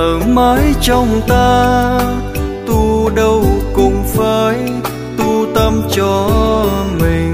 ở 0.00 0.18
mãi 0.26 0.74
trong 0.80 1.20
ta. 1.28 1.98
Tu 2.66 3.10
đâu 3.14 3.44
cùng 3.74 4.04
phải 4.16 4.56
tu 5.18 5.46
tâm 5.54 5.82
cho 5.90 6.28
mình. 7.00 7.32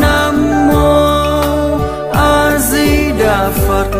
Nam 0.00 0.66
mô 0.68 1.78
a 2.12 2.58
di 2.58 3.10
đà 3.18 3.50
phật. 3.68 3.90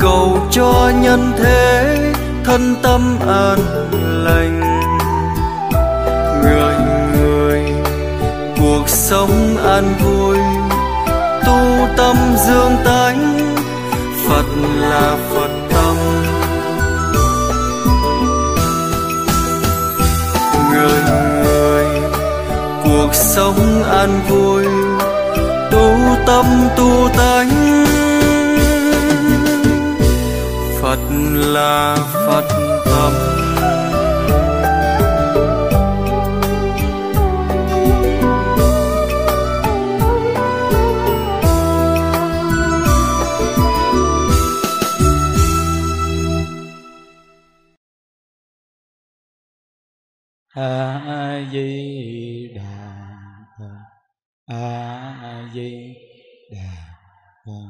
Cầu 0.00 0.38
cho 0.50 0.92
nhân 1.02 1.32
thế 1.38 1.98
thân 2.44 2.74
tâm 2.82 3.18
an 3.28 3.58
lành. 4.24 4.60
Người 6.42 6.74
người, 7.16 7.62
cuộc 8.60 8.88
sống 8.88 9.56
an 9.64 9.84
vui. 10.04 10.38
Tu 11.46 11.88
tâm 11.96 12.16
dương 12.46 12.76
tánh, 12.84 13.38
phật 14.28 14.46
là 14.80 15.16
sống 23.36 23.82
an 23.82 24.20
vui 24.28 24.64
tu 25.70 25.90
tâm 26.26 26.46
tu 26.76 27.08
tánh. 27.16 27.50
Phật 30.82 30.98
là 31.34 31.96
phật 32.26 32.44
tâm. 32.84 33.35
a 54.46 55.50
di 55.54 55.94
đà 56.50 56.70
phật. 57.44 57.68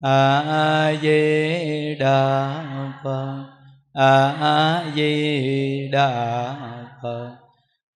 A 0.00 0.92
di 1.02 1.94
đà 1.94 2.64
phật. 3.04 3.44
A 3.92 4.84
di 4.94 5.88
đà 5.92 6.56
phật. 7.02 7.36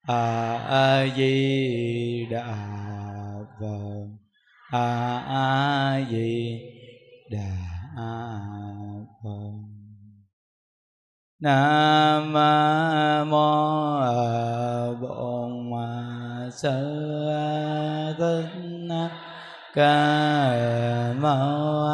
A 0.06 1.06
di 1.16 2.26
đà 2.31 2.56
phật. 3.61 4.06
A 4.70 6.00
di 6.11 6.61
đà 7.31 7.56
phật. 9.22 9.55
Nam 11.40 12.32
mô 13.31 13.64
bổn 15.00 15.44
sư 16.50 17.94
ca 19.75 21.12
mâu 21.19 21.88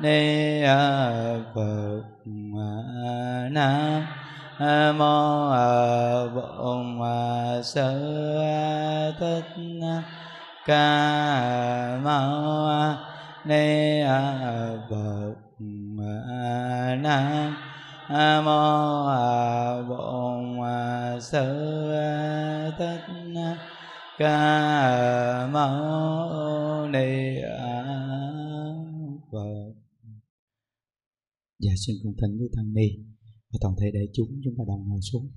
ni 0.00 0.62
phật 1.54 2.02
nam 3.50 4.06
mô 4.98 5.50
bổn 6.34 7.00
sư 7.62 8.40
thích 9.20 9.54
ca 10.66 11.98
mâu 12.02 12.68
ni 13.44 14.02
phật 14.90 15.34
nam 17.02 17.54
mô 18.44 19.04
bổn 19.88 20.60
sơ 21.20 21.54
thích 22.78 23.06
ca 24.18 25.48
mâu 25.52 26.43
dạ 31.64 31.72
xin 31.86 31.96
cung 32.02 32.16
thỉnh 32.20 32.38
với 32.38 32.48
tăng 32.56 32.74
ni 32.74 32.88
và 33.50 33.58
toàn 33.60 33.74
thể 33.80 33.90
đại 33.94 34.06
chúng 34.12 34.40
chúng 34.44 34.54
ta 34.58 34.64
đồng 34.68 34.88
ngồi 34.88 35.00
xuống. 35.02 35.32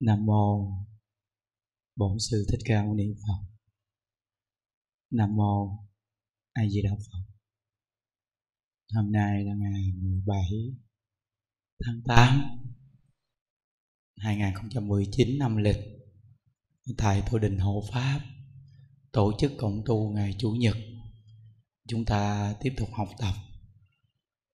Nam 0.00 0.26
mô 0.26 0.72
bổn 1.96 2.18
sư 2.18 2.46
thích 2.50 2.60
ca 2.64 2.84
mâu 2.84 2.94
ni 2.94 3.04
phật. 3.14 3.54
Nam 5.10 5.36
mô 5.36 5.78
a 6.52 6.68
di 6.68 6.82
đà 6.82 6.90
phật. 6.90 7.32
Hôm 8.94 9.12
nay 9.12 9.44
là 9.44 9.54
ngày 9.54 9.92
17 9.96 10.42
tháng 11.84 12.00
8 12.04 12.40
2019 14.16 15.38
năm 15.38 15.56
lịch. 15.56 15.76
Tại 16.96 17.22
tổ 17.30 17.38
đình 17.38 17.58
hộ 17.58 17.84
pháp 17.92 18.20
tổ 19.12 19.32
chức 19.38 19.52
cộng 19.58 19.82
tu 19.86 20.10
ngày 20.10 20.36
chủ 20.38 20.50
nhật 20.50 20.76
chúng 21.88 22.04
ta 22.04 22.54
tiếp 22.60 22.74
tục 22.76 22.88
học 22.92 23.08
tập. 23.18 23.34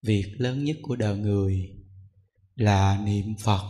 Việc 0.02 0.34
lớn 0.38 0.64
nhất 0.64 0.76
của 0.82 0.96
đời 0.96 1.16
người 1.16 1.70
là 2.54 3.00
niệm 3.04 3.34
phật, 3.44 3.62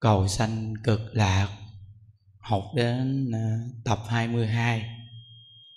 cầu 0.00 0.28
sanh 0.28 0.74
cực 0.84 1.00
lạc, 1.12 1.48
học 2.38 2.64
đến 2.74 3.30
ờ, 3.32 3.38
tập 3.84 3.98
22 4.08 4.84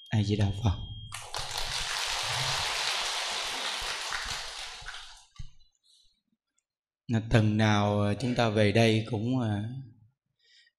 a 0.10 0.24
di 0.24 0.36
đà 0.36 0.52
phật. 0.64 0.78
Ờ, 7.14 7.22
Từng 7.30 7.58
nào 7.58 8.02
ờ, 8.02 8.14
chúng 8.22 8.36
ta 8.36 8.50
về 8.50 8.72
đây 8.72 9.06
cũng 9.12 9.40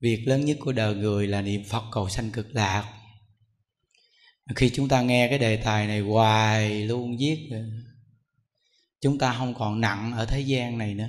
việc 0.01 0.25
lớn 0.27 0.45
nhất 0.45 0.57
của 0.61 0.73
đời 0.73 0.95
người 0.95 1.27
là 1.27 1.43
niệm 1.43 1.63
phật 1.71 1.85
cầu 1.93 2.09
sanh 2.09 2.31
cực 2.31 2.47
lạc 2.51 3.04
khi 4.57 4.71
chúng 4.75 4.89
ta 4.89 5.03
nghe 5.03 5.29
cái 5.29 5.39
đề 5.39 5.57
tài 5.57 5.87
này 5.87 6.01
hoài 6.01 6.87
luôn 6.87 7.17
viết 7.19 7.49
chúng 9.01 9.19
ta 9.19 9.35
không 9.39 9.55
còn 9.55 9.81
nặng 9.81 10.13
ở 10.13 10.27
thế 10.27 10.41
gian 10.41 10.79
này 10.79 10.95
nữa. 10.95 11.09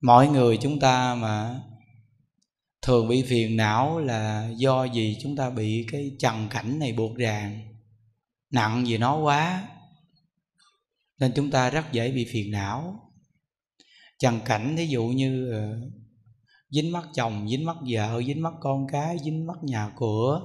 Mỗi 0.00 0.28
người 0.28 0.58
chúng 0.62 0.80
ta 0.80 1.14
mà 1.14 1.60
thường 2.82 3.08
bị 3.08 3.22
phiền 3.22 3.56
não 3.56 3.98
là 3.98 4.50
do 4.56 4.84
gì 4.84 5.16
chúng 5.22 5.36
ta 5.36 5.50
bị 5.50 5.86
cái 5.92 6.16
trần 6.18 6.48
cảnh 6.50 6.78
này 6.78 6.92
buộc 6.92 7.16
ràng, 7.16 7.74
nặng 8.50 8.84
vì 8.86 8.98
nó 8.98 9.16
quá, 9.16 9.68
nên 11.18 11.32
chúng 11.36 11.50
ta 11.50 11.70
rất 11.70 11.92
dễ 11.92 12.12
bị 12.12 12.26
phiền 12.32 12.50
não. 12.50 13.10
Trần 14.18 14.40
cảnh 14.44 14.76
thí 14.76 14.86
dụ 14.86 15.04
như 15.06 15.50
ờ, 15.52 15.80
dính 16.70 16.92
mắt 16.92 17.04
chồng, 17.14 17.48
dính 17.48 17.64
mắt 17.64 17.76
vợ, 17.90 18.22
dính 18.26 18.42
mắt 18.42 18.54
con 18.60 18.86
cái, 18.92 19.16
dính 19.24 19.46
mắt 19.46 19.56
nhà 19.62 19.90
cửa 19.98 20.40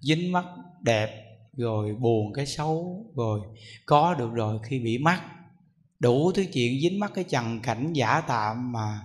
dính 0.00 0.32
mắt 0.32 0.44
đẹp, 0.82 1.24
rồi 1.56 1.94
buồn 1.94 2.32
cái 2.32 2.46
xấu, 2.46 3.06
rồi 3.16 3.40
có 3.86 4.14
được 4.14 4.30
rồi 4.32 4.58
khi 4.62 4.78
bị 4.78 4.98
mắc. 4.98 5.24
Đủ 5.98 6.32
thứ 6.32 6.44
chuyện 6.52 6.80
dính 6.80 7.00
mắc 7.00 7.12
cái 7.14 7.24
trần 7.24 7.60
cảnh 7.60 7.92
giả 7.92 8.20
tạm 8.20 8.72
mà 8.72 9.00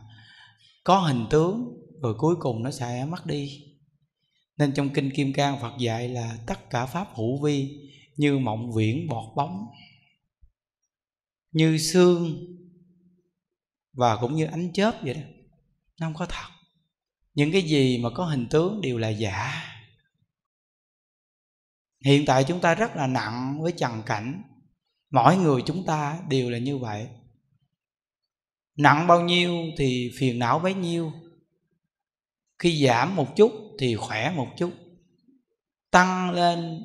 có 0.83 0.99
hình 0.99 1.25
tướng, 1.29 1.77
rồi 2.01 2.15
cuối 2.17 2.35
cùng 2.39 2.63
nó 2.63 2.71
sẽ 2.71 3.05
mất 3.05 3.25
đi. 3.25 3.63
Nên 4.57 4.73
trong 4.73 4.89
kinh 4.89 5.11
kim 5.11 5.33
cang 5.33 5.59
phật 5.61 5.73
dạy 5.79 6.09
là 6.09 6.37
tất 6.47 6.69
cả 6.69 6.85
pháp 6.85 7.07
hữu 7.15 7.41
vi 7.43 7.79
như 8.17 8.39
mộng 8.39 8.71
viễn 8.73 9.07
bọt 9.07 9.35
bóng, 9.35 9.65
như 11.51 11.77
xương 11.77 12.45
và 13.93 14.17
cũng 14.21 14.35
như 14.35 14.45
ánh 14.45 14.73
chớp 14.73 14.95
vậy 15.03 15.13
đó. 15.13 15.21
Nó 15.99 16.07
không 16.07 16.13
có 16.13 16.25
thật. 16.25 16.49
Những 17.33 17.51
cái 17.51 17.61
gì 17.61 17.97
mà 17.97 18.09
có 18.09 18.25
hình 18.25 18.47
tướng 18.49 18.81
đều 18.81 18.97
là 18.97 19.09
giả 19.09 19.72
hiện 22.03 22.25
tại 22.25 22.43
chúng 22.43 22.59
ta 22.59 22.75
rất 22.75 22.95
là 22.95 23.07
nặng 23.07 23.61
với 23.61 23.71
trần 23.71 24.03
cảnh. 24.05 24.43
Mỗi 25.11 25.37
người 25.37 25.61
chúng 25.65 25.85
ta 25.85 26.19
đều 26.29 26.49
là 26.49 26.57
như 26.57 26.77
vậy. 26.77 27.07
Nặng 28.77 29.07
bao 29.07 29.21
nhiêu 29.21 29.55
thì 29.77 30.11
phiền 30.19 30.39
não 30.39 30.59
bấy 30.59 30.73
nhiêu. 30.73 31.11
Khi 32.59 32.85
giảm 32.85 33.15
một 33.15 33.35
chút 33.35 33.51
thì 33.79 33.95
khỏe 33.95 34.33
một 34.35 34.47
chút. 34.57 34.71
Tăng 35.91 36.31
lên 36.31 36.83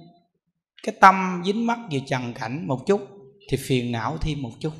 cái 0.82 0.94
tâm 1.00 1.42
dính 1.46 1.66
mắc 1.66 1.78
về 1.90 2.00
trần 2.06 2.34
cảnh 2.34 2.66
một 2.66 2.84
chút 2.86 3.08
thì 3.50 3.56
phiền 3.56 3.92
não 3.92 4.18
thêm 4.20 4.42
một 4.42 4.52
chút. 4.60 4.72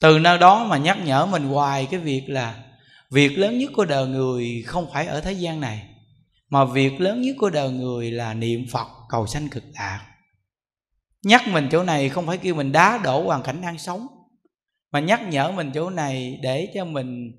Từ 0.00 0.18
nơi 0.18 0.38
đó 0.38 0.64
mà 0.64 0.78
nhắc 0.78 0.98
nhở 1.04 1.26
mình 1.26 1.44
hoài 1.44 1.88
cái 1.90 2.00
việc 2.00 2.28
là 2.28 2.64
việc 3.10 3.38
lớn 3.38 3.58
nhất 3.58 3.70
của 3.74 3.84
đời 3.84 4.06
người 4.06 4.62
không 4.66 4.90
phải 4.92 5.06
ở 5.06 5.20
thế 5.20 5.32
gian 5.32 5.60
này 5.60 5.88
mà 6.52 6.64
việc 6.64 7.00
lớn 7.00 7.22
nhất 7.22 7.36
của 7.38 7.50
đời 7.50 7.70
người 7.70 8.10
là 8.10 8.34
niệm 8.34 8.66
phật 8.72 8.86
cầu 9.08 9.26
sanh 9.26 9.48
cực 9.48 9.64
lạc. 9.72 10.06
Nhắc 11.22 11.42
mình 11.48 11.68
chỗ 11.72 11.84
này 11.84 12.08
không 12.08 12.26
phải 12.26 12.38
kêu 12.38 12.54
mình 12.54 12.72
đá 12.72 13.00
đổ 13.04 13.24
hoàn 13.24 13.42
cảnh 13.42 13.60
đang 13.60 13.78
sống, 13.78 14.06
mà 14.90 15.00
nhắc 15.00 15.20
nhở 15.28 15.52
mình 15.52 15.70
chỗ 15.74 15.90
này 15.90 16.38
để 16.42 16.72
cho 16.74 16.84
mình 16.84 17.32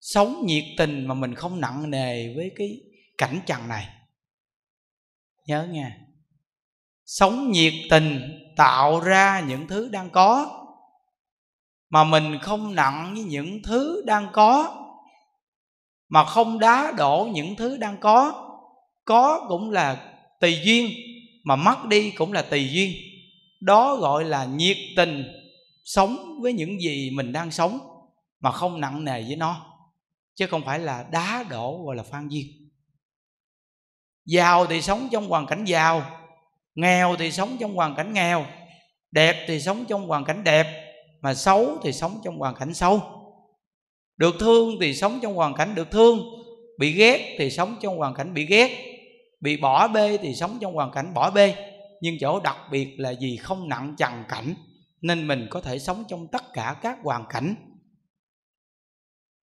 sống 0.00 0.46
nhiệt 0.46 0.64
tình 0.78 1.06
mà 1.06 1.14
mình 1.14 1.34
không 1.34 1.60
nặng 1.60 1.90
nề 1.90 2.34
với 2.34 2.50
cái 2.56 2.80
cảnh 3.18 3.40
trần 3.46 3.68
này. 3.68 3.88
Nhớ 5.46 5.66
nha 5.70 5.96
sống 7.04 7.50
nhiệt 7.50 7.74
tình 7.90 8.20
tạo 8.56 9.00
ra 9.00 9.40
những 9.40 9.68
thứ 9.68 9.88
đang 9.88 10.10
có, 10.10 10.64
mà 11.90 12.04
mình 12.04 12.38
không 12.42 12.74
nặng 12.74 13.14
với 13.14 13.24
những 13.24 13.62
thứ 13.62 14.02
đang 14.06 14.28
có, 14.32 14.84
mà 16.08 16.24
không 16.24 16.58
đá 16.58 16.92
đổ 16.96 17.28
những 17.32 17.56
thứ 17.56 17.76
đang 17.76 18.00
có 18.00 18.44
có 19.08 19.46
cũng 19.48 19.70
là 19.70 20.12
tùy 20.40 20.58
duyên, 20.64 20.90
mà 21.44 21.56
mất 21.56 21.84
đi 21.88 22.10
cũng 22.10 22.32
là 22.32 22.42
tùy 22.42 22.68
duyên. 22.72 22.92
Đó 23.60 23.96
gọi 23.96 24.24
là 24.24 24.44
nhiệt 24.44 24.76
tình 24.96 25.24
sống 25.84 26.38
với 26.42 26.52
những 26.52 26.80
gì 26.80 27.10
mình 27.10 27.32
đang 27.32 27.50
sống, 27.50 27.78
mà 28.40 28.50
không 28.52 28.80
nặng 28.80 29.04
nề 29.04 29.22
với 29.22 29.36
nó, 29.36 29.66
chứ 30.34 30.46
không 30.46 30.62
phải 30.64 30.78
là 30.78 31.04
đá 31.12 31.44
đổ 31.50 31.82
gọi 31.84 31.96
là 31.96 32.02
phan 32.02 32.28
duyên. 32.28 32.46
Giàu 34.26 34.66
thì 34.66 34.82
sống 34.82 35.08
trong 35.12 35.28
hoàn 35.28 35.46
cảnh 35.46 35.64
giàu, 35.64 36.02
nghèo 36.74 37.16
thì 37.18 37.32
sống 37.32 37.56
trong 37.60 37.74
hoàn 37.74 37.94
cảnh 37.94 38.12
nghèo, 38.12 38.46
đẹp 39.10 39.44
thì 39.48 39.60
sống 39.60 39.84
trong 39.88 40.08
hoàn 40.08 40.24
cảnh 40.24 40.44
đẹp, 40.44 40.66
mà 41.22 41.34
xấu 41.34 41.78
thì 41.82 41.92
sống 41.92 42.20
trong 42.24 42.38
hoàn 42.38 42.54
cảnh 42.54 42.74
xấu. 42.74 43.02
Được 44.16 44.34
thương 44.40 44.76
thì 44.80 44.94
sống 44.94 45.18
trong 45.22 45.34
hoàn 45.34 45.54
cảnh 45.54 45.74
được 45.74 45.90
thương, 45.90 46.20
bị 46.78 46.92
ghét 46.92 47.36
thì 47.38 47.50
sống 47.50 47.76
trong 47.80 47.96
hoàn 47.96 48.14
cảnh 48.14 48.34
bị 48.34 48.46
ghét 48.46 48.87
bị 49.40 49.56
bỏ 49.56 49.88
bê 49.88 50.18
thì 50.22 50.34
sống 50.34 50.58
trong 50.60 50.74
hoàn 50.74 50.90
cảnh 50.92 51.14
bỏ 51.14 51.30
bê 51.30 51.54
nhưng 52.00 52.18
chỗ 52.20 52.40
đặc 52.40 52.56
biệt 52.70 52.94
là 52.98 53.10
gì 53.10 53.36
không 53.36 53.68
nặng 53.68 53.94
trần 53.98 54.24
cảnh, 54.28 54.54
nên 55.00 55.26
mình 55.26 55.46
có 55.50 55.60
thể 55.60 55.78
sống 55.78 56.04
trong 56.08 56.26
tất 56.32 56.52
cả 56.52 56.76
các 56.82 56.98
hoàn 57.02 57.24
cảnh 57.28 57.54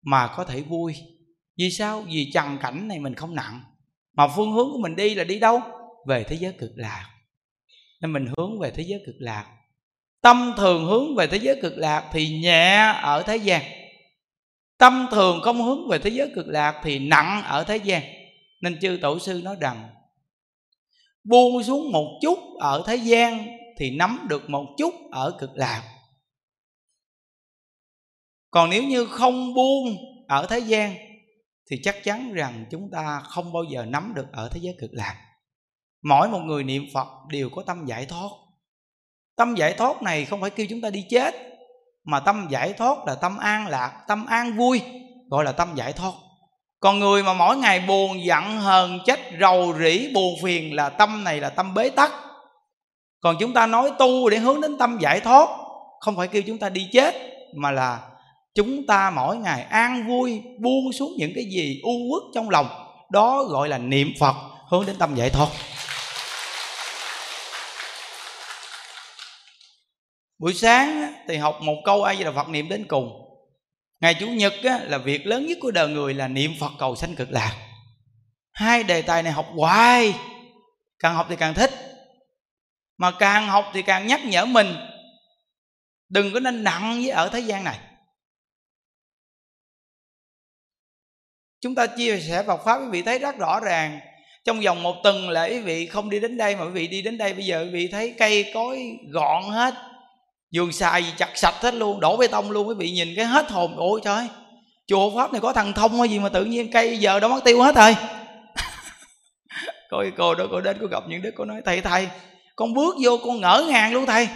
mà 0.02 0.34
có 0.36 0.44
thể 0.44 0.60
vui. 0.60 0.94
Vì 1.58 1.70
sao? 1.70 2.02
Vì 2.02 2.30
trần 2.34 2.58
cảnh 2.58 2.88
này 2.88 2.98
mình 2.98 3.14
không 3.14 3.34
nặng, 3.34 3.60
mà 4.16 4.28
phương 4.28 4.52
hướng 4.52 4.68
của 4.72 4.78
mình 4.78 4.96
đi 4.96 5.14
là 5.14 5.24
đi 5.24 5.38
đâu? 5.38 5.60
Về 6.06 6.24
thế 6.24 6.36
giới 6.36 6.52
cực 6.52 6.70
lạc. 6.74 7.10
Nên 8.00 8.12
mình 8.12 8.26
hướng 8.36 8.58
về 8.58 8.70
thế 8.70 8.82
giới 8.82 9.02
cực 9.06 9.16
lạc. 9.18 9.46
Tâm 10.22 10.54
thường 10.56 10.84
hướng 10.84 11.16
về 11.16 11.26
thế 11.26 11.36
giới 11.36 11.58
cực 11.62 11.72
lạc 11.76 12.10
thì 12.12 12.38
nhẹ 12.38 12.94
ở 13.02 13.22
thế 13.22 13.36
gian. 13.36 13.62
Tâm 14.78 15.06
thường 15.10 15.40
không 15.42 15.62
hướng 15.62 15.88
về 15.88 15.98
thế 15.98 16.10
giới 16.10 16.32
cực 16.34 16.46
lạc 16.46 16.80
thì 16.84 16.98
nặng 16.98 17.42
ở 17.44 17.64
thế 17.64 17.76
gian 17.76 18.02
nên 18.64 18.80
chư 18.80 18.98
tổ 19.02 19.18
sư 19.18 19.40
nói 19.44 19.56
rằng, 19.60 19.88
buông 21.24 21.62
xuống 21.62 21.92
một 21.92 22.18
chút 22.22 22.38
ở 22.60 22.84
thế 22.86 22.96
gian 22.96 23.46
thì 23.78 23.96
nắm 23.96 24.26
được 24.30 24.50
một 24.50 24.66
chút 24.78 24.94
ở 25.10 25.36
cực 25.40 25.50
lạc. 25.54 25.82
Còn 28.50 28.70
nếu 28.70 28.82
như 28.82 29.06
không 29.06 29.54
buông 29.54 29.96
ở 30.28 30.46
thế 30.46 30.58
gian 30.58 30.96
thì 31.70 31.80
chắc 31.82 31.96
chắn 32.04 32.32
rằng 32.32 32.64
chúng 32.70 32.90
ta 32.92 33.20
không 33.20 33.52
bao 33.52 33.64
giờ 33.64 33.84
nắm 33.84 34.12
được 34.16 34.26
ở 34.32 34.48
thế 34.48 34.60
giới 34.62 34.76
cực 34.80 34.90
lạc. 34.92 35.16
Mỗi 36.02 36.28
một 36.28 36.40
người 36.40 36.64
niệm 36.64 36.86
phật 36.94 37.08
đều 37.28 37.50
có 37.50 37.62
tâm 37.62 37.86
giải 37.86 38.06
thoát. 38.06 38.28
Tâm 39.36 39.54
giải 39.54 39.74
thoát 39.78 40.02
này 40.02 40.24
không 40.24 40.40
phải 40.40 40.50
kêu 40.50 40.66
chúng 40.70 40.80
ta 40.80 40.90
đi 40.90 41.06
chết, 41.10 41.34
mà 42.04 42.20
tâm 42.20 42.46
giải 42.50 42.72
thoát 42.72 42.98
là 43.06 43.14
tâm 43.14 43.38
an 43.38 43.66
lạc, 43.66 44.04
tâm 44.08 44.26
an 44.26 44.56
vui, 44.56 44.82
gọi 45.30 45.44
là 45.44 45.52
tâm 45.52 45.74
giải 45.74 45.92
thoát 45.92 46.12
còn 46.84 47.00
người 47.00 47.22
mà 47.22 47.34
mỗi 47.34 47.56
ngày 47.56 47.80
buồn, 47.80 48.24
giận, 48.24 48.60
hờn 48.60 48.98
trách 49.06 49.20
rầu 49.40 49.74
rĩ, 49.78 50.10
buồn 50.14 50.34
phiền 50.42 50.74
là 50.74 50.88
tâm 50.88 51.24
này 51.24 51.40
là 51.40 51.50
tâm 51.50 51.74
bế 51.74 51.90
tắc. 51.90 52.12
Còn 53.20 53.36
chúng 53.40 53.54
ta 53.54 53.66
nói 53.66 53.90
tu 53.98 54.30
để 54.30 54.36
hướng 54.36 54.60
đến 54.60 54.78
tâm 54.78 54.98
giải 55.00 55.20
thoát, 55.20 55.48
không 56.00 56.16
phải 56.16 56.28
kêu 56.28 56.42
chúng 56.46 56.58
ta 56.58 56.68
đi 56.68 56.88
chết, 56.92 57.14
mà 57.56 57.70
là 57.70 58.00
chúng 58.54 58.86
ta 58.86 59.10
mỗi 59.10 59.36
ngày 59.36 59.62
an 59.62 60.08
vui, 60.08 60.42
buông 60.60 60.92
xuống 60.92 61.12
những 61.16 61.32
cái 61.34 61.44
gì 61.44 61.80
u 61.82 61.92
uất 62.12 62.22
trong 62.34 62.50
lòng. 62.50 62.66
Đó 63.10 63.44
gọi 63.44 63.68
là 63.68 63.78
niệm 63.78 64.12
phật, 64.20 64.34
hướng 64.70 64.86
đến 64.86 64.96
tâm 64.98 65.14
giải 65.14 65.30
thoát. 65.30 65.48
Buổi 70.38 70.54
sáng 70.54 71.12
thì 71.28 71.36
học 71.36 71.58
một 71.60 71.76
câu 71.84 72.02
ai 72.02 72.16
là 72.16 72.32
phật 72.32 72.48
niệm 72.48 72.68
đến 72.68 72.84
cùng 72.88 73.23
ngày 74.04 74.14
chủ 74.14 74.28
nhật 74.28 74.54
là 74.62 74.98
việc 74.98 75.26
lớn 75.26 75.46
nhất 75.46 75.58
của 75.60 75.70
đời 75.70 75.88
người 75.88 76.14
là 76.14 76.28
niệm 76.28 76.54
phật 76.60 76.72
cầu 76.78 76.96
sanh 76.96 77.14
cực 77.14 77.30
lạc. 77.30 77.68
Hai 78.52 78.82
đề 78.82 79.02
tài 79.02 79.22
này 79.22 79.32
học 79.32 79.46
hoài, 79.56 80.14
càng 80.98 81.14
học 81.14 81.26
thì 81.30 81.36
càng 81.36 81.54
thích. 81.54 81.70
Mà 82.96 83.10
càng 83.18 83.46
học 83.46 83.64
thì 83.72 83.82
càng 83.82 84.06
nhắc 84.06 84.20
nhở 84.24 84.44
mình, 84.44 84.76
đừng 86.08 86.32
có 86.34 86.40
nên 86.40 86.64
nặng 86.64 86.94
với 86.94 87.10
ở 87.10 87.28
thế 87.28 87.40
gian 87.40 87.64
này. 87.64 87.78
Chúng 91.60 91.74
ta 91.74 91.86
chia 91.86 92.20
sẻ 92.20 92.42
Phật 92.46 92.64
pháp, 92.64 92.78
quý 92.78 92.86
vị 92.90 93.02
thấy 93.02 93.18
rất 93.18 93.38
rõ 93.38 93.60
ràng. 93.60 94.00
Trong 94.44 94.60
vòng 94.60 94.82
một 94.82 94.96
tuần 95.02 95.30
là 95.30 95.44
quý 95.44 95.60
vị 95.60 95.86
không 95.86 96.10
đi 96.10 96.20
đến 96.20 96.36
đây 96.36 96.56
mà 96.56 96.64
quý 96.64 96.70
vị 96.70 96.86
đi 96.86 97.02
đến 97.02 97.18
đây 97.18 97.34
bây 97.34 97.44
giờ 97.44 97.62
quý 97.64 97.70
vị 97.70 97.88
thấy 97.88 98.14
cây 98.18 98.50
cối 98.54 98.98
gọn 99.10 99.42
hết 99.42 99.74
vườn 100.54 100.72
xài 100.72 101.02
gì 101.02 101.12
chặt 101.16 101.30
sạch 101.34 101.54
hết 101.60 101.74
luôn, 101.74 102.00
đổ 102.00 102.16
bê 102.16 102.26
tông 102.26 102.50
luôn, 102.50 102.68
quý 102.68 102.74
vị 102.78 102.90
nhìn 102.90 103.08
cái 103.16 103.24
hết 103.24 103.50
hồn, 103.50 103.74
ôi 103.76 104.00
trời 104.04 104.28
chùa 104.86 105.10
pháp 105.16 105.32
này 105.32 105.40
có 105.40 105.52
thằng 105.52 105.72
thông 105.72 105.98
hay 105.98 106.08
gì 106.08 106.18
mà 106.18 106.28
tự 106.28 106.44
nhiên 106.44 106.70
cây 106.72 106.98
giờ 106.98 107.20
đó 107.20 107.28
mất 107.28 107.44
tiêu 107.44 107.62
hết 107.62 107.74
rồi. 107.74 107.96
Coi 109.90 110.10
cô 110.18 110.34
đó 110.34 110.44
cô 110.50 110.60
đến 110.60 110.76
cô 110.80 110.86
gặp 110.86 111.02
những 111.08 111.22
đứa 111.22 111.30
cô 111.36 111.44
nói, 111.44 111.62
thầy 111.64 111.80
thầy, 111.80 112.08
con 112.56 112.74
bước 112.74 112.94
vô 113.02 113.18
con 113.24 113.40
ngỡ 113.40 113.66
ngàng 113.68 113.92
luôn 113.92 114.06
thầy. 114.06 114.28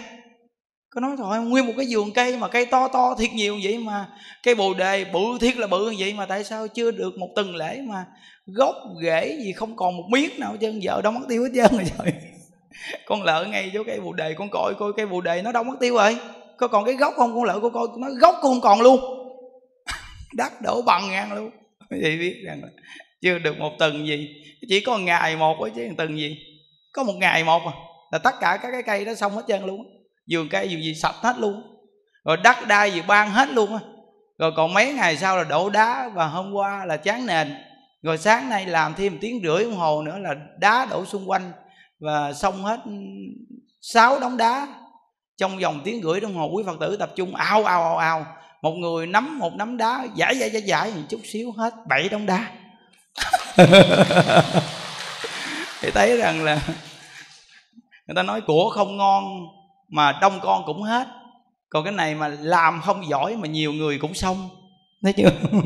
Cô 0.94 1.00
nói 1.00 1.16
thôi 1.18 1.38
nguyên 1.38 1.66
một 1.66 1.72
cái 1.76 1.86
vườn 1.90 2.12
cây 2.12 2.36
mà 2.36 2.48
cây 2.48 2.66
to 2.66 2.88
to 2.88 3.14
thiệt 3.18 3.32
nhiều 3.32 3.58
vậy 3.62 3.78
mà, 3.78 4.08
cây 4.42 4.54
bồ 4.54 4.74
đề 4.74 5.04
bự 5.04 5.38
thiệt 5.40 5.56
là 5.56 5.66
bự 5.66 5.94
vậy 5.98 6.14
mà 6.14 6.26
tại 6.26 6.44
sao 6.44 6.68
chưa 6.68 6.90
được 6.90 7.18
một 7.18 7.28
tuần 7.36 7.56
lễ 7.56 7.80
mà 7.88 8.04
gốc 8.46 8.74
rễ 9.02 9.38
gì 9.44 9.52
không 9.52 9.76
còn 9.76 9.96
một 9.96 10.04
miếng 10.10 10.30
nào 10.40 10.52
hết 10.52 10.58
trơn 10.60 10.80
vợ 10.82 11.00
đâu 11.02 11.12
mất 11.12 11.20
tiêu 11.28 11.42
hết 11.42 11.50
trơn 11.54 11.76
rồi 11.76 11.84
trời 11.98 12.12
con 13.06 13.22
lỡ 13.22 13.44
ngay 13.50 13.70
chỗ 13.74 13.84
cái 13.84 14.00
bồ 14.00 14.12
đề, 14.12 14.34
con 14.34 14.48
coi 14.50 14.74
coi 14.78 14.92
cái 14.96 15.06
bồ 15.06 15.20
đề, 15.20 15.42
nó 15.42 15.52
đâu 15.52 15.64
mất 15.64 15.74
tiêu 15.80 15.94
rồi. 15.94 16.18
Có 16.56 16.68
còn 16.68 16.84
cái 16.84 16.94
gốc 16.94 17.14
không? 17.16 17.34
Con 17.34 17.44
lỡ 17.44 17.58
con 17.62 17.72
coi, 17.72 17.88
nó 17.98 18.08
gốc 18.20 18.34
cũng 18.42 18.52
không 18.52 18.60
còn 18.60 18.80
luôn. 18.80 19.00
Đất 20.36 20.52
đổ 20.62 20.82
bằng 20.82 21.10
ngang 21.10 21.32
luôn. 21.32 21.50
Vậy 21.90 22.16
biết 22.16 22.42
rằng 22.44 22.60
là 22.62 22.68
chưa 23.22 23.38
được 23.38 23.58
một 23.58 23.72
tuần 23.78 24.06
gì. 24.06 24.28
Chỉ 24.68 24.80
có 24.80 24.92
một 24.92 25.02
ngày 25.02 25.36
một 25.36 25.56
chứ 25.76 25.86
một 25.88 25.94
tuần 25.98 26.18
gì? 26.18 26.38
Có 26.92 27.02
một 27.02 27.14
ngày 27.16 27.44
một 27.44 27.62
à. 27.66 27.72
Là 28.12 28.18
tất 28.18 28.34
cả 28.40 28.58
các 28.62 28.68
cái 28.72 28.82
cây 28.82 29.04
đó 29.04 29.14
xong 29.14 29.32
hết 29.32 29.42
trơn 29.48 29.66
luôn 29.66 29.80
vườn 30.30 30.48
cây, 30.48 30.68
vườn 30.70 30.82
gì 30.82 30.94
sạch 30.94 31.14
hết 31.22 31.38
luôn 31.38 31.78
rồi 32.28 32.36
đất 32.36 32.56
đai 32.68 32.92
gì 32.92 33.02
ban 33.06 33.30
hết 33.30 33.48
luôn 33.50 33.72
á. 33.72 33.80
Rồi 34.38 34.52
còn 34.56 34.74
mấy 34.74 34.92
ngày 34.92 35.16
sau 35.16 35.36
là 35.36 35.44
đổ 35.44 35.70
đá 35.70 36.08
và 36.14 36.26
hôm 36.26 36.52
qua 36.52 36.84
là 36.84 36.96
chán 36.96 37.26
nền. 37.26 37.54
Rồi 38.02 38.18
sáng 38.18 38.50
nay 38.50 38.66
làm 38.66 38.94
thêm 38.94 39.12
một 39.12 39.18
tiếng 39.20 39.40
rưỡi 39.44 39.64
đồng 39.64 39.76
hồ 39.76 40.02
nữa 40.02 40.18
là 40.18 40.34
đá 40.58 40.86
đổ 40.90 41.04
xung 41.04 41.30
quanh 41.30 41.52
và 42.00 42.32
xong 42.32 42.62
hết 42.62 42.80
sáu 43.80 44.20
đống 44.20 44.36
đá. 44.36 44.68
Trong 45.36 45.58
vòng 45.58 45.80
tiếng 45.84 46.02
rưỡi 46.02 46.20
đồng 46.20 46.34
hồ, 46.34 46.50
quý 46.52 46.62
phật 46.66 46.80
tử 46.80 46.96
tập 46.96 47.12
trung, 47.16 47.34
ao 47.34 47.64
ao 47.64 47.82
ao 47.82 47.96
ao. 47.96 48.26
Một 48.62 48.72
người 48.72 49.06
nắm 49.06 49.38
một 49.38 49.54
nắm 49.54 49.76
đá, 49.76 50.06
giải 50.14 50.38
giải 50.38 50.50
giải 50.50 50.62
giải, 50.62 50.92
một 50.96 51.02
chút 51.08 51.20
xíu 51.24 51.52
hết 51.52 51.74
bảy 51.88 52.08
đống 52.08 52.26
đá. 52.26 52.52
Thì 55.80 55.90
thấy 55.90 56.16
rằng 56.16 56.44
là 56.44 56.60
người 58.06 58.14
ta 58.16 58.22
nói 58.22 58.40
của 58.40 58.70
không 58.70 58.96
ngon 58.96 59.24
mà 59.88 60.18
đông 60.20 60.40
con 60.42 60.62
cũng 60.66 60.82
hết. 60.82 61.08
Còn 61.68 61.84
cái 61.84 61.92
này 61.92 62.14
mà 62.14 62.28
làm 62.28 62.80
không 62.84 63.08
giỏi 63.08 63.36
mà 63.36 63.48
nhiều 63.48 63.72
người 63.72 63.98
cũng 63.98 64.14
xong. 64.14 64.48
Thấy 65.02 65.12
chưa? 65.12 65.30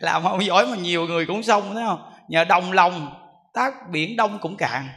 Làm 0.00 0.22
không 0.22 0.44
giỏi 0.44 0.66
mà 0.66 0.76
nhiều 0.76 1.06
người 1.06 1.26
cũng 1.26 1.42
xong, 1.42 1.74
thấy 1.74 1.84
không? 1.86 2.02
Nhờ 2.28 2.44
đồng 2.44 2.72
lòng, 2.72 3.14
tác 3.54 3.74
biển 3.90 4.16
đông 4.16 4.38
cũng 4.38 4.56
cạn 4.56 4.88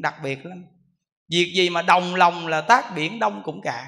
đặc 0.00 0.14
biệt 0.22 0.46
lắm. 0.46 0.64
Việc 1.30 1.52
gì 1.56 1.70
mà 1.70 1.82
đồng 1.82 2.14
lòng 2.14 2.46
là 2.46 2.60
tác 2.60 2.94
biển 2.94 3.18
đông 3.18 3.42
cũng 3.44 3.60
cạn. 3.62 3.84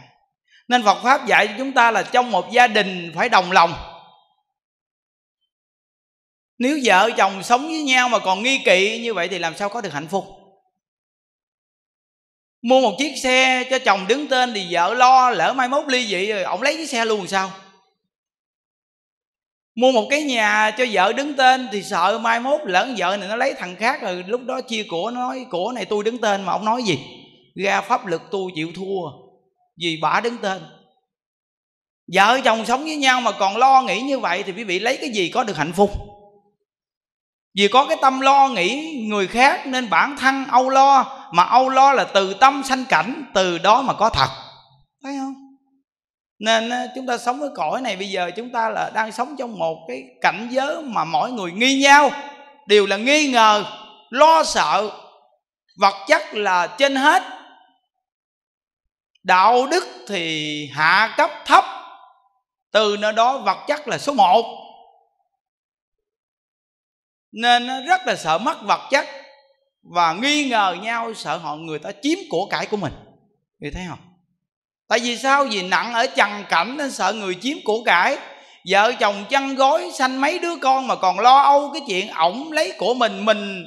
Nên 0.68 0.82
phật 0.82 1.02
pháp 1.02 1.26
dạy 1.26 1.46
cho 1.46 1.54
chúng 1.58 1.72
ta 1.72 1.90
là 1.90 2.02
trong 2.02 2.30
một 2.30 2.52
gia 2.52 2.66
đình 2.66 3.12
phải 3.14 3.28
đồng 3.28 3.52
lòng. 3.52 3.74
Nếu 6.58 6.78
vợ 6.84 7.10
chồng 7.16 7.42
sống 7.42 7.66
với 7.66 7.82
nhau 7.82 8.08
mà 8.08 8.18
còn 8.18 8.42
nghi 8.42 8.58
kỵ 8.64 9.00
như 9.02 9.14
vậy 9.14 9.28
thì 9.28 9.38
làm 9.38 9.56
sao 9.56 9.68
có 9.68 9.80
được 9.80 9.92
hạnh 9.92 10.08
phúc? 10.08 10.24
Mua 12.62 12.80
một 12.80 12.94
chiếc 12.98 13.14
xe 13.22 13.64
cho 13.70 13.78
chồng 13.78 14.06
đứng 14.08 14.28
tên 14.28 14.54
thì 14.54 14.66
vợ 14.70 14.94
lo 14.94 15.30
lỡ 15.30 15.52
mai 15.52 15.68
mốt 15.68 15.84
ly 15.88 16.06
dị 16.06 16.26
rồi, 16.26 16.42
ổng 16.42 16.62
lấy 16.62 16.76
chiếc 16.76 16.86
xe 16.86 17.04
luôn 17.04 17.26
sao? 17.26 17.50
Mua 19.74 19.92
một 19.92 20.06
cái 20.10 20.22
nhà 20.22 20.70
cho 20.78 20.84
vợ 20.92 21.12
đứng 21.12 21.36
tên 21.36 21.68
thì 21.72 21.82
sợ 21.82 22.18
mai 22.22 22.40
mốt 22.40 22.60
lỡ 22.64 22.88
vợ 22.96 23.16
này 23.16 23.28
nó 23.28 23.36
lấy 23.36 23.54
thằng 23.58 23.76
khác 23.76 24.02
rồi, 24.02 24.24
lúc 24.26 24.40
đó 24.44 24.60
chia 24.60 24.82
của 24.88 25.10
nói, 25.10 25.46
của 25.50 25.72
này 25.72 25.84
tôi 25.84 26.04
đứng 26.04 26.18
tên 26.18 26.42
mà 26.42 26.52
ông 26.52 26.64
nói 26.64 26.82
gì? 26.82 26.98
Ra 27.54 27.80
pháp 27.80 28.06
lực 28.06 28.22
tôi 28.30 28.50
chịu 28.54 28.72
thua 28.74 29.10
vì 29.80 29.98
bả 30.02 30.20
đứng 30.20 30.36
tên. 30.38 30.62
Vợ 32.12 32.40
chồng 32.44 32.66
sống 32.66 32.84
với 32.84 32.96
nhau 32.96 33.20
mà 33.20 33.32
còn 33.32 33.56
lo 33.56 33.82
nghĩ 33.82 34.00
như 34.00 34.18
vậy 34.18 34.42
thì 34.42 34.52
quý 34.52 34.64
vị 34.64 34.78
lấy 34.78 34.96
cái 34.96 35.10
gì 35.10 35.28
có 35.28 35.44
được 35.44 35.56
hạnh 35.56 35.72
phúc? 35.72 35.90
Vì 37.54 37.68
có 37.68 37.84
cái 37.84 37.96
tâm 38.02 38.20
lo 38.20 38.48
nghĩ 38.48 38.98
người 39.08 39.26
khác 39.26 39.66
nên 39.66 39.90
bản 39.90 40.16
thân 40.18 40.44
âu 40.50 40.70
lo, 40.70 41.18
mà 41.32 41.42
âu 41.42 41.68
lo 41.68 41.92
là 41.92 42.04
từ 42.04 42.34
tâm 42.34 42.62
sanh 42.64 42.84
cảnh, 42.84 43.24
từ 43.34 43.58
đó 43.58 43.82
mà 43.82 43.94
có 43.94 44.10
thật. 44.10 44.28
Thấy 45.02 45.12
không? 45.18 45.41
Nên 46.42 46.72
chúng 46.94 47.06
ta 47.06 47.18
sống 47.18 47.40
với 47.40 47.50
cõi 47.54 47.80
này 47.80 47.96
bây 47.96 48.10
giờ 48.10 48.30
chúng 48.36 48.52
ta 48.52 48.68
là 48.68 48.90
đang 48.94 49.12
sống 49.12 49.36
trong 49.38 49.58
một 49.58 49.84
cái 49.88 50.04
cảnh 50.20 50.48
giới 50.50 50.82
mà 50.82 51.04
mỗi 51.04 51.32
người 51.32 51.52
nghi 51.52 51.80
nhau. 51.82 52.10
Đều 52.66 52.86
là 52.86 52.96
nghi 52.96 53.28
ngờ, 53.28 53.64
lo 54.10 54.44
sợ, 54.44 54.90
vật 55.76 56.04
chất 56.08 56.22
là 56.34 56.66
trên 56.78 56.96
hết. 56.96 57.22
Đạo 59.22 59.66
đức 59.66 59.84
thì 60.08 60.66
hạ 60.72 61.14
cấp 61.16 61.30
thấp, 61.46 61.64
từ 62.72 62.96
nơi 63.00 63.12
đó 63.12 63.38
vật 63.38 63.64
chất 63.66 63.88
là 63.88 63.98
số 63.98 64.12
một. 64.12 64.44
Nên 67.32 67.66
nó 67.66 67.80
rất 67.80 68.00
là 68.06 68.16
sợ 68.16 68.38
mất 68.38 68.62
vật 68.62 68.88
chất 68.90 69.06
và 69.82 70.12
nghi 70.12 70.48
ngờ 70.48 70.76
nhau, 70.82 71.14
sợ 71.14 71.36
họ 71.36 71.56
người 71.56 71.78
ta 71.78 71.90
chiếm 72.02 72.18
của 72.30 72.46
cải 72.46 72.66
của 72.66 72.76
mình. 72.76 72.92
Người 73.58 73.70
thấy 73.70 73.84
không? 73.88 74.11
Tại 74.92 75.00
vì 75.00 75.16
sao? 75.16 75.44
Vì 75.44 75.62
nặng 75.62 75.94
ở 75.94 76.06
trần 76.06 76.44
cảnh 76.48 76.76
nên 76.76 76.90
sợ 76.90 77.12
người 77.12 77.36
chiếm 77.42 77.56
của 77.64 77.82
cải. 77.84 78.16
Vợ 78.70 78.92
chồng 78.92 79.24
chăn 79.28 79.54
gối, 79.54 79.90
sanh 79.94 80.20
mấy 80.20 80.38
đứa 80.38 80.56
con 80.56 80.86
mà 80.86 80.96
còn 80.96 81.20
lo 81.20 81.42
âu 81.42 81.70
cái 81.74 81.82
chuyện 81.88 82.08
ổng 82.08 82.52
lấy 82.52 82.72
của 82.78 82.94
mình 82.94 83.24
mình 83.24 83.64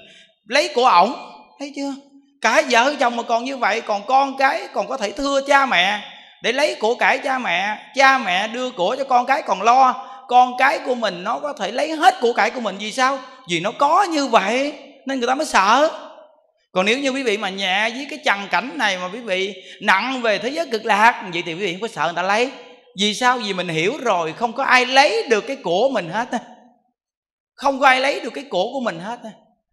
lấy 0.47 0.69
của 0.75 0.85
ổng. 0.85 1.15
Thấy 1.59 1.73
chưa? 1.75 1.93
Cả 2.41 2.61
vợ 2.69 2.95
chồng 2.99 3.15
mà 3.15 3.23
còn 3.23 3.43
như 3.43 3.57
vậy, 3.57 3.81
còn 3.81 4.01
con 4.07 4.37
cái 4.37 4.67
còn 4.73 4.87
có 4.87 4.97
thể 4.97 5.11
thưa 5.11 5.41
cha 5.47 5.65
mẹ. 5.65 5.99
Để 6.41 6.51
lấy 6.51 6.75
của 6.75 6.95
cải 6.95 7.17
cha 7.17 7.37
mẹ 7.37 7.77
cha 7.95 8.17
mẹ 8.17 8.47
đưa 8.47 8.69
của 8.69 8.95
cho 8.97 9.03
con 9.03 9.25
cái 9.25 9.41
còn 9.41 9.61
lo. 9.61 10.07
Con 10.27 10.53
cái 10.57 10.79
của 10.79 10.95
mình 10.95 11.23
nó 11.23 11.39
có 11.39 11.53
thể 11.53 11.71
lấy 11.71 11.95
hết 11.95 12.15
của 12.21 12.33
cải 12.33 12.49
của 12.49 12.61
mình 12.61 12.75
vì 12.79 12.91
sao? 12.91 13.19
Vì 13.49 13.59
nó 13.59 13.71
có 13.71 14.03
như 14.03 14.27
vậy 14.27 14.73
nên 15.05 15.19
người 15.19 15.27
ta 15.27 15.35
mới 15.35 15.45
sợ 15.45 15.89
còn 16.75 16.85
nếu 16.85 16.99
như 16.99 17.09
quý 17.09 17.23
vị 17.23 17.37
mà 17.37 17.49
nhẹ 17.49 17.89
với 17.89 18.07
cái 18.09 18.19
trần 18.25 18.39
cảnh 18.51 18.77
này 18.77 18.97
mà 18.97 19.09
quý 19.13 19.19
vị 19.19 19.63
nặng 19.81 20.21
về 20.21 20.37
thế 20.37 20.49
giới 20.49 20.67
cực 20.71 20.85
lạc, 20.85 21.29
vậy 21.33 21.43
thì 21.45 21.53
quý 21.53 21.59
vị 21.59 21.73
không 21.73 21.81
có 21.81 21.87
sợ 21.87 22.03
người 22.03 22.15
ta 22.15 22.21
lấy. 22.21 22.51
Vì 22.99 23.13
sao? 23.13 23.37
Vì 23.37 23.53
mình 23.53 23.67
hiểu 23.67 23.97
rồi, 23.97 24.33
không 24.33 24.53
có 24.53 24.63
ai 24.63 24.85
lấy 24.85 25.27
được 25.29 25.47
cái 25.47 25.55
của 25.55 25.89
mình 25.89 26.09
hết 26.09 26.29
không 27.53 27.79
có 27.79 27.87
ai 27.87 27.99
lấy 27.99 28.19
được 28.19 28.29
cái 28.33 28.43
của 28.43 28.73
của 28.73 28.79
mình 28.79 28.99
hết 28.99 29.19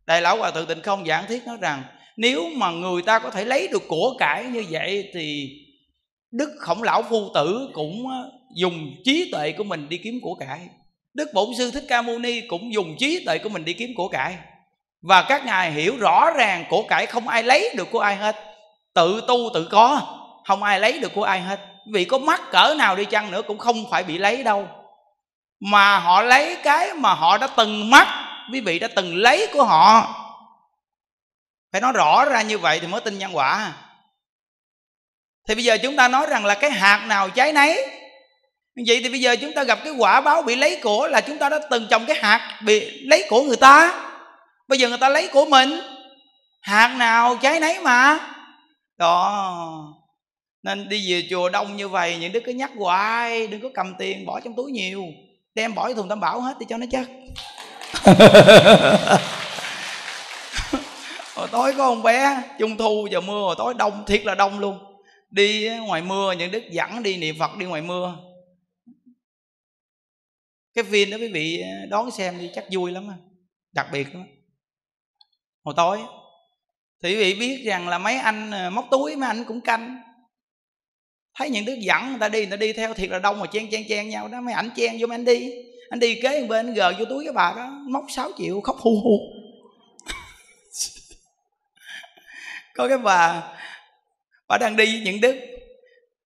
đại 0.06 0.22
lão 0.22 0.36
hòa 0.36 0.50
thượng 0.50 0.66
tịnh 0.66 0.82
không 0.82 1.06
giảng 1.06 1.24
thiết 1.28 1.46
nói 1.46 1.56
rằng, 1.60 1.82
nếu 2.16 2.48
mà 2.56 2.70
người 2.70 3.02
ta 3.02 3.18
có 3.18 3.30
thể 3.30 3.44
lấy 3.44 3.68
được 3.68 3.82
của 3.88 4.14
cải 4.18 4.44
như 4.44 4.64
vậy 4.70 5.10
thì 5.14 5.50
đức 6.32 6.50
khổng 6.58 6.82
lão 6.82 7.02
phu 7.02 7.28
tử 7.34 7.70
cũng 7.72 8.06
dùng 8.56 8.90
trí 9.04 9.30
tuệ 9.32 9.52
của 9.52 9.64
mình 9.64 9.88
đi 9.88 9.96
kiếm 9.96 10.20
của 10.22 10.34
cải. 10.34 10.60
Đức 11.14 11.28
bổn 11.34 11.48
sư 11.58 11.70
thích 11.70 11.84
ca 11.88 12.02
mâu 12.02 12.18
ni 12.18 12.40
cũng 12.40 12.72
dùng 12.72 12.96
trí 12.98 13.24
tuệ 13.24 13.38
của 13.38 13.48
mình 13.48 13.64
đi 13.64 13.72
kiếm 13.72 13.90
của 13.96 14.08
cải 14.08 14.36
và 15.02 15.22
các 15.22 15.44
ngài 15.44 15.70
hiểu 15.70 15.96
rõ 15.96 16.30
ràng 16.30 16.64
của 16.68 16.82
cải 16.82 17.06
không 17.06 17.28
ai 17.28 17.42
lấy 17.42 17.74
được 17.76 17.88
của 17.90 18.00
ai 18.00 18.16
hết. 18.16 18.36
Tự 18.94 19.24
tu 19.28 19.36
tự 19.54 19.68
có, 19.70 20.00
không 20.44 20.62
ai 20.62 20.80
lấy 20.80 20.98
được 20.98 21.14
của 21.14 21.24
ai 21.24 21.40
hết. 21.40 21.60
Vì 21.92 22.04
có 22.04 22.18
mắc 22.18 22.40
cỡ 22.50 22.74
nào 22.78 22.96
đi 22.96 23.04
chăng 23.04 23.30
nữa 23.30 23.42
cũng 23.42 23.58
không 23.58 23.90
phải 23.90 24.02
bị 24.02 24.18
lấy 24.18 24.42
đâu. 24.42 24.68
Mà 25.60 25.98
họ 25.98 26.22
lấy 26.22 26.56
cái 26.62 26.94
mà 26.94 27.14
họ 27.14 27.38
đã 27.38 27.46
từng 27.56 27.90
mắc, 27.90 28.06
quý 28.52 28.60
vị 28.60 28.78
đã 28.78 28.88
từng 28.96 29.16
lấy 29.16 29.48
của 29.52 29.64
họ. 29.64 30.14
Phải 31.72 31.80
nói 31.80 31.92
rõ 31.92 32.24
ra 32.24 32.42
như 32.42 32.58
vậy 32.58 32.80
thì 32.80 32.86
mới 32.86 33.00
tin 33.00 33.18
nhân 33.18 33.36
quả. 33.36 33.72
Thì 35.48 35.54
bây 35.54 35.64
giờ 35.64 35.78
chúng 35.82 35.96
ta 35.96 36.08
nói 36.08 36.26
rằng 36.26 36.44
là 36.44 36.54
cái 36.54 36.70
hạt 36.70 37.04
nào 37.06 37.30
trái 37.30 37.52
nấy. 37.52 37.88
Vậy 38.86 39.00
thì 39.02 39.08
bây 39.08 39.20
giờ 39.20 39.36
chúng 39.40 39.52
ta 39.52 39.64
gặp 39.64 39.78
cái 39.84 39.92
quả 39.98 40.20
báo 40.20 40.42
bị 40.42 40.56
lấy 40.56 40.80
của 40.82 41.08
là 41.08 41.20
chúng 41.20 41.38
ta 41.38 41.48
đã 41.48 41.58
từng 41.70 41.86
trồng 41.90 42.06
cái 42.06 42.16
hạt 42.22 42.60
bị 42.64 43.00
lấy 43.00 43.26
của 43.28 43.42
người 43.42 43.56
ta 43.56 44.08
bây 44.72 44.78
giờ 44.78 44.88
người 44.88 44.98
ta 44.98 45.08
lấy 45.08 45.28
của 45.32 45.44
mình. 45.44 45.70
Hạt 46.60 46.94
nào 46.98 47.36
trái 47.42 47.60
nấy 47.60 47.80
mà. 47.80 48.18
Đó. 48.96 49.94
Nên 50.62 50.88
đi 50.88 51.12
về 51.12 51.26
chùa 51.30 51.48
đông 51.48 51.76
như 51.76 51.88
vậy 51.88 52.16
những 52.20 52.32
đứa 52.32 52.40
cứ 52.40 52.52
nhắc 52.52 52.70
hoài 52.76 53.46
đừng 53.46 53.60
có 53.60 53.68
cầm 53.74 53.94
tiền 53.98 54.26
bỏ 54.26 54.40
trong 54.40 54.56
túi 54.56 54.72
nhiều. 54.72 55.04
Đem 55.54 55.74
bỏ 55.74 55.94
thùng 55.94 56.08
tam 56.08 56.20
bảo 56.20 56.40
hết 56.40 56.56
để 56.60 56.66
cho 56.68 56.76
nó 56.76 56.86
chắc. 56.90 57.08
Hồi 61.34 61.48
tối 61.52 61.72
có 61.72 61.88
con 61.88 62.02
bé 62.02 62.42
trung 62.58 62.76
thu 62.76 63.08
giờ 63.10 63.20
mưa 63.20 63.40
hồi 63.40 63.54
tối 63.58 63.74
đông 63.74 64.04
thiệt 64.06 64.24
là 64.24 64.34
đông 64.34 64.58
luôn. 64.58 64.78
Đi 65.30 65.68
ngoài 65.86 66.02
mưa 66.02 66.32
những 66.32 66.50
đức 66.50 66.62
dẫn 66.70 67.02
đi 67.02 67.16
niệm 67.16 67.36
phật 67.38 67.56
đi 67.56 67.66
ngoài 67.66 67.82
mưa. 67.82 68.16
Cái 70.74 70.84
phim 70.84 71.10
đó 71.10 71.16
quý 71.16 71.28
vị 71.28 71.62
đón 71.88 72.10
xem 72.10 72.38
đi 72.38 72.50
chắc 72.54 72.64
vui 72.70 72.90
lắm 72.90 73.08
đặc 73.72 73.86
biệt 73.92 74.14
lắm 74.14 74.24
hồi 75.64 75.74
tối. 75.76 75.98
Thì 77.02 77.10
quý 77.10 77.16
vị 77.16 77.34
biết 77.34 77.62
rằng 77.66 77.88
là 77.88 77.98
mấy 77.98 78.16
anh 78.16 78.50
ờ, 78.50 78.70
móc 78.70 78.84
túi, 78.90 79.16
mấy 79.16 79.26
anh 79.26 79.44
cũng 79.44 79.60
canh. 79.60 80.02
Thấy 81.34 81.50
những 81.50 81.64
đứa 81.64 81.74
dẫn 81.74 82.10
người 82.10 82.18
ta 82.20 82.28
đi, 82.28 82.38
người 82.38 82.50
ta 82.50 82.56
đi 82.56 82.72
theo 82.72 82.94
thiệt 82.94 83.10
là 83.10 83.18
đông 83.18 83.40
mà 83.40 83.46
chen 83.46 83.70
chen 83.70 83.84
chen 83.88 84.08
nhau 84.08 84.28
đó, 84.28 84.40
mấy 84.40 84.54
ảnh 84.54 84.70
chen 84.76 84.96
vô 85.00 85.06
mấy 85.06 85.14
anh 85.14 85.24
đi. 85.24 85.52
Anh 85.90 86.00
đi 86.00 86.20
kế 86.22 86.40
bên 86.40 86.48
bên 86.48 86.74
gờ 86.74 86.92
vô 86.98 87.04
túi 87.04 87.24
cái 87.24 87.32
bà 87.32 87.52
đó, 87.56 87.66
móc 87.88 88.04
6 88.08 88.30
triệu, 88.38 88.60
khóc 88.60 88.76
hu 88.76 89.00
hu. 89.00 89.18
Có 92.74 92.88
cái 92.88 92.98
bà 92.98 93.42
bà 94.48 94.58
đang 94.58 94.76
đi 94.76 94.86
với 94.86 95.00
những 95.00 95.20
đức 95.20 95.36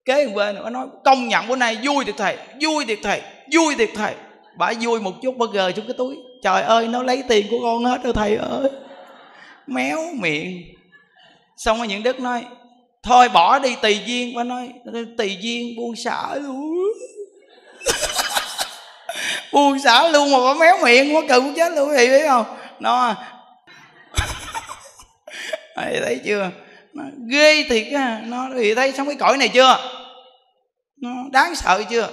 kế 0.04 0.26
bên 0.26 0.56
nó 0.56 0.70
nói, 0.70 0.86
công 1.04 1.28
nhận 1.28 1.48
bữa 1.48 1.56
nay 1.56 1.78
vui 1.84 2.04
thiệt 2.04 2.14
thầy, 2.18 2.36
vui 2.62 2.84
thiệt 2.84 2.98
thầy, 3.02 3.22
vui 3.54 3.74
thiệt 3.78 3.90
thầy. 3.94 4.14
Bà 4.58 4.72
vui 4.80 5.00
một 5.00 5.12
chút, 5.22 5.36
bà 5.38 5.46
gờ 5.52 5.72
trong 5.72 5.86
cái 5.86 5.94
túi. 5.98 6.16
Trời 6.42 6.62
ơi, 6.62 6.88
nó 6.88 7.02
lấy 7.02 7.22
tiền 7.28 7.46
của 7.50 7.58
con 7.62 7.84
hết 7.84 8.02
rồi 8.02 8.12
thầy 8.12 8.36
ơi 8.36 8.70
méo 9.66 10.00
miệng. 10.12 10.62
Xong 11.56 11.78
rồi 11.78 11.88
những 11.88 12.02
đức 12.02 12.20
nói, 12.20 12.44
thôi 13.02 13.28
bỏ 13.28 13.58
đi 13.58 13.76
tùy 13.82 14.00
duyên. 14.06 14.34
Bà 14.36 14.44
nói 14.44 14.72
tùy 15.18 15.38
duyên 15.40 15.76
buông 15.76 15.96
xả 15.96 16.34
luôn. 16.34 16.74
Buông 19.52 19.78
xả 19.78 20.08
luôn 20.08 20.32
mà 20.32 20.38
bà 20.44 20.54
méo 20.54 20.78
miệng 20.84 21.16
quá 21.16 21.22
cự 21.28 21.52
chết 21.56 21.72
luôn, 21.72 21.90
thì 21.96 22.08
biết 22.08 22.28
không? 22.28 22.44
Nó 22.80 23.14
thấy 25.76 26.20
chưa? 26.24 26.50
Nó 26.92 27.04
ghê 27.30 27.64
thiệt 27.68 27.92
á. 27.92 28.20
Nó 28.26 28.48
thì 28.54 28.74
thấy 28.74 28.92
xong 28.92 29.06
cái 29.06 29.16
cõi 29.16 29.36
này 29.36 29.48
chưa? 29.48 29.78
Nó 30.96 31.10
đáng 31.32 31.54
sợ 31.54 31.82
chưa? 31.90 32.08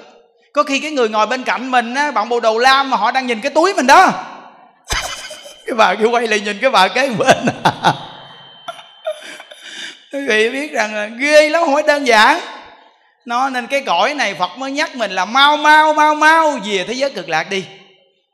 Có 0.53 0.63
khi 0.63 0.79
cái 0.79 0.91
người 0.91 1.09
ngồi 1.09 1.27
bên 1.27 1.43
cạnh 1.43 1.71
mình 1.71 1.93
á, 1.95 2.11
bạn 2.11 2.29
bộ 2.29 2.39
đầu 2.39 2.59
lam 2.59 2.89
mà 2.89 2.97
họ 2.97 3.11
đang 3.11 3.27
nhìn 3.27 3.41
cái 3.41 3.51
túi 3.51 3.73
mình 3.73 3.87
đó 3.87 4.32
cái 5.65 5.75
bà 5.75 5.95
kia 5.95 6.05
quay 6.05 6.27
lại 6.27 6.39
nhìn 6.39 6.57
cái 6.61 6.69
bà 6.69 6.87
kế 6.87 7.09
bên 7.09 7.37
quý 10.11 10.19
vị 10.27 10.49
biết 10.49 10.71
rằng 10.71 10.95
là 10.95 11.05
ghê 11.05 11.49
lắm, 11.49 11.63
không 11.65 11.73
phải 11.73 11.83
đơn 11.83 12.07
giản. 12.07 12.39
Nó 13.25 13.49
nên 13.49 13.67
cái 13.67 13.81
cõi 13.81 14.13
này 14.13 14.33
phật 14.33 14.57
mới 14.57 14.71
nhắc 14.71 14.95
mình 14.95 15.11
là 15.11 15.25
mau 15.25 15.57
mau 15.57 15.93
mau 15.93 16.15
mau 16.15 16.51
về 16.51 16.85
thế 16.87 16.93
giới 16.93 17.09
cực 17.09 17.29
lạc 17.29 17.49
đi. 17.49 17.65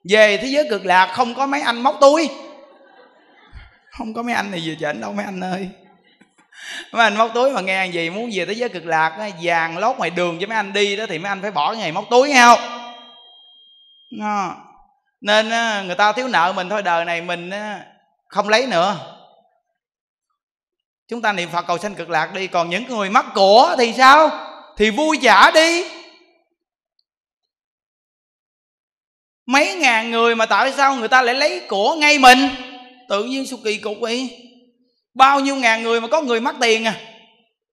Về 0.10 0.38
thế 0.38 0.48
giới 0.48 0.68
cực 0.70 0.86
lạc 0.86 1.06
không 1.14 1.36
có 1.36 1.46
mấy 1.46 1.62
anh 1.62 1.82
móc 1.82 1.98
túi. 2.02 2.30
Không 3.98 4.14
có 4.14 4.22
mấy 4.22 4.34
anh 4.34 4.52
này 4.52 4.64
về 4.66 4.76
chảnh 4.82 5.02
đâu 5.02 5.14
mấy 5.14 5.26
anh 5.26 5.44
ơi. 5.44 5.70
Mấy 6.92 7.04
anh 7.04 7.18
móc 7.18 7.32
túi 7.34 7.52
mà 7.52 7.62
nghe 7.62 7.88
gì 7.88 8.10
muốn 8.10 8.30
về 8.34 8.46
thế 8.46 8.54
giới 8.54 8.70
cực 8.70 8.86
lạc 8.86 9.32
vàng 9.44 9.78
lót 9.78 9.98
ngoài 9.98 10.10
đường 10.10 10.40
cho 10.40 10.48
mấy 10.48 10.56
anh 10.56 10.74
đi 10.74 10.96
đó 10.96 11.06
thì 11.10 11.20
mấy 11.20 11.30
anh 11.30 11.42
phải 11.42 11.52
bỏ 11.52 11.72
cái 11.72 11.80
ngày 11.82 11.92
móc 11.92 12.06
túi, 12.10 12.30
nghe 12.30 12.42
không? 12.42 12.60
Nó 14.12 14.56
nên 15.22 15.50
người 15.88 15.96
ta 15.96 16.12
thiếu 16.12 16.28
nợ 16.28 16.54
mình 16.56 16.70
thôi, 16.70 16.82
đời 16.82 17.06
này 17.06 17.22
mình 17.22 17.52
không 18.28 18.50
lấy 18.50 18.68
nữa. 18.68 19.16
Chúng 21.10 21.22
ta 21.22 21.34
niệm 21.34 21.50
phật 21.50 21.66
cầu 21.68 21.78
sanh 21.78 21.96
cực 21.96 22.10
lạc 22.10 22.34
đi, 22.34 22.48
còn 22.48 22.70
những 22.70 22.84
người 22.88 23.10
mắc 23.10 23.26
của 23.36 23.76
thì 23.78 23.94
sao? 23.98 24.30
Thì 24.78 24.90
vui 24.90 25.20
trả 25.22 25.52
đi. 25.52 25.86
Mấy 29.46 29.76
ngàn 29.76 30.12
người 30.12 30.36
mà 30.36 30.46
tại 30.46 30.74
sao 30.78 30.96
người 30.96 31.08
ta 31.08 31.22
lại 31.22 31.36
lấy 31.36 31.62
của 31.70 31.96
ngay 31.96 32.20
mình? 32.20 32.50
Tự 33.10 33.24
nhiên 33.24 33.48
sao 33.48 33.60
kỳ 33.64 33.78
cục 33.78 33.98
vậy? 34.00 34.46
Bao 35.14 35.40
nhiêu 35.40 35.56
ngàn 35.56 35.84
người 35.84 36.02
mà 36.02 36.08
có 36.08 36.22
người 36.22 36.40
mắc 36.40 36.56
tiền 36.62 36.86
à? 36.86 37.00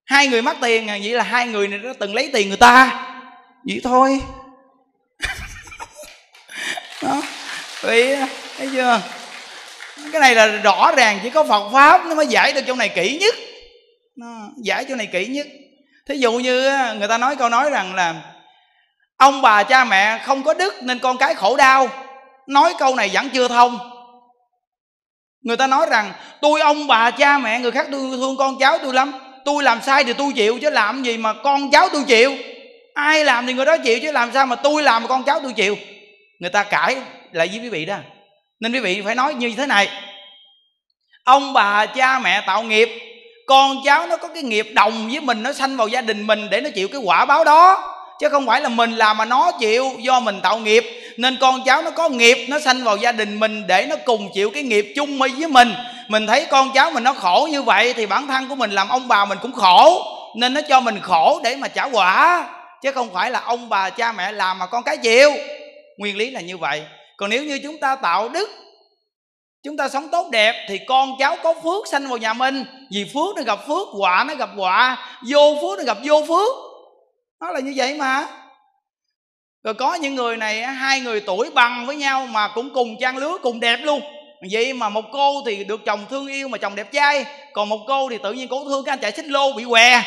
Hai 0.04 0.28
người 0.28 0.42
mắc 0.42 0.56
tiền 0.61 0.88
à? 0.88 0.98
Vậy 1.02 1.11
là 1.11 1.22
hai 1.22 1.46
người 1.46 1.68
này 1.68 1.78
đã 1.78 1.92
từng 1.98 2.14
lấy 2.14 2.30
tiền 2.32 2.48
người 2.48 2.56
ta. 2.56 3.06
Vậy 3.68 3.80
thôi. 3.85 4.20
Đó 7.02 7.22
vì 7.83 8.17
thấy 8.59 8.69
chưa? 8.73 9.01
Cái 10.12 10.21
này 10.21 10.35
là 10.35 10.47
rõ 10.47 10.93
ràng 10.97 11.21
chỉ 11.23 11.31
có 11.31 11.45
phật 11.45 11.71
pháp 11.73 12.07
nó 12.07 12.15
mới 12.15 12.27
giải 12.27 12.53
được 12.53 12.61
chỗ 12.67 12.75
này 12.75 12.89
kỹ 12.89 13.19
nhất. 13.21 13.35
Nó 14.17 14.27
giải 14.62 14.85
chỗ 14.89 14.95
này 14.95 15.07
kỹ 15.07 15.27
nhất. 15.27 15.47
Thí 16.09 16.17
dụ 16.17 16.33
như 16.33 16.71
người 16.99 17.09
ta 17.09 17.19
nói 17.19 17.37
câu 17.37 17.49
nói 17.49 17.71
rằng 17.71 17.95
là, 17.95 18.15
ông 19.17 19.43
bà 19.43 19.62
cha 19.62 19.85
mẹ 19.85 20.19
không 20.25 20.43
có 20.43 20.55
đức 20.55 20.83
nên 20.83 20.99
con 20.99 21.19
cái 21.19 21.35
khổ 21.35 21.57
đau. 21.57 21.89
Nói 22.47 22.75
câu 22.79 22.95
này 22.95 23.11
vẫn 23.12 23.29
chưa 23.31 23.49
thông. 23.49 23.79
Người 25.43 25.57
ta 25.57 25.67
nói 25.67 25.87
rằng, 25.91 26.12
tôi 26.41 26.61
ông 26.61 26.87
bà 26.87 27.11
cha 27.11 27.39
mẹ 27.39 27.61
người 27.61 27.71
khác 27.71 27.87
tôi 27.93 28.01
thương 28.01 28.37
con 28.37 28.59
cháu 28.59 28.79
tôi 28.79 28.95
lắm. 28.95 29.12
Tôi 29.45 29.62
làm 29.62 29.83
sai 29.83 30.05
thì 30.05 30.12
tôi 30.12 30.33
chịu 30.33 30.59
chứ 30.62 30.71
làm 30.71 31.03
gì 31.03 31.17
mà 31.17 31.33
con 31.33 31.71
cháu 31.71 31.89
tôi 31.93 32.03
chịu? 32.07 32.37
Ai 32.95 33.25
làm 33.25 33.47
thì 33.47 33.53
người 33.53 33.67
đó 33.67 33.77
chịu 33.77 33.99
chứ 34.03 34.12
làm 34.12 34.33
sao 34.33 34.47
mà 34.47 34.57
tôi 34.57 34.83
làm 34.83 35.03
mà 35.03 35.09
con 35.09 35.25
cháu 35.25 35.41
tôi 35.41 35.53
chịu? 35.53 35.77
Người 36.41 36.51
ta 36.51 36.62
cãi 36.62 36.97
lại 37.33 37.49
với 37.49 37.59
quý 37.59 37.69
vị 37.69 37.85
đó. 37.85 37.97
Nên 38.61 38.73
quý 38.73 38.81
vị 38.81 39.03
phải 39.05 39.15
nói 39.15 39.35
như 39.35 39.53
thế 39.57 39.67
này. 39.67 39.89
Ông 41.25 41.53
bà 41.53 41.87
cha 41.87 42.19
mẹ 42.19 42.41
tạo 42.47 42.62
nghiệp, 42.62 42.89
con 43.47 43.77
cháu 43.85 44.07
nó 44.07 44.17
có 44.17 44.29
cái 44.29 44.43
nghiệp 44.43 44.67
đồng 44.75 45.09
với 45.09 45.21
mình, 45.21 45.43
nó 45.43 45.53
sanh 45.53 45.77
vào 45.77 45.89
gia 45.89 46.01
đình 46.01 46.27
mình 46.27 46.51
để 46.51 46.61
nó 46.61 46.71
chịu 46.75 46.89
cái 46.89 47.01
quả 47.05 47.25
báo 47.25 47.45
đó. 47.45 47.93
Chứ 48.21 48.29
không 48.29 48.47
phải 48.47 48.61
là 48.61 48.69
mình 48.69 48.93
làm 48.93 49.17
mà 49.17 49.25
nó 49.25 49.53
chịu 49.61 49.93
do 49.99 50.21
mình 50.21 50.41
tạo 50.41 50.59
nghiệp. 50.59 50.85
Nên 51.17 51.37
con 51.41 51.65
cháu 51.65 51.83
nó 51.83 51.91
có 51.91 52.09
nghiệp, 52.09 52.47
nó 52.49 52.59
sanh 52.59 52.85
vào 52.85 52.97
gia 52.97 53.12
đình 53.12 53.41
mình 53.41 53.67
để 53.67 53.87
nó 53.89 53.97
cùng 54.05 54.31
chịu 54.35 54.51
cái 54.51 54.62
nghiệp 54.62 54.93
chung 54.97 55.19
với 55.19 55.49
mình. 55.49 55.75
Mình 56.09 56.27
thấy 56.27 56.47
con 56.51 56.73
cháu 56.73 56.91
mình 56.91 57.05
nó 57.05 57.12
khổ 57.12 57.49
như 57.51 57.62
vậy 57.62 57.93
thì 57.93 58.07
bản 58.07 58.27
thân 58.27 58.49
của 58.49 58.55
mình 58.55 58.71
làm 58.71 58.89
ông 58.89 59.09
bà 59.09 59.25
mình 59.25 59.39
cũng 59.43 59.53
khổ. 59.53 60.03
Nên 60.37 60.55
nó 60.55 60.61
cho 60.69 60.81
mình 60.81 61.01
khổ 61.01 61.41
để 61.45 61.57
mà 61.57 61.69
trả 61.69 61.85
quả. 61.85 62.49
Chứ 62.83 62.93
không 62.93 63.12
phải 63.15 63.31
là 63.31 63.41
ông 63.41 63.69
bà 63.69 63.91
cha 63.91 64.12
mẹ 64.12 64.33
làm 64.33 64.59
mà 64.59 64.67
con 64.67 64.83
cái 64.83 64.97
chịu. 64.97 65.33
Nguyên 65.99 66.17
lý 66.17 66.31
là 66.31 66.41
như 66.41 66.57
vậy 66.57 66.83
còn 67.16 67.31
nếu 67.31 67.44
như 67.44 67.59
chúng 67.62 67.79
ta 67.79 67.96
tạo 67.96 68.29
đức, 68.29 68.48
chúng 69.62 69.76
ta 69.76 69.88
sống 69.88 70.09
tốt 70.09 70.29
đẹp, 70.31 70.66
thì 70.68 70.79
con 70.88 71.12
cháu 71.18 71.37
có 71.42 71.55
phước 71.55 71.87
sanh 71.88 72.09
vào 72.09 72.18
nhà 72.18 72.33
mình. 72.33 72.64
Vì 72.90 73.05
phước 73.14 73.37
nó 73.37 73.42
gặp 73.42 73.59
phước, 73.66 73.88
quả 73.98 74.24
nó 74.29 74.35
gặp 74.35 74.50
quả. 74.57 75.09
Vô 75.29 75.59
phước 75.61 75.79
nó 75.79 75.85
gặp 75.85 75.98
vô 76.05 76.24
phước. 76.29 76.55
Nó 77.40 77.50
là 77.50 77.61
như 77.61 77.72
vậy 77.76 77.94
mà. 77.94 78.26
Rồi 79.64 79.74
có 79.74 79.94
những 79.94 80.14
người 80.14 80.37
này, 80.37 80.62
hai 80.62 81.00
người 81.00 81.20
tuổi 81.20 81.50
bằng 81.50 81.87
với 81.87 81.96
nhau 81.96 82.26
mà 82.26 82.48
cũng 82.48 82.74
cùng 82.74 82.96
trang 83.00 83.16
lứa, 83.16 83.38
cùng 83.42 83.61
đẹp 83.61 83.76
luôn. 83.83 84.00
Vậy 84.52 84.72
mà 84.72 84.88
một 84.88 85.05
cô 85.12 85.42
thì 85.46 85.64
được 85.64 85.85
chồng 85.85 86.07
thương 86.11 86.26
yêu 86.26 86.48
mà 86.48 86.59
chồng 86.59 86.74
đẹp 86.74 86.92
trai. 86.92 87.24
Còn 87.52 87.68
một 87.68 87.81
cô 87.87 88.09
thì 88.11 88.18
tự 88.22 88.33
nhiên 88.33 88.48
cổ 88.48 88.64
thương 88.64 88.85
cái 88.85 88.92
anh 88.92 88.98
chạy 88.98 89.12
xích 89.12 89.26
lô, 89.26 89.52
bị 89.52 89.64
què 89.68 90.02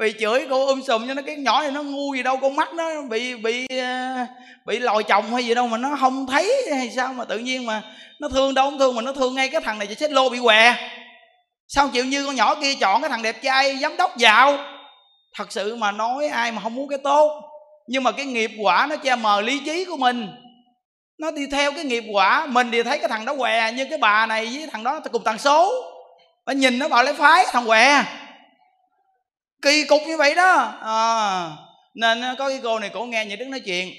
bị 0.00 0.14
chửi, 0.20 0.46
cô 0.50 0.66
um 0.66 0.82
sùm 0.82 1.08
cho 1.08 1.14
nó, 1.14 1.22
cái 1.26 1.36
nhỏ 1.36 1.62
này 1.62 1.70
nó 1.70 1.82
ngu 1.82 2.14
gì 2.14 2.22
đâu, 2.22 2.36
con 2.36 2.56
mắt 2.56 2.74
nó 2.74 3.02
bị 3.10 3.34
bị 3.34 3.66
ờ, 3.78 4.26
bị 4.66 4.78
lòi 4.78 5.02
chồng 5.02 5.34
hay 5.34 5.46
gì 5.46 5.54
đâu 5.54 5.68
mà 5.68 5.78
nó 5.78 5.96
không 6.00 6.26
thấy 6.26 6.66
hay 6.76 6.90
sao 6.96 7.12
mà 7.12 7.24
tự 7.24 7.38
nhiên 7.38 7.66
mà 7.66 7.82
nó 8.20 8.28
thương 8.28 8.54
đâu 8.54 8.70
không 8.70 8.78
thương, 8.78 8.94
mà 8.94 9.02
nó 9.02 9.12
thương 9.12 9.34
ngay 9.34 9.48
cái 9.48 9.60
thằng 9.60 9.78
này 9.78 9.86
chạy 9.86 9.96
xích 9.96 10.10
lô 10.10 10.28
bị 10.28 10.38
què. 10.42 10.74
Sao 11.68 11.88
chịu 11.88 12.04
như 12.04 12.26
con 12.26 12.36
nhỏ 12.36 12.54
kia 12.54 12.74
chọn 12.74 13.00
cái 13.00 13.10
thằng 13.10 13.22
đẹp 13.22 13.42
trai 13.42 13.76
giám 13.76 13.96
đốc 13.96 14.16
giàu 14.16 14.58
thật 15.34 15.52
sự 15.52 15.76
mà 15.76 15.92
nói 15.92 16.28
ai 16.28 16.52
mà 16.52 16.62
không 16.62 16.74
muốn 16.74 16.88
cái 16.88 16.98
tốt. 17.04 17.42
Nhưng 17.86 18.02
mà 18.02 18.12
cái 18.12 18.26
nghiệp 18.26 18.50
quả 18.62 18.86
nó 18.90 18.96
che 18.96 19.16
mờ 19.16 19.40
lý 19.40 19.60
trí 19.66 19.84
của 19.84 19.96
mình. 19.96 20.28
Nó 21.18 21.30
đi 21.30 21.46
theo 21.52 21.72
cái 21.72 21.84
nghiệp 21.84 22.04
quả, 22.12 22.46
mình 22.46 22.70
thì 22.70 22.82
thấy 22.82 22.98
cái 22.98 23.08
thằng 23.08 23.24
đó 23.24 23.34
què, 23.38 23.72
nhưng 23.76 23.88
cái 23.88 23.98
bà 23.98 24.26
này 24.26 24.46
với 24.46 24.66
thằng 24.72 24.84
đó 24.84 25.00
cùng 25.12 25.24
tần 25.24 25.38
số. 25.38 25.72
Bà 26.46 26.52
nhìn 26.52 26.78
nó 26.78 26.88
bảo 26.88 27.04
lấy 27.04 27.14
phái 27.14 27.44
thằng 27.52 27.66
què 27.66 28.04
kỳ 29.64 29.84
cục 29.88 30.02
như 30.06 30.16
vậy 30.16 30.34
đó. 30.34 30.56
À, 30.82 31.56
nên 31.94 32.20
à, 32.20 32.34
có 32.38 32.48
cái 32.48 32.60
cô 32.62 32.78
này 32.78 32.90
cổ 32.94 33.04
nghe 33.04 33.24
nhà 33.24 33.36
đức 33.36 33.46
nói 33.48 33.60
chuyện. 33.60 33.94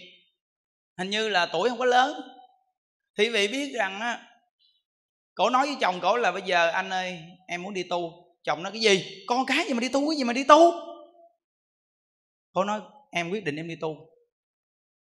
Hình 0.97 1.09
như 1.09 1.29
là 1.29 1.45
tuổi 1.45 1.69
không 1.69 1.79
có 1.79 1.85
lớn. 1.85 2.21
Thì 3.17 3.29
vị 3.29 3.47
biết 3.47 3.73
rằng 3.75 3.99
á 3.99 4.27
cổ 5.33 5.49
nói 5.49 5.67
với 5.67 5.75
chồng 5.81 5.99
cổ 6.01 6.17
là 6.17 6.31
bây 6.31 6.41
giờ 6.41 6.69
anh 6.69 6.89
ơi 6.89 7.19
em 7.47 7.63
muốn 7.63 7.73
đi 7.73 7.83
tu. 7.83 8.11
Chồng 8.43 8.63
nói 8.63 8.71
cái 8.71 8.81
gì? 8.81 9.23
Con 9.27 9.45
cái 9.45 9.65
gì 9.67 9.73
mà 9.73 9.79
đi 9.79 9.89
tu 9.89 10.09
cái 10.09 10.17
gì 10.17 10.23
mà 10.23 10.33
đi 10.33 10.43
tu? 10.43 10.71
Cổ 12.53 12.63
nói 12.63 12.81
em 13.11 13.29
quyết 13.29 13.43
định 13.43 13.55
em 13.55 13.67
đi 13.67 13.75
tu. 13.75 13.95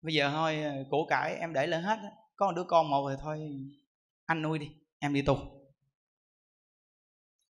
Bây 0.02 0.14
giờ 0.14 0.30
thôi 0.32 0.62
à, 0.62 0.72
cổ 0.90 1.06
cải 1.08 1.34
em 1.34 1.52
để 1.52 1.66
lên 1.66 1.82
hết 1.82 1.98
có 2.36 2.46
một 2.46 2.52
đứa 2.56 2.64
con 2.64 2.90
một 2.90 3.06
rồi 3.06 3.16
thôi 3.22 3.38
anh 4.26 4.42
nuôi 4.42 4.58
đi 4.58 4.68
em 4.98 5.14
đi 5.14 5.22
tu. 5.22 5.38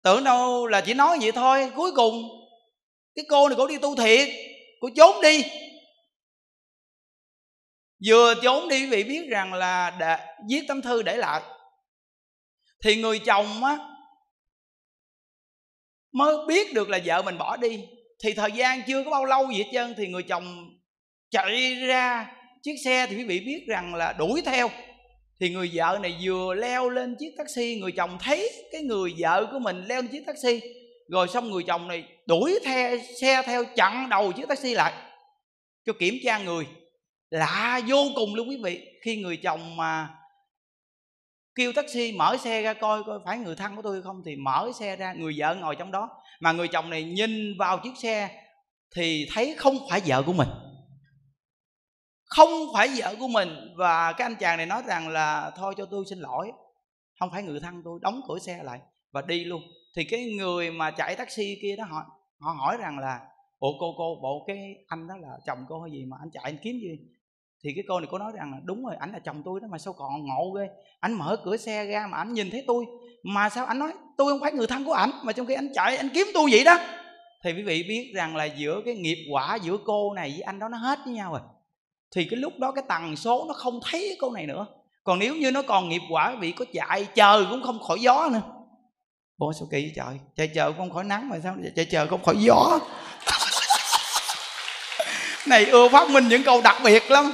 Tưởng 0.03 0.23
đâu 0.23 0.67
là 0.67 0.81
chỉ 0.81 0.93
nói 0.93 1.17
vậy 1.21 1.31
thôi 1.31 1.71
cuối 1.75 1.91
cùng 1.95 2.38
cái 3.15 3.25
cô 3.29 3.49
này 3.49 3.57
cổ 3.57 3.67
đi 3.67 3.77
tu 3.77 3.95
thiệt. 3.95 4.29
Cô 4.81 4.89
trốn 4.95 5.21
đi. 5.21 5.43
Vừa 8.05 8.33
trốn 8.43 8.69
đi 8.69 8.79
quý 8.79 8.85
vị 8.85 9.03
biết 9.03 9.29
rằng 9.29 9.53
là 9.53 9.89
đã 9.89 10.35
viết 10.49 10.61
tấm 10.67 10.81
thư 10.81 11.01
để 11.01 11.17
lại. 11.17 11.41
Thì 12.83 12.95
người 12.95 13.19
chồng 13.19 13.63
á, 13.63 13.77
mới 16.11 16.35
biết 16.47 16.73
được 16.73 16.89
là 16.89 16.99
vợ 17.05 17.21
mình 17.21 17.37
bỏ 17.37 17.57
đi. 17.57 17.85
Thì 18.23 18.33
thời 18.33 18.51
gian 18.51 18.81
chưa 18.87 19.03
có 19.03 19.11
bao 19.11 19.25
lâu 19.25 19.51
gì 19.51 19.63
hết 19.63 19.69
trơn, 19.73 19.93
thì 19.97 20.07
người 20.07 20.23
chồng 20.23 20.69
chạy 21.31 21.75
ra 21.75 22.35
chiếc 22.63 22.75
xe 22.85 23.07
thì 23.09 23.15
quý 23.15 23.23
vị 23.23 23.39
biết 23.39 23.65
rằng 23.67 23.95
là 23.95 24.13
đuổi 24.13 24.41
theo. 24.45 24.69
Thì 25.39 25.49
người 25.49 25.71
vợ 25.73 25.99
này 26.01 26.17
vừa 26.23 26.53
leo 26.53 26.89
lên 26.89 27.15
chiếc 27.19 27.33
taxi, 27.37 27.79
người 27.81 27.91
chồng 27.91 28.17
thấy 28.21 28.51
cái 28.71 28.81
người 28.81 29.13
vợ 29.19 29.47
của 29.51 29.59
mình 29.59 29.85
leo 29.85 30.01
lên 30.01 30.11
chiếc 30.11 30.23
taxi 30.27 30.61
rồi 31.09 31.27
xong 31.27 31.51
người 31.51 31.63
chồng 31.63 31.87
này 31.87 32.03
đuổi 32.25 32.59
theo 32.65 32.97
xe 33.21 33.41
theo 33.45 33.63
chặn 33.75 34.09
đầu 34.09 34.31
chiếc 34.31 34.47
taxi 34.47 34.73
lại, 34.73 34.93
cho 35.85 35.93
kiểm 35.99 36.15
tra 36.23 36.37
người. 36.37 36.67
Lạ 37.29 37.81
vô 37.87 37.97
cùng 38.15 38.35
luôn 38.35 38.49
quý 38.49 38.57
vị. 38.63 38.85
Khi 39.05 39.21
người 39.21 39.37
chồng 39.37 39.77
mà 39.77 40.09
kêu 41.55 41.73
taxi 41.73 42.11
mở 42.11 42.37
xe 42.37 42.61
ra 42.61 42.73
coi 42.73 43.03
coi 43.03 43.19
phải 43.25 43.37
người 43.37 43.55
thân 43.55 43.75
của 43.75 43.81
tôi 43.81 44.01
không 44.01 44.21
thì 44.25 44.35
mở 44.35 44.71
xe 44.79 44.95
ra, 44.95 45.13
người 45.13 45.33
vợ 45.37 45.55
ngồi 45.55 45.75
trong 45.75 45.91
đó. 45.91 46.09
Mà 46.39 46.51
người 46.51 46.67
chồng 46.67 46.89
này 46.89 47.03
nhìn 47.03 47.57
vào 47.59 47.79
chiếc 47.83 47.97
xe 47.97 48.29
thì 48.95 49.27
thấy 49.33 49.55
không 49.57 49.77
phải 49.89 50.01
vợ 50.05 50.23
của 50.25 50.33
mình. 50.33 50.49
Không 52.25 52.49
phải 52.73 52.89
vợ 52.97 53.15
của 53.19 53.27
mình. 53.27 53.49
Và 53.77 54.13
cái 54.13 54.25
anh 54.25 54.35
chàng 54.35 54.57
này 54.57 54.65
nói 54.65 54.81
rằng 54.87 55.09
là 55.09 55.51
thôi 55.57 55.73
cho 55.77 55.85
tôi 55.85 56.05
xin 56.09 56.19
lỗi, 56.19 56.51
không 57.19 57.29
phải 57.31 57.43
người 57.43 57.59
thân 57.59 57.81
tôi 57.85 57.99
đóng 58.01 58.21
cửa 58.27 58.39
xe 58.39 58.59
lại 58.63 58.79
và 59.11 59.21
đi 59.21 59.43
luôn 59.43 59.61
thì 59.95 60.03
cái 60.03 60.33
người 60.37 60.71
mà 60.71 60.91
chạy 60.91 61.15
taxi 61.15 61.57
kia 61.61 61.75
đó, 61.75 61.83
họ 61.89 62.05
họ 62.39 62.51
hỏi 62.51 62.77
rằng 62.77 62.99
là 62.99 63.19
bộ 63.59 63.77
cô 63.79 63.93
cô, 63.97 64.19
bộ 64.21 64.43
cái 64.47 64.75
anh 64.87 65.07
đó 65.07 65.15
là 65.21 65.29
chồng 65.47 65.65
cô 65.69 65.81
hay 65.81 65.91
gì 65.91 66.05
mà 66.05 66.17
anh 66.19 66.29
chạy 66.33 66.43
anh 66.43 66.57
kiếm 66.63 66.79
gì? 66.79 66.99
Thì 67.63 67.69
cái 67.75 67.83
cô 67.87 67.99
này 67.99 68.07
cô 68.11 68.17
nói 68.17 68.31
rằng 68.35 68.51
là, 68.51 68.57
đúng 68.63 68.85
rồi, 68.85 68.95
anh 68.99 69.11
là 69.11 69.19
chồng 69.19 69.41
tôi 69.45 69.59
đó 69.59 69.67
mà 69.71 69.77
sao 69.77 69.93
còn 69.93 70.25
ngộ 70.25 70.51
ghê? 70.51 70.67
Anh 70.99 71.13
mở 71.13 71.37
cửa 71.45 71.57
xe 71.57 71.85
ra 71.85 72.07
mà 72.07 72.17
anh 72.17 72.33
nhìn 72.33 72.49
thấy 72.49 72.63
tôi, 72.67 72.85
mà 73.23 73.49
sao 73.49 73.65
anh 73.65 73.79
nói 73.79 73.93
tôi 74.17 74.31
không 74.31 74.41
phải 74.41 74.51
người 74.51 74.67
thân 74.67 74.85
của 74.85 74.93
ảnh, 74.93 75.11
mà 75.23 75.33
trong 75.33 75.45
khi 75.45 75.53
anh 75.53 75.69
chạy 75.73 75.97
anh 75.97 76.09
kiếm 76.13 76.27
tôi 76.33 76.49
vậy 76.51 76.63
đó? 76.63 76.77
Thì 77.43 77.53
quý 77.53 77.63
vị 77.63 77.83
biết 77.89 78.11
rằng 78.15 78.35
là 78.35 78.45
giữa 78.45 78.81
cái 78.85 78.95
nghiệp 78.95 79.27
quả 79.31 79.57
giữa 79.61 79.77
cô 79.85 80.13
này 80.13 80.29
với 80.29 80.41
anh 80.41 80.59
đó 80.59 80.69
nó 80.69 80.77
hết 80.77 80.99
với 81.05 81.13
nhau 81.13 81.31
rồi. 81.31 81.41
Thì 82.15 82.25
cái 82.25 82.39
lúc 82.39 82.53
đó 82.59 82.71
cái 82.71 82.83
tần 82.87 83.15
số 83.15 83.45
nó 83.47 83.53
không 83.53 83.79
thấy 83.91 84.17
cô 84.21 84.31
này 84.31 84.45
nữa. 84.45 84.67
Còn 85.03 85.19
nếu 85.19 85.35
như 85.35 85.51
nó 85.51 85.61
còn 85.61 85.89
nghiệp 85.89 86.01
quả 86.11 86.35
vị 86.39 86.51
có 86.51 86.65
chạy, 86.73 87.07
chờ 87.15 87.45
cũng 87.49 87.63
không 87.63 87.79
khỏi 87.79 87.99
gió 88.01 88.29
nữa 88.31 88.41
bố 89.39 89.53
sao 89.53 89.67
kỳ 89.71 89.81
vậy 89.81 89.91
trời? 89.95 90.19
Chạy 90.37 90.47
chờ 90.47 90.73
không 90.77 90.93
khỏi 90.93 91.03
nắng 91.03 91.29
mà 91.29 91.37
sao? 91.43 91.55
Chạy 91.75 91.85
chờ 91.85 92.07
không 92.07 92.23
khỏi 92.23 92.35
gió. 92.39 92.69
Này 95.47 95.65
ưa 95.65 95.89
phát 95.89 96.09
minh 96.09 96.27
những 96.27 96.43
câu 96.43 96.61
đặc 96.61 96.75
biệt 96.83 97.11
lắm. 97.11 97.31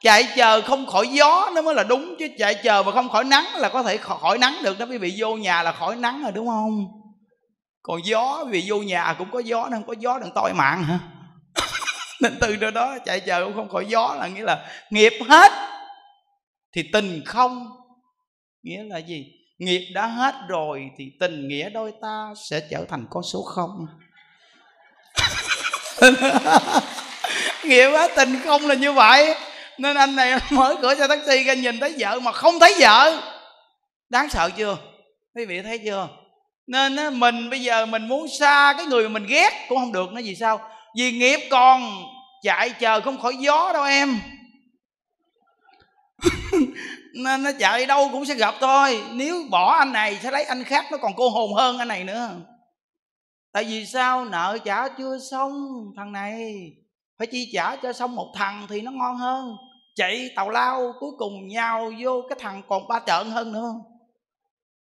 Chạy 0.00 0.28
chờ 0.36 0.60
không 0.60 0.86
khỏi 0.86 1.08
gió 1.08 1.50
nó 1.54 1.62
mới 1.62 1.74
là 1.74 1.82
đúng 1.82 2.16
Chứ 2.18 2.28
chạy 2.38 2.54
chờ 2.54 2.82
mà 2.82 2.92
không 2.92 3.08
khỏi 3.08 3.24
nắng 3.24 3.46
là 3.54 3.68
có 3.68 3.82
thể 3.82 3.96
khỏi 3.96 4.38
nắng 4.38 4.56
được 4.62 4.78
đó. 4.78 4.86
Quý 4.90 4.98
vị 4.98 5.14
vô 5.16 5.36
nhà 5.36 5.62
là 5.62 5.72
khỏi 5.72 5.96
nắng 5.96 6.22
rồi 6.22 6.32
đúng 6.32 6.46
không? 6.46 6.86
Còn 7.82 8.00
gió 8.04 8.44
vì 8.48 8.64
vô 8.66 8.76
nhà 8.76 9.14
cũng 9.18 9.30
có 9.30 9.38
gió 9.38 9.68
Nên 9.70 9.72
không 9.72 9.86
có 9.86 9.94
gió 9.98 10.18
đừng 10.18 10.30
tội 10.34 10.52
mạng 10.54 10.84
hả? 10.84 10.98
Nên 12.20 12.38
từ 12.40 12.56
đó, 12.56 12.70
đó 12.70 12.96
chạy 13.04 13.20
chờ 13.20 13.44
cũng 13.44 13.54
không 13.54 13.68
khỏi 13.68 13.86
gió 13.88 14.16
là 14.20 14.26
nghĩa 14.26 14.42
là 14.42 14.66
nghiệp 14.90 15.12
hết. 15.28 15.52
Thì 16.76 16.82
tình 16.92 17.22
không 17.26 17.70
Nghĩa 18.62 18.82
là 18.82 18.98
gì? 18.98 19.43
Nghiệp 19.58 19.90
đã 19.94 20.06
hết 20.06 20.34
rồi 20.48 20.90
thì 20.98 21.10
tình 21.20 21.48
nghĩa 21.48 21.70
đôi 21.70 21.92
ta 22.02 22.28
sẽ 22.50 22.60
trở 22.70 22.84
thành 22.88 23.06
con 23.10 23.22
số 23.22 23.42
không? 23.42 23.86
Nghĩa 27.64 27.90
quá, 27.90 28.08
tình 28.16 28.40
không 28.44 28.66
là 28.66 28.74
như 28.74 28.92
vậy. 28.92 29.34
Nên 29.78 29.96
anh 29.96 30.16
này 30.16 30.38
mở 30.50 30.76
cửa 30.82 30.94
xe 30.94 31.08
taxi 31.08 31.44
ra 31.44 31.54
nhìn 31.54 31.80
thấy 31.80 31.94
vợ 31.98 32.20
mà 32.20 32.32
không 32.32 32.60
thấy 32.60 32.74
vợ. 32.78 33.22
Đáng 34.10 34.28
sợ 34.30 34.50
chưa? 34.56 34.76
Quý 35.34 35.44
vị 35.44 35.62
thấy 35.62 35.78
chưa? 35.78 36.08
Nên 36.66 37.20
mình 37.20 37.50
bây 37.50 37.60
giờ 37.60 37.86
mình 37.86 38.08
muốn 38.08 38.28
xa 38.38 38.74
cái 38.76 38.86
người 38.86 39.02
mà 39.02 39.08
mình 39.08 39.26
ghét 39.26 39.66
cũng 39.68 39.78
không 39.78 39.92
được. 39.92 40.12
Nó 40.12 40.20
vì 40.24 40.34
sao? 40.34 40.70
Vì 40.98 41.12
nghiệp 41.12 41.40
còn 41.50 42.04
chạy 42.42 42.70
chờ 42.70 43.00
không 43.00 43.20
khỏi 43.20 43.36
gió 43.36 43.70
đâu 43.72 43.84
em. 43.84 44.20
nên 47.14 47.42
nó 47.42 47.50
chạy 47.58 47.86
đâu 47.86 48.08
cũng 48.12 48.24
sẽ 48.24 48.34
gặp 48.34 48.54
thôi. 48.60 49.02
Nếu 49.12 49.44
bỏ 49.50 49.74
anh 49.74 49.92
này 49.92 50.18
sẽ 50.22 50.30
lấy 50.30 50.44
anh 50.44 50.64
khác, 50.64 50.86
nó 50.90 50.98
còn 50.98 51.12
cô 51.16 51.28
hồn 51.28 51.54
hơn 51.54 51.78
anh 51.78 51.88
này 51.88 52.04
nữa. 52.04 52.30
Tại 53.52 53.64
vì 53.64 53.86
sao? 53.86 54.24
Nợ 54.24 54.58
trả 54.64 54.88
chưa 54.88 55.18
xong, 55.30 55.52
thằng 55.96 56.12
này. 56.12 56.64
Phải 57.18 57.26
chi 57.26 57.50
trả 57.52 57.76
cho 57.76 57.92
xong 57.92 58.16
một 58.16 58.32
thằng 58.34 58.66
thì 58.68 58.80
nó 58.80 58.90
ngon 58.90 59.16
hơn. 59.16 59.56
Chạy 59.94 60.30
tàu 60.36 60.50
lao, 60.50 60.92
cuối 61.00 61.10
cùng 61.18 61.48
nhau 61.48 61.92
vô 62.02 62.22
cái 62.28 62.38
thằng 62.40 62.62
còn 62.68 62.88
ba 62.88 63.00
trợn 63.06 63.30
hơn 63.30 63.52
nữa. 63.52 63.74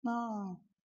Nó, 0.04 0.30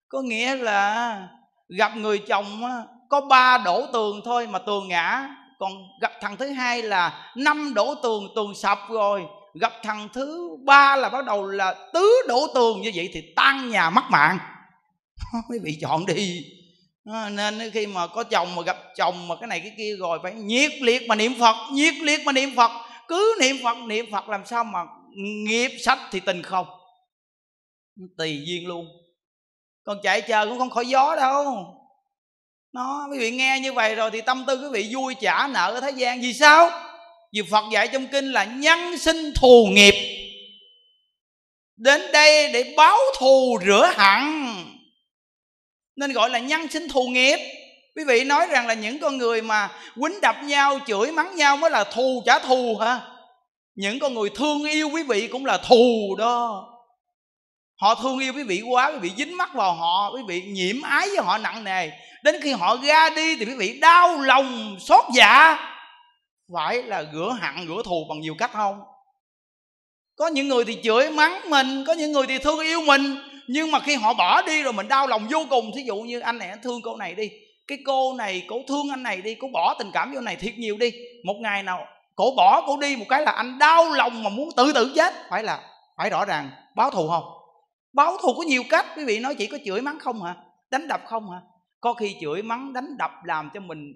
có 0.09 0.23
nghĩa 0.23 0.57
là 0.57 1.29
gặp 1.69 1.97
người 1.97 2.19
chồng 2.19 2.63
có 3.09 3.21
ba 3.21 3.59
đổ 3.59 3.87
tường 3.93 4.21
thôi 4.25 4.47
mà 4.47 4.59
tường 4.59 4.89
ngã. 4.89 5.29
Còn 5.59 5.73
gặp 6.01 6.13
thằng 6.21 6.37
thứ 6.37 6.49
hai 6.49 6.83
là 6.83 7.33
năm 7.37 7.75
đổ 7.75 7.95
tường 8.03 8.29
tường 8.37 8.55
sập 8.55 8.79
rồi 8.91 9.27
gặp 9.61 9.73
thằng 9.83 10.09
thứ 10.13 10.57
ba 10.65 10.97
là 10.97 11.09
bắt 11.09 11.25
đầu 11.25 11.47
là 11.47 11.75
tứ 11.93 12.13
đổ 12.29 12.47
tường 12.55 12.81
như 12.81 12.93
vậy 12.95 13.11
thì 13.13 13.23
tan 13.37 13.71
nhà 13.71 13.91
mất 13.91 14.05
mạng. 14.11 14.39
Mới 15.51 15.59
bị 15.59 15.79
chọn 15.81 16.07
đi. 16.07 16.45
Ờ, 17.07 17.31
nên 17.31 17.71
khi 17.71 17.87
mà 17.87 18.07
có 18.07 18.25
chồng 18.25 18.55
mà 18.57 18.63
gặp 18.63 18.77
chồng 18.97 19.29
mà 19.29 19.35
cái 19.41 19.47
này 19.47 19.61
cái 19.61 19.73
kia 19.79 19.97
rồi 19.99 20.19
phải 20.23 20.35
nhiệt 20.35 20.73
liệt 20.81 21.03
mà 21.09 21.15
niệm 21.15 21.35
phật, 21.41 21.57
nhiệt 21.73 21.95
liệt 21.95 22.21
mà 22.27 22.33
niệm 22.33 22.51
phật. 22.57 22.71
Cứ 23.09 23.37
niệm 23.41 23.57
phật 23.63 23.77
niệm 23.87 24.07
phật 24.13 24.29
làm 24.29 24.47
sao 24.47 24.65
mà 24.65 24.81
nghiệp 25.17 25.71
sách 25.81 25.99
thì 26.11 26.21
tình 26.21 26.43
không? 26.43 26.67
Tùy 28.19 28.43
duyên 28.47 28.67
luôn. 28.69 28.87
Còn 29.85 29.99
chạy 30.03 30.21
chờ 30.21 30.47
cũng 30.47 30.59
không 30.59 30.71
khỏi 30.71 30.87
gió 30.87 31.17
đâu. 31.17 31.67
Nó 32.73 33.09
quý 33.13 33.19
vị 33.19 33.31
nghe 33.31 33.61
như 33.61 33.73
vậy 33.73 33.95
rồi 33.95 34.11
thì 34.11 34.21
tâm 34.21 34.45
tư 34.47 34.61
quý 34.63 34.69
vị 34.73 34.95
vui 34.95 35.15
trả 35.21 35.49
nợ 35.49 35.73
ở 35.75 35.81
thế 35.81 35.91
gian. 35.91 36.21
Vì 36.21 36.33
sao? 36.33 36.71
Vì 37.33 37.43
Phật 37.51 37.65
dạy 37.73 37.89
trong 37.89 38.07
kinh 38.07 38.33
là 38.33 38.45
nhân 38.45 38.99
sinh 38.99 39.33
thù 39.35 39.69
nghiệp. 39.73 39.95
Đến 41.77 42.03
đây 42.13 42.53
để 42.53 42.75
báo 42.77 42.99
thù 43.19 43.59
rửa 43.67 43.93
hận. 43.97 44.47
Nên 45.97 46.13
gọi 46.13 46.31
là 46.31 46.39
nhân 46.39 46.69
sinh 46.69 46.89
thù 46.89 47.07
nghiệp. 47.07 47.39
Quý 47.97 48.05
vị 48.05 48.25
nói 48.25 48.47
rằng 48.51 48.67
là 48.67 48.75
những 48.75 48.99
con 48.99 49.19
người 49.19 49.43
mà 49.43 49.69
quýnh 50.01 50.21
đập 50.21 50.37
nhau, 50.45 50.79
chửi 50.87 51.13
mắng 51.13 51.37
nhau 51.37 51.57
mới 51.57 51.71
là 51.71 51.85
thù 51.85 52.23
trả 52.27 52.39
thù 52.39 52.77
hả? 52.77 53.01
Những 53.75 53.99
con 53.99 54.15
người 54.15 54.31
thương 54.35 54.65
yêu 54.65 54.91
quý 54.93 55.03
vị 55.03 55.29
cũng 55.29 55.45
là 55.45 55.59
thù 55.59 56.17
đó. 56.19 56.65
Họ 57.81 57.95
thương 57.95 58.19
yêu 58.19 58.33
quý 58.37 58.43
vị 58.43 58.63
quá, 58.69 58.91
quý 58.93 58.99
vị 58.99 59.11
dính 59.17 59.37
mắt 59.37 59.55
vào 59.55 59.75
họ 59.75 60.13
Quý 60.15 60.23
vị 60.29 60.43
nhiễm 60.43 60.83
ái 60.83 61.09
với 61.09 61.25
họ 61.25 61.39
nặng 61.39 61.65
nề. 61.65 61.91
Đến 62.23 62.41
khi 62.43 62.53
họ 62.53 62.77
ra 62.77 63.11
đi 63.11 63.37
thì 63.37 63.45
quý 63.45 63.55
vị 63.55 63.79
đau 63.81 64.21
lòng, 64.21 64.77
xót 64.81 65.05
dạ 65.15 65.59
phải 66.53 66.83
là 66.83 67.05
rửa 67.13 67.37
hận 67.41 67.67
rửa 67.69 67.83
thù 67.85 68.07
bằng 68.09 68.21
nhiều 68.21 68.35
cách 68.39 68.51
không? 68.53 68.83
Có 70.17 70.27
những 70.27 70.49
người 70.49 70.65
thì 70.65 70.79
chửi 70.83 71.11
mắng 71.11 71.51
mình, 71.51 71.85
có 71.87 71.93
những 71.93 72.13
người 72.13 72.27
thì 72.27 72.39
thương 72.39 72.61
yêu 72.61 72.81
mình, 72.87 73.17
nhưng 73.49 73.71
mà 73.71 73.81
khi 73.81 73.95
họ 73.95 74.15
bỏ 74.15 74.43
đi 74.43 74.63
rồi 74.63 74.73
mình 74.73 74.89
đau 74.89 75.07
lòng 75.07 75.27
vô 75.31 75.47
cùng. 75.51 75.71
Thí 75.75 75.83
dụ 75.83 75.97
như 75.97 76.21
anh 76.21 76.39
này, 76.39 76.49
anh 76.49 76.63
thương 76.63 76.83
cô 76.83 76.97
này 76.97 77.15
đi, 77.15 77.31
cái 77.67 77.79
cô 77.87 78.15
này 78.15 78.43
cổ 78.49 78.57
thương 78.69 78.91
anh 78.91 79.03
này 79.03 79.23
đi 79.23 79.35
cổ 79.35 79.49
bỏ 79.53 79.75
tình 79.79 79.91
cảm 79.93 80.15
vô 80.15 80.21
này 80.21 80.37
thiệt 80.37 80.59
nhiều 80.59 80.77
đi. 80.77 80.93
Một 81.25 81.37
ngày 81.41 81.63
nào 81.63 81.87
cổ 82.17 82.35
bỏ 82.37 82.63
cổ 82.67 82.77
đi 82.81 82.97
một 82.97 83.05
cái 83.09 83.23
là 83.23 83.33
anh 83.33 83.59
đau 83.59 83.93
lòng 83.93 84.23
mà 84.23 84.31
muốn 84.31 84.49
tự 84.57 84.73
tử 84.73 84.93
chết. 84.97 85.15
Phải 85.31 85.43
là, 85.43 85.61
phải 85.97 86.11
rõ 86.11 86.25
ràng, 86.25 86.51
báo 86.77 86.91
thù 86.91 87.09
không? 87.09 87.25
Báo 87.93 88.17
thù 88.23 88.35
có 88.37 88.43
nhiều 88.43 88.63
cách, 88.71 88.87
quý 88.97 89.05
vị 89.05 89.19
nói 89.19 89.35
chỉ 89.35 89.47
có 89.47 89.59
chửi 89.65 89.81
mắng 89.81 89.99
không 89.99 90.23
hả? 90.23 90.35
Đánh 90.71 90.89
đập 90.89 91.01
không 91.07 91.31
hả? 91.31 91.41
Có 91.81 91.93
khi 91.93 92.17
chửi 92.21 92.43
mắng, 92.43 92.73
đánh 92.73 92.97
đập 92.99 93.11
làm 93.25 93.51
cho 93.55 93.61
mình 93.61 93.93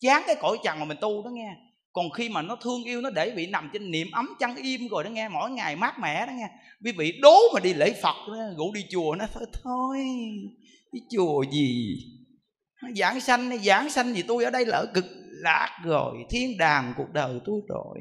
chán 0.00 0.22
cái 0.26 0.36
cõi 0.40 0.58
trần 0.64 0.78
mà 0.78 0.84
mình 0.84 0.98
tu 1.00 1.22
đó 1.24 1.30
nghe 1.32 1.56
còn 1.98 2.10
khi 2.10 2.28
mà 2.28 2.42
nó 2.42 2.56
thương 2.56 2.84
yêu 2.84 3.00
nó 3.00 3.10
để 3.10 3.30
bị 3.36 3.46
nằm 3.46 3.70
trên 3.72 3.90
niệm 3.90 4.10
ấm 4.12 4.28
chăn 4.38 4.56
im 4.56 4.88
rồi 4.90 5.04
đó 5.04 5.08
nghe 5.08 5.28
mỗi 5.28 5.50
ngày 5.50 5.76
mát 5.76 5.98
mẻ 5.98 6.26
đó 6.26 6.32
nghe. 6.32 6.48
Quý 6.84 6.92
vị 6.98 7.18
đố 7.22 7.36
mà 7.54 7.60
đi 7.60 7.74
lễ 7.74 7.92
phật 8.02 8.16
đó, 8.28 8.36
ngủ 8.56 8.72
đi 8.74 8.84
chùa 8.90 9.14
nó 9.18 9.26
thôi 9.34 9.44
thôi 9.62 9.98
đi 10.92 11.00
chùa 11.10 11.42
gì? 11.52 11.96
Giảng 12.96 13.20
sanh 13.20 13.58
giảng 13.58 13.90
sanh 13.90 14.14
gì 14.14 14.22
tôi 14.28 14.44
ở 14.44 14.50
đây 14.50 14.66
lỡ 14.66 14.86
cực 14.94 15.04
lạc 15.30 15.78
rồi 15.84 16.16
thiên 16.30 16.58
đàng 16.58 16.94
cuộc 16.96 17.12
đời 17.12 17.40
tôi 17.44 17.60
rồi. 17.68 17.98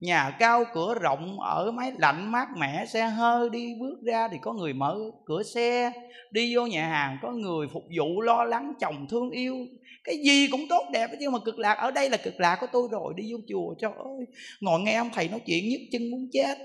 Nhà 0.00 0.30
cao 0.38 0.64
cửa 0.74 0.94
rộng 1.00 1.40
ở 1.40 1.72
máy 1.72 1.92
lạnh 1.98 2.32
mát 2.32 2.48
mẻ 2.56 2.86
xe 2.86 3.06
hơi 3.06 3.50
đi 3.50 3.74
bước 3.80 3.98
ra 4.06 4.28
thì 4.32 4.36
có 4.42 4.52
người 4.52 4.72
mở 4.72 4.98
cửa 5.26 5.42
xe 5.42 5.92
đi 6.30 6.56
vô 6.56 6.66
nhà 6.66 6.88
hàng 6.88 7.18
có 7.22 7.32
người 7.32 7.66
phục 7.72 7.84
vụ 7.98 8.20
lo 8.20 8.44
lắng 8.44 8.72
chồng 8.80 9.06
thương 9.10 9.30
yêu 9.30 9.56
cái 10.06 10.16
gì 10.24 10.48
cũng 10.50 10.68
tốt 10.68 10.82
đẹp 10.92 11.10
nhưng 11.20 11.32
mà 11.32 11.38
cực 11.44 11.58
lạc, 11.58 11.74
ở 11.74 11.90
đây 11.90 12.10
là 12.10 12.16
cực 12.16 12.34
lạc 12.40 12.56
của 12.60 12.66
tôi 12.72 12.88
rồi, 12.92 13.12
đi 13.16 13.32
vô 13.32 13.38
chùa, 13.48 13.74
trời 13.80 13.90
ơi. 13.98 14.26
Ngồi 14.60 14.80
nghe 14.80 14.94
ông 14.94 15.10
thầy 15.14 15.28
nói 15.28 15.40
chuyện 15.46 15.68
nhức 15.68 15.80
chân 15.92 16.10
muốn 16.10 16.28
chết. 16.32 16.58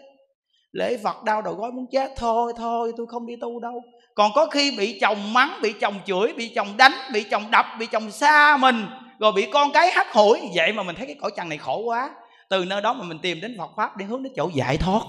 Lễ 0.72 0.98
vật 1.04 1.24
đau 1.24 1.42
đầu 1.42 1.54
gói 1.54 1.72
muốn 1.72 1.86
chết. 1.92 2.12
Thôi 2.18 2.54
thôi, 2.58 2.92
tôi 2.98 3.08
không 3.10 3.28
đi 3.28 3.34
tu 3.42 3.60
đâu. 3.60 3.84
Còn 4.16 4.32
có 4.36 4.46
khi 4.46 4.78
bị 4.78 5.00
chồng 5.00 5.34
mắng, 5.34 5.60
bị 5.62 5.74
chồng 5.82 6.00
chửi, 6.06 6.34
bị 6.34 6.48
chồng 6.56 6.78
đánh, 6.78 6.94
bị 7.14 7.24
chồng 7.24 7.52
đập, 7.52 7.66
bị 7.80 7.86
chồng 7.86 8.12
xa 8.12 8.58
mình, 8.58 8.86
rồi 9.20 9.32
bị 9.32 9.48
con 9.54 9.72
cái 9.72 9.92
hắt 9.92 10.08
hủi. 10.14 10.40
Vậy 10.56 10.74
mà 10.74 10.84
mình 10.84 10.96
thấy 10.96 11.06
cái 11.06 11.16
cõi 11.22 11.32
trần 11.38 11.50
này 11.50 11.58
khổ 11.58 11.82
quá. 11.86 12.10
Từ 12.50 12.66
nơi 12.66 12.82
đó 12.82 12.94
mà 12.94 13.04
mình 13.04 13.20
tìm 13.20 13.42
đến 13.42 13.56
phật 13.58 13.70
pháp 13.78 13.98
để 13.98 14.06
hướng 14.06 14.24
đến 14.24 14.34
chỗ 14.36 14.50
giải 14.54 14.78
thoát. 14.78 15.02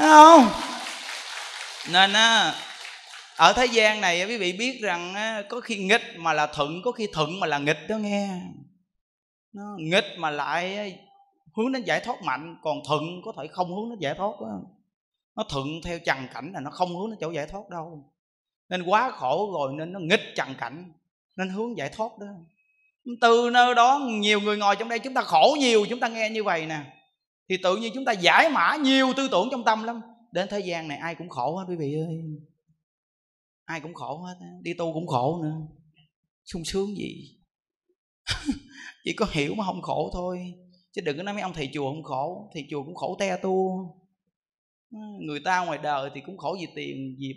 Đúng 0.00 0.08
không? 0.08 0.48
Nên 1.92 2.12
á 2.12 2.54
ở 3.36 3.52
thế 3.52 3.66
gian 3.66 4.00
này, 4.00 4.26
quý 4.26 4.36
vị 4.38 4.52
biết 4.52 4.78
rằng 4.82 5.14
có 5.48 5.60
khi 5.60 5.76
nghịch 5.76 6.02
mà 6.16 6.32
là 6.32 6.46
thuận, 6.46 6.82
có 6.84 6.92
khi 6.92 7.08
thuận 7.12 7.40
mà 7.40 7.46
là 7.46 7.58
nghịch 7.58 7.88
đó 7.88 7.96
nghe. 7.96 8.40
Nó 9.52 9.76
nghịch 9.78 10.04
mà 10.18 10.30
lại 10.30 10.98
hướng 11.56 11.72
đến 11.72 11.82
giải 11.84 12.00
thoát 12.00 12.22
mạnh, 12.22 12.56
còn 12.62 12.78
thuận 12.88 13.02
có 13.24 13.32
thể 13.36 13.46
không 13.46 13.76
hướng 13.76 13.90
đến 13.90 13.98
giải 13.98 14.14
thoát 14.14 14.40
đó. 14.40 14.60
nó 15.36 15.44
thuận 15.48 15.66
theo 15.84 15.98
trần 15.98 16.18
cảnh 16.34 16.50
là 16.54 16.60
nó 16.60 16.70
không 16.70 16.96
hướng 16.96 17.10
đến 17.10 17.18
chỗ 17.20 17.30
giải 17.30 17.46
thoát 17.46 17.68
đâu. 17.70 18.10
Nên 18.68 18.82
quá 18.82 19.10
khổ 19.10 19.52
rồi 19.54 19.72
nên 19.72 19.92
nó 19.92 20.00
nghịch 20.00 20.34
trần 20.36 20.54
cảnh, 20.58 20.92
nên 21.36 21.48
hướng 21.48 21.76
giải 21.76 21.88
thoát 21.88 22.18
đó. 22.20 22.26
Từ 23.20 23.50
nơi 23.52 23.74
đó 23.74 24.00
nhiều 24.10 24.40
người 24.40 24.56
ngồi 24.56 24.76
trong 24.76 24.88
đây 24.88 24.98
chúng 24.98 25.14
ta 25.14 25.22
khổ 25.22 25.56
nhiều, 25.60 25.86
chúng 25.90 26.00
ta 26.00 26.08
nghe 26.08 26.30
như 26.30 26.44
vậy 26.44 26.66
nè. 26.66 26.80
Thì 27.48 27.56
tự 27.62 27.76
nhiên 27.76 27.92
chúng 27.94 28.04
ta 28.04 28.12
giải 28.12 28.50
mã 28.50 28.76
nhiều 28.76 29.12
tư 29.16 29.28
tưởng 29.28 29.48
trong 29.50 29.64
tâm 29.64 29.84
lắm. 29.84 30.00
Đến 30.32 30.48
thế 30.50 30.60
gian 30.60 30.88
này 30.88 30.98
ai 30.98 31.14
cũng 31.14 31.28
khổ 31.28 31.56
hết, 31.56 31.64
quý 31.68 31.76
vị 31.76 31.94
ơi 31.94 32.20
ai 33.64 33.80
cũng 33.80 33.94
khổ 33.94 34.18
hết 34.18 34.34
đi 34.62 34.74
tu 34.78 34.92
cũng 34.92 35.06
khổ 35.06 35.40
nữa. 35.42 35.56
Sung 36.44 36.64
sướng 36.64 36.96
gì? 36.96 37.38
Chỉ 39.04 39.12
có 39.12 39.26
hiểu 39.32 39.54
mà 39.54 39.64
không 39.64 39.82
khổ 39.82 40.10
thôi. 40.12 40.54
Chứ 40.92 41.02
đừng 41.04 41.16
có 41.16 41.22
nói 41.22 41.34
mấy 41.34 41.42
ông 41.42 41.52
thầy 41.54 41.70
chùa 41.74 41.92
không 41.92 42.02
khổ, 42.02 42.50
thầy 42.54 42.66
chùa 42.70 42.82
cũng 42.84 42.94
khổ 42.94 43.16
te 43.18 43.36
tu 43.36 43.78
ừ, 44.90 44.98
người 45.20 45.40
ta 45.44 45.64
ngoài 45.64 45.78
đời 45.82 46.10
thì 46.14 46.20
cũng 46.26 46.38
khổ 46.38 46.56
vì 46.60 46.66
tiền, 46.74 47.16
vì 47.18 47.34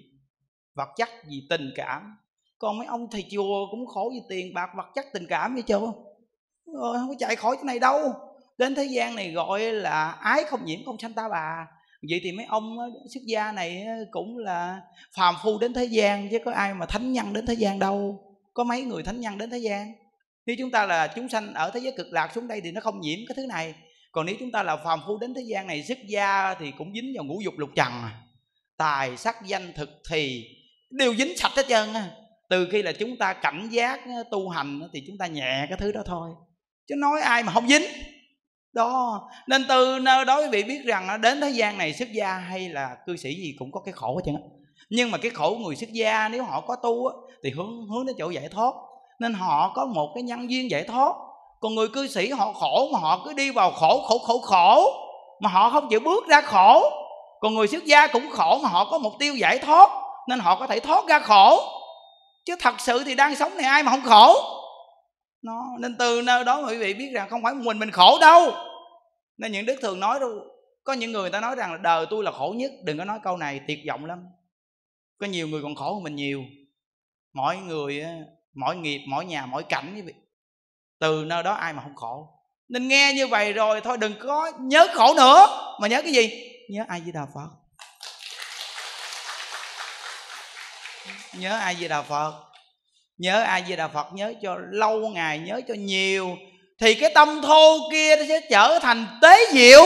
vật 0.75 0.89
chất, 0.97 1.09
vì 1.29 1.47
tình 1.49 1.71
cảm. 1.75 2.17
Còn 2.57 2.77
mấy 2.77 2.87
ông 2.87 3.07
thầy 3.11 3.25
chùa 3.31 3.67
cũng 3.71 3.85
khổ 3.85 4.11
vì 4.13 4.21
tiền, 4.29 4.53
bạc, 4.53 4.69
vật 4.77 4.87
chất, 4.95 5.05
tình 5.13 5.25
cảm 5.29 5.53
vậy 5.53 5.63
chưa 5.67 5.93
rồi 6.73 6.93
ờ, 6.93 6.99
không 6.99 7.09
có 7.09 7.15
chạy 7.19 7.35
khỏi 7.35 7.55
cái 7.55 7.65
này 7.65 7.79
đâu. 7.79 8.13
Đến 8.57 8.75
thế 8.75 8.83
gian 8.83 9.15
này 9.15 9.31
gọi 9.31 9.61
là 9.61 10.11
ái 10.11 10.43
không 10.43 10.65
nhiễm, 10.65 10.79
không 10.85 10.99
sanh 10.99 11.13
ta 11.13 11.29
bà 11.29 11.67
vậy 12.09 12.19
thì 12.23 12.31
mấy 12.31 12.45
ông 12.45 12.79
ờ, 12.79 12.85
xuất 13.13 13.21
gia 13.25 13.51
này 13.51 13.83
ờ, 13.83 14.05
cũng 14.11 14.37
là 14.37 14.81
phàm 15.15 15.35
phu 15.43 15.59
đến 15.59 15.73
thế 15.73 15.85
gian 15.85 16.29
chứ 16.31 16.39
có 16.45 16.51
ai 16.51 16.73
mà 16.73 16.85
thánh 16.85 17.13
nhân 17.13 17.33
đến 17.33 17.45
thế 17.45 17.53
gian 17.53 17.79
đâu. 17.79 18.23
Có 18.53 18.63
mấy 18.63 18.81
người 18.81 19.03
thánh 19.03 19.19
nhân 19.19 19.37
đến 19.37 19.49
thế 19.49 19.57
gian. 19.57 19.93
Nếu 20.45 20.55
chúng 20.59 20.71
ta 20.71 20.85
là 20.85 21.07
chúng 21.15 21.29
sanh 21.29 21.53
ở 21.53 21.71
thế 21.73 21.79
giới 21.79 21.93
cực 21.97 22.07
lạc 22.11 22.31
xuống 22.35 22.47
đây 22.47 22.61
thì 22.61 22.71
nó 22.71 22.81
không 22.81 23.01
nhiễm 23.01 23.19
cái 23.27 23.35
thứ 23.35 23.45
này. 23.45 23.73
Còn 24.11 24.25
nếu 24.25 24.35
chúng 24.39 24.51
ta 24.51 24.63
là 24.63 24.75
phàm 24.75 24.99
phu 25.07 25.17
đến 25.17 25.33
thế 25.33 25.41
gian 25.41 25.67
này 25.67 25.83
xuất 25.83 25.97
gia 26.07 26.53
thì 26.59 26.71
cũng 26.77 26.93
dính 26.93 27.13
vào 27.15 27.23
ngũ 27.23 27.41
dục 27.41 27.53
lục 27.57 27.69
trần 27.75 27.91
à. 27.91 28.21
tài 28.77 29.17
sắc 29.17 29.35
danh 29.45 29.73
thực 29.75 29.89
thì 30.09 30.43
đều 30.89 31.15
dính 31.15 31.37
sạch 31.37 31.51
hết 31.55 31.65
trơn 31.69 31.93
á. 31.93 32.11
Từ 32.49 32.67
khi 32.71 32.81
là 32.81 32.91
chúng 32.91 33.17
ta 33.17 33.33
cảnh 33.33 33.69
giác 33.71 33.99
ờ, 34.05 34.23
tu 34.31 34.49
hành 34.49 34.81
thì 34.93 35.03
chúng 35.07 35.17
ta 35.17 35.27
nhẹ 35.27 35.65
cái 35.69 35.77
thứ 35.77 35.91
đó 35.91 36.01
thôi. 36.05 36.29
Chứ 36.87 36.95
nói 36.95 37.21
ai 37.21 37.43
mà 37.43 37.51
không 37.51 37.67
dính 37.67 37.83
đó. 38.77 39.29
Nên 39.47 39.65
từ 39.69 39.99
nơi 39.99 40.25
đó 40.25 40.39
quý 40.39 40.47
vị 40.51 40.63
biết 40.63 40.81
rằng 40.85 41.21
đến 41.21 41.41
thế 41.41 41.49
gian 41.49 41.77
này 41.77 41.93
xuất 41.93 42.11
gia 42.11 42.33
hay 42.33 42.69
là 42.69 42.95
cư 43.05 43.17
sĩ 43.17 43.33
gì 43.33 43.55
cũng 43.59 43.71
có 43.71 43.79
cái 43.85 43.93
khổ 43.93 44.15
hết 44.15 44.21
trơn 44.25 44.35
nhưng 44.89 45.11
mà 45.11 45.17
cái 45.17 45.31
khổ 45.31 45.57
người 45.59 45.75
xuất 45.75 45.93
gia 45.93 46.29
nếu 46.29 46.43
họ 46.43 46.61
có 46.61 46.75
tu 46.75 47.09
thì 47.43 47.49
hướng 47.51 47.87
hướng 47.87 48.05
đến 48.05 48.15
chỗ 48.19 48.29
giải 48.29 48.49
thoát. 48.51 48.73
Nên 49.19 49.33
họ 49.33 49.71
có 49.75 49.85
một 49.85 50.11
cái 50.15 50.23
nhân 50.23 50.51
duyên 50.51 50.71
giải 50.71 50.83
thoát. 50.83 51.13
Còn 51.59 51.75
người 51.75 51.87
cư 51.87 52.07
sĩ 52.07 52.29
họ 52.29 52.53
khổ 52.53 52.89
mà 52.93 52.99
họ 52.99 53.21
cứ 53.25 53.33
đi 53.33 53.51
vào 53.51 53.71
khổ 53.71 54.01
khổ 54.07 54.17
khổ 54.17 54.39
khổ, 54.39 54.93
mà 55.39 55.49
họ 55.49 55.69
không 55.69 55.87
chịu 55.89 55.99
bước 55.99 56.27
ra 56.27 56.41
khổ. 56.41 56.89
Còn 57.39 57.55
người 57.55 57.67
xuất 57.67 57.85
gia 57.85 58.07
cũng 58.07 58.29
khổ 58.31 58.59
mà 58.63 58.69
họ 58.69 58.87
có 58.91 58.97
mục 58.97 59.13
tiêu 59.19 59.35
giải 59.35 59.57
thoát, 59.57 59.89
nên 60.27 60.39
họ 60.39 60.55
có 60.55 60.67
thể 60.67 60.79
thoát 60.79 61.07
ra 61.07 61.19
khổ. 61.19 61.59
Chứ 62.45 62.55
thật 62.59 62.75
sự 62.79 63.03
thì 63.03 63.15
đang 63.15 63.35
sống 63.35 63.57
này 63.57 63.65
ai 63.65 63.83
mà 63.83 63.91
không 63.91 64.01
khổ? 64.05 64.35
Nó 65.41 65.63
nên 65.79 65.95
từ 65.99 66.21
nơi 66.21 66.43
đó 66.43 66.61
quý 66.69 66.77
vị 66.77 66.93
biết 66.93 67.09
rằng 67.13 67.29
không 67.29 67.43
phải 67.43 67.53
mình 67.53 67.79
mình 67.79 67.91
khổ 67.91 68.17
đâu 68.21 68.51
nên 69.37 69.51
những 69.51 69.65
đức 69.65 69.75
thường 69.81 69.99
nói 69.99 70.19
đâu, 70.19 70.45
có 70.83 70.93
những 70.93 71.11
người 71.11 71.29
ta 71.29 71.39
nói 71.39 71.55
rằng 71.55 71.71
là 71.71 71.77
đời 71.77 72.05
tôi 72.09 72.23
là 72.23 72.31
khổ 72.31 72.53
nhất, 72.57 72.71
đừng 72.83 72.97
có 72.97 73.05
nói 73.05 73.19
câu 73.23 73.37
này, 73.37 73.61
tuyệt 73.67 73.79
vọng 73.87 74.05
lắm. 74.05 74.25
Có 75.17 75.27
nhiều 75.27 75.47
người 75.47 75.61
còn 75.61 75.75
khổ 75.75 75.93
hơn 75.93 76.03
mình 76.03 76.15
nhiều. 76.15 76.43
Mỗi 77.33 77.57
người 77.57 78.05
mỗi 78.53 78.75
nghiệp, 78.75 79.01
mỗi 79.07 79.25
nhà, 79.25 79.45
mỗi 79.45 79.63
cảnh 79.63 79.95
như 79.95 80.03
vậy. 80.03 80.13
Từ 80.99 81.23
nơi 81.25 81.43
đó 81.43 81.53
ai 81.53 81.73
mà 81.73 81.83
không 81.83 81.95
khổ. 81.95 82.29
Nên 82.69 82.87
nghe 82.87 83.13
như 83.15 83.27
vậy 83.27 83.53
rồi 83.53 83.81
thôi, 83.81 83.97
đừng 83.97 84.13
có 84.19 84.51
nhớ 84.59 84.87
khổ 84.93 85.13
nữa. 85.17 85.47
Mà 85.81 85.87
nhớ 85.87 86.01
cái 86.01 86.11
gì? 86.11 86.51
Nhớ 86.69 86.85
ai 86.87 86.99
với 86.99 87.11
đạo 87.11 87.29
phật. 87.33 87.47
Nhớ 91.33 91.57
ai 91.59 91.75
với 91.79 91.89
đạo 91.89 92.03
phật. 92.03 92.33
Nhớ 93.17 93.41
ai 93.41 93.63
với 93.67 93.77
đạo 93.77 93.89
phật 93.93 94.13
nhớ 94.13 94.33
cho 94.41 94.57
lâu 94.71 94.99
ngày, 95.09 95.39
nhớ 95.39 95.61
cho 95.67 95.73
nhiều 95.73 96.37
thì 96.79 96.95
cái 96.95 97.11
tâm 97.15 97.41
thô 97.41 97.89
kia 97.91 98.15
nó 98.15 98.23
sẽ 98.27 98.41
trở 98.49 98.79
thành 98.79 99.05
tế 99.21 99.45
diệu. 99.51 99.83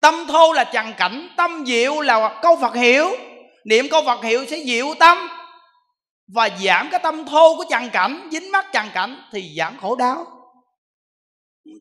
Tâm 0.00 0.26
thô 0.28 0.52
là 0.52 0.64
trần 0.64 0.94
cảnh, 0.96 1.28
tâm 1.36 1.64
diệu 1.66 2.00
là 2.00 2.40
câu 2.42 2.56
phật 2.60 2.74
hiểu. 2.74 3.08
Niệm 3.64 3.88
câu 3.90 4.02
phật 4.06 4.24
hiệu 4.24 4.46
sẽ 4.46 4.62
diệu 4.64 4.94
tâm 4.98 5.28
và 6.34 6.48
giảm 6.64 6.88
cái 6.90 7.00
tâm 7.02 7.24
thô 7.26 7.56
của 7.56 7.64
trần 7.70 7.90
cảnh, 7.90 8.28
dính 8.32 8.50
mắt 8.50 8.66
trần 8.72 8.86
cảnh 8.94 9.22
thì 9.32 9.54
giảm 9.56 9.78
khổ 9.80 9.96
đau. 9.96 10.26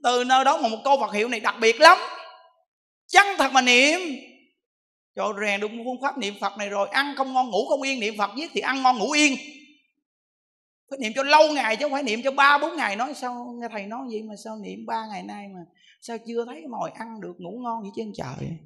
Từ 0.04 0.24
nơi 0.24 0.46
đó 0.46 0.58
mà 0.58 0.68
một 0.68 0.78
câu 0.84 0.98
Phật 1.00 1.14
hiệu 1.14 1.28
này 1.28 1.40
đặc 1.40 1.56
biệt 1.60 1.82
lắm. 1.82 1.98
Chân 3.08 3.28
thật 3.38 3.52
mà 3.52 3.62
niệm. 3.62 4.00
Cho 5.16 5.34
rèn 5.42 5.60
được 5.62 5.68
phương 5.86 6.02
pháp 6.02 6.18
niệm 6.18 6.34
Phật 6.42 6.58
này 6.58 6.70
rồi, 6.70 6.88
ăn 6.92 7.14
không 7.18 7.34
ngon 7.34 7.50
ngủ 7.50 7.68
không 7.70 7.82
yên, 7.82 8.00
niệm 8.00 8.18
Phật 8.18 8.32
giết 8.36 8.52
thì 8.54 8.62
ăn 8.62 8.84
ngon 8.84 8.98
ngủ 8.98 9.12
yên 9.12 9.38
phải 10.96 11.04
niệm 11.04 11.14
cho 11.16 11.24
lâu 11.24 11.54
ngày 11.54 11.76
chứ 11.76 11.86
không 11.86 11.92
phải 11.92 12.04
niệm 12.04 12.20
cho 12.24 12.32
ba, 12.32 12.58
bốn 12.58 12.78
ngày. 12.78 12.96
Nói 12.96 13.14
sao, 13.14 13.58
nghe 13.60 13.68
thầy 13.72 13.88
nói 13.88 14.08
vậy 14.12 14.24
mà 14.24 14.36
sao 14.44 14.58
niệm 14.58 14.86
ba 14.86 15.08
ngày 15.08 15.24
nay 15.24 15.48
mà 15.48 15.60
sao 16.02 16.18
chưa 16.28 16.46
thấy 16.46 16.68
mồi 16.68 16.92
ăn 16.92 17.22
được 17.22 17.34
ngủ 17.38 17.60
ngon 17.64 17.82
vậy 17.82 17.92
trên 17.96 18.12
trời? 18.16 18.58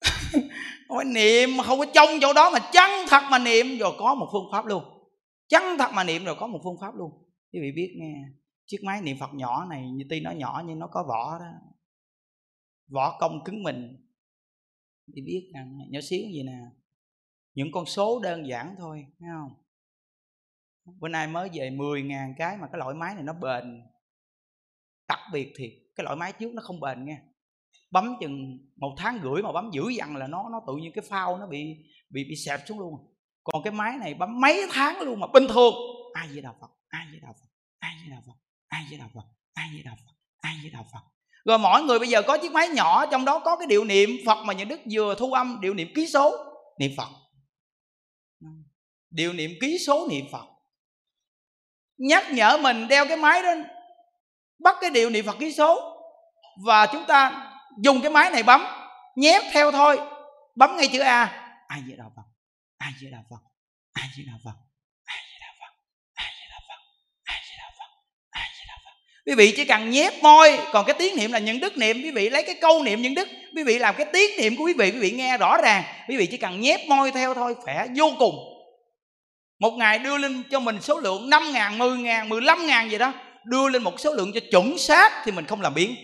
Không 0.88 0.96
phải 0.96 1.04
niệm 1.04 1.56
mà 1.56 1.64
không 1.64 1.78
có 1.78 1.86
trông 1.94 2.08
chỗ 2.20 2.32
đó 2.32 2.50
mà 2.50 2.58
chân 2.72 2.90
thật 3.08 3.22
mà 3.30 3.38
niệm. 3.38 3.66
Rồi 3.78 3.92
có 3.98 4.14
một 4.14 4.28
phương 4.32 4.48
pháp 4.52 4.66
luôn. 4.66 4.84
Chân 5.48 5.62
thật 5.78 5.90
mà 5.92 6.04
niệm 6.04 6.24
rồi 6.24 6.34
có 6.38 6.46
một 6.46 6.60
phương 6.64 6.76
pháp 6.80 6.94
luôn. 6.94 7.10
Quý 7.52 7.60
vị 7.60 7.72
biết 7.76 7.94
nghe, 7.96 8.14
chiếc 8.66 8.78
máy 8.84 9.02
niệm 9.02 9.16
phật 9.20 9.34
nhỏ 9.34 9.66
này, 9.70 9.90
như 9.90 10.04
tuy 10.10 10.20
nó 10.20 10.30
nhỏ 10.30 10.62
nhưng 10.66 10.78
nó 10.78 10.86
có 10.86 11.04
vỏ 11.08 11.38
đó. 11.38 11.52
Vỏ 12.88 13.18
công 13.20 13.44
cứng 13.44 13.62
mình. 13.62 14.06
Thì 15.14 15.22
biết 15.22 15.50
rằng, 15.54 15.78
nhỏ 15.90 16.00
xíu 16.02 16.20
gì 16.32 16.42
nè, 16.42 16.58
những 17.54 17.68
con 17.72 17.86
số 17.86 18.20
đơn 18.22 18.48
giản 18.48 18.74
thôi, 18.78 19.06
thấy 19.20 19.28
không? 19.32 19.65
Bữa 21.00 21.08
nay 21.08 21.26
mới 21.26 21.48
về 21.52 21.70
10 21.70 22.02
ngàn 22.02 22.34
cái 22.38 22.56
mà 22.56 22.66
cái 22.72 22.78
loại 22.78 22.94
máy 22.94 23.14
này 23.14 23.24
nó 23.24 23.32
bền. 23.32 23.82
Đặc 25.08 25.20
biệt 25.32 25.52
thiệt 25.58 25.70
cái 25.96 26.04
loại 26.04 26.16
máy 26.16 26.32
trước 26.32 26.52
nó 26.54 26.62
không 26.62 26.80
bền 26.80 27.04
nghe, 27.04 27.18
bấm 27.90 28.16
chừng 28.20 28.58
một 28.76 28.94
tháng 28.98 29.18
rưỡi 29.22 29.42
mà 29.42 29.52
bấm 29.52 29.70
dữ 29.72 29.88
dằn 29.88 30.16
là 30.16 30.26
nó 30.26 30.48
nó 30.52 30.60
tự 30.66 30.72
nhiên 30.76 30.92
cái 30.94 31.04
phao 31.08 31.38
nó 31.38 31.46
bị 31.46 31.64
bị 32.10 32.24
bị 32.28 32.36
xẹp 32.46 32.60
xuống 32.66 32.78
luôn. 32.78 32.94
Còn 33.44 33.62
cái 33.62 33.72
máy 33.72 33.96
này 34.00 34.14
bấm 34.14 34.40
mấy 34.40 34.66
tháng 34.70 35.00
luôn 35.00 35.20
mà 35.20 35.26
bình 35.32 35.46
thường. 35.48 35.74
Ai 36.14 36.28
với 36.28 36.40
đạo 36.40 36.56
phật? 36.60 36.70
Ai 36.88 37.06
với 37.10 37.20
đạo 37.22 37.34
phật? 37.40 37.48
Ai 37.78 37.94
với 38.00 38.10
đạo 38.10 38.22
phật? 38.26 38.32
Ai 38.68 38.84
với 38.90 38.98
đạo 38.98 39.10
phật? 39.14 39.24
Ai 39.54 39.68
với 39.72 39.82
đạo 39.82 39.96
phật? 40.04 40.12
Ai 40.40 40.58
với 40.62 40.70
đạo 40.70 40.86
phật? 40.92 41.00
Rồi 41.44 41.58
mỗi 41.58 41.82
người 41.82 41.98
bây 41.98 42.08
giờ 42.08 42.22
có 42.22 42.38
chiếc 42.38 42.52
máy 42.52 42.68
nhỏ 42.68 43.06
trong 43.06 43.24
đó 43.24 43.38
có 43.38 43.56
cái 43.56 43.66
điệu 43.66 43.84
niệm 43.84 44.10
phật 44.26 44.44
mà 44.44 44.54
nhà 44.54 44.64
đức 44.64 44.80
vừa 44.90 45.14
thu 45.14 45.32
âm 45.32 45.58
điệu 45.60 45.74
niệm 45.74 45.88
ký 45.94 46.06
số 46.06 46.36
niệm 46.78 46.90
phật. 46.96 47.08
Điệu 49.10 49.32
niệm 49.32 49.50
ký 49.60 49.78
số 49.86 50.08
niệm 50.10 50.24
phật 50.32 50.46
nhắc 51.98 52.32
nhở 52.32 52.56
mình 52.56 52.88
đeo 52.88 53.06
cái 53.06 53.16
máy 53.16 53.42
đó, 53.42 53.54
bắt 54.58 54.76
cái 54.80 54.90
điều 54.90 55.10
niệm 55.10 55.26
phật 55.26 55.36
ký 55.38 55.52
số. 55.52 55.92
Và 56.64 56.86
chúng 56.86 57.04
ta 57.06 57.50
dùng 57.82 58.00
cái 58.00 58.10
máy 58.10 58.30
này 58.30 58.42
bấm 58.42 58.64
nhép 59.16 59.42
theo 59.52 59.72
thôi. 59.72 59.98
Bấm 60.56 60.76
ngay 60.76 60.88
chữ 60.88 61.00
a. 61.00 61.24
Ai 61.68 61.80
với 61.86 61.96
đạo 61.98 62.12
phật 62.16 62.22
ai 62.78 62.92
với 63.00 63.10
đạo 63.10 63.22
phật 63.30 63.36
ai 63.92 64.08
với 64.16 64.24
đạo 64.26 64.38
phật 64.44 64.54
ai 65.04 65.18
với 65.28 65.38
đạo 65.40 65.52
phật 65.60 65.70
ai 66.14 66.26
với 66.38 66.48
đạo 66.50 66.60
phật 66.68 66.80
ai 67.24 67.40
với 67.48 67.56
đạo 67.58 67.70
phật 67.78 67.90
ai 68.30 68.48
với 68.58 68.66
đạo 68.68 68.78
phật. 68.84 68.90
Quý 69.26 69.34
vị 69.34 69.52
chỉ 69.56 69.64
cần 69.64 69.90
nhép 69.90 70.22
môi, 70.22 70.58
còn 70.72 70.86
cái 70.86 70.96
tiếng 70.98 71.16
niệm 71.16 71.32
là 71.32 71.38
những 71.38 71.60
đức 71.60 71.76
niệm. 71.76 72.02
Quý 72.02 72.10
vị 72.10 72.30
lấy 72.30 72.42
cái 72.42 72.54
câu 72.60 72.82
niệm 72.82 73.02
những 73.02 73.14
đức, 73.14 73.28
quý 73.56 73.62
vị 73.62 73.78
làm 73.78 73.94
cái 73.98 74.06
tiếng 74.12 74.30
niệm 74.38 74.56
của 74.56 74.64
quý 74.64 74.72
vị 74.72 74.90
quý 74.90 74.98
vị 74.98 75.10
nghe 75.10 75.38
rõ 75.38 75.56
ràng. 75.62 75.84
Quý 76.08 76.16
vị 76.16 76.26
chỉ 76.26 76.36
cần 76.36 76.60
nhép 76.60 76.80
môi 76.88 77.12
theo 77.12 77.34
thôi, 77.34 77.54
khỏe 77.54 77.86
vô 77.96 78.12
cùng 78.18 78.55
một 79.58 79.70
ngày 79.70 79.98
đưa 79.98 80.18
lên 80.18 80.42
cho 80.50 80.60
mình 80.60 80.80
số 80.80 81.00
lượng 81.00 81.30
5 81.30 81.42
ngàn, 81.52 81.78
10 81.78 81.98
ngàn, 81.98 82.28
15 82.28 82.66
ngàn 82.66 82.90
gì 82.90 82.98
đó. 82.98 83.12
Đưa 83.44 83.68
lên 83.68 83.82
một 83.82 84.00
số 84.00 84.14
lượng 84.14 84.32
cho 84.32 84.40
chuẩn 84.50 84.78
xác 84.78 85.12
Thì 85.24 85.32
mình 85.32 85.44
không 85.44 85.60
làm 85.60 85.74
biến 85.74 85.94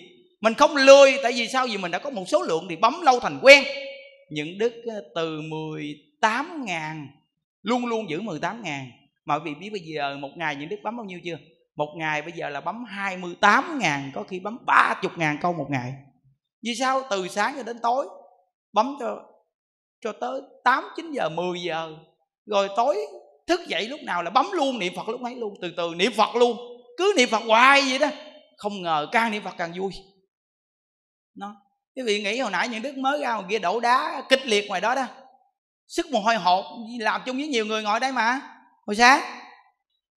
Mình 0.40 0.54
không 0.54 0.76
lười 0.76 1.18
Tại 1.22 1.32
vì 1.32 1.48
sao? 1.48 1.66
Vì 1.66 1.76
mình 1.76 1.90
đã 1.90 1.98
có 1.98 2.10
một 2.10 2.24
số 2.28 2.42
lượng 2.42 2.66
Thì 2.68 2.76
bấm 2.76 3.00
lâu 3.02 3.20
thành 3.20 3.38
quen. 3.42 3.64
Những 4.30 4.58
đức 4.58 4.72
từ 5.14 5.40
18 5.40 6.64
ngàn 6.64 7.08
Luôn 7.62 7.86
luôn 7.86 8.10
giữ 8.10 8.20
18 8.20 8.62
ngàn. 8.62 8.90
Mà 9.24 9.34
quý 9.34 9.40
vị 9.44 9.54
biết 9.60 9.70
bây 9.70 9.80
giờ 9.80 10.16
một 10.16 10.30
ngày 10.36 10.56
những 10.56 10.68
đức 10.68 10.76
bấm 10.82 10.96
bao 10.96 11.04
nhiêu 11.04 11.20
chưa? 11.24 11.38
Một 11.76 11.94
ngày 11.96 12.22
bây 12.22 12.32
giờ 12.32 12.48
là 12.48 12.60
bấm 12.60 12.84
28 12.84 13.78
ngàn 13.78 14.10
Có 14.14 14.22
khi 14.22 14.40
bấm 14.40 14.58
30 14.66 15.12
ngàn 15.16 15.38
câu 15.42 15.52
một 15.52 15.66
ngày. 15.70 15.92
Vì 16.64 16.74
sao? 16.78 17.02
Từ 17.10 17.28
sáng 17.28 17.54
cho 17.56 17.62
đến 17.62 17.78
tối 17.82 18.06
Bấm 18.72 18.96
cho 19.00 19.22
cho 20.04 20.12
tới 20.20 20.40
8, 20.64 20.84
9 20.96 21.12
giờ, 21.12 21.28
10 21.28 21.62
giờ. 21.62 21.96
Rồi 22.46 22.68
tối 22.76 22.96
thức 23.46 23.61
dậy 23.66 23.88
lúc 23.88 24.00
nào 24.02 24.22
là 24.22 24.31
bấm 24.31 24.52
luôn 24.52 24.78
niệm 24.78 24.92
phật 24.96 25.09
lúc 25.09 25.22
ấy 25.22 25.35
luôn, 25.35 25.55
từ 25.62 25.72
từ 25.76 25.92
niệm 25.96 26.12
phật 26.16 26.37
luôn. 26.37 26.59
Cứ 26.98 27.14
niệm 27.16 27.28
phật 27.28 27.42
hoài 27.46 27.83
vậy 27.88 27.98
đó. 27.98 28.09
Không 28.57 28.83
ngờ 28.83 29.07
càng 29.12 29.31
niệm 29.31 29.42
phật 29.44 29.55
càng 29.59 29.72
vui. 29.76 29.92
Nó, 31.35 31.57
quý 31.96 32.02
vị 32.02 32.22
nghĩ 32.22 32.38
hồi 32.38 32.50
nãy 32.50 32.68
những 32.68 32.83
đức 32.83 32.96
mới 32.96 33.20
ra 33.20 33.33
ngoài 33.33 33.46
kia 33.50 33.59
đổ 33.59 33.81
đá 33.81 34.22
kịch 34.28 34.46
liệt 34.46 34.68
ngoài 34.68 34.81
đó 34.81 34.94
đó. 34.94 35.07
Sức 35.88 36.11
mồ 36.11 36.20
hôi 36.20 36.37
hột 36.37 36.64
làm 37.00 37.22
chung 37.26 37.37
với 37.37 37.48
nhiều 37.48 37.66
người 37.66 37.83
ngồi 37.83 38.00
đây 38.00 38.12
mà. 38.12 38.40
Hồi 38.87 38.96
sáng 38.96 39.20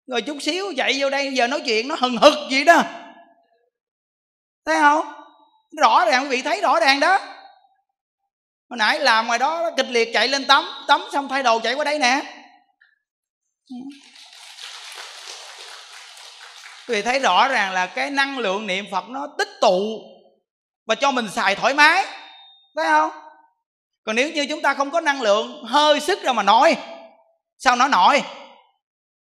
rồi 0.08 0.22
chút 0.22 0.38
xíu 0.42 0.74
chạy 0.78 0.96
vô 0.98 1.10
đây 1.10 1.34
giờ 1.34 1.48
nói 1.48 1.62
chuyện 1.66 1.88
nó 1.88 1.96
hừng 2.00 2.18
hực 2.18 2.34
gì 2.50 2.64
đó. 2.64 2.84
Thấy 4.66 4.76
không? 4.80 5.06
Rõ 5.82 6.06
ràng, 6.06 6.24
quý 6.24 6.30
vị 6.30 6.42
thấy 6.42 6.62
rõ 6.62 6.80
ràng 6.80 7.00
đó. 7.00 7.20
Hồi 8.70 8.78
nãy 8.78 9.00
làm 9.00 9.28
ngoài 9.28 9.40
đó, 9.40 9.72
kịch 9.78 9.90
liệt 9.90 10.10
chạy 10.14 10.28
lên 10.28 10.46
tắm 10.46 10.66
tắm 10.88 11.02
xong 11.14 11.28
thay 11.28 11.44
đồ 11.44 11.60
chạy 11.60 11.74
qua 11.74 11.84
đây 11.84 12.00
nè 12.00 12.35
vì 16.88 16.96
vị 16.96 17.02
thấy 17.02 17.20
rõ 17.20 17.48
ràng 17.48 17.74
là 17.74 17.88
cái 17.88 18.12
năng 18.12 18.38
lượng 18.38 18.68
niệm 18.68 18.86
phật 18.92 19.10
nó 19.10 19.28
tích 19.38 19.50
tụ 19.62 20.02
và 20.86 20.96
cho 20.96 21.12
mình 21.12 21.30
xài 21.30 21.56
thoải 21.56 21.74
mái 21.74 22.06
thấy 22.76 22.86
không? 22.86 23.12
Còn 24.04 24.16
nếu 24.16 24.32
như 24.32 24.46
chúng 24.50 24.62
ta 24.62 24.74
không 24.74 24.92
có 24.92 25.02
năng 25.02 25.22
lượng, 25.22 25.64
hơi 25.64 26.00
sức 26.00 26.24
ra 26.24 26.34
mà 26.34 26.44
nói, 26.44 26.78
sao 27.58 27.76
nó 27.76 27.88
nổi? 27.88 28.24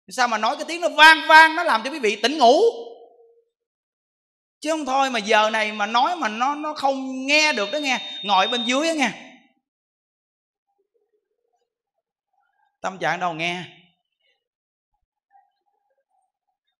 Sao 0.10 0.28
mà 0.28 0.38
nói 0.38 0.56
cái 0.56 0.65
tiếng 0.67 0.82
nó 0.82 0.89
vang 0.89 1.28
vang, 1.28 1.56
nó 1.56 1.63
làm 1.63 1.84
cho 1.84 1.91
quý 1.91 1.99
vị 1.99 2.19
tỉnh 2.21 2.38
ngủ? 2.38 2.62
Chứ 4.60 4.71
không 4.71 4.86
thôi 4.86 5.10
mà 5.10 5.19
giờ 5.19 5.49
này 5.49 5.71
mà 5.71 5.86
nói 5.86 6.15
mà 6.15 6.28
nó 6.28 6.56
nó 6.56 6.73
không 6.73 7.25
nghe 7.25 7.54
được 7.54 7.71
đó 7.71 7.78
nghe, 7.78 7.99
ngồi 8.23 8.47
bên 8.47 8.63
dưới 8.63 8.88
đó 8.88 8.93
nghe. 8.93 9.12
Tâm 12.82 12.97
trạng 12.97 13.19
đâu 13.19 13.34
nghe? 13.34 13.78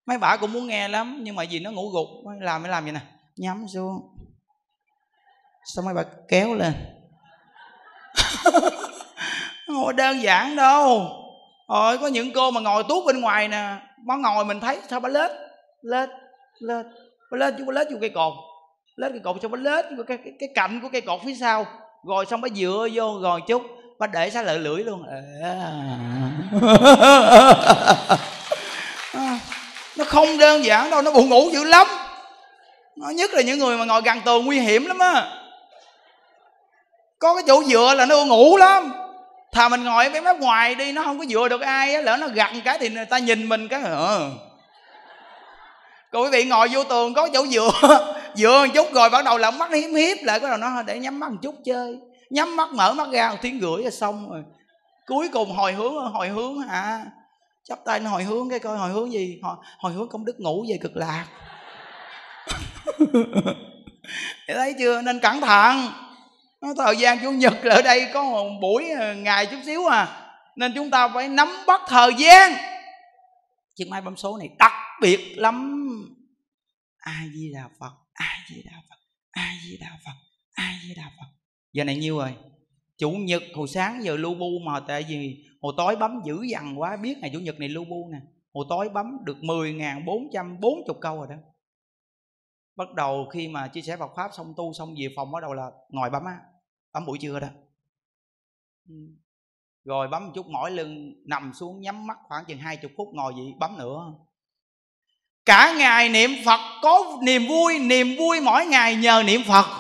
Mấy 0.10 0.18
bà 0.18 0.38
cũng 0.38 0.54
muốn 0.54 0.68
nghe 0.68 0.88
lắm 0.88 1.20
nhưng 1.24 1.36
mà 1.36 1.44
vì 1.50 1.60
nó 1.60 1.72
ngủ 1.72 1.90
gục. 1.90 2.08
Làm 2.42 2.64
mới 2.64 2.72
làm 2.72 2.84
vậy 2.84 2.94
nè. 2.94 3.00
Nhắm 3.38 3.66
xuống. 3.74 4.02
Xong 5.66 5.86
mấy 5.86 5.94
bà 5.94 6.04
kéo 6.28 6.54
lên. 6.54 6.74
Ngồi 9.68 9.94
đơn 9.94 10.22
giản 10.22 10.56
đâu. 10.56 11.08
Rồi 11.70 11.98
có 11.98 12.08
những 12.08 12.34
cô 12.34 12.52
mà 12.52 12.62
ngồi 12.62 12.84
tuốt 12.84 13.06
bên 13.06 13.22
ngoài 13.22 13.48
nè. 13.48 13.78
Bà 14.06 14.16
ngồi 14.16 14.46
mình 14.46 14.60
thấy 14.60 14.80
sao 14.90 15.00
bà 15.00 15.10
lết? 15.10 15.32
Lết 15.82 16.10
lết. 16.60 16.86
Bà 17.32 17.38
lết 17.38 17.54
chứ 17.58 17.64
bà 17.68 17.74
lết 17.74 17.88
vô 17.92 17.98
cây 18.02 18.10
cột. 18.10 18.34
Lết 18.96 19.12
cây 19.12 19.22
cột 19.24 19.42
xong 19.42 19.52
bà 19.52 19.60
lết 19.60 19.86
vô 19.98 20.04
cái, 20.08 20.18
cái, 20.18 20.34
cái 20.40 20.50
cạnh 20.56 20.80
của 20.82 20.90
cây 20.92 21.02
cột 21.02 21.22
phía 21.26 21.36
sau. 21.36 21.66
Rồi 22.08 22.26
xong 22.26 22.42
bà 22.42 22.50
dựa 22.56 22.88
vô 22.94 23.20
rồi 23.22 23.42
chút. 23.48 23.62
Bà 24.00 24.08
để 24.08 24.30
xa 24.30 24.42
lợi 24.42 24.60
lưỡi 24.60 24.84
luôn. 24.84 25.04
À. 25.42 25.76
nó 30.00 30.06
không 30.06 30.38
đơn 30.38 30.66
giản 30.66 30.90
đâu, 30.90 31.02
nó 31.02 31.12
buồn 31.12 31.30
ngủ 31.30 31.50
dữ 31.54 31.64
lắm. 31.64 31.88
Nó 32.96 33.10
nhất 33.10 33.34
là 33.34 33.42
những 33.42 33.60
người 33.60 33.78
mà 33.78 33.86
ngồi 33.86 34.02
gần 34.02 34.22
tường 34.26 34.46
nguy 34.46 34.60
hiểm 34.60 34.86
lắm 34.86 35.00
á. 35.00 35.28
Có 37.20 37.34
cái 37.36 37.44
chỗ 37.48 37.64
dựa 37.64 37.94
là 37.98 38.06
nó 38.06 38.16
buồn 38.16 38.28
ngủ 38.28 38.58
lắm. 38.58 38.94
Thà 39.52 39.70
mình 39.70 39.84
ngồi 39.84 40.10
bên 40.10 40.24
mép 40.24 40.40
ngoài 40.40 40.76
đi, 40.76 40.92
nó 40.92 41.04
không 41.04 41.20
có 41.20 41.26
dựa 41.26 41.48
được 41.48 41.62
ai 41.62 41.94
á, 41.94 42.02
lỡ 42.02 42.18
nó 42.18 42.28
gặn 42.28 42.62
cái 42.62 42.78
thì 42.80 42.90
người 42.90 43.06
ta 43.06 43.18
nhìn 43.18 43.50
mình 43.50 43.68
cái 43.68 43.82
ờ. 43.84 44.32
Còn 46.12 46.24
quý 46.24 46.30
vị 46.30 46.44
ngồi 46.44 46.68
vô 46.68 46.84
tường 46.84 47.14
có 47.14 47.30
chỗ 47.34 47.46
dựa 47.48 47.72
dựa 48.36 48.66
một 48.66 48.74
chút 48.74 48.94
rồi 48.94 49.10
bắt 49.10 49.26
đầu 49.26 49.38
là 49.38 49.52
mắt 49.52 49.72
hiếm 49.72 49.96
hiếp 49.96 50.18
lại 50.22 50.40
cái 50.40 50.50
đầu 50.50 50.58
nó 50.58 50.84
để 50.84 51.00
nhắm 51.00 51.20
mắt 51.20 51.32
một 51.32 51.38
chút 51.42 51.56
chơi. 51.66 52.00
Nhắm 52.30 52.56
mắt 52.56 52.70
mở 52.70 52.94
mắt 52.94 53.08
ra, 53.12 53.30
một 53.30 53.38
tiếng 53.42 53.60
rưỡi 53.62 53.84
là 53.84 53.92
xong 53.92 54.30
rồi. 54.32 54.44
Cuối 55.08 55.30
cùng 55.34 55.52
hồi 55.56 55.74
hướng 55.74 55.96
hồi 55.96 56.28
hướng 56.28 56.60
hả? 56.60 57.06
Chắp 57.70 57.80
tay 57.86 58.00
nó 58.00 58.10
hồi 58.10 58.24
hướng 58.24 58.50
cái 58.50 58.60
coi 58.60 58.78
hồi 58.78 58.90
hướng 58.90 59.12
gì? 59.12 59.40
Hồi, 59.42 59.56
hồi 59.78 59.94
hướng 59.94 60.10
công 60.10 60.26
đức 60.26 60.40
ngủ 60.40 60.66
về 60.70 60.78
cực 60.82 60.96
lạc. 60.96 61.26
Thấy 64.48 64.74
chưa? 64.80 65.02
Nên 65.02 65.20
cẩn 65.20 65.42
thận. 65.42 65.92
Thời 66.78 66.98
gian 66.98 67.20
chủ 67.20 67.32
nhật 67.32 67.66
là 67.66 67.76
ở 67.76 67.82
đây 67.82 68.10
có 68.14 68.24
một 68.24 68.50
buổi 68.62 68.90
ờ, 68.90 69.14
ngày 69.14 69.46
chút 69.46 69.58
xíu 69.66 69.86
à. 69.86 70.32
Nên 70.56 70.72
chúng 70.76 70.90
ta 70.90 71.08
phải 71.08 71.30
nắm 71.30 71.48
bắt 71.68 71.82
thời 71.88 72.14
gian. 72.18 72.54
Chiếc 73.76 73.88
máy 73.90 74.02
bấm 74.02 74.18
số 74.18 74.38
này 74.38 74.50
đặc 74.60 74.74
biệt 75.02 75.38
lắm. 75.38 75.86
A 76.98 77.22
di 77.34 77.52
đà 77.54 77.64
phật 77.80 77.92
a 78.14 78.30
di 78.50 78.62
đà 78.66 78.72
phật 78.90 78.96
a 79.32 79.52
di 79.66 79.78
đà 79.78 79.88
phật 80.06 80.12
a 80.54 80.74
di 80.84 80.94
đà 80.96 81.04
phật. 81.04 81.28
Giờ 81.74 81.84
này 81.84 81.96
nhiêu 81.96 82.18
rồi? 82.18 82.34
Chủ 82.98 83.12
nhật 83.12 83.44
hồi 83.56 83.68
sáng 83.68 84.04
giờ 84.04 84.16
lưu 84.18 84.34
bu 84.34 84.60
mà 84.66 84.80
tại 84.80 85.06
vì 85.10 85.49
hồi 85.62 85.74
tối 85.78 85.96
bấm 85.96 86.22
dữ 86.26 86.42
dằn 86.42 86.80
quá, 86.80 86.98
biết 86.98 87.18
ngày 87.18 87.30
chủ 87.34 87.40
nhật 87.40 87.60
này 87.60 87.70
lưu 87.70 87.86
bu 87.86 88.10
nè. 88.12 88.20
Hồi 88.54 88.66
tối 88.70 88.90
bấm 88.90 89.18
được 89.24 89.38
10.440 89.42 90.94
câu 91.02 91.18
rồi 91.18 91.28
đó. 91.30 91.36
Bắt 92.76 92.94
đầu 92.94 93.28
khi 93.34 93.48
mà 93.48 93.68
chia 93.68 93.82
sẻ 93.82 93.98
Phật 93.98 94.12
pháp 94.16 94.32
xong 94.34 94.54
tu 94.58 94.74
xong 94.74 94.96
về 94.98 95.08
phòng, 95.16 95.32
bắt 95.32 95.40
đầu 95.42 95.54
là 95.54 95.72
ngồi 95.90 96.10
bấm 96.10 96.26
á, 96.26 96.38
bấm 96.94 97.06
buổi 97.06 97.18
trưa 97.18 97.40
đó. 97.40 97.48
Ừ. 98.90 98.96
Rồi 99.84 100.08
bấm 100.08 100.26
một 100.26 100.32
chút, 100.36 100.48
mỏi 100.48 100.72
lưng, 100.72 101.14
nằm 101.26 101.52
xuống, 101.54 101.82
nhắm 101.82 102.08
mắt 102.08 102.18
khoảng 102.28 102.46
chừng 102.46 102.58
hai 102.58 102.78
chục 102.78 102.92
phút, 102.98 103.08
ngồi 103.14 103.34
vậy 103.34 103.54
bấm 103.60 103.78
nữa. 103.78 104.14
Cả 105.46 105.74
ngày 105.78 106.10
niệm 106.10 106.30
phật, 106.46 106.80
có 106.82 107.20
niềm 107.24 107.48
vui 107.48 107.80
niềm 107.80 108.08
vui 108.18 108.42
mỗi 108.42 108.66
ngày 108.66 108.96
nhờ 108.96 109.24
niệm 109.26 109.42
phật 109.48 109.79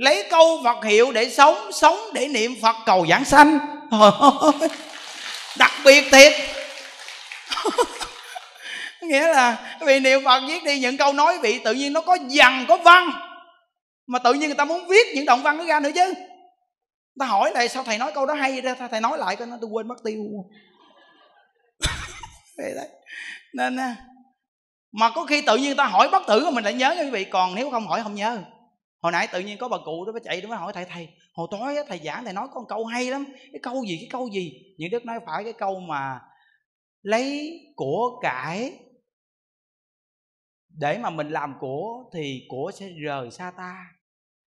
lấy 0.00 0.26
câu 0.30 0.60
phật 0.64 0.84
hiệu 0.84 1.12
để 1.12 1.30
sống 1.30 1.72
sống 1.72 1.96
để 2.12 2.28
niệm 2.28 2.54
phật 2.62 2.76
cầu 2.86 3.06
giảng 3.10 3.24
sanh. 3.24 3.58
Đặc 5.58 5.70
biệt 5.84 6.04
thiệt. 6.12 6.32
Nghĩa 9.02 9.28
là 9.28 9.76
vì 9.80 10.00
niệm 10.00 10.24
phật 10.24 10.40
viết 10.48 10.64
đi 10.64 10.78
những 10.78 10.96
câu 10.96 11.12
nói 11.12 11.38
vị 11.38 11.60
tự 11.64 11.72
nhiên 11.72 11.92
nó 11.92 12.00
có 12.00 12.16
dằn, 12.28 12.64
có 12.68 12.76
văn. 12.76 13.10
Mà 14.06 14.18
tự 14.18 14.32
nhiên 14.32 14.48
người 14.48 14.56
ta 14.56 14.64
muốn 14.64 14.86
viết 14.88 15.06
những 15.14 15.24
đoạn 15.24 15.42
văn 15.42 15.58
nó 15.58 15.64
ra 15.64 15.80
nữa 15.80 15.90
chứ. 15.94 16.14
Ta 17.18 17.26
hỏi 17.26 17.50
lại, 17.54 17.68
sao 17.68 17.82
thầy 17.82 17.98
nói 17.98 18.12
câu 18.14 18.26
đó 18.26 18.34
hay 18.34 18.60
ra? 18.60 18.74
Thầy 18.90 19.00
nói 19.00 19.18
lại 19.18 19.36
coi 19.36 19.46
nó? 19.46 19.56
Tôi 19.60 19.70
quên 19.70 19.88
mất 19.88 19.96
tiêu. 20.04 20.22
Đấy. 22.58 22.88
Nên 23.54 23.76
à, 23.76 23.96
mà 24.92 25.10
có 25.10 25.24
khi 25.24 25.42
tự 25.42 25.56
nhiên 25.56 25.76
ta 25.76 25.84
hỏi 25.84 26.08
bất 26.08 26.22
tử, 26.26 26.50
mình 26.50 26.64
lại 26.64 26.74
nhớ 26.74 26.94
nha 26.94 27.02
quý 27.02 27.10
vị. 27.10 27.24
Còn 27.24 27.54
nếu 27.54 27.70
không 27.70 27.86
hỏi, 27.86 28.00
không 28.02 28.14
nhớ 28.14 28.38
hồi 29.00 29.12
nãy 29.12 29.28
tự 29.32 29.40
nhiên 29.40 29.58
có 29.58 29.68
bà 29.68 29.76
cụ 29.84 30.04
đó 30.06 30.12
mới 30.12 30.20
chạy 30.24 30.40
đó 30.40 30.48
mới 30.48 30.58
hỏi 30.58 30.72
thầy 30.72 30.84
thầy 30.84 31.08
hồi 31.34 31.48
tối 31.50 31.76
á, 31.76 31.82
thầy 31.88 32.00
giảng 32.04 32.24
thầy 32.24 32.32
nói 32.32 32.48
con 32.54 32.64
câu 32.68 32.84
hay 32.84 33.04
lắm. 33.04 33.24
Cái 33.52 33.60
câu 33.62 33.84
gì 33.84 33.96
cái 34.00 34.08
câu 34.10 34.28
gì? 34.28 34.52
Những 34.78 34.90
đức 34.90 35.04
nói 35.04 35.18
phải 35.26 35.44
cái 35.44 35.52
câu 35.52 35.80
mà 35.80 36.20
lấy 37.02 37.52
của 37.76 38.20
cải. 38.22 38.72
Để 40.68 40.98
mà 40.98 41.10
mình 41.10 41.30
làm 41.30 41.54
của 41.60 42.04
thì 42.14 42.42
của 42.48 42.72
sẽ 42.74 42.86
rời 43.04 43.30
xa 43.30 43.52
ta. 43.56 43.86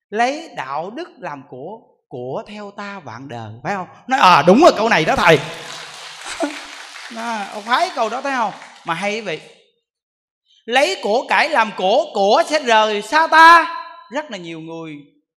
Lấy 0.10 0.50
đạo 0.58 0.92
đức 0.92 1.10
làm 1.20 1.44
của 1.50 1.80
của 2.08 2.44
theo 2.48 2.72
ta 2.72 3.00
vạn 3.00 3.28
đời. 3.28 3.54
Phải 3.64 3.76
không? 3.76 3.88
Nói 4.08 4.20
à 4.20 4.44
đúng 4.48 4.62
rồi 4.62 4.72
câu 4.78 4.90
này 4.90 5.06
đó 5.06 5.16
thầy. 5.16 5.40
Nó 7.16 7.46
phái 7.66 7.90
câu 7.96 8.10
đó 8.10 8.22
thấy 8.22 8.34
không? 8.36 8.54
Mà 8.86 8.94
hay 8.94 9.22
vậy. 9.22 9.42
Lấy 10.66 10.98
của 11.04 11.26
cải 11.30 11.50
làm 11.50 11.72
của 11.78 12.06
của 12.14 12.44
sẽ 12.46 12.60
rời 12.60 13.02
xa 13.02 13.28
ta 13.28 13.80
rất 14.12 14.32
là 14.32 14.38
nhiều 14.38 14.60
người 14.60 14.96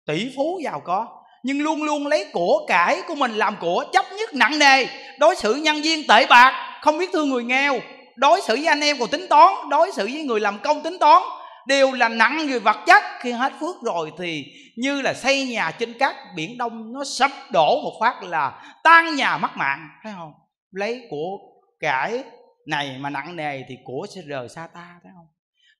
tỷ 0.07 0.33
phú 0.37 0.61
giàu 0.65 0.81
có, 0.81 1.09
nhưng 1.43 1.61
luôn 1.61 1.83
luôn 1.83 2.07
lấy 2.07 2.27
của 2.33 2.65
cải 2.69 3.03
của 3.09 3.15
mình 3.15 3.33
làm 3.33 3.57
của 3.61 3.85
chấp 3.93 4.05
nhất 4.19 4.35
nặng 4.35 4.59
nề. 4.59 4.87
Đối 5.19 5.37
xử 5.37 5.55
nhân 5.55 5.83
viên 5.83 6.07
tệ 6.09 6.27
bạc, 6.27 6.79
không 6.83 6.99
biết 6.99 7.11
thương 7.13 7.31
người 7.31 7.45
nghèo. 7.45 7.79
Đối 8.17 8.41
xử 8.41 8.55
với 8.55 8.67
anh 8.67 8.81
em 8.81 8.97
còn 9.01 9.09
tính 9.09 9.27
toán, 9.31 9.55
đối 9.71 9.93
xử 9.93 10.05
với 10.05 10.23
người 10.23 10.41
làm 10.41 10.59
công 10.59 10.83
tính 10.83 10.97
toán, 11.01 11.23
đều 11.67 11.93
là 11.93 12.09
nặng 12.09 12.47
người 12.47 12.61
vật 12.61 12.77
chất. 12.87 13.03
Khi 13.21 13.33
hết 13.33 13.53
phước 13.61 13.77
rồi 13.83 14.13
thì 14.19 14.45
như 14.77 15.03
là 15.03 15.15
xây 15.15 15.47
nhà 15.47 15.71
trên 15.79 15.99
cát, 15.99 16.15
biển 16.37 16.59
đông 16.59 16.93
nó 16.93 17.05
sắp 17.05 17.31
đổ 17.51 17.83
một 17.83 17.99
phát 18.01 18.23
là 18.23 18.63
tan 18.85 19.15
nhà 19.15 19.39
mất 19.39 19.57
mạng, 19.57 19.89
thấy 20.03 20.13
không? 20.17 20.33
Lấy 20.71 21.07
của 21.11 21.39
cải 21.81 22.25
này 22.67 22.97
mà 23.01 23.11
nặng 23.11 23.37
nề 23.37 23.63
thì 23.69 23.79
của 23.85 24.07
sẽ 24.15 24.21
rời 24.27 24.49
xa 24.49 24.69
ta, 24.75 24.89
thấy 25.03 25.13
không? 25.15 25.27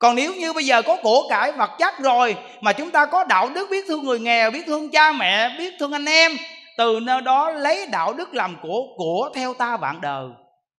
Còn 0.05 0.17
nếu 0.17 0.35
như 0.35 0.53
bây 0.53 0.65
giờ 0.65 0.83
có 0.83 0.97
của 0.97 1.29
cải 1.29 1.53
vật 1.53 1.71
chất 1.79 1.99
rồi 1.99 2.37
mà 2.61 2.73
chúng 2.73 2.91
ta 2.91 3.07
có 3.07 3.25
đạo 3.25 3.51
đức, 3.55 3.71
biết 3.71 3.85
thương 3.89 4.05
người 4.05 4.19
nghèo, 4.19 4.51
biết 4.51 4.67
thương 4.67 4.91
cha 4.91 5.13
mẹ, 5.13 5.57
biết 5.59 5.75
thương 5.79 5.93
anh 5.93 6.05
em, 6.05 6.37
từ 6.79 7.01
nơi 7.03 7.21
đó 7.21 7.51
lấy 7.51 7.87
đạo 7.87 8.13
đức 8.13 8.35
làm 8.35 8.57
của 8.63 8.83
của 8.97 9.31
theo 9.35 9.55
ta 9.55 9.77
vạn 9.77 10.01
đời. 10.01 10.27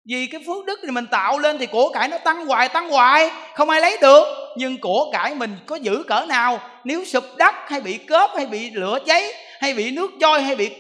Vì 0.10 0.28
cái 0.28 0.42
phước 0.48 0.66
đức 0.66 0.80
thì 0.84 0.92
mình 0.92 1.08
tạo 1.08 1.40
lên 1.40 1.58
thì 1.58 1.66
của 1.66 1.90
cải 1.90 2.08
nó 2.08 2.18
tăng 2.18 2.46
hoài 2.46 2.70
tăng 2.70 2.90
hoài, 2.90 3.32
không 3.56 3.70
ai 3.70 3.82
lấy 3.82 3.98
được. 4.02 4.24
Nhưng 4.58 4.78
của 4.78 5.12
cải 5.12 5.36
mình 5.36 5.58
có 5.66 5.76
giữ 5.76 6.04
cỡ 6.08 6.26
nào? 6.30 6.60
Nếu 6.84 7.06
sụp 7.06 7.24
đất 7.38 7.56
hay 7.68 7.82
bị 7.82 7.98
cớp 7.98 8.30
hay 8.36 8.46
bị 8.46 8.72
lửa 8.72 9.00
cháy 9.06 9.24
hay 9.60 9.74
bị 9.74 9.92
nước 9.92 10.12
trôi 10.22 10.42
hay 10.42 10.56
bị 10.56 10.72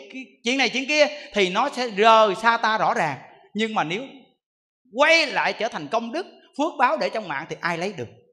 chuyện 0.43 0.57
này 0.57 0.69
chuyện 0.69 0.85
kia 0.87 1.07
thì 1.33 1.49
nó 1.49 1.69
sẽ 1.69 1.87
rời 1.87 2.35
xa 2.35 2.57
ta 2.57 2.77
rõ 2.77 2.93
ràng. 2.93 3.17
Nhưng 3.53 3.73
mà 3.73 3.83
nếu 3.83 4.03
quay 4.93 5.27
lại 5.27 5.53
trở 5.53 5.67
thành 5.67 5.87
công 5.87 6.11
đức, 6.11 6.25
phước 6.57 6.73
báo 6.79 6.97
để 6.97 7.09
trong 7.09 7.27
mạng 7.27 7.45
thì 7.49 7.55
ai 7.61 7.77
lấy 7.77 7.93
được? 7.97 8.24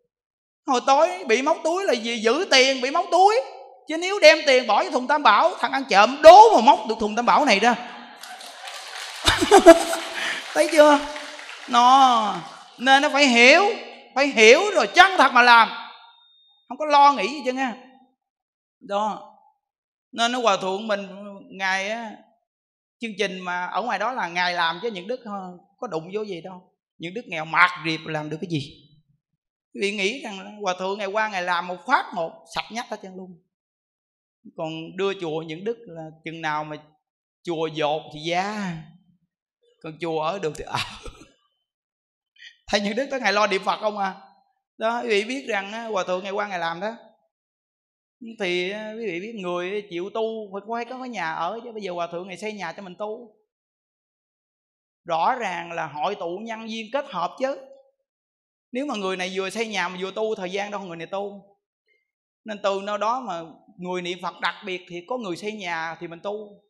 Hồi 0.67 0.81
tối 0.87 1.25
bị 1.27 1.43
móc 1.43 1.57
túi 1.65 1.85
là 1.85 1.93
gì 1.93 2.19
giữ 2.19 2.47
tiền, 2.51 2.81
bị 2.81 2.91
móc 2.91 3.07
túi. 3.11 3.35
Chứ 3.89 3.97
nếu 3.97 4.21
đem 4.21 4.39
tiền 4.47 4.67
bỏ 4.67 4.83
vào 4.83 4.91
thùng 4.91 5.07
tam 5.07 5.23
bảo, 5.23 5.55
thằng 5.61 5.73
ăn 5.73 5.85
trộm 5.89 6.23
đố 6.23 6.55
mà 6.55 6.61
móc 6.61 6.79
được 6.89 6.95
thùng 7.01 7.17
tam 7.17 7.27
bảo 7.27 7.45
này 7.45 7.61
ra 7.61 7.75
thấy 10.55 10.69
chưa? 10.73 10.99
Nó, 11.69 12.35
nên 12.79 13.03
nó 13.03 13.09
phải 13.09 13.27
hiểu 13.27 13.63
phải 14.15 14.27
hiểu 14.27 14.61
rồi 14.75 14.87
chân 14.87 15.13
thật 15.19 15.33
mà 15.33 15.43
làm. 15.43 15.69
Không 16.69 16.79
có 16.79 16.87
lo 16.87 17.13
nghĩ 17.13 17.29
gì 17.29 17.43
chứ 17.45 17.53
nghe? 17.53 17.73
đó. 18.83 19.29
Nên 20.13 20.33
nó 20.33 20.41
hòa 20.41 20.57
thượng 20.57 20.87
mình 20.87 21.09
ngài 21.51 21.91
á, 21.91 22.11
chương 23.01 23.11
trình 23.19 23.41
mà 23.41 23.67
ở 23.67 23.83
ngoài 23.83 23.99
đó 23.99 24.13
là 24.13 24.29
ngài 24.29 24.55
làm 24.55 24.81
cho 24.83 24.89
những 24.89 25.09
đức 25.09 25.21
có 25.79 25.87
đụng 25.87 26.11
vô 26.15 26.23
gì 26.23 26.41
đâu. 26.41 26.73
Những 26.99 27.15
đức 27.15 27.23
nghèo 27.27 27.45
mạt 27.45 27.71
riệp 27.87 28.01
làm 28.07 28.31
được 28.31 28.37
cái 28.41 28.51
gì 28.51 28.89
vì 29.75 29.93
nghĩ 29.93 30.23
rằng 30.23 30.61
hòa 30.61 30.75
thượng 30.79 30.99
ngày 30.99 31.07
qua 31.07 31.29
ngày 31.29 31.43
làm 31.43 31.67
một 31.67 31.77
phát 31.87 32.05
một, 32.15 32.45
sạch 32.55 32.65
nhắc 32.73 32.87
hết 32.91 32.97
trơn 33.03 33.17
luôn. 33.17 33.43
Còn 34.57 34.97
đưa 34.97 35.21
chùa 35.21 35.43
những 35.43 35.65
đức 35.65 35.79
là 35.87 36.11
chừng 36.25 36.41
nào 36.41 36.65
mà 36.65 36.77
chùa 37.43 37.67
dột 37.67 38.03
thì 38.15 38.31
ra 38.31 38.77
còn 39.83 39.99
chùa 40.01 40.21
ở 40.21 40.39
được 40.39 40.53
thì 40.57 40.65
ở. 40.65 40.79
Thầy 42.67 42.81
những 42.81 42.97
đức 42.97 43.07
tới 43.11 43.21
ngày 43.21 43.33
lo 43.33 43.47
niệm 43.47 43.63
phật 43.65 43.81
không 43.81 43.99
à? 43.99 44.21
Đó, 44.79 45.03
quý 45.03 45.09
vị 45.09 45.25
biết 45.25 45.47
rằng 45.49 45.93
hòa 45.93 46.05
thượng 46.05 46.25
ngày 46.25 46.33
qua 46.33 46.49
ngày 46.49 46.59
làm 46.59 46.81
đó. 46.81 46.97
Thì 48.41 48.73
quý 48.73 49.07
vị 49.07 49.21
biết 49.21 49.35
người 49.35 49.87
chịu 49.91 50.11
tu, 50.11 50.53
phải 50.53 50.63
quay 50.67 50.85
có 50.85 50.99
cái 50.99 51.09
nhà 51.09 51.33
ở 51.33 51.61
chứ, 51.65 51.73
bây 51.73 51.83
giờ 51.83 51.93
hòa 51.93 52.07
thượng 52.07 52.29
ngày 52.29 52.37
xây 52.37 52.53
nhà 52.53 52.73
cho 52.73 52.83
mình 52.83 52.95
tu. 52.99 53.37
Rõ 55.05 55.35
ràng 55.35 55.73
là 55.73 55.87
hội 55.87 56.15
tụ 56.15 56.39
nhân 56.43 56.67
viên 56.67 56.87
kết 56.93 57.05
hợp 57.09 57.31
chứ 57.39 57.59
nếu 58.73 58.87
mà 58.87 58.95
người 58.97 59.17
này 59.17 59.33
vừa 59.35 59.51
xây 59.51 59.67
nhà 59.67 59.89
mà 59.89 59.97
vừa 60.01 60.11
tu 60.11 60.35
thời 60.35 60.51
gian 60.51 60.71
đâu 60.71 60.81
người 60.81 60.97
này 60.97 61.07
tu. 61.07 61.57
Nên 62.45 62.59
từ 62.63 62.81
nơi 62.85 62.99
đó 62.99 63.21
mà 63.21 63.43
người 63.79 64.03
niệm 64.03 64.19
phật 64.23 64.41
đặc 64.41 64.55
biệt 64.67 64.83
thì 64.89 65.05
có 65.09 65.17
người 65.19 65.37
xây 65.37 65.53
nhà 65.53 65.97
thì 66.01 66.09
mình 66.09 66.21
tu. 66.21 66.63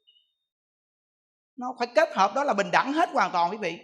Nó 1.56 1.66
phải 1.78 1.88
kết 1.94 2.08
hợp 2.14 2.32
đó 2.34 2.44
là 2.44 2.54
bình 2.54 2.70
đẳng 2.72 2.92
hết 2.92 3.08
hoàn 3.12 3.32
toàn 3.32 3.50
quý 3.50 3.56
vị. 3.56 3.78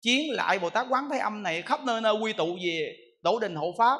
Chiến 0.00 0.30
lại 0.32 0.58
bồ 0.58 0.70
tát 0.70 0.86
quán 0.90 1.08
thế 1.10 1.18
âm 1.18 1.42
này 1.42 1.62
khắp 1.62 1.80
nơi 1.84 2.00
nơi 2.00 2.14
quy 2.14 2.32
tụ 2.32 2.58
về 2.64 2.96
tổ 3.22 3.38
đình 3.38 3.54
hộ 3.54 3.74
pháp. 3.78 3.98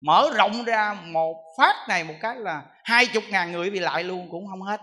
Mở 0.00 0.30
rộng 0.36 0.64
ra 0.64 1.02
một 1.06 1.36
phát 1.58 1.86
này 1.88 2.04
một 2.04 2.14
cái 2.20 2.36
là 2.36 2.62
hai 2.84 3.06
chục 3.06 3.24
ngàn 3.30 3.52
người 3.52 3.70
bị 3.70 3.78
lại 3.78 4.04
luôn 4.04 4.28
cũng 4.30 4.46
không 4.46 4.62
hết 4.62 4.80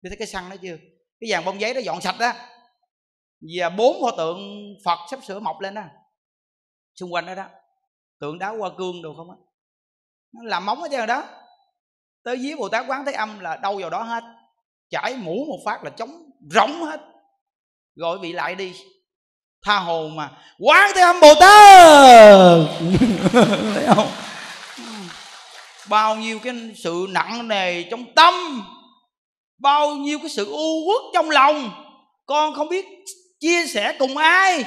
đi 0.00 0.10
thấy 0.10 0.16
cái 0.16 0.26
xăng 0.26 0.50
đó 0.50 0.56
chưa? 0.62 0.76
Cái 1.20 1.30
vàng 1.30 1.44
bông 1.44 1.60
giấy 1.60 1.74
đó 1.74 1.80
dọn 1.80 2.00
sạch 2.00 2.16
đó 2.18 2.32
và 3.58 3.68
bốn 3.68 4.02
pho 4.02 4.10
tượng 4.10 4.40
phật 4.84 4.98
sắp 5.10 5.20
sửa 5.24 5.40
mọc 5.40 5.60
lên 5.60 5.74
đó, 5.74 5.82
xung 6.94 7.12
quanh 7.12 7.26
đó 7.26 7.34
đó, 7.34 7.46
tượng 8.20 8.38
đá 8.38 8.48
hoa 8.48 8.70
cương 8.78 9.02
đồ 9.02 9.14
không 9.16 9.30
á. 9.30 9.36
Nó 10.32 10.40
làm 10.44 10.66
móng 10.66 10.82
ở 10.82 10.88
trên 10.90 11.06
đó. 11.06 11.24
Tới 12.24 12.38
dưới 12.40 12.56
bồ 12.56 12.68
tát 12.68 12.84
quán 12.88 13.04
thế 13.06 13.12
âm 13.12 13.38
là 13.38 13.56
đâu 13.56 13.78
vào 13.80 13.90
đó 13.90 14.02
hết. 14.02 14.24
Chải 14.90 15.14
mũ 15.16 15.44
một 15.48 15.58
phát 15.66 15.84
là 15.84 15.90
chống 15.90 16.10
rỗng 16.50 16.82
hết. 16.82 17.00
Gọi 17.94 18.18
bị 18.18 18.32
lại 18.32 18.54
đi. 18.54 18.74
Tha 19.64 19.78
hồ 19.78 20.08
mà. 20.08 20.30
Quán 20.58 20.90
thế 20.94 21.00
âm 21.00 21.20
bồ 21.20 21.34
tát! 21.40 22.68
Thấy 23.74 23.86
không? 23.94 24.08
Bao 25.88 26.16
nhiêu 26.16 26.38
cái 26.38 26.54
sự 26.76 27.06
nặng 27.08 27.48
nề 27.48 27.82
trong 27.82 28.04
tâm. 28.16 28.64
Bao 29.58 29.94
nhiêu 29.94 30.18
cái 30.18 30.28
sự 30.28 30.44
u 30.44 30.88
uất 30.88 31.02
trong 31.14 31.30
lòng. 31.30 31.70
Con 32.26 32.54
không 32.54 32.68
biết 32.68 32.86
chia 33.42 33.66
sẻ 33.66 33.96
cùng 33.98 34.16
ai? 34.16 34.64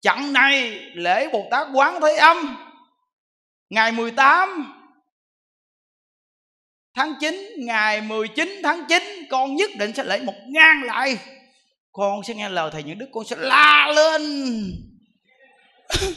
Chặng 0.00 0.32
này 0.32 0.70
lễ 0.94 1.28
Bồ 1.32 1.48
Tát 1.50 1.66
Quán 1.74 2.00
Thế 2.02 2.16
Âm, 2.16 2.56
Ngày 3.70 3.92
18 3.92 4.72
tháng 6.94 7.14
9 7.20 7.52
Ngày 7.58 8.00
19 8.00 8.60
tháng 8.62 8.84
9 8.88 9.02
Con 9.30 9.56
nhất 9.56 9.70
định 9.78 9.92
sẽ 9.94 10.04
lễ 10.04 10.20
một 10.20 10.34
ngàn 10.46 10.82
lại. 10.82 11.18
Con 11.92 12.22
sẽ 12.24 12.34
nghe 12.34 12.48
lời 12.48 12.70
Thầy 12.72 12.82
Những 12.82 12.98
Đức, 12.98 13.06
Con 13.12 13.24
sẽ 13.24 13.36
la 13.38 13.92
lên. 13.96 14.72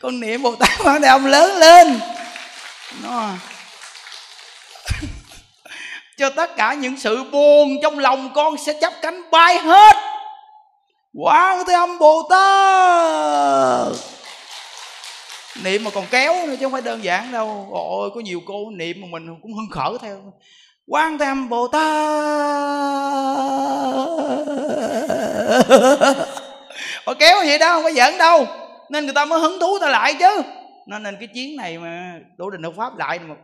Con 0.00 0.20
niệm 0.20 0.42
Bồ 0.42 0.56
Tát 0.56 0.70
Quán 0.84 1.02
Thế 1.02 1.08
Âm 1.08 1.24
lớn 1.24 1.58
lên. 1.58 2.00
Nó 3.02 3.34
cho 6.22 6.30
tất 6.30 6.56
cả 6.56 6.74
những 6.74 6.96
sự 6.96 7.24
buồn 7.32 7.68
trong 7.82 7.98
lòng 7.98 8.30
con 8.34 8.56
sẽ 8.56 8.72
chấp 8.80 8.92
cánh 9.02 9.30
bay 9.30 9.58
hết. 9.58 9.96
Quán 11.14 11.64
thế 11.66 11.74
âm 11.74 11.98
bồ 11.98 12.28
tát. 12.30 13.92
Niệm 15.64 15.84
mà 15.84 15.90
còn 15.94 16.04
kéo 16.10 16.46
nữa 16.46 16.54
chứ 16.60 16.66
không 16.66 16.72
phải 16.72 16.82
đơn 16.82 17.04
giản 17.04 17.32
đâu. 17.32 17.68
Ôi, 17.72 18.10
có 18.14 18.20
nhiều 18.20 18.40
cô 18.46 18.70
niệm 18.70 18.96
mà 19.00 19.06
mình 19.10 19.26
cũng 19.42 19.52
hưng 19.54 19.70
khởi 19.70 19.92
theo. 20.02 20.18
Quan 20.86 21.18
thế 21.18 21.26
âm 21.26 21.48
bồ 21.48 21.68
tát. 21.68 21.82
Họ 27.06 27.14
kéo 27.18 27.36
vậy 27.36 27.58
đó, 27.58 27.72
không 27.72 27.82
có 27.82 27.90
giỡn 27.90 28.18
đâu. 28.18 28.46
Nên 28.90 29.04
người 29.04 29.14
ta 29.14 29.24
mới 29.24 29.40
hứng 29.40 29.60
thú 29.60 29.78
ta 29.78 29.88
lại 29.88 30.14
chứ. 30.14 30.42
Nên 30.86 31.02
nên 31.02 31.16
cái 31.20 31.28
chiến 31.34 31.56
này 31.56 31.78
mà 31.78 32.12
đổ 32.36 32.50
đình 32.50 32.62
hợp 32.62 32.72
pháp 32.76 32.96
lại 32.98 33.18
mà 33.18 33.34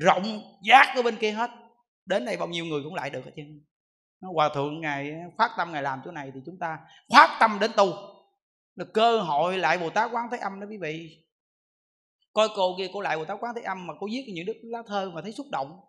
rộng 0.00 0.42
giác 0.62 0.92
ở 0.96 1.02
bên 1.02 1.16
kia 1.16 1.30
hết 1.30 1.50
đến 2.10 2.24
đây 2.24 2.36
bao 2.36 2.48
nhiêu 2.48 2.64
người 2.64 2.82
cũng 2.84 2.94
lại 2.94 3.10
được 3.10 3.24
hết 3.24 3.32
trơn 3.36 3.60
nó 4.20 4.28
hòa 4.34 4.50
thượng 4.54 4.80
ngài 4.80 5.12
phát 5.38 5.50
tâm 5.56 5.72
ngài 5.72 5.82
làm 5.82 6.00
chỗ 6.04 6.10
này 6.10 6.30
thì 6.34 6.40
chúng 6.46 6.58
ta 6.58 6.78
phát 7.12 7.36
tâm 7.40 7.58
đến 7.60 7.70
tu. 7.76 7.92
Là 8.76 8.84
cơ 8.94 9.20
hội 9.20 9.58
lại 9.58 9.78
bồ 9.78 9.90
tát 9.90 10.10
quán 10.12 10.26
thế 10.32 10.38
âm 10.38 10.60
đó 10.60 10.66
quý 10.70 10.76
vị. 10.76 11.24
Coi 12.32 12.48
cô 12.56 12.74
kia 12.78 12.90
cô 12.92 13.00
lại 13.00 13.16
bồ 13.16 13.24
tát 13.24 13.38
quán 13.40 13.54
thế 13.56 13.62
âm 13.62 13.86
mà 13.86 13.94
cô 14.00 14.06
viết 14.12 14.24
những 14.34 14.46
đức 14.46 14.56
lá 14.62 14.82
thơ 14.86 15.10
mà 15.14 15.22
thấy 15.22 15.32
xúc 15.32 15.46
động. 15.52 15.80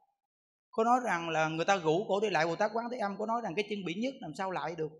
Cô 0.72 0.84
nói 0.84 1.00
rằng 1.06 1.30
là 1.30 1.48
người 1.48 1.66
ta 1.66 1.78
rủ 1.78 2.06
cổ 2.08 2.20
đi 2.20 2.30
lại 2.30 2.46
bồ 2.46 2.56
tát 2.56 2.72
quán 2.74 2.86
thế 2.92 2.98
âm, 2.98 3.16
cô 3.18 3.26
nói 3.26 3.42
rằng 3.44 3.56
cái 3.56 3.66
chân 3.70 3.86
bị 3.86 3.94
nhất 3.94 4.14
làm 4.20 4.32
sao 4.38 4.52
lại 4.52 4.76
được. 4.78 4.92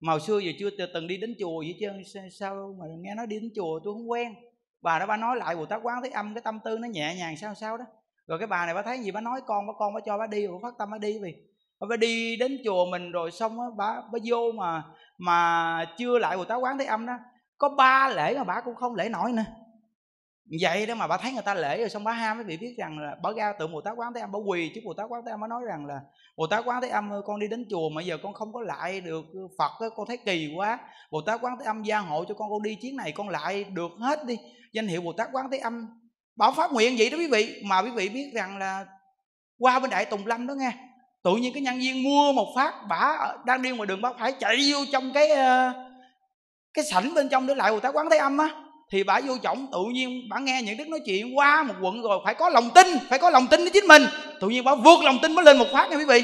Mà 0.00 0.12
hồi 0.12 0.20
xưa 0.20 0.38
giờ 0.38 0.52
chưa 0.58 0.70
từng 0.94 1.06
đi 1.06 1.16
đến 1.16 1.34
chùa 1.40 1.58
vậy 1.58 1.76
chứ 1.80 1.86
sao 2.30 2.76
mà 2.80 2.86
nghe 2.98 3.14
nói 3.14 3.26
đi 3.26 3.40
đến 3.40 3.50
chùa 3.56 3.80
tôi 3.84 3.94
không 3.94 4.10
quen. 4.10 4.34
Bà 4.82 4.98
đó 4.98 5.06
bà 5.06 5.16
nói 5.16 5.36
lại 5.36 5.56
bồ 5.56 5.66
tát 5.66 5.80
quán 5.82 6.02
thế 6.04 6.10
âm, 6.10 6.34
cái 6.34 6.42
tâm 6.42 6.58
tư 6.64 6.78
nó 6.78 6.88
nhẹ 6.88 7.14
nhàng 7.18 7.36
sao 7.36 7.54
sao 7.54 7.78
đó 7.78 7.84
rồi 8.26 8.38
cái 8.38 8.46
bà 8.46 8.66
này 8.66 8.74
bà 8.74 8.82
thấy 8.82 8.98
gì 8.98 9.10
bà 9.10 9.20
nói 9.20 9.40
con 9.46 9.66
bà 9.66 9.72
con 9.78 9.94
bà 9.94 10.00
cho 10.06 10.18
bà 10.18 10.26
đi 10.26 10.46
bà 10.46 10.54
phát 10.62 10.74
tâm 10.78 10.90
bà 10.90 10.98
đi 10.98 11.18
vì 11.22 11.34
bà 11.88 11.96
đi 11.96 12.36
đến 12.36 12.58
chùa 12.64 12.86
mình 12.90 13.12
rồi 13.12 13.30
xong 13.30 13.60
á 13.60 13.66
bà 13.76 14.02
bà 14.12 14.18
vô 14.24 14.52
mà 14.52 14.82
mà 15.18 15.84
chưa 15.98 16.18
lại 16.18 16.36
bồ 16.36 16.44
tát 16.44 16.58
quán 16.60 16.78
thế 16.78 16.84
âm 16.84 17.06
đó 17.06 17.18
có 17.58 17.68
ba 17.68 18.08
lễ 18.08 18.34
mà 18.36 18.44
bà 18.44 18.60
cũng 18.60 18.74
không 18.74 18.94
lễ 18.94 19.08
nổi 19.08 19.32
nữa. 19.32 19.44
Vậy 20.60 20.86
đó 20.86 20.94
mà 20.94 21.06
bà 21.06 21.16
thấy 21.16 21.32
người 21.32 21.42
ta 21.42 21.54
lễ 21.54 21.78
rồi 21.78 21.88
xong 21.88 22.04
bà 22.04 22.12
ham 22.12 22.36
mới 22.36 22.44
bị 22.44 22.56
biết 22.56 22.74
rằng 22.78 22.98
là 22.98 23.16
bà 23.22 23.30
ra 23.36 23.52
tượng 23.52 23.72
bồ 23.72 23.80
tát 23.80 23.94
quán 23.96 24.14
thế 24.14 24.20
âm 24.20 24.32
bà 24.32 24.38
quỳ 24.38 24.72
chứ 24.74 24.80
bồ 24.84 24.94
tát 24.94 25.06
quán 25.08 25.22
thế 25.26 25.30
âm 25.30 25.40
bà 25.40 25.46
nói 25.46 25.62
rằng 25.66 25.86
là 25.86 26.00
bồ 26.36 26.46
tát 26.46 26.64
quán 26.64 26.82
thế 26.82 26.88
âm 26.88 27.12
ơi 27.12 27.22
con 27.26 27.40
đi 27.40 27.48
đến 27.48 27.66
chùa 27.70 27.88
mà 27.88 28.02
giờ 28.02 28.18
con 28.22 28.34
không 28.34 28.52
có 28.52 28.60
lại 28.60 29.00
được 29.00 29.24
phật 29.58 29.70
đó, 29.80 29.88
con 29.96 30.06
thấy 30.06 30.16
kỳ 30.16 30.52
quá. 30.56 30.78
Bồ 31.10 31.20
tát 31.20 31.40
quán 31.42 31.56
thế 31.58 31.64
âm 31.64 31.82
gia 31.82 31.98
hộ 31.98 32.24
cho 32.24 32.34
con 32.34 32.50
con 32.50 32.62
đi 32.62 32.74
chuyến 32.74 32.96
này 32.96 33.12
con 33.12 33.28
lại 33.28 33.64
được 33.64 33.90
hết 34.00 34.24
đi. 34.26 34.38
Danh 34.72 34.86
hiệu 34.86 35.02
bồ 35.02 35.12
tát 35.12 35.28
quán 35.32 35.46
thế 35.50 35.58
âm 35.58 35.99
bảo 36.36 36.52
phát 36.52 36.72
nguyện 36.72 36.94
vậy 36.98 37.10
đó 37.10 37.18
quý 37.18 37.26
vị. 37.26 37.62
Mà 37.64 37.82
quý 37.82 37.90
vị 37.90 38.08
biết 38.08 38.30
rằng 38.34 38.58
là 38.58 38.84
qua 39.58 39.78
bên 39.78 39.90
đại 39.90 40.04
tùng 40.04 40.26
lâm 40.26 40.46
đó 40.46 40.54
nghe, 40.54 40.72
tự 41.24 41.36
nhiên 41.36 41.52
cái 41.52 41.62
nhân 41.62 41.78
viên 41.78 42.02
mua 42.02 42.32
một 42.32 42.52
phát 42.56 42.74
bả 42.88 43.18
đang 43.46 43.62
đi 43.62 43.70
ngoài 43.70 43.86
đường 43.86 44.02
bác 44.02 44.18
phải 44.18 44.32
chạy 44.32 44.72
vô 44.72 44.78
trong 44.92 45.12
cái 45.12 45.28
ờ, 45.28 45.72
cái 46.74 46.84
sảnh 46.84 47.14
bên 47.14 47.28
trong 47.28 47.46
để 47.46 47.54
lại 47.54 47.72
bồ 47.72 47.80
tát 47.80 47.94
quán 47.94 48.10
thế 48.10 48.16
âm 48.16 48.38
á. 48.38 48.48
Thì 48.92 49.04
bả 49.04 49.20
vô 49.26 49.34
trọng 49.42 49.66
tự 49.72 49.78
nhiên 49.92 50.28
bả 50.30 50.38
nghe 50.38 50.62
những 50.62 50.76
đức 50.76 50.88
nói 50.88 51.00
chuyện 51.06 51.38
qua 51.38 51.62
một 51.62 51.74
quận 51.80 52.02
rồi 52.02 52.18
phải 52.24 52.34
có 52.34 52.48
lòng 52.48 52.70
tin, 52.74 52.86
phải 53.08 53.18
có 53.18 53.30
lòng 53.30 53.46
tin 53.46 53.60
với 53.60 53.70
chính 53.70 53.86
mình. 53.86 54.02
Tự 54.40 54.48
nhiên 54.48 54.64
bả 54.64 54.74
vượt 54.74 55.02
lòng 55.02 55.18
tin 55.22 55.32
mới 55.32 55.44
lên 55.44 55.58
một 55.58 55.66
phát 55.72 55.90
nha 55.90 55.96
quý 55.96 56.04
vị. 56.04 56.22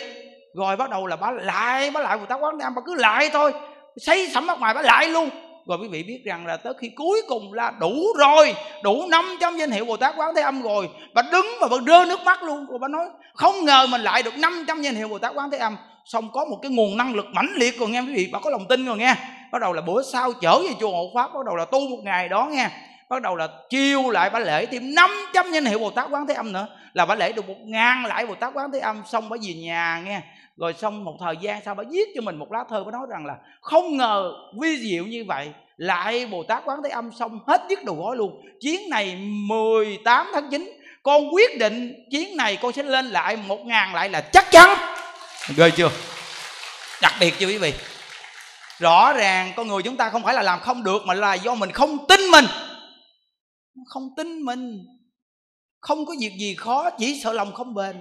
Rồi 0.57 0.77
bắt 0.77 0.91
đầu 0.91 1.07
là 1.07 1.17
bả 1.17 1.31
lại 1.31 1.91
bả 1.91 2.01
lại 2.01 2.19
bồ 2.19 2.27
tát 2.27 2.41
quán 2.41 2.59
thế 2.59 2.65
âm, 2.65 2.75
bả 2.75 2.83
cứ 2.87 2.95
lại 2.95 3.31
thôi. 3.33 3.53
Xây 3.97 4.29
sẩm 4.29 4.47
mắt 4.47 4.59
ngoài 4.61 4.75
bả 4.75 4.83
lại 4.83 5.09
luôn 5.09 5.31
rồi 5.67 5.79
quý 5.83 5.89
vị 5.89 6.03
biết 6.03 6.21
rằng 6.25 6.47
là 6.47 6.57
tới 6.57 6.73
khi 6.79 6.89
cuối 6.89 7.23
cùng 7.29 7.53
là 7.53 7.73
đủ 7.81 8.07
rồi, 8.19 8.55
đủ 8.83 9.07
500 9.09 9.57
danh 9.57 9.71
hiệu 9.71 9.85
Bồ 9.85 9.97
Tát 9.97 10.15
Quán 10.17 10.35
Thế 10.37 10.43
Âm 10.43 10.63
rồi 10.63 10.89
bà 11.15 11.23
đứng 11.33 11.47
và 11.61 11.69
bà 11.71 11.77
rơi 11.87 12.07
nước 12.07 12.21
mắt 12.25 12.43
luôn. 12.43 12.67
Rồi 12.67 12.79
bà 12.79 12.89
nói, 12.89 13.07
không 13.35 13.65
ngờ 13.65 13.87
mình 13.91 14.01
lại 14.01 14.23
được 14.23 14.39
500 14.39 14.83
danh 14.83 14.95
hiệu 14.95 15.09
Bồ 15.09 15.19
Tát 15.19 15.33
Quán 15.35 15.51
Thế 15.51 15.59
Âm. 15.59 15.77
Xong 16.05 16.31
có 16.33 16.45
một 16.45 16.59
cái 16.63 16.71
nguồn 16.71 16.97
năng 16.97 17.15
lực 17.15 17.27
mãnh 17.33 17.53
liệt 17.57 17.79
rồi 17.79 17.89
nghe 17.89 18.01
quý 18.01 18.15
vị, 18.15 18.29
bà 18.33 18.39
có 18.39 18.51
lòng 18.51 18.69
tin 18.69 18.87
rồi 18.87 18.99
nghe. 18.99 19.15
Bắt 19.53 19.61
đầu 19.61 19.73
là 19.73 19.81
bữa 19.81 20.03
sau 20.03 20.33
trở 20.33 20.59
về 20.59 20.71
chùa 20.81 20.91
hộ 20.91 21.11
pháp, 21.15 21.35
bắt 21.35 21.45
đầu 21.47 21.57
là 21.57 21.65
tu 21.65 21.81
một 21.89 21.99
ngày 22.05 22.29
đó 22.29 22.49
nghe. 22.53 22.71
Bắt 23.09 23.23
đầu 23.23 23.37
là 23.37 23.49
chiêu 23.71 24.11
lại 24.11 24.31
bà 24.31 24.39
lễ 24.39 24.67
thêm 24.67 24.95
500 24.95 25.53
danh 25.53 25.65
hiệu 25.65 25.79
Bồ 25.79 25.91
Tát 25.91 26.09
Quán 26.11 26.27
Thế 26.27 26.35
Âm 26.35 26.53
nữa. 26.53 26.67
Là 26.93 27.07
bà 27.07 27.15
lễ 27.15 27.33
được 27.33 27.49
một 27.49 27.59
ngàn 27.65 28.07
lại 28.07 28.27
Bồ 28.27 28.35
Tát 28.35 28.55
Quán 28.55 28.73
Thế 28.73 28.79
Âm, 28.79 29.03
xong 29.07 29.29
bà 29.29 29.37
về 29.43 29.55
nhà 29.55 30.03
nghe 30.05 30.21
rồi 30.57 30.75
xong 30.75 31.05
một 31.05 31.17
thời 31.21 31.37
gian 31.41 31.61
sau, 31.65 31.75
bà 31.75 31.85
viết 31.91 32.09
cho 32.15 32.21
mình 32.21 32.37
một 32.37 32.53
lá 32.53 32.65
thơ, 32.69 32.85
bà 32.85 32.91
nói 32.91 33.07
rằng 33.11 33.27
là, 33.27 33.35
không 33.61 33.97
ngờ 33.97 34.33
vi 34.61 34.79
diệu 34.79 35.05
như 35.05 35.25
vậy, 35.29 35.49
lại 35.77 36.27
Bồ 36.27 36.43
Tát 36.43 36.63
Quán 36.65 36.81
Thế 36.85 36.91
Âm 36.91 37.11
xong 37.19 37.39
hết 37.47 37.63
viết 37.69 37.85
đầu 37.85 37.97
gói 37.97 38.17
luôn. 38.17 38.43
Chuyến 38.61 38.91
này 38.91 39.17
18 39.21 40.27
tháng 40.33 40.51
9 40.51 40.73
con 41.03 41.35
quyết 41.35 41.59
định 41.59 41.95
chuyến 42.11 42.37
này 42.37 42.59
con 42.63 42.73
sẽ 42.73 42.83
lên 42.83 43.07
lại 43.07 43.37
một 43.37 43.59
ngàn 43.67 43.95
lại 43.95 44.09
là 44.09 44.21
chắc 44.21 44.51
chắn. 44.51 44.79
Ghê 45.57 45.71
chưa? 45.71 45.91
Đặc 47.03 47.13
biệt 47.21 47.35
chưa 47.39 47.47
quý 47.47 47.59
vị? 47.59 47.75
Rõ 48.79 49.13
ràng 49.13 49.53
con 49.57 49.69
người 49.69 49.83
chúng 49.83 49.97
ta 49.97 50.11
không 50.11 50.23
phải 50.23 50.35
là 50.35 50.43
làm 50.43 50.61
không 50.61 50.85
được 50.85 51.03
mà 51.07 51.15
là 51.15 51.35
do 51.35 51.55
mình 51.55 51.73
không 51.73 52.07
tin 52.07 52.21
mình. 52.31 52.45
Không 53.87 54.09
tin 54.17 54.43
mình. 54.43 54.85
Không 55.81 56.07
có 56.07 56.15
việc 56.21 56.33
gì 56.41 56.55
khó, 56.55 56.91
chỉ 56.99 57.21
sợ 57.25 57.33
lòng 57.33 57.53
không 57.53 57.75
bền 57.75 57.97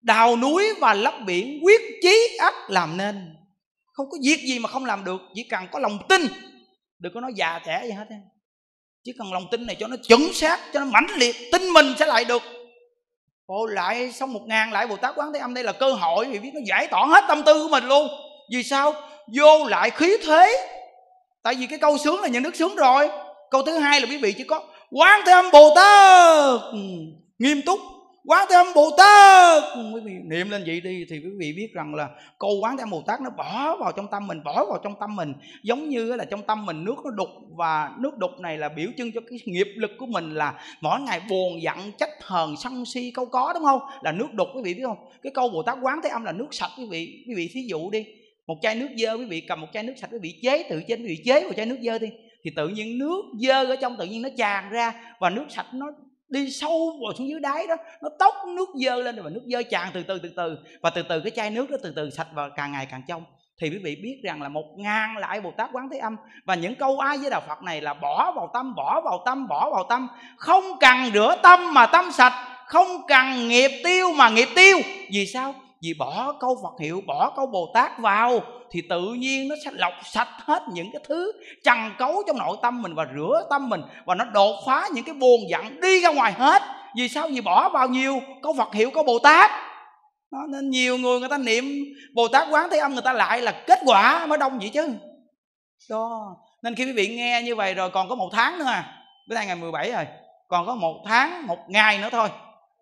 đào 0.00 0.36
núi 0.36 0.64
và 0.80 0.94
lấp 0.94 1.14
biển, 1.26 1.60
quyết 1.64 1.80
chí 2.02 2.36
ắt 2.38 2.54
làm 2.68 2.96
nên. 2.96 3.36
Không 3.92 4.06
có 4.10 4.18
việc 4.24 4.40
gì 4.48 4.58
mà 4.58 4.68
không 4.68 4.84
làm 4.84 5.04
được, 5.04 5.20
chỉ 5.34 5.42
cần 5.50 5.64
có 5.72 5.78
lòng 5.78 5.98
tin. 6.08 6.22
Đừng 6.98 7.12
có 7.14 7.20
nói 7.20 7.32
già 7.36 7.60
trẻ 7.66 7.82
gì 7.84 7.90
hết 7.90 8.04
chỉ 9.04 9.12
cần 9.18 9.32
lòng 9.32 9.44
tin 9.50 9.66
này 9.66 9.76
cho 9.80 9.86
nó 9.86 9.96
chuẩn 10.08 10.32
xác, 10.32 10.60
cho 10.72 10.80
nó 10.80 10.86
mãnh 10.86 11.06
liệt, 11.16 11.36
tin 11.52 11.68
mình 11.68 11.94
sẽ 11.98 12.06
lại 12.06 12.24
được. 12.24 12.42
Ồ, 13.46 13.66
lại 13.66 14.12
xong 14.12 14.32
một 14.32 14.40
ngàn 14.46 14.72
lại 14.72 14.86
Bồ 14.86 14.96
Tát 14.96 15.14
Quán 15.16 15.32
Thế 15.32 15.40
Âm, 15.40 15.54
đây 15.54 15.64
là 15.64 15.72
cơ 15.72 15.92
hội 15.92 16.24
vì 16.24 16.38
biết 16.38 16.50
nó 16.54 16.60
giải 16.66 16.86
tỏa 16.86 17.06
hết 17.06 17.24
tâm 17.28 17.42
tư 17.42 17.62
của 17.62 17.68
mình 17.68 17.84
luôn. 17.84 18.08
Vì 18.52 18.62
sao? 18.62 18.94
Vô 19.34 19.66
lại 19.66 19.90
khí 19.90 20.16
thế. 20.26 20.68
Tại 21.42 21.54
vì 21.54 21.66
cái 21.66 21.78
câu 21.78 21.98
sướng 21.98 22.20
là 22.20 22.28
nhà 22.28 22.40
nước 22.40 22.56
sướng 22.56 22.76
rồi. 22.76 23.08
Câu 23.50 23.62
thứ 23.62 23.78
hai 23.78 24.00
là 24.00 24.06
quý 24.10 24.18
vị 24.18 24.34
chỉ 24.38 24.44
có 24.44 24.62
Quán 24.90 25.20
Thế 25.26 25.32
Âm 25.32 25.50
Bồ 25.50 25.74
Tát. 25.74 26.60
Ừ, 26.72 26.78
nghiêm 27.38 27.62
túc 27.66 27.80
quán 28.28 28.46
thế 28.50 28.54
âm 28.56 28.66
bồ 28.74 28.90
tát. 28.98 29.62
Quý 29.94 30.00
vị 30.04 30.12
niệm 30.24 30.50
lên 30.50 30.62
vậy 30.66 30.80
đi 30.80 31.06
thì 31.10 31.18
quý 31.18 31.30
vị 31.38 31.52
biết 31.52 31.68
rằng 31.74 31.94
là 31.94 32.08
câu 32.38 32.50
quán 32.62 32.76
thế 32.76 32.82
âm 32.82 32.90
bồ 32.90 33.02
tát 33.06 33.20
nó 33.20 33.30
bỏ 33.30 33.76
vào 33.76 33.92
trong 33.96 34.06
tâm 34.10 34.26
mình, 34.26 34.42
bỏ 34.44 34.64
vào 34.64 34.78
trong 34.84 34.94
tâm 35.00 35.16
mình. 35.16 35.32
Giống 35.62 35.88
như 35.88 36.14
là 36.14 36.24
trong 36.24 36.42
tâm 36.42 36.66
mình 36.66 36.84
nước 36.84 36.94
nó 37.04 37.10
đục 37.10 37.28
và 37.56 37.90
nước 37.98 38.18
đục 38.18 38.30
này 38.40 38.58
là 38.58 38.68
biểu 38.68 38.88
trưng 38.96 39.12
cho 39.12 39.20
cái 39.30 39.38
nghiệp 39.44 39.68
lực 39.76 39.90
của 39.98 40.06
mình 40.06 40.34
là 40.34 40.54
mỗi 40.80 41.00
ngày 41.00 41.20
buồn, 41.28 41.62
giận, 41.62 41.92
trách, 41.98 42.10
hờn, 42.22 42.54
sân 42.56 42.84
si, 42.84 43.10
câu 43.14 43.26
có, 43.26 43.52
đúng 43.54 43.64
không? 43.64 43.80
Là 44.02 44.12
nước 44.12 44.32
đục, 44.32 44.48
quý 44.54 44.62
vị 44.64 44.74
biết 44.74 44.82
không? 44.86 44.98
Cái 45.22 45.32
câu 45.34 45.48
bồ 45.48 45.62
tát 45.62 45.78
quán 45.82 46.00
thế 46.02 46.08
âm 46.08 46.24
là 46.24 46.32
nước 46.32 46.48
sạch, 46.50 46.70
quý 46.78 46.84
vị 46.90 47.24
quý 47.28 47.34
vị 47.34 47.50
thí 47.52 47.60
dụ 47.62 47.90
đi. 47.90 48.06
Một 48.46 48.56
chai 48.62 48.74
nước 48.74 48.88
dơ, 48.96 49.14
quý 49.14 49.24
vị 49.24 49.40
cầm 49.40 49.60
một 49.60 49.68
chai 49.72 49.82
nước 49.82 49.94
sạch, 49.96 50.10
quý 50.12 50.18
vị 50.22 50.34
chế 50.42 50.62
tự 50.70 50.82
trên, 50.88 51.02
quý 51.02 51.08
vị 51.08 51.22
chế 51.24 51.44
một 51.44 51.52
chai 51.56 51.66
nước 51.66 51.78
dơ 51.82 51.98
đi. 51.98 52.08
Thì 52.44 52.50
tự 52.56 52.68
nhiên 52.68 52.98
nước 52.98 53.22
dơ 53.40 53.64
ở 53.64 53.76
trong 53.76 53.96
tự 53.98 54.04
nhiên 54.04 54.22
nó 54.22 54.28
tràn 54.38 54.70
ra 54.70 54.92
và 55.20 55.30
nước 55.30 55.44
sạch 55.48 55.66
nó 55.72 55.86
đi 56.28 56.50
sâu 56.50 56.98
vào 57.02 57.14
xuống 57.18 57.28
dưới 57.28 57.40
đáy 57.40 57.66
đó 57.66 57.76
nó 58.02 58.08
tốc 58.18 58.34
nước 58.46 58.68
dơ 58.84 58.96
lên 58.96 59.22
và 59.22 59.30
nước 59.30 59.42
dơ 59.46 59.62
tràn 59.62 59.88
từ 59.94 60.02
từ 60.02 60.18
từ 60.18 60.28
từ. 60.36 60.58
Và 60.82 60.90
từ 60.90 61.02
từ 61.02 61.20
cái 61.20 61.30
chai 61.36 61.50
nước 61.50 61.70
đó 61.70 61.76
từ 61.82 61.92
từ 61.96 62.10
sạch 62.10 62.28
và 62.34 62.48
càng 62.48 62.72
ngày 62.72 62.86
càng 62.86 63.02
trong. 63.08 63.24
Thì 63.60 63.70
quý 63.70 63.78
vị 63.84 63.96
biết 64.02 64.20
rằng 64.24 64.42
là 64.42 64.48
một 64.48 64.64
ngàn 64.76 65.16
lại 65.16 65.40
Bồ 65.40 65.50
Tát 65.50 65.70
Quán 65.72 65.88
Thế 65.92 65.98
Âm. 65.98 66.16
Và 66.44 66.54
những 66.54 66.74
câu 66.74 66.98
ai 66.98 67.18
với 67.18 67.30
Đạo 67.30 67.42
Phật 67.48 67.62
này 67.62 67.80
là 67.80 67.94
bỏ 67.94 68.32
vào 68.36 68.50
tâm, 68.54 68.74
bỏ 68.74 69.00
vào 69.04 69.22
tâm, 69.26 69.48
bỏ 69.48 69.70
vào 69.70 69.86
tâm. 69.88 70.08
Không 70.36 70.64
cần 70.80 71.10
rửa 71.14 71.36
tâm 71.42 71.74
mà 71.74 71.86
tâm 71.86 72.12
sạch 72.12 72.32
không 72.66 73.06
cần 73.08 73.48
nghiệp 73.48 73.70
tiêu 73.84 74.12
mà 74.12 74.28
nghiệp 74.28 74.48
tiêu. 74.56 74.78
Vì 75.12 75.26
sao? 75.26 75.54
Vì 75.82 75.94
bỏ 75.98 76.32
câu 76.40 76.58
Phật 76.62 76.80
hiệu 76.80 77.02
bỏ 77.06 77.32
câu 77.36 77.46
Bồ 77.46 77.70
Tát 77.74 77.98
vào 77.98 78.40
thì 78.70 78.82
tự 78.90 79.02
nhiên 79.02 79.48
nó 79.48 79.54
sẽ 79.64 79.70
lọc 79.74 79.92
sạch 80.04 80.28
hết 80.38 80.62
những 80.72 80.90
cái 80.92 81.02
thứ 81.08 81.32
trần 81.64 81.78
cấu 81.98 82.22
trong 82.26 82.38
nội 82.38 82.56
tâm 82.62 82.82
mình 82.82 82.94
và 82.94 83.06
rửa 83.16 83.46
tâm 83.50 83.68
mình 83.68 83.82
và 84.06 84.14
nó 84.14 84.24
đột 84.24 84.56
phá 84.66 84.88
những 84.94 85.04
cái 85.04 85.14
buồn 85.14 85.40
giận 85.50 85.80
đi 85.80 86.00
ra 86.00 86.12
ngoài 86.12 86.32
hết. 86.32 86.62
Vì 86.96 87.08
sao? 87.08 87.28
Vì 87.28 87.40
bỏ 87.40 87.68
bao 87.68 87.88
nhiêu 87.88 88.20
câu 88.42 88.54
Phật 88.58 88.74
hiệu 88.74 88.90
câu 88.90 89.04
Bồ 89.04 89.18
Tát. 89.18 89.50
Đó, 90.32 90.38
nên 90.48 90.70
nhiều 90.70 90.98
người 90.98 91.20
người 91.20 91.28
ta 91.28 91.38
niệm 91.38 91.64
Bồ 92.14 92.28
Tát 92.28 92.48
quán 92.50 92.68
thế 92.70 92.78
âm 92.78 92.92
người 92.92 93.02
ta 93.02 93.12
lại 93.12 93.42
là 93.42 93.64
kết 93.66 93.78
quả 93.86 94.26
mới 94.26 94.38
đông 94.38 94.58
vậy 94.58 94.68
chứ. 94.68 94.88
Đó 95.90 96.36
nên 96.62 96.74
khi 96.74 96.84
quý 96.84 96.92
vị 96.92 97.16
nghe 97.16 97.42
như 97.42 97.56
vậy 97.56 97.74
rồi 97.74 97.90
còn 97.90 98.08
có 98.08 98.14
một 98.14 98.30
tháng 98.32 98.58
nữa 98.58 98.64
à 98.64 99.04
bữa 99.28 99.34
nay 99.34 99.46
ngày 99.46 99.56
17 99.56 99.92
rồi 99.92 100.06
còn 100.48 100.66
có 100.66 100.74
một 100.74 101.04
tháng 101.06 101.46
một 101.46 101.58
ngày 101.68 101.98
nữa 101.98 102.08
thôi 102.12 102.28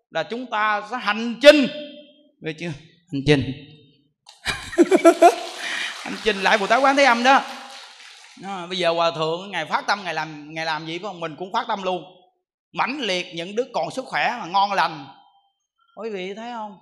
là 0.09 0.23
chúng 0.23 0.45
ta 0.45 0.81
sẽ 0.91 0.97
hành 0.97 1.35
trình 1.41 1.67
về 2.41 2.53
chưa? 2.53 2.71
Hành 3.11 3.21
trình 3.25 3.51
hành 6.03 6.15
trình 6.23 6.41
lại 6.41 6.57
bồ 6.57 6.67
tát 6.67 6.83
quán 6.83 6.95
thế 6.95 7.03
âm 7.03 7.23
đó. 7.23 7.41
À, 8.43 8.65
bây 8.67 8.77
giờ 8.77 8.91
hòa 8.91 9.11
thượng 9.11 9.51
ngày 9.51 9.65
phát 9.65 9.87
tâm 9.87 10.03
ngày 10.03 10.13
làm 10.13 10.53
ngày 10.53 10.65
làm 10.65 10.85
gì 10.85 10.99
không 10.99 11.19
mình 11.19 11.35
cũng 11.35 11.53
phát 11.53 11.65
tâm 11.67 11.83
luôn. 11.83 12.03
Mãnh 12.71 13.01
liệt 13.01 13.25
những 13.35 13.55
đứa 13.55 13.63
còn 13.73 13.91
sức 13.91 14.05
khỏe 14.05 14.37
mà 14.39 14.45
ngon 14.45 14.73
lành. 14.73 15.05
Quý 15.95 16.09
vị 16.09 16.33
thấy 16.33 16.51
không? 16.51 16.77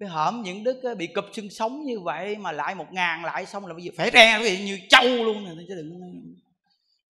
Cái 0.00 0.08
hởm 0.08 0.42
những 0.42 0.64
đức 0.64 0.94
bị 0.98 1.06
cụp 1.06 1.24
xương 1.32 1.50
sống 1.50 1.84
như 1.84 2.00
vậy 2.00 2.36
mà 2.36 2.52
lại 2.52 2.74
một 2.74 2.86
ngàn 2.92 3.24
lại 3.24 3.46
xong 3.46 3.66
là 3.66 3.74
bây 3.74 3.82
giờ 3.82 3.90
phải 3.96 4.10
re 4.10 4.38
quý 4.38 4.44
vị 4.44 4.64
như 4.64 4.78
trâu 4.88 5.24
luôn 5.24 5.44
này 5.44 5.64
chứ 5.68 5.74
đừng 5.74 5.90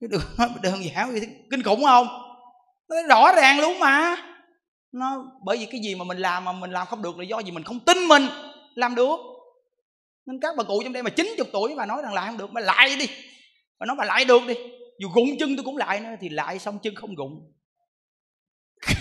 chứ 0.01 0.07
đừng 0.07 0.21
đơn 0.63 0.85
giản 0.85 1.15
kinh 1.51 1.63
khủng 1.63 1.85
không? 1.85 2.09
Nó 2.89 2.97
rõ 3.09 3.33
ràng 3.33 3.61
luôn 3.61 3.79
mà 3.79 4.17
nó 4.95 5.25
bởi 5.45 5.57
vì 5.57 5.67
cái 5.67 5.81
gì 5.81 5.95
mà 5.95 6.05
mình 6.05 6.19
làm 6.19 6.45
mà 6.45 6.53
mình 6.53 6.71
làm 6.71 6.87
không 6.87 7.03
được 7.03 7.19
là 7.19 7.25
do 7.25 7.39
gì 7.39 7.51
mình 7.51 7.65
không 7.65 7.81
tin 7.81 8.09
mình. 8.09 8.23
Làm 8.75 8.95
được. 8.95 9.17
Nên 10.27 10.41
các 10.41 10.57
bà 10.57 10.65
cụ 10.65 10.83
trong 10.85 10.93
đây 10.93 11.03
mà 11.03 11.11
90 11.11 11.47
tuổi 11.53 11.75
mà 11.75 11.87
nói 11.87 12.03
rằng 12.03 12.15
lại 12.15 12.27
không 12.27 12.39
được 12.39 12.53
mà 12.53 12.61
lại 12.61 12.97
đi. 12.99 13.07
Mà 13.81 13.87
nói 13.87 13.97
mà 13.97 14.05
lại 14.05 14.25
được 14.25 14.43
đi. 14.49 14.55
Dù 15.01 15.09
gụng 15.15 15.29
chân 15.39 15.57
tôi 15.57 15.65
cũng 15.65 15.77
lại 15.77 16.01
nữa 16.01 16.11
thì 16.21 16.29
lại 16.29 16.59
xong 16.59 16.79
chân 16.83 16.95
không 16.95 17.15
gụng. 17.15 17.53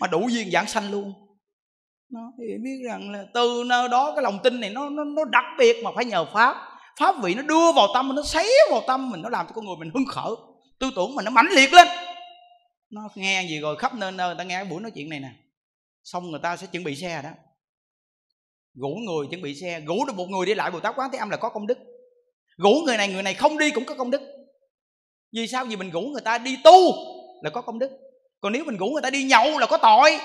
Mà 0.00 0.06
đủ 0.06 0.28
duyên 0.28 0.50
giảng 0.50 0.66
sanh 0.66 0.90
luôn. 0.90 1.12
Nó 2.10 2.32
thì 2.38 2.44
biết 2.64 2.80
rằng 2.86 3.10
là 3.10 3.24
từ 3.34 3.62
nơi 3.66 3.88
đó 3.88 4.12
cái 4.14 4.22
lòng 4.22 4.38
tin 4.42 4.60
này 4.60 4.70
nó 4.70 4.90
nó, 4.90 5.04
nó 5.04 5.24
đặc 5.24 5.44
biệt 5.58 5.76
mà 5.84 5.90
phải 5.94 6.04
nhờ 6.04 6.24
pháp. 6.24 6.56
Pháp 6.98 7.14
vị 7.22 7.34
nó 7.34 7.42
đưa 7.42 7.72
vào 7.72 7.86
tâm 7.94 8.14
nó 8.14 8.22
xé 8.22 8.44
vào 8.70 8.82
tâm 8.86 9.10
mình 9.10 9.22
nó 9.22 9.28
làm 9.28 9.46
cho 9.46 9.52
con 9.54 9.64
người 9.64 9.76
mình 9.78 9.90
hưng 9.94 10.06
khởi. 10.06 10.32
Tư 10.78 10.90
tưởng 10.96 11.14
mình 11.14 11.24
nó 11.24 11.30
mãnh 11.30 11.48
liệt 11.50 11.72
lên 11.72 11.88
nó 12.90 13.08
nghe 13.14 13.42
gì 13.42 13.60
rồi 13.60 13.76
khắp 13.76 13.94
nơi 13.94 14.12
nơi, 14.12 14.28
người 14.28 14.38
ta 14.38 14.44
nghe 14.44 14.54
cái 14.54 14.64
buổi 14.64 14.80
nói 14.80 14.90
chuyện 14.90 15.08
này 15.08 15.20
nè. 15.20 15.30
Xong 16.04 16.30
người 16.30 16.40
ta 16.42 16.56
sẽ 16.56 16.66
chuẩn 16.66 16.84
bị 16.84 16.96
xe 16.96 17.22
đó. 17.22 17.30
Rủ 18.74 18.88
người 18.88 19.26
chuẩn 19.30 19.42
bị 19.42 19.54
xe 19.54 19.80
rủ 19.80 20.04
được 20.04 20.16
một 20.16 20.28
người 20.28 20.46
đi 20.46 20.54
lại 20.54 20.70
bồ 20.70 20.80
tát 20.80 20.94
quán 20.96 21.10
thế 21.12 21.18
âm 21.18 21.30
là 21.30 21.36
có 21.36 21.48
công 21.48 21.66
đức. 21.66 21.78
Rủ 22.56 22.82
người 22.84 22.96
này 22.96 23.08
người 23.08 23.22
này 23.22 23.34
không 23.34 23.58
đi 23.58 23.70
cũng 23.70 23.84
có 23.84 23.94
công 23.94 24.10
đức. 24.10 24.20
Vì 25.32 25.46
sao? 25.46 25.64
Vì 25.64 25.76
mình 25.76 25.90
rủ 25.90 26.00
người 26.00 26.22
ta 26.24 26.38
đi 26.38 26.58
tu 26.64 26.92
là 27.42 27.50
có 27.50 27.60
công 27.60 27.78
đức. 27.78 27.90
Còn 28.40 28.52
nếu 28.52 28.64
mình 28.64 28.76
rủ 28.76 28.86
người 28.86 29.02
ta 29.02 29.10
đi 29.10 29.24
nhậu 29.24 29.58
là 29.58 29.66
có 29.66 29.76
tội. 29.76 30.18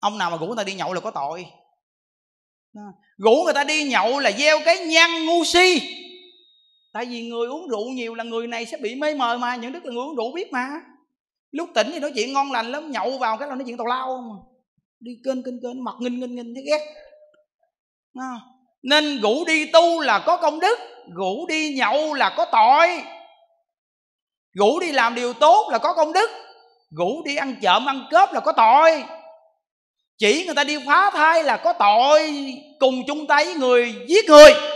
Ông 0.00 0.18
nào 0.18 0.30
mà 0.30 0.36
rủ 0.36 0.46
người 0.46 0.56
ta 0.56 0.64
đi 0.64 0.74
nhậu 0.74 0.92
là 0.92 1.00
có 1.00 1.10
tội. 1.10 1.46
Rủ 3.16 3.42
người 3.44 3.54
ta 3.54 3.64
đi 3.64 3.84
nhậu 3.84 4.18
là 4.18 4.32
gieo 4.32 4.60
cái 4.64 4.78
nhăn 4.86 5.26
ngu 5.26 5.44
si 5.44 5.80
tại 6.92 7.04
vì 7.04 7.28
người 7.28 7.48
uống 7.48 7.68
rượu 7.68 7.88
nhiều 7.88 8.14
là 8.14 8.24
người 8.24 8.46
này 8.46 8.66
sẽ 8.66 8.76
bị 8.76 8.94
mê 8.94 9.14
mờ 9.14 9.38
mà, 9.38 9.56
những 9.56 9.72
đức 9.72 9.84
là 9.84 9.92
người 9.92 10.04
uống 10.04 10.16
rượu 10.16 10.32
biết 10.34 10.52
mà. 10.52 10.68
Lúc 11.50 11.68
tỉnh 11.74 11.90
thì 11.92 11.98
nói 11.98 12.12
chuyện 12.14 12.32
ngon 12.32 12.52
lành 12.52 12.72
lắm, 12.72 12.90
nhậu 12.90 13.18
vào 13.18 13.36
cái 13.36 13.48
là 13.48 13.54
nói 13.54 13.64
chuyện 13.66 13.76
tào 13.76 13.86
lao. 13.86 14.18
Mà 14.18 14.34
đi 15.00 15.12
kênh 15.24 15.42
kênh 15.42 15.62
kênh, 15.62 15.84
mặt 15.84 15.94
nghinh 16.00 16.20
nghinh 16.20 16.36
nghinh, 16.36 16.54
thấy 16.54 16.64
ghét. 16.66 16.80
À. 18.14 18.32
nên 18.82 19.20
rủ 19.20 19.44
đi 19.44 19.66
tu 19.66 20.00
là 20.00 20.22
có 20.26 20.36
công 20.36 20.60
đức 20.60 20.78
rủ 21.16 21.46
đi 21.46 21.74
nhậu 21.74 22.14
là 22.14 22.34
có 22.36 22.46
tội. 22.52 23.02
Rủ 24.54 24.80
đi 24.80 24.92
làm 24.92 25.14
điều 25.14 25.32
tốt 25.32 25.68
là 25.70 25.78
có 25.78 25.94
công 25.94 26.12
đức 26.12 26.30
rủ 26.96 27.22
đi 27.24 27.36
ăn 27.36 27.56
trộm, 27.62 27.86
ăn 27.86 28.06
cướp 28.10 28.32
là 28.32 28.40
có 28.40 28.52
tội. 28.52 29.04
Chỉ 30.18 30.44
người 30.44 30.54
ta 30.54 30.64
đi 30.64 30.78
phá 30.86 31.10
thai 31.10 31.42
là 31.42 31.56
có 31.56 31.72
tội, 31.72 32.32
cùng 32.78 33.02
chung 33.06 33.26
tay 33.26 33.44
với 33.44 33.54
người 33.54 33.94
giết 34.08 34.24
người 34.28 34.71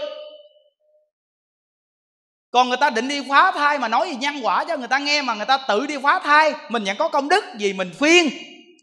còn 2.57 2.69
người 2.69 2.77
ta 2.77 2.91
định 2.91 3.09
đi 3.09 3.21
phá 3.29 3.53
thai 3.53 3.79
mà 3.79 3.89
nói 3.89 4.09
gì 4.09 4.17
nhân 4.17 4.35
quả 4.43 4.65
cho 4.65 4.77
người 4.77 4.89
ta 4.89 4.99
nghe 4.99 5.23
mà 5.23 5.35
người 5.35 5.47
ta 5.47 5.59
tự 5.69 5.87
đi 5.87 5.95
phá 6.03 6.21
thai, 6.25 6.55
mình 6.69 6.85
vẫn 6.85 6.97
có 6.97 7.09
công 7.09 7.29
đức 7.29 7.45
vì 7.59 7.73
mình 7.73 7.91
phiên, 7.99 8.31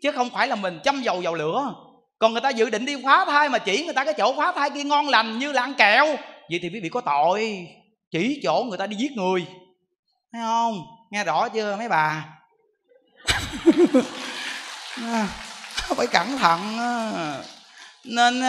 chứ 0.01 0.11
không 0.11 0.29
phải 0.29 0.47
là 0.47 0.55
mình 0.55 0.79
châm 0.83 1.01
dầu 1.01 1.21
vào 1.23 1.33
lửa. 1.33 1.73
Còn 2.19 2.31
người 2.31 2.41
ta 2.41 2.49
dự 2.49 2.69
định 2.69 2.85
đi 2.85 2.95
phá 3.05 3.25
thai 3.25 3.49
mà 3.49 3.57
chỉ 3.57 3.85
người 3.85 3.93
ta 3.93 4.05
cái 4.05 4.13
chỗ 4.17 4.33
phá 4.37 4.51
thai 4.55 4.69
kia 4.69 4.83
ngon 4.83 5.07
lành 5.07 5.39
như 5.39 5.51
là 5.51 5.61
ăn 5.61 5.73
kẹo, 5.73 6.05
vậy 6.49 6.59
thì 6.61 6.69
quý 6.73 6.79
vị 6.83 6.89
có 6.89 7.01
tội. 7.01 7.67
Chỉ 8.11 8.39
chỗ 8.43 8.63
người 8.69 8.77
ta 8.77 8.87
đi 8.87 8.95
giết 8.95 9.11
người. 9.11 9.45
Thấy 10.33 10.41
không? 10.41 10.81
Nghe 11.11 11.23
rõ 11.23 11.49
chưa 11.49 11.75
mấy 11.75 11.89
bà? 11.89 12.25
À, 15.03 15.27
phải 15.97 16.07
cẩn 16.07 16.37
thận 16.37 16.77
nên 18.03 18.43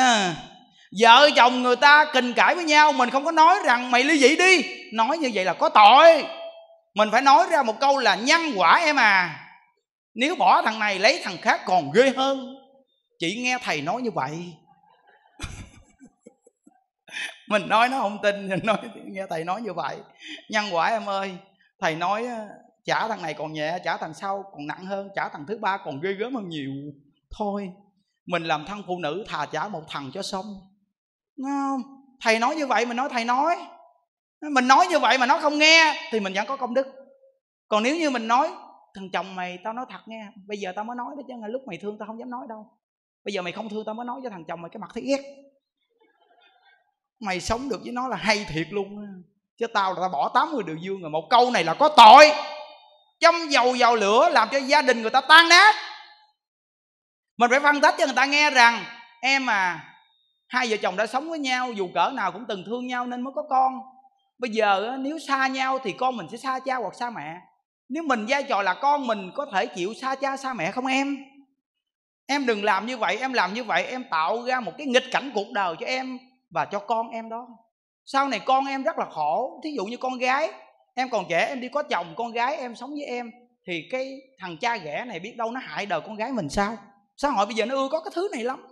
vợ 1.01 1.31
chồng 1.37 1.63
người 1.63 1.77
ta 1.77 2.11
kình 2.13 2.35
cãi 2.35 2.55
với 2.55 2.65
nhau, 2.65 2.93
mình 2.93 3.11
không 3.11 3.25
có 3.25 3.31
nói 3.31 3.59
rằng, 3.65 3.91
mày 3.91 4.05
ly 4.05 4.19
dị 4.19 4.37
đi. 4.37 4.63
Nói 4.93 5.19
như 5.19 5.31
vậy 5.35 5.45
là 5.45 5.53
có 5.53 5.69
tội. 5.69 6.25
Mình 6.95 7.09
phải 7.13 7.23
nói 7.23 7.47
ra 7.51 7.63
một 7.63 7.81
câu 7.81 7.99
là, 7.99 8.15
nhân 8.15 8.41
quả 8.57 8.81
em 8.85 8.97
à. 8.97 9.41
Nếu 10.15 10.37
bỏ 10.37 10.63
thằng 10.63 10.79
này 10.79 10.99
lấy 10.99 11.21
thằng 11.25 11.37
khác 11.43 11.61
còn 11.67 11.93
ghê 11.93 12.13
hơn. 12.17 12.57
Chỉ 13.19 13.41
nghe 13.43 13.59
thầy 13.63 13.83
nói 13.83 14.03
như 14.03 14.11
vậy. 14.11 14.55
Mình 17.49 17.69
nói 17.69 17.89
nó 17.89 18.01
không 18.01 18.19
tin, 18.23 18.49
mình 18.49 18.61
nói, 18.63 18.79
nghe 19.05 19.23
thầy 19.31 19.45
nói 19.45 19.63
như 19.63 19.73
vậy. 19.73 19.97
Nhân 20.51 20.65
quả 20.73 20.89
em 20.89 21.09
ơi, 21.09 21.37
thầy 21.81 21.95
nói 21.95 22.27
trả 22.85 23.09
thằng 23.09 23.23
này 23.23 23.35
còn 23.35 23.53
nhẹ, 23.53 23.79
trả 23.85 23.97
thằng 23.97 24.15
sau 24.15 24.45
còn 24.53 24.67
nặng 24.67 24.87
hơn, 24.87 25.09
trả 25.17 25.29
thằng 25.29 25.45
thứ 25.49 25.59
ba 25.59 25.79
còn 25.85 26.01
ghê 26.01 26.13
gớm 26.13 26.35
hơn 26.35 26.49
nhiều. 26.49 26.71
Thôi, 27.39 27.71
mình 28.27 28.45
làm 28.45 28.67
thân 28.67 28.83
phụ 28.87 28.99
nữ 28.99 29.25
thà 29.29 29.47
trả 29.47 29.69
một 29.69 29.83
thằng 29.89 30.11
cho 30.15 30.23
xong 30.23 30.74
không? 31.43 31.83
Thầy 32.21 32.39
nói 32.39 32.57
như 32.57 32.67
vậy 32.67 32.87
mình 32.87 32.97
nói 32.97 33.09
thầy 33.09 33.25
nói. 33.25 33.57
Mình 34.41 34.69
nói 34.69 34.87
như 34.87 34.99
vậy 34.99 35.19
mà 35.19 35.27
nó 35.27 35.39
không 35.39 35.59
nghe, 35.59 36.09
thì 36.11 36.21
mình 36.21 36.33
vẫn 36.33 36.47
có 36.47 36.57
công 36.57 36.75
đức. 36.75 36.87
Còn 37.69 37.83
nếu 37.83 37.97
như 37.97 38.11
mình 38.11 38.29
nói, 38.29 38.51
thằng 38.95 39.11
chồng 39.13 39.35
mày, 39.35 39.59
tao 39.65 39.73
nói 39.73 39.87
thật 39.91 40.01
nghe, 40.07 40.27
bây 40.47 40.59
giờ 40.59 40.73
tao 40.77 40.85
mới 40.85 40.97
nói 40.97 41.15
đó 41.17 41.23
chứ 41.29 41.35
lúc 41.49 41.63
mày 41.67 41.79
thương 41.83 41.99
tao 41.99 42.07
không 42.07 42.19
dám 42.19 42.31
nói 42.31 42.47
đâu. 42.49 42.71
Bây 43.25 43.35
giờ 43.35 43.43
mày 43.43 43.53
không 43.53 43.69
thương 43.69 43.85
tao 43.87 43.95
mới 43.95 44.07
nói 44.07 44.21
cho 44.25 44.31
thằng 44.31 44.45
chồng 44.49 44.63
mày 44.63 44.71
cái 44.71 44.79
mặt 44.79 44.91
thấy 44.95 45.03
ghét. 45.03 45.23
Mày 47.21 47.41
sống 47.41 47.69
được 47.69 47.81
với 47.83 47.93
nó 47.93 48.09
là 48.09 48.17
hay 48.17 48.47
thiệt 48.49 48.67
luôn 48.71 49.23
chứ 49.59 49.67
tao 49.67 49.95
là 49.95 50.01
tao 50.01 50.09
bỏ 50.09 50.31
80 50.35 50.63
điều 50.67 50.77
dương 50.77 51.01
rồi, 51.01 51.11
một 51.11 51.27
câu 51.31 51.51
này 51.51 51.65
là 51.65 51.75
có 51.75 51.89
tội. 51.89 52.33
Châm 53.19 53.35
dầu 53.49 53.75
vào 53.79 53.97
lửa 53.97 54.29
làm 54.29 54.49
cho 54.53 54.59
gia 54.59 54.83
đình 54.83 55.03
người 55.03 55.11
ta 55.11 55.21
tan 55.21 55.49
nát. 55.49 55.75
Mình 57.37 57.51
phải 57.51 57.61
phân 57.61 57.81
tích 57.81 57.95
cho 57.99 58.07
người 58.07 58.15
ta 58.15 58.25
nghe 58.25 58.51
rằng, 58.51 58.85
em 59.21 59.51
à 59.51 59.94
hai 60.49 60.67
vợ 60.71 60.77
chồng 60.83 60.97
đã 60.97 61.07
sống 61.07 61.31
với 61.31 61.39
nhau, 61.39 61.73
dù 61.73 61.89
cỡ 61.95 62.11
nào 62.15 62.33
cũng 62.33 62.45
từng 62.49 62.65
thương 62.67 62.87
nhau 62.87 63.07
nên 63.07 63.21
mới 63.23 63.33
có 63.37 63.43
con. 63.51 63.81
Bây 64.39 64.51
giờ 64.51 64.97
nếu 65.01 65.19
xa 65.19 65.47
nhau 65.47 65.79
thì 65.79 65.93
con 65.93 66.17
mình 66.17 66.27
sẽ 66.31 66.37
xa 66.37 66.59
cha 66.59 66.77
hoặc 66.77 66.95
xa 66.95 67.11
mẹ. 67.11 67.37
Nếu 67.89 68.03
mình 68.03 68.27
vai 68.29 68.43
trò 68.43 68.63
là 68.63 68.75
con 68.75 69.07
mình, 69.07 69.31
có 69.35 69.47
thể 69.53 69.67
chịu 69.67 69.95
xa 69.95 70.15
cha 70.15 70.37
xa 70.37 70.55
mẹ 70.55 70.71
không 70.71 70.87
em? 70.87 71.17
Em 72.27 72.47
đừng 72.47 72.65
làm 72.65 72.87
như 72.87 72.97
vậy, 72.97 73.19
em 73.21 73.33
làm 73.33 73.55
như 73.55 73.65
vậy, 73.65 73.85
em 73.85 74.05
tạo 74.11 74.43
ra 74.43 74.61
một 74.61 74.73
cái 74.79 74.87
nghịch 74.87 75.11
cảnh 75.13 75.31
cuộc 75.35 75.53
đời 75.53 75.75
cho 75.81 75.87
em 75.87 76.19
và 76.51 76.65
cho 76.65 76.79
con 76.79 77.11
em 77.11 77.29
đó. 77.29 77.49
Sau 78.05 78.29
này 78.29 78.41
con 78.45 78.67
em 78.67 78.83
rất 78.83 78.99
là 78.99 79.07
khổ, 79.11 79.61
thí 79.65 79.71
dụ 79.77 79.85
như 79.85 79.97
con 79.97 80.19
gái, 80.19 80.51
em 80.95 81.11
còn 81.11 81.25
trẻ, 81.29 81.47
em 81.49 81.61
đi 81.61 81.69
có 81.69 81.83
chồng, 81.83 82.15
con 82.17 82.33
gái 82.33 82.57
em 82.57 82.75
sống 82.75 82.91
với 82.91 83.05
em, 83.05 83.31
thì 83.67 83.89
cái 83.91 84.21
thằng 84.39 84.57
cha 84.61 84.77
ghẻ 84.77 85.05
này 85.05 85.21
biết 85.21 85.37
đâu 85.37 85.51
nó 85.51 85.61
hại 85.65 85.87
đời 85.87 86.01
con 86.01 86.17
gái 86.17 86.33
mình 86.33 86.49
sao? 86.49 86.77
Xã 87.17 87.29
hội 87.31 87.47
bây 87.47 87.55
giờ 87.55 87.67
nó 87.67 87.75
ưa 87.75 87.89
có 87.89 88.01
cái 88.01 88.11
thứ 88.15 88.29
này 88.33 88.45
lắm 88.45 88.67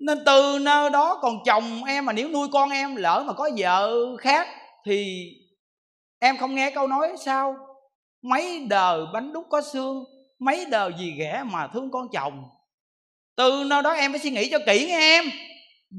nên 0.00 0.18
từ 0.26 0.58
nơi 0.60 0.90
đó 0.90 1.18
còn 1.22 1.38
chồng 1.46 1.84
em 1.84 2.06
mà 2.06 2.12
nếu 2.12 2.28
nuôi 2.28 2.48
con 2.52 2.70
em 2.70 2.96
lỡ 2.96 3.24
mà 3.26 3.32
có 3.32 3.50
vợ 3.56 3.96
khác 4.16 4.48
thì 4.86 5.26
em 6.18 6.36
không 6.36 6.54
nghe 6.54 6.70
câu 6.70 6.86
nói 6.86 7.12
sao? 7.24 7.56
Mấy 8.22 8.66
đời 8.68 9.00
bánh 9.12 9.32
đúc 9.32 9.46
có 9.50 9.62
xương, 9.62 10.04
mấy 10.38 10.64
đời 10.70 10.92
gì 10.98 11.14
ghẻ 11.18 11.42
mà 11.50 11.66
thương 11.66 11.90
con 11.90 12.08
chồng? 12.12 12.44
Từ 13.36 13.64
nơi 13.66 13.82
đó 13.82 13.90
em 13.90 14.12
phải 14.12 14.20
suy 14.20 14.30
nghĩ 14.30 14.48
cho 14.50 14.58
kỹ 14.66 14.86
nghe 14.88 14.98
em. 14.98 15.24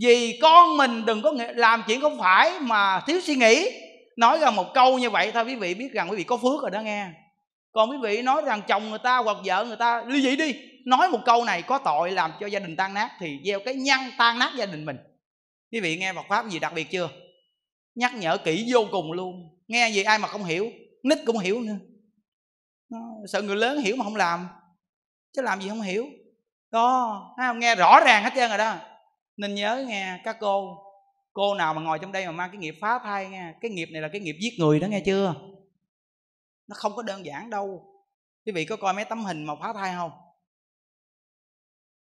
Vì 0.01 0.39
con 0.41 0.77
mình 0.77 1.05
đừng 1.05 1.21
có 1.21 1.33
làm 1.55 1.83
chuyện 1.87 2.01
không 2.01 2.17
phải 2.19 2.59
mà 2.59 3.01
thiếu 3.07 3.21
suy 3.21 3.35
nghĩ. 3.35 3.69
Nói 4.17 4.37
ra 4.37 4.51
một 4.51 4.73
câu 4.73 4.99
như 4.99 5.09
vậy 5.09 5.31
thôi 5.31 5.43
quý 5.43 5.55
vị 5.55 5.73
biết 5.73 5.89
rằng 5.93 6.09
quý 6.09 6.17
vị 6.17 6.23
có 6.23 6.37
phước 6.37 6.61
rồi 6.61 6.71
đó 6.71 6.81
nghe. 6.81 7.07
Còn 7.71 7.91
quý 7.91 7.97
vị 8.01 8.21
nói 8.21 8.41
rằng 8.45 8.61
chồng 8.67 8.89
người 8.89 8.99
ta 8.99 9.17
hoặc 9.17 9.37
vợ 9.45 9.65
người 9.65 9.75
ta, 9.75 10.03
ly 10.07 10.21
dị 10.21 10.35
đi 10.35 10.55
nói 10.85 11.09
một 11.09 11.19
câu 11.25 11.45
này 11.45 11.61
có 11.61 11.77
tội 11.77 12.11
làm 12.11 12.31
cho 12.39 12.47
gia 12.47 12.59
đình 12.59 12.75
tan 12.75 12.93
nát 12.93 13.11
thì 13.19 13.39
gieo 13.45 13.59
cái 13.65 13.75
nhăn 13.75 13.99
tan 14.17 14.39
nát 14.39 14.51
gia 14.57 14.65
đình 14.65 14.85
mình. 14.85 14.97
Quý 15.71 15.79
vị 15.79 15.97
nghe 15.97 16.13
Phật 16.13 16.25
pháp 16.29 16.49
gì 16.49 16.59
đặc 16.59 16.73
biệt 16.75 16.87
chưa? 16.91 17.09
Nhắc 17.95 18.15
nhở 18.15 18.37
kỹ 18.37 18.67
vô 18.73 18.79
cùng 18.91 19.11
luôn. 19.11 19.59
Nghe 19.67 19.89
gì 19.89 20.03
ai 20.03 20.19
mà 20.19 20.27
không 20.27 20.43
hiểu? 20.43 20.71
Nít 21.03 21.17
cũng 21.25 21.37
hiểu 21.37 21.61
nữa. 21.61 21.75
Sợ 23.27 23.41
người 23.41 23.55
lớn 23.55 23.79
hiểu 23.79 23.95
mà 23.95 24.03
không 24.03 24.15
làm. 24.15 24.47
Chứ 25.35 25.41
làm 25.41 25.61
gì 25.61 25.69
không 25.69 25.81
hiểu. 25.81 26.05
Đó 26.71 27.35
nghe 27.55 27.75
rõ 27.75 27.99
ràng 28.05 28.23
hết 28.23 28.31
trơn 28.35 28.49
rồi 28.49 28.57
đó. 28.57 28.75
Nên 29.37 29.55
nhớ 29.55 29.85
nghe 29.87 30.19
các 30.23 30.37
cô. 30.39 30.77
Cô 31.33 31.55
nào 31.55 31.73
mà 31.73 31.81
ngồi 31.81 31.99
trong 31.99 32.11
đây 32.11 32.25
mà 32.25 32.31
mang 32.31 32.49
cái 32.51 32.57
nghiệp 32.57 32.75
phá 32.81 32.99
thai 33.03 33.29
nghe. 33.29 33.53
Cái 33.61 33.71
nghiệp 33.71 33.89
này 33.91 34.01
là 34.01 34.09
cái 34.11 34.21
nghiệp 34.21 34.35
giết 34.41 34.53
người 34.59 34.79
đó 34.79 34.87
nghe 34.87 35.01
chưa? 35.05 35.35
Nó 36.67 36.75
không 36.75 36.95
có 36.95 37.01
đơn 37.01 37.25
giản 37.25 37.49
đâu. 37.49 37.87
Quý 38.45 38.51
vị 38.51 38.65
có 38.65 38.75
coi 38.75 38.93
mấy 38.93 39.05
tấm 39.05 39.25
hình 39.25 39.43
mà 39.45 39.53
phá 39.61 39.73
thai 39.73 39.93
không? 39.95 40.11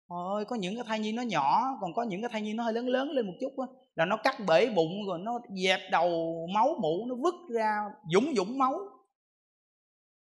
Ôi, 0.09 0.45
có 0.45 0.55
những 0.55 0.75
cái 0.75 0.83
thai 0.87 0.99
nhi 0.99 1.11
nó 1.11 1.21
nhỏ 1.21 1.77
còn 1.81 1.93
có 1.93 2.03
những 2.03 2.21
cái 2.21 2.29
thai 2.33 2.41
nhi 2.41 2.53
nó 2.53 2.63
hơi 2.63 2.73
lớn 2.73 2.87
lớn 2.87 3.11
lên 3.11 3.27
một 3.27 3.33
chút 3.39 3.59
á 3.59 3.67
là 3.95 4.05
nó 4.05 4.17
cắt 4.17 4.35
bể 4.47 4.69
bụng 4.69 4.91
rồi 5.07 5.19
nó 5.19 5.39
dẹp 5.55 5.79
đầu 5.91 6.35
máu 6.53 6.77
mũ 6.81 7.05
nó 7.07 7.15
vứt 7.15 7.35
ra 7.49 7.83
dũng 8.13 8.33
dũng 8.35 8.57
máu. 8.57 8.79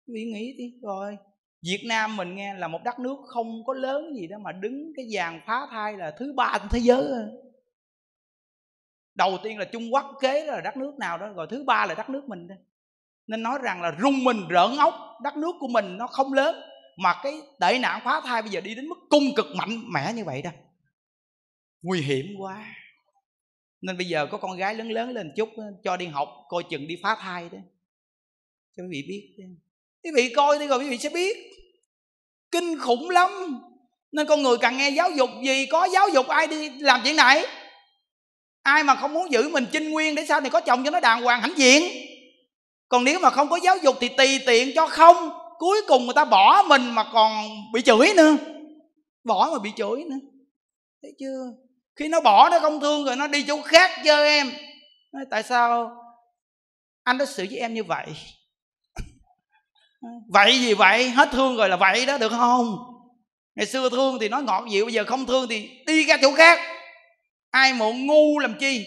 Nghĩ 0.08 0.24
nghĩ 0.24 0.54
đi 0.58 0.74
rồi. 0.82 1.18
Việt 1.62 1.84
Nam 1.88 2.18
mình 2.18 2.36
nghe 2.36 2.54
là 2.54 2.68
một 2.68 2.80
đất 2.84 3.00
nước 3.00 3.18
không 3.28 3.66
có 3.66 3.74
lớn 3.74 4.16
gì 4.16 4.28
đó 4.28 4.38
mà 4.38 4.52
đứng 4.52 4.94
cái 4.96 5.06
dàn 5.16 5.42
phá 5.46 5.68
thai 5.70 5.98
là 5.98 6.12
thứ 6.20 6.34
ba 6.36 6.58
trên 6.60 6.70
thế 6.72 6.80
giới 6.80 7.04
đầu 9.16 9.38
tiên 9.44 9.58
là 9.58 9.66
Trung 9.66 9.94
Quốc 9.94 10.06
kế 10.22 10.46
là 10.46 10.62
đất 10.62 10.78
nước 10.78 10.98
nào 11.00 11.18
đó 11.18 11.28
rồi 11.28 11.48
thứ 11.50 11.64
ba 11.64 11.86
là 11.86 11.94
đất 11.94 12.10
nước 12.10 12.24
mình 12.28 12.48
đó. 12.48 12.56
nên 13.28 13.44
nói 13.44 13.60
rằng 13.62 13.82
là 13.82 13.92
rung 14.02 14.24
mình 14.24 14.38
rợn 14.50 14.78
ốc 14.78 14.94
đất 15.24 15.38
nước 15.38 15.56
của 15.60 15.68
mình 15.68 15.98
nó 15.98 16.08
không 16.08 16.34
lớn 16.34 16.56
mà 16.98 17.20
cái 17.24 17.42
tệ 17.60 17.80
nạn 17.80 18.02
phá 18.04 18.22
thai 18.22 18.42
bây 18.42 18.52
giờ 18.52 18.62
đi 18.62 18.76
đến 18.76 18.88
mức 18.88 18.98
cung 19.10 19.36
cực 19.36 19.46
mạnh 19.56 19.84
mẽ 19.94 20.14
như 20.14 20.26
vậy 20.26 20.42
đó. 20.42 20.50
Nguy 21.82 22.02
hiểm 22.02 22.26
quá. 22.40 22.66
Nên 23.82 23.98
bây 23.98 24.08
giờ 24.08 24.28
có 24.32 24.38
con 24.38 24.58
gái 24.58 24.76
lớn 24.76 24.92
lớn 24.92 25.10
lên 25.10 25.34
chút 25.36 25.50
cho 25.84 25.98
đi 25.98 26.06
học, 26.06 26.30
coi 26.48 26.64
chừng 26.70 26.88
đi 26.88 26.96
phá 27.04 27.18
thai 27.20 27.50
đó. 27.50 27.58
Cho 28.78 28.84
quý 28.84 28.90
vị 28.92 29.06
biết 29.08 29.46
quý 30.04 30.12
vị 30.16 30.34
coi 30.36 30.60
đi 30.60 30.68
rồi 30.68 30.80
quý 30.80 30.90
vị 30.90 30.98
sẽ 30.98 31.10
biết. 31.10 31.38
Kinh 32.52 32.80
khủng 32.80 33.10
lắm. 33.10 33.62
Nên 34.12 34.28
con 34.28 34.44
người 34.44 34.58
càng 34.58 34.78
nghe 34.78 34.90
giáo 34.90 35.12
dục 35.12 35.30
gì 35.46 35.66
có 35.66 35.86
giáo 35.86 36.10
dục 36.10 36.28
ai 36.28 36.48
đi 36.48 36.70
làm 36.70 37.02
chuyện 37.04 37.16
này? 37.16 37.46
Ai 38.62 38.84
mà 38.84 38.96
không 38.96 39.14
muốn 39.14 39.32
giữ 39.32 39.50
mình 39.50 39.66
trinh 39.72 39.90
nguyên 39.90 40.16
để 40.16 40.26
sau 40.26 40.42
này 40.42 40.50
có 40.50 40.62
chồng 40.62 40.84
cho 40.84 40.92
nó 40.92 41.00
đàng 41.00 41.24
hoàng 41.24 41.42
hãnh 41.42 41.58
diện? 41.58 41.84
Còn 42.90 43.04
nếu 43.04 43.20
mà 43.20 43.30
không 43.30 43.50
có 43.50 43.60
giáo 43.64 43.78
dục 43.78 43.96
thì 44.00 44.10
tùy 44.10 44.40
tiện 44.46 44.72
cho 44.76 44.88
không 44.88 45.47
cuối 45.58 45.82
cùng 45.88 46.06
người 46.06 46.14
ta 46.14 46.26
bỏ 46.26 46.64
mình 46.68 46.92
mà 46.92 47.04
còn 47.14 47.48
bị 47.74 47.82
chửi 47.82 48.14
nữa. 48.18 48.36
Bỏ 49.24 49.50
mà 49.52 49.60
bị 49.60 49.72
chửi 49.76 50.04
nữa. 50.04 50.18
Thấy 51.02 51.12
chưa? 51.20 51.52
Khi 51.96 52.08
nó 52.08 52.22
bỏ 52.22 52.50
nó 52.50 52.60
không 52.60 52.80
thương 52.80 53.06
rồi 53.06 53.16
nó 53.16 53.28
đi 53.28 53.44
chỗ 53.48 53.62
khác 53.62 53.92
chơi 54.06 54.28
em. 54.28 54.52
Nói, 55.14 55.26
tại 55.32 55.44
sao 55.44 55.92
anh 57.04 57.18
đối 57.18 57.28
xử 57.28 57.46
với 57.50 57.60
em 57.60 57.74
như 57.74 57.84
vậy? 57.84 58.06
Vậy 60.30 60.60
gì 60.60 60.74
vậy? 60.74 61.10
Hết 61.10 61.30
thương 61.32 61.56
rồi 61.56 61.70
là 61.70 61.76
vậy 61.76 62.06
đó 62.06 62.18
được 62.18 62.30
không? 62.30 62.78
Ngày 63.56 63.66
xưa 63.66 63.90
thương 63.90 64.20
thì 64.20 64.30
nói 64.30 64.44
ngọt 64.44 64.66
dịu 64.70 64.86
bây 64.86 64.94
giờ 64.94 65.04
không 65.08 65.26
thương 65.26 65.48
thì 65.50 65.70
đi 65.86 66.04
ra 66.04 66.18
chỗ 66.22 66.32
khác. 66.34 66.60
Ai 67.50 67.74
mà 67.74 67.86
ngu 67.96 68.40
làm 68.40 68.56
chi? 68.60 68.86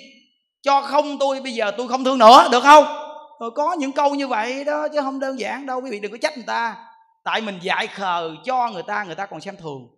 Cho 0.63 0.81
không 0.81 1.19
tôi 1.19 1.41
bây 1.41 1.53
giờ 1.53 1.71
tôi 1.77 1.89
không 1.89 2.05
thương 2.05 2.19
nữa 2.19 2.49
được 2.53 2.63
không? 2.63 3.00
Rồi 3.41 3.51
có 3.51 3.73
những 3.73 3.93
câu 3.93 4.15
như 4.15 4.27
vậy 4.27 4.65
đó, 4.65 4.89
chứ 4.89 5.01
không 5.01 5.21
đơn 5.21 5.41
giản 5.41 5.67
đâu, 5.67 5.81
quý 5.81 5.91
vị 5.91 6.01
đừng 6.01 6.13
có 6.13 6.19
trách 6.23 6.37
người 6.37 6.47
ta. 6.47 6.77
Tại 7.25 7.41
mình 7.41 7.59
dạy 7.63 7.87
khờ 7.87 8.31
cho 8.45 8.71
người 8.71 8.83
ta 8.83 9.05
người 9.05 9.15
ta 9.15 9.27
còn 9.27 9.41
xem 9.41 9.57
thường. 9.57 9.89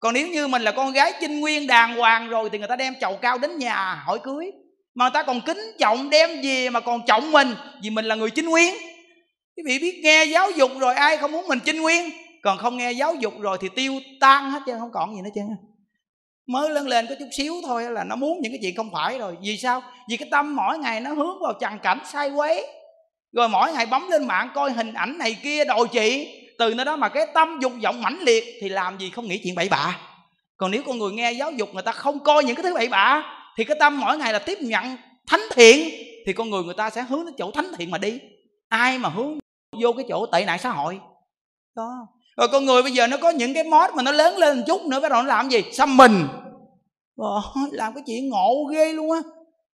Còn 0.00 0.14
nếu 0.14 0.28
như 0.28 0.48
mình 0.48 0.62
là 0.62 0.72
con 0.72 0.92
gái 0.92 1.12
chinh 1.20 1.40
nguyên 1.40 1.66
đàng 1.66 1.96
hoàng 1.96 2.28
rồi 2.28 2.50
thì 2.52 2.58
người 2.58 2.68
ta 2.68 2.76
đem 2.76 2.94
chầu 3.00 3.16
cao 3.16 3.38
đến 3.38 3.58
nhà 3.58 4.02
hỏi 4.06 4.18
cưới. 4.22 4.50
Mà 4.94 5.04
người 5.04 5.10
ta 5.14 5.22
còn 5.22 5.40
kính 5.40 5.60
trọng 5.78 6.10
đem 6.10 6.42
gì 6.42 6.68
mà 6.68 6.80
còn 6.80 7.00
trọng 7.06 7.32
mình, 7.32 7.54
vì 7.82 7.90
mình 7.90 8.04
là 8.04 8.14
người 8.14 8.30
chinh 8.30 8.46
nguyên. 8.46 8.74
Quý 9.56 9.62
vị 9.66 9.78
biết 9.78 10.00
nghe 10.04 10.24
giáo 10.24 10.50
dục 10.50 10.70
rồi 10.78 10.94
ai 10.94 11.16
không 11.16 11.32
muốn 11.32 11.48
mình 11.48 11.58
chinh 11.64 11.80
nguyên? 11.80 12.10
Còn 12.42 12.58
không 12.58 12.76
nghe 12.76 12.92
giáo 12.92 13.14
dục 13.14 13.34
rồi 13.40 13.58
thì 13.60 13.68
tiêu 13.76 14.00
tan 14.20 14.50
hết 14.50 14.62
chứ 14.66 14.72
không 14.78 14.90
còn 14.92 15.16
gì 15.16 15.22
nữa 15.22 15.30
chứ 15.34 15.40
mới 16.46 16.70
lớn 16.70 16.88
lên 16.88 17.06
có 17.08 17.14
chút 17.18 17.28
xíu 17.32 17.54
thôi 17.66 17.90
là 17.90 18.04
nó 18.04 18.16
muốn 18.16 18.38
những 18.40 18.52
cái 18.52 18.58
chuyện 18.62 18.76
không 18.76 18.90
phải 18.92 19.18
rồi. 19.18 19.36
Vì 19.42 19.56
sao? 19.56 19.82
Vì 20.10 20.16
cái 20.16 20.28
tâm 20.30 20.56
mỗi 20.56 20.78
ngày 20.78 21.00
nó 21.00 21.12
hướng 21.12 21.42
vào 21.42 21.52
trần 21.60 21.78
cảnh 21.82 21.98
sai 22.12 22.30
quấy 22.30 22.66
rồi 23.32 23.48
mỗi 23.48 23.72
ngày 23.72 23.86
bấm 23.86 24.08
lên 24.10 24.26
mạng 24.26 24.50
coi 24.54 24.72
hình 24.72 24.92
ảnh 24.92 25.18
này 25.18 25.36
kia 25.42 25.64
đồ 25.64 25.86
chị. 25.86 26.34
Từ 26.58 26.74
nơi 26.74 26.84
đó 26.84 26.96
mà 26.96 27.08
cái 27.08 27.26
tâm 27.34 27.58
dục 27.62 27.72
vọng 27.82 28.02
mãnh 28.02 28.18
liệt 28.22 28.44
thì 28.60 28.68
làm 28.68 28.98
gì 28.98 29.10
không 29.10 29.28
nghĩ 29.28 29.40
chuyện 29.44 29.54
bậy 29.54 29.68
bạ. 29.68 29.98
Còn 30.56 30.70
nếu 30.70 30.82
con 30.86 30.98
người 30.98 31.12
nghe 31.12 31.32
giáo 31.32 31.52
dục 31.52 31.68
người 31.72 31.82
ta 31.82 31.92
không 31.92 32.24
coi 32.24 32.44
những 32.44 32.56
cái 32.56 32.62
thứ 32.62 32.74
bậy 32.74 32.88
bạ, 32.88 33.22
thì 33.56 33.64
cái 33.64 33.76
tâm 33.80 34.00
mỗi 34.00 34.18
ngày 34.18 34.32
là 34.32 34.38
tiếp 34.38 34.58
nhận 34.60 34.96
thánh 35.26 35.40
thiện, 35.54 35.90
thì 36.26 36.32
con 36.32 36.50
người 36.50 36.62
người 36.62 36.74
ta 36.74 36.90
sẽ 36.90 37.02
hướng 37.02 37.24
đến 37.24 37.34
chỗ 37.38 37.50
thánh 37.50 37.66
thiện 37.78 37.90
mà 37.90 37.98
đi. 37.98 38.20
Ai 38.68 38.98
mà 38.98 39.08
hướng 39.08 39.38
vô 39.82 39.92
cái 39.92 40.04
chỗ 40.08 40.26
tệ 40.26 40.44
nạn 40.44 40.58
xã 40.58 40.70
hội? 40.70 41.00
Đó 41.76 42.06
rồi 42.36 42.48
con 42.48 42.64
người 42.64 42.82
bây 42.82 42.92
giờ 42.92 43.06
nó 43.06 43.16
có 43.16 43.30
những 43.30 43.54
cái 43.54 43.64
mod 43.64 43.90
mà 43.94 44.02
nó 44.02 44.12
lớn 44.12 44.36
lên 44.36 44.58
một 44.58 44.64
chút 44.66 44.82
nữa, 44.86 45.00
bắt 45.00 45.10
đầu 45.10 45.22
nó 45.22 45.28
làm 45.28 45.48
gì? 45.48 45.62
Xăm 45.72 45.96
mình. 45.96 46.28
Rồi 47.16 47.40
làm 47.72 47.94
cái 47.94 48.02
chuyện 48.06 48.28
ngộ 48.28 48.64
ghê 48.72 48.92
luôn 48.92 49.12
á 49.12 49.18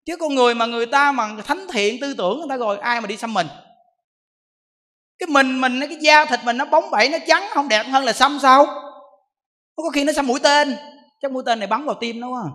chứ 0.05 0.17
con 0.17 0.35
người 0.35 0.55
mà 0.55 0.65
người 0.65 0.85
ta 0.85 1.11
mà 1.11 1.35
thánh 1.45 1.67
thiện 1.71 1.99
tư 2.01 2.13
tưởng, 2.17 2.37
người 2.37 2.47
ta 2.49 2.57
rồi 2.57 2.79
ai 2.79 3.01
mà 3.01 3.07
đi 3.07 3.17
xăm 3.17 3.33
mình? 3.33 3.47
Cái 5.19 5.27
mình 5.27 5.61
mình, 5.61 5.79
cái 5.79 5.97
da 6.01 6.25
thịt 6.25 6.39
mình 6.45 6.57
nó 6.57 6.65
bóng 6.65 6.91
bẩy, 6.91 7.09
nó 7.09 7.17
trắng, 7.27 7.43
không 7.49 7.69
đẹp 7.69 7.83
hơn 7.83 8.03
là 8.03 8.13
xăm 8.13 8.39
sao? 8.41 8.65
Có 9.75 9.89
khi 9.93 10.03
nó 10.03 10.13
xăm 10.13 10.27
mũi 10.27 10.39
tên. 10.43 10.75
Chắc 11.21 11.31
mũi 11.31 11.43
tên 11.45 11.59
này 11.59 11.67
bắn 11.67 11.85
vào 11.85 11.95
tim 11.99 12.19
nó 12.19 12.29
quá 12.29 12.41
à. 12.45 12.51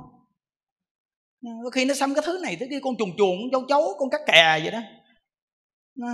ờ, 1.44 1.50
có 1.64 1.70
khi 1.70 1.84
nó 1.84 1.94
xăm 1.94 2.14
cái 2.14 2.22
thứ 2.26 2.40
này 2.42 2.56
thứ 2.60 2.66
kia 2.70 2.80
con 2.82 2.96
trùng 2.98 3.16
chuồng, 3.18 3.36
con 3.40 3.50
châu 3.50 3.64
chấu 3.68 3.96
con 3.98 4.10
cắt 4.10 4.20
kè 4.26 4.60
vậy 4.62 4.70
đó. 4.70 4.78
Ờ, 6.02 6.12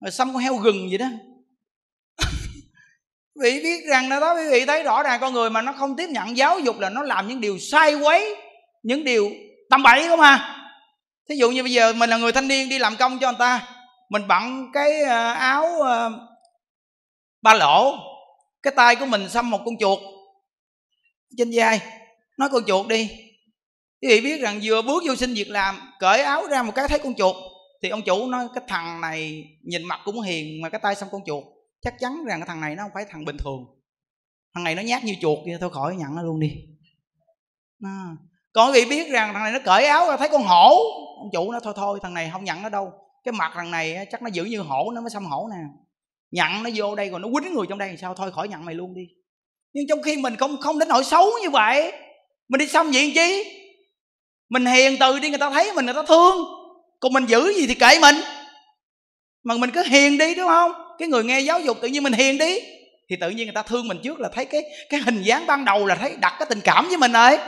rồi 0.00 0.10
xăm 0.10 0.32
con 0.32 0.42
heo 0.42 0.56
gừng 0.56 0.88
vậy 0.88 0.98
đó. 0.98 1.06
Vị 3.42 3.60
biết 3.62 3.84
rằng 3.88 4.08
là 4.08 4.20
đó, 4.20 4.34
quý 4.34 4.50
vị 4.50 4.66
thấy 4.66 4.82
rõ 4.82 5.02
ràng 5.02 5.20
con 5.20 5.32
người 5.32 5.50
mà 5.50 5.62
nó 5.62 5.72
không 5.72 5.96
tiếp 5.96 6.08
nhận 6.08 6.36
giáo 6.36 6.58
dục 6.58 6.78
là 6.78 6.90
nó 6.90 7.02
làm 7.02 7.28
những 7.28 7.40
điều 7.40 7.58
sai 7.58 7.94
quấy, 7.94 8.36
những 8.82 9.04
điều 9.04 9.30
tầm 9.72 9.82
bậy 9.82 10.08
không 10.08 10.20
à? 10.20 10.58
Thí 11.28 11.36
dụ 11.36 11.50
như 11.50 11.62
bây 11.62 11.72
giờ 11.72 11.92
mình 11.92 12.10
là 12.10 12.16
người 12.16 12.32
thanh 12.32 12.48
niên 12.48 12.68
đi 12.68 12.78
làm 12.78 12.96
công 12.96 13.18
cho 13.18 13.30
người 13.32 13.38
ta, 13.38 13.68
mình 14.08 14.28
bận 14.28 14.66
cái 14.72 15.02
à, 15.02 15.32
áo 15.32 15.82
à, 15.82 16.10
ba 17.42 17.54
lỗ, 17.54 17.94
cái 18.62 18.72
tay 18.76 18.96
của 18.96 19.06
mình 19.06 19.28
xăm 19.28 19.50
một 19.50 19.60
con 19.64 19.78
chuột 19.78 19.98
trên 21.38 21.50
vai, 21.54 21.80
nói 22.38 22.48
con 22.52 22.62
chuột 22.66 22.88
đi. 22.88 23.10
Quý 24.02 24.08
vị 24.08 24.20
biết 24.20 24.40
rằng 24.40 24.60
vừa 24.62 24.82
bước 24.82 25.02
vô 25.06 25.16
xin 25.16 25.34
việc 25.34 25.48
làm, 25.48 25.92
cởi 25.98 26.22
áo 26.22 26.46
ra 26.46 26.62
một 26.62 26.72
cái 26.74 26.88
thấy 26.88 26.98
con 26.98 27.14
chuột, 27.14 27.36
thì 27.82 27.88
ông 27.88 28.02
chủ 28.02 28.26
nói 28.26 28.48
cái 28.54 28.64
thằng 28.68 29.00
này 29.00 29.44
nhìn 29.62 29.84
mặt 29.84 30.00
cũng 30.04 30.20
hiền, 30.20 30.62
mà 30.62 30.68
cái 30.68 30.80
tay 30.82 30.94
xăm 30.94 31.08
con 31.12 31.22
chuột. 31.26 31.44
Chắc 31.82 31.94
chắn 31.98 32.24
rằng 32.26 32.40
cái 32.40 32.46
thằng 32.46 32.60
này 32.60 32.74
nó 32.74 32.82
không 32.82 32.92
phải 32.94 33.04
thằng 33.10 33.24
bình 33.24 33.36
thường. 33.36 33.64
Thằng 34.54 34.64
này 34.64 34.74
nó 34.74 34.82
nhát 34.82 35.04
như 35.04 35.14
chuột 35.20 35.38
kia 35.46 35.58
thôi 35.60 35.70
khỏi 35.72 35.96
nhận 35.96 36.14
nó 36.14 36.22
luôn 36.22 36.40
đi. 36.40 36.52
À 37.84 38.16
còn 38.52 38.72
quý 38.72 38.84
vị 38.84 38.90
biết 38.90 39.10
rằng 39.10 39.32
thằng 39.32 39.42
này 39.42 39.52
nó 39.52 39.58
cởi 39.64 39.84
áo 39.84 40.10
ra, 40.10 40.16
thấy 40.16 40.28
con 40.28 40.42
hổ. 40.42 40.76
Ông 41.18 41.30
chủ 41.32 41.52
nó 41.52 41.60
thôi 41.60 41.72
thôi, 41.76 41.98
thằng 42.02 42.14
này 42.14 42.30
không 42.32 42.44
nhận 42.44 42.62
nó 42.62 42.68
đâu. 42.68 42.92
Cái 43.24 43.32
mặt 43.32 43.52
thằng 43.54 43.70
này 43.70 44.06
chắc 44.10 44.22
nó 44.22 44.28
giữ 44.32 44.44
như 44.44 44.60
hổ, 44.60 44.90
nó 44.94 45.00
mới 45.00 45.10
xăm 45.10 45.24
hổ 45.24 45.48
nè. 45.50 45.56
Nhận 46.30 46.62
nó 46.62 46.70
vô 46.74 46.94
đây, 46.94 47.10
rồi 47.10 47.20
nó 47.20 47.28
quýnh 47.32 47.54
người 47.54 47.66
trong 47.68 47.78
đây. 47.78 47.88
Thì 47.90 47.96
sao? 47.96 48.14
Thôi, 48.14 48.32
khỏi 48.32 48.48
nhận 48.48 48.64
mày 48.64 48.74
luôn 48.74 48.94
đi. 48.94 49.02
Nhưng 49.72 49.84
trong 49.88 50.02
khi 50.02 50.16
mình 50.16 50.36
không 50.36 50.56
không 50.60 50.78
đến 50.78 50.88
nỗi 50.88 51.04
xấu 51.04 51.30
như 51.42 51.50
vậy, 51.50 51.92
mình 52.48 52.58
đi 52.58 52.66
xăm 52.66 52.90
diện 52.90 53.14
chi? 53.14 53.44
Mình 54.50 54.66
hiền 54.66 54.96
từ 55.00 55.18
đi, 55.18 55.28
người 55.28 55.38
ta 55.38 55.50
thấy 55.50 55.72
mình, 55.72 55.84
người 55.84 55.94
ta 55.94 56.02
thương. 56.02 56.36
Còn 57.00 57.12
mình 57.12 57.26
giữ 57.26 57.52
gì 57.56 57.66
thì 57.66 57.74
kệ 57.74 57.98
mình. 58.00 58.16
Mà 59.44 59.54
mình 59.56 59.70
cứ 59.70 59.82
hiền 59.82 60.18
đi, 60.18 60.34
đúng 60.34 60.48
không? 60.48 60.72
Cái 60.98 61.08
người 61.08 61.24
nghe 61.24 61.40
giáo 61.40 61.60
dục 61.60 61.78
tự 61.82 61.88
nhiên 61.88 62.02
mình 62.02 62.12
hiền 62.12 62.38
đi, 62.38 62.60
thì 63.10 63.16
tự 63.20 63.30
nhiên 63.30 63.46
người 63.46 63.54
ta 63.54 63.62
thương 63.62 63.88
mình 63.88 63.98
trước 64.02 64.20
là 64.20 64.28
thấy 64.34 64.44
cái 64.44 64.62
cái 64.88 65.00
hình 65.00 65.22
dáng 65.22 65.46
ban 65.46 65.64
đầu 65.64 65.86
là 65.86 65.94
thấy 65.94 66.16
đặt 66.20 66.36
cái 66.38 66.46
tình 66.48 66.60
cảm 66.64 66.88
với 66.88 66.96
mình 66.96 67.12
rồi 67.12 67.38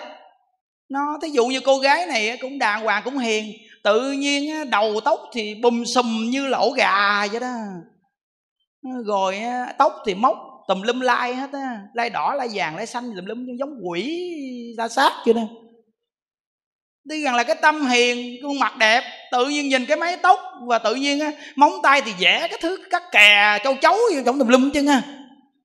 nó 0.89 1.19
thí 1.23 1.29
dụ 1.29 1.47
như 1.47 1.61
cô 1.61 1.79
gái 1.79 2.07
này 2.07 2.39
cũng 2.41 2.59
đàng 2.59 2.85
hoàng 2.85 3.03
cũng 3.05 3.19
hiền 3.19 3.53
tự 3.83 4.13
nhiên 4.13 4.71
đầu 4.71 5.01
tóc 5.05 5.21
thì 5.33 5.55
bùm 5.55 5.85
xùm 5.85 6.31
như 6.31 6.47
lỗ 6.47 6.71
gà 6.71 7.27
vậy 7.27 7.41
đó. 7.41 7.53
Rồi 9.07 9.41
tóc 9.79 9.93
thì 10.07 10.15
móc 10.15 10.37
tùm 10.69 10.83
lum 10.83 11.01
lai 11.01 11.35
hết 11.35 11.51
á 11.53 11.81
lai 11.95 12.11
đỏ 12.11 12.35
lai 12.35 12.49
vàng 12.55 12.77
lai 12.77 12.87
xanh 12.87 13.13
tùm 13.17 13.25
lum 13.25 13.47
giống 13.59 13.79
quỷ 13.89 14.31
ra 14.79 14.89
sát 14.89 15.13
chưa 15.25 15.33
nè 15.33 15.47
tuy 17.09 17.23
rằng 17.23 17.35
là 17.35 17.43
cái 17.43 17.57
tâm 17.63 17.87
hiền 17.87 18.43
khuôn 18.43 18.59
mặt 18.59 18.77
đẹp 18.77 19.03
tự 19.33 19.47
nhiên 19.47 19.69
nhìn 19.69 19.87
cái 19.87 19.97
mái 19.97 20.17
tóc 20.17 20.41
và 20.67 20.79
tự 20.79 20.95
nhiên 20.95 21.21
á, 21.21 21.33
móng 21.57 21.73
tay 21.83 22.03
thì 22.03 22.13
vẽ 22.19 22.49
cái 22.51 22.59
thứ 22.63 22.79
cắt 22.91 23.03
kè 23.13 23.59
châu 23.65 23.77
chấu 23.81 23.97
trong 24.27 24.39
tùm 24.39 24.49
lum 24.49 24.71
chân 24.71 24.87
á. 24.87 25.03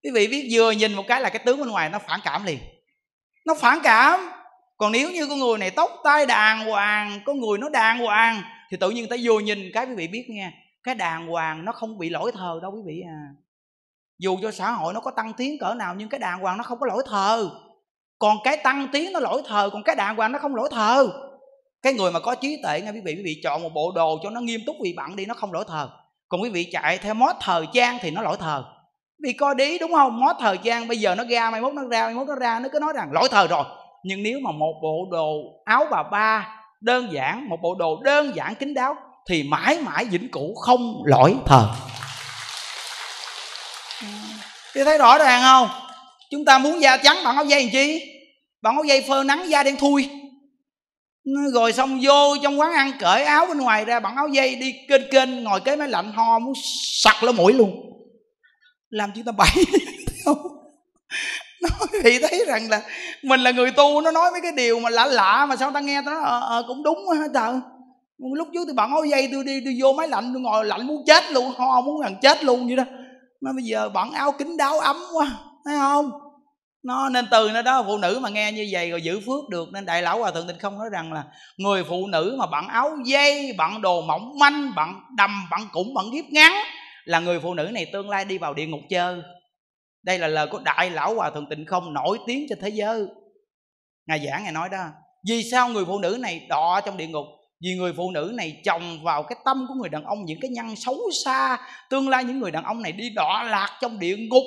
Quý 0.04 0.10
vị 0.14 0.26
biết 0.26 0.48
vừa 0.52 0.70
nhìn 0.70 0.94
một 0.94 1.04
cái 1.08 1.20
là 1.20 1.28
cái 1.28 1.42
tướng 1.44 1.58
bên 1.58 1.68
ngoài 1.68 1.88
nó 1.88 1.98
phản 2.08 2.20
cảm 2.24 2.44
liền. 2.44 2.58
Nó 3.46 3.54
phản 3.54 3.78
cảm 3.82 4.20
còn 4.80 4.92
nếu 4.92 5.10
như 5.10 5.26
con 5.26 5.38
người 5.38 5.58
này 5.58 5.70
tóc 5.70 5.90
tai 6.04 6.26
đàng 6.26 6.66
hoàng, 6.66 7.20
con 7.24 7.40
người 7.40 7.58
nó 7.58 7.68
đàng 7.68 7.98
hoàng, 7.98 8.42
thì 8.70 8.76
tự 8.76 8.90
nhiên 8.90 9.08
ta 9.08 9.16
vô 9.22 9.40
nhìn 9.40 9.70
cái 9.74 9.86
quý 9.86 9.94
vị 9.94 10.08
biết 10.08 10.24
nghe, 10.28 10.52
cái 10.82 10.94
đàng 10.94 11.26
hoàng 11.26 11.64
nó 11.64 11.72
không 11.72 11.98
bị 11.98 12.10
lỗi 12.10 12.32
thờ 12.34 12.58
đâu 12.62 12.70
quý 12.70 12.80
vị 12.86 13.02
à. 13.06 13.20
Dù 14.18 14.38
cho 14.42 14.50
xã 14.50 14.70
hội 14.70 14.94
nó 14.94 15.00
có 15.00 15.10
tăng 15.10 15.32
tiến 15.32 15.58
cỡ 15.60 15.74
nào, 15.74 15.94
nhưng 15.98 16.08
cái 16.08 16.20
đàng 16.20 16.40
hoàng 16.40 16.58
nó 16.58 16.64
không 16.64 16.78
có 16.80 16.86
lỗi 16.86 17.02
thờ. 17.06 17.50
Còn 18.18 18.36
cái 18.44 18.56
tăng 18.56 18.88
tiến 18.92 19.12
nó 19.12 19.20
lỗi 19.20 19.42
thờ, 19.48 19.70
còn 19.72 19.82
cái 19.82 19.96
đàng 19.96 20.16
hoàng 20.16 20.32
nó 20.32 20.38
không 20.38 20.54
lỗi 20.54 20.68
thờ. 20.72 21.08
Cái 21.82 21.92
người 21.92 22.12
mà 22.12 22.20
có 22.20 22.34
trí 22.34 22.60
tuệ 22.62 22.80
nghe 22.80 22.90
quý 22.90 23.00
vị 23.04 23.14
quý 23.16 23.22
vị 23.24 23.40
chọn 23.44 23.62
một 23.62 23.70
bộ 23.74 23.92
đồ 23.94 24.18
cho 24.22 24.30
nó 24.30 24.40
nghiêm 24.40 24.60
túc 24.66 24.76
vì 24.82 24.94
bận 24.96 25.16
đi, 25.16 25.26
nó 25.26 25.34
không 25.34 25.52
lỗi 25.52 25.64
thờ. 25.68 25.90
Còn 26.28 26.42
quý 26.42 26.50
vị 26.50 26.68
chạy 26.72 26.98
theo 26.98 27.14
mót 27.14 27.36
thời 27.40 27.66
trang 27.72 27.98
thì 28.00 28.10
nó 28.10 28.22
lỗi 28.22 28.36
thờ. 28.40 28.64
Vì 29.22 29.32
coi 29.32 29.54
đi 29.54 29.78
đúng 29.78 29.92
không? 29.92 30.20
Mót 30.20 30.36
thời 30.40 30.58
trang, 30.58 30.88
bây 30.88 30.98
giờ 30.98 31.14
nó 31.14 31.24
ra, 31.30 31.50
mai 31.50 31.60
mốt 31.60 31.74
nó 31.74 31.82
ra, 31.82 32.04
mai 32.04 32.14
mốt 32.14 32.28
nó 32.28 32.34
ra, 32.34 32.60
nó 32.60 32.68
cứ 32.72 32.78
nói 32.80 32.92
rằng 32.96 33.12
lỗi 33.12 33.28
thờ 33.30 33.46
rồi 33.46 33.64
nhưng 34.04 34.22
nếu 34.22 34.38
mà 34.42 34.52
một 34.52 34.74
bộ 34.82 35.08
đồ 35.10 35.42
áo 35.64 35.86
bà 35.90 36.02
ba 36.02 36.48
đơn 36.80 37.08
giản 37.12 37.48
một 37.48 37.56
bộ 37.62 37.74
đồ 37.74 38.00
đơn 38.04 38.32
giản 38.34 38.54
kín 38.54 38.74
đáo 38.74 38.96
thì 39.28 39.42
mãi 39.42 39.78
mãi 39.78 40.04
vĩnh 40.04 40.28
cửu 40.30 40.54
không 40.54 41.02
lỗi 41.04 41.36
thờ 41.46 41.68
thì 44.74 44.84
thấy 44.84 44.98
rõ 44.98 45.18
ràng 45.18 45.42
không? 45.42 45.68
Chúng 46.30 46.44
ta 46.44 46.58
muốn 46.58 46.82
da 46.82 46.96
trắng 46.96 47.16
bằng 47.24 47.36
áo 47.36 47.44
dây 47.44 47.62
làm 47.62 47.70
chi? 47.72 48.02
Bằng 48.62 48.74
áo 48.74 48.84
dây 48.84 49.04
phơ 49.08 49.24
nắng 49.24 49.50
da 49.50 49.62
đen 49.62 49.76
thui. 49.76 50.08
Rồi 51.52 51.72
xong 51.72 52.00
vô 52.02 52.36
trong 52.42 52.60
quán 52.60 52.72
ăn 52.72 52.92
cởi 53.00 53.24
áo 53.24 53.46
bên 53.46 53.58
ngoài 53.58 53.84
ra 53.84 54.00
bằng 54.00 54.16
áo 54.16 54.28
dây 54.28 54.56
đi 54.56 54.74
kênh 54.88 55.10
kênh 55.10 55.44
ngồi 55.44 55.60
kế 55.60 55.76
máy 55.76 55.88
lạnh 55.88 56.12
ho 56.12 56.38
muốn 56.38 56.52
sặc 57.02 57.22
lỗ 57.22 57.32
mũi 57.32 57.52
luôn. 57.52 57.70
Làm 58.90 59.10
chúng 59.14 59.24
ta 59.24 59.32
bậy 59.32 59.48
nói 61.62 61.88
thì 62.04 62.18
thấy 62.18 62.44
rằng 62.46 62.70
là 62.70 62.82
mình 63.22 63.40
là 63.40 63.50
người 63.50 63.70
tu 63.70 64.00
nó 64.00 64.10
nói 64.10 64.30
mấy 64.32 64.40
cái 64.40 64.52
điều 64.52 64.80
mà 64.80 64.90
lạ 64.90 65.06
lạ 65.06 65.46
mà 65.46 65.56
sao 65.56 65.70
ta 65.70 65.80
nghe 65.80 66.02
nó 66.02 66.20
ờ, 66.22 66.58
à, 66.58 66.62
cũng 66.68 66.82
đúng 66.82 66.98
hết 67.08 67.28
trời? 67.34 67.54
Lúc 68.36 68.48
trước 68.54 68.64
tôi 68.66 68.74
bận 68.74 68.90
áo 68.90 69.04
dây 69.04 69.28
tôi 69.32 69.44
đi 69.44 69.60
tôi 69.64 69.76
vô 69.80 69.92
máy 69.92 70.08
lạnh 70.08 70.30
tôi 70.32 70.42
ngồi 70.42 70.64
lạnh 70.64 70.86
muốn 70.86 71.02
chết 71.06 71.32
luôn 71.32 71.52
ho 71.56 71.80
muốn 71.80 72.00
gần 72.00 72.16
chết 72.22 72.44
luôn 72.44 72.66
vậy 72.66 72.76
đó. 72.76 72.84
Mà 73.40 73.50
bây 73.52 73.64
giờ 73.64 73.88
bận 73.88 74.12
áo 74.12 74.32
kính 74.32 74.56
đáo 74.56 74.78
ấm 74.78 74.96
quá 75.14 75.26
thấy 75.64 75.74
không? 75.78 76.10
Nó 76.82 77.08
nên 77.08 77.26
từ 77.30 77.50
nó 77.54 77.62
đó 77.62 77.82
phụ 77.86 77.98
nữ 77.98 78.18
mà 78.22 78.28
nghe 78.28 78.52
như 78.52 78.68
vậy 78.70 78.90
rồi 78.90 79.02
giữ 79.02 79.20
phước 79.26 79.48
được. 79.48 79.68
Nên 79.72 79.86
đại 79.86 80.02
lão 80.02 80.18
hòa 80.18 80.30
thượng 80.30 80.46
tịnh 80.48 80.58
không 80.58 80.78
nói 80.78 80.88
rằng 80.92 81.12
là 81.12 81.24
người 81.56 81.84
phụ 81.84 82.06
nữ 82.06 82.36
mà 82.38 82.46
bận 82.46 82.68
áo 82.68 82.90
dây 83.04 83.54
bận 83.58 83.80
đồ 83.82 84.02
mỏng 84.02 84.38
manh 84.38 84.72
bận 84.76 84.88
đầm 85.16 85.30
bận 85.50 85.60
cũng 85.72 85.94
bận 85.94 86.10
hiếp 86.10 86.24
ngắn 86.30 86.52
là 87.04 87.20
người 87.20 87.40
phụ 87.40 87.54
nữ 87.54 87.70
này 87.72 87.86
tương 87.92 88.10
lai 88.10 88.24
đi 88.24 88.38
vào 88.38 88.54
địa 88.54 88.66
ngục 88.66 88.80
chơi 88.90 89.22
đây 90.02 90.18
là 90.18 90.26
lời 90.26 90.46
của 90.50 90.58
đại 90.58 90.90
lão 90.90 91.14
hòa 91.14 91.30
thượng 91.30 91.48
tịnh 91.50 91.66
không 91.66 91.92
nổi 91.92 92.18
tiếng 92.26 92.46
trên 92.48 92.58
thế 92.60 92.68
giới. 92.68 93.06
Ngài 94.06 94.26
giảng, 94.26 94.42
ngài 94.42 94.52
nói 94.52 94.68
đó, 94.68 94.86
vì 95.28 95.42
sao 95.50 95.68
người 95.68 95.84
phụ 95.84 95.98
nữ 95.98 96.18
này 96.20 96.46
đọa 96.48 96.80
trong 96.80 96.96
địa 96.96 97.06
ngục? 97.06 97.26
Vì 97.62 97.74
người 97.74 97.92
phụ 97.96 98.10
nữ 98.10 98.32
này 98.34 98.60
chồng 98.64 99.02
vào 99.02 99.22
cái 99.22 99.38
tâm 99.44 99.66
của 99.68 99.74
người 99.74 99.88
đàn 99.88 100.04
ông, 100.04 100.24
những 100.24 100.38
cái 100.40 100.50
nhân 100.50 100.76
xấu 100.76 100.98
xa, 101.24 101.58
tương 101.90 102.08
lai 102.08 102.24
những 102.24 102.40
người 102.40 102.50
đàn 102.50 102.64
ông 102.64 102.82
này 102.82 102.92
đi 102.92 103.10
đọa 103.10 103.42
lạc 103.42 103.78
trong 103.80 103.98
địa 103.98 104.16
ngục. 104.16 104.44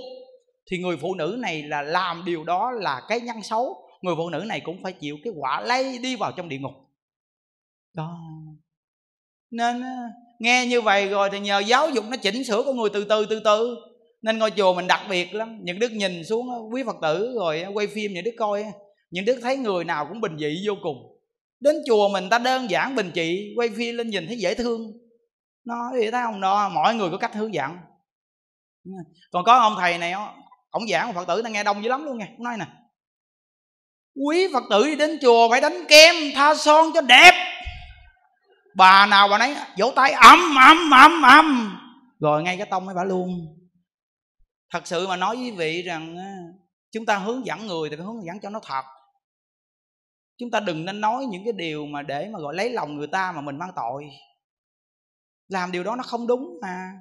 Thì 0.72 0.78
người 0.78 0.98
phụ 0.98 1.16
nữ 1.16 1.38
này 1.40 1.64
là 1.64 1.82
làm 1.82 2.26
điều 2.26 2.44
đó 2.44 2.72
là 2.72 3.02
cái 3.08 3.20
nhân 3.20 3.44
xấu, 3.44 3.90
người 4.02 4.16
phụ 4.18 4.30
nữ 4.30 4.44
này 4.48 4.60
cũng 4.60 4.84
phải 4.84 4.94
chịu 4.94 5.18
cái 5.24 5.34
quả 5.38 5.62
lây 5.62 5.98
đi 5.98 6.16
vào 6.16 6.32
trong 6.32 6.50
địa 6.50 6.58
ngục. 6.58 6.72
Đó. 7.94 8.18
Nên 9.52 9.84
nghe 10.40 10.66
như 10.66 10.82
vậy 10.82 11.10
rồi 11.10 11.30
thì 11.32 11.40
nhờ 11.40 11.60
giáo 11.60 11.90
dục 11.90 12.06
nó 12.10 12.18
chỉnh 12.18 12.44
sửa 12.44 12.64
con 12.66 12.78
người 12.78 12.90
từ 12.94 13.06
từ 13.10 13.26
từ 13.26 13.42
từ 13.46 13.76
nên 14.24 14.38
ngôi 14.38 14.52
chùa 14.52 14.74
mình 14.74 14.88
đặc 14.88 15.02
biệt 15.10 15.34
lắm. 15.34 15.60
Những 15.64 15.80
đức 15.80 15.92
nhìn 15.92 16.26
xuống 16.26 16.48
quý 16.74 16.84
phật 16.86 16.96
tử 17.02 17.34
rồi 17.40 17.66
quay 17.74 17.88
phim 17.88 18.14
những 18.14 18.24
đức 18.24 18.36
coi 18.38 18.66
những 19.10 19.26
đức 19.26 19.40
thấy 19.42 19.58
người 19.58 19.84
nào 19.84 20.06
cũng 20.10 20.22
bình 20.22 20.38
dị 20.40 20.64
vô 20.68 20.74
cùng. 20.84 20.98
Đến 21.60 21.76
chùa 21.88 22.10
mình 22.10 22.30
ta 22.30 22.38
đơn 22.40 22.70
giản 22.70 22.96
bình 22.96 23.12
dị, 23.16 23.54
quay 23.56 23.70
phim 23.78 23.96
lên 23.96 24.10
nhìn 24.10 24.28
thấy 24.28 24.38
dễ 24.38 24.54
thương. 24.54 24.92
Nó 25.66 25.76
thì 25.96 26.12
thấy 26.12 26.22
không 26.24 26.42
đó 26.42 26.70
mọi 26.70 26.96
người 26.96 27.10
có 27.10 27.18
cách 27.18 27.36
hướng 27.36 27.54
dẫn. 27.54 27.78
Còn 29.32 29.44
có 29.44 29.58
ông 29.58 29.76
thầy 29.80 29.98
này 29.98 30.14
ông 30.70 30.88
giảng, 30.92 31.14
phật 31.14 31.28
tử 31.28 31.42
ta 31.42 31.50
nghe 31.50 31.64
đông 31.64 31.84
dữ 31.84 31.90
lắm 31.90 32.06
luôn 32.06 32.18
nghe 32.18 32.26
ông 32.38 32.44
nói 32.44 32.58
nè, 32.60 32.66
quý 34.26 34.48
phật 34.54 34.64
tử 34.70 34.86
đi 34.86 34.96
đến 34.96 35.18
chùa 35.22 35.50
phải 35.50 35.62
đánh 35.62 35.86
kem, 35.88 36.16
tha 36.36 36.56
son 36.56 36.92
cho 36.94 37.02
đẹp. 37.02 37.32
Bà 38.76 39.06
nào 39.06 39.28
bà 39.28 39.38
nấy, 39.38 39.56
vỗ 39.80 39.92
tay 39.96 40.12
ầm 40.12 40.56
ầm 40.56 40.92
ầm 40.92 41.22
ầm 41.22 41.78
rồi 42.20 42.44
ngay 42.44 42.58
cái 42.58 42.68
tông 42.72 42.86
mới 42.86 42.96
bà 42.96 43.04
luôn 43.04 43.58
thật 44.74 44.88
sự 44.88 45.08
mà 45.08 45.16
nói 45.16 45.36
với 45.36 45.52
vị 45.52 45.82
rằng 45.82 46.18
chúng 46.92 47.06
ta 47.06 47.18
hướng 47.18 47.46
dẫn 47.46 47.68
người 47.68 47.90
thì 47.90 47.96
phải 47.96 48.06
hướng 48.06 48.26
dẫn 48.26 48.40
cho 48.40 48.50
nó 48.50 48.60
thật. 48.64 48.84
Chúng 50.38 50.52
ta 50.52 50.60
đừng 50.60 50.86
nên 50.86 51.02
nói 51.02 51.26
những 51.26 51.44
cái 51.44 51.54
điều 51.54 51.86
mà 51.86 52.02
để 52.02 52.30
mà 52.30 52.40
gọi 52.40 52.56
lấy 52.56 52.70
lòng 52.70 52.96
người 52.96 53.08
ta 53.08 53.32
mà 53.32 53.42
mình 53.42 53.58
mang 53.58 53.72
tội. 53.76 54.04
Làm 55.48 55.72
điều 55.72 55.84
đó 55.84 55.96
nó 55.96 56.04
không 56.04 56.28
đúng 56.28 56.60
mà. 56.62 56.92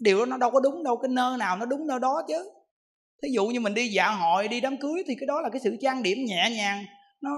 Điều 0.00 0.18
đó 0.18 0.26
nó 0.26 0.36
đâu 0.36 0.50
có 0.50 0.60
đúng 0.60 0.84
đâu 0.84 0.96
cái 0.96 1.08
nơi 1.08 1.38
nào 1.38 1.56
nó 1.56 1.66
đúng 1.66 1.86
nơi 1.86 1.98
đó 2.00 2.22
chứ. 2.28 2.50
Thí 3.22 3.28
dụ 3.32 3.46
như 3.46 3.60
mình 3.60 3.74
đi 3.74 3.88
dạ 3.88 4.10
hội 4.10 4.48
đi 4.48 4.60
đám 4.60 4.76
cưới 4.76 5.02
thì 5.06 5.14
cái 5.20 5.26
đó 5.26 5.40
là 5.40 5.48
cái 5.52 5.60
sự 5.64 5.76
trang 5.80 6.02
điểm 6.02 6.18
nhẹ 6.26 6.50
nhàng. 6.50 6.84
Nó 7.20 7.30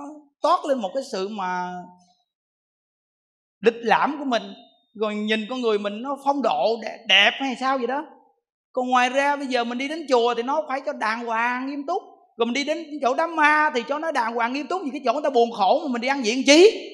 toát 0.43 0.65
lên 0.65 0.79
một 0.79 0.91
cái 0.95 1.03
sự 1.13 1.29
mà 1.29 1.73
lịch 3.61 3.77
lãm 3.77 4.17
của 4.19 4.25
mình. 4.25 4.43
Rồi 4.95 5.15
nhìn 5.15 5.47
con 5.51 5.61
người 5.61 5.79
mình 5.79 6.03
nó 6.03 6.19
phong 6.25 6.43
độ 6.43 6.81
đẹp, 6.83 7.05
đẹp 7.09 7.31
hay 7.41 7.57
sao 7.61 7.79
vậy 7.79 7.87
đó 7.87 8.12
còn 8.73 8.89
ngoài 8.89 9.09
ra 9.09 9.37
bây 9.37 9.47
giờ 9.47 9.65
mình 9.65 9.79
đi 9.79 9.89
đến 9.89 10.07
chùa 10.09 10.35
thì 10.35 10.43
nó 10.43 10.63
phải 10.69 10.81
cho 10.87 10.93
đàng 10.93 11.25
hoàng 11.25 11.71
nghiêm 11.71 11.87
túc. 11.87 12.03
Rồi 12.37 12.47
mình 12.47 12.55
đi 12.55 12.65
đến 12.65 12.87
chỗ 13.03 13.15
đám 13.15 13.37
ma 13.37 13.71
thì 13.75 13.83
cho 13.89 13.99
nó 13.99 14.13
đàng 14.13 14.35
hoàng 14.35 14.53
nghiêm 14.53 14.67
túc 14.67 14.83
vì 14.85 14.91
cái 14.93 15.01
chỗ 15.05 15.13
người 15.13 15.23
ta 15.23 15.31
buồn 15.31 15.51
khổ 15.53 15.81
mà 15.83 15.93
mình 15.93 16.03
đi 16.03 16.09
ăn 16.09 16.25
diện 16.25 16.43
chí 16.47 16.89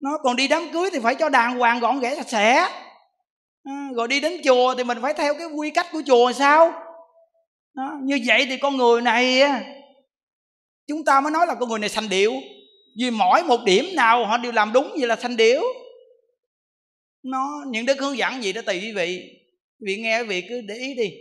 nó 0.00 0.18
còn 0.22 0.36
đi 0.36 0.48
đám 0.48 0.62
cưới 0.72 0.90
thì 0.92 0.98
phải 0.98 1.14
cho 1.14 1.28
đàng 1.28 1.58
hoàng 1.58 1.80
gọn 1.80 2.00
ghẽ 2.00 2.14
sạch 2.14 2.28
sẽ. 2.28 2.68
À, 3.64 3.88
rồi 3.96 4.08
đi 4.08 4.20
đến 4.20 4.40
chùa 4.44 4.74
thì 4.74 4.84
mình 4.84 4.98
phải 5.02 5.14
theo 5.14 5.34
cái 5.34 5.46
quy 5.46 5.70
cách 5.70 5.86
của 5.92 6.02
chùa 6.06 6.32
sao? 6.32 6.72
Đó, 7.74 7.98
như 8.02 8.20
vậy 8.26 8.46
thì 8.48 8.56
con 8.56 8.76
người 8.76 9.00
này 9.00 9.42
chúng 10.88 11.04
ta 11.04 11.20
mới 11.20 11.30
nói 11.30 11.46
là 11.46 11.54
con 11.54 11.68
người 11.68 11.78
này 11.78 11.88
sanh 11.88 12.08
điệu 12.08 12.32
vì 13.00 13.10
mỗi 13.10 13.42
một 13.42 13.60
điểm 13.64 13.84
nào 13.96 14.26
họ 14.26 14.36
đều 14.36 14.52
làm 14.52 14.72
đúng 14.72 14.90
vậy 14.98 15.06
là 15.06 15.16
sanh 15.16 15.36
điệu 15.36 15.62
nó 17.22 17.64
những 17.66 17.86
đức 17.86 18.00
hướng 18.00 18.18
dẫn 18.18 18.42
gì 18.42 18.52
đó 18.52 18.62
tùy 18.66 18.80
quý 18.80 18.92
vị 18.92 19.39
vị 19.86 19.96
nghe 19.96 20.20
quý 20.20 20.26
vị 20.26 20.44
cứ 20.48 20.60
để 20.60 20.74
ý 20.74 20.94
đi. 20.94 21.12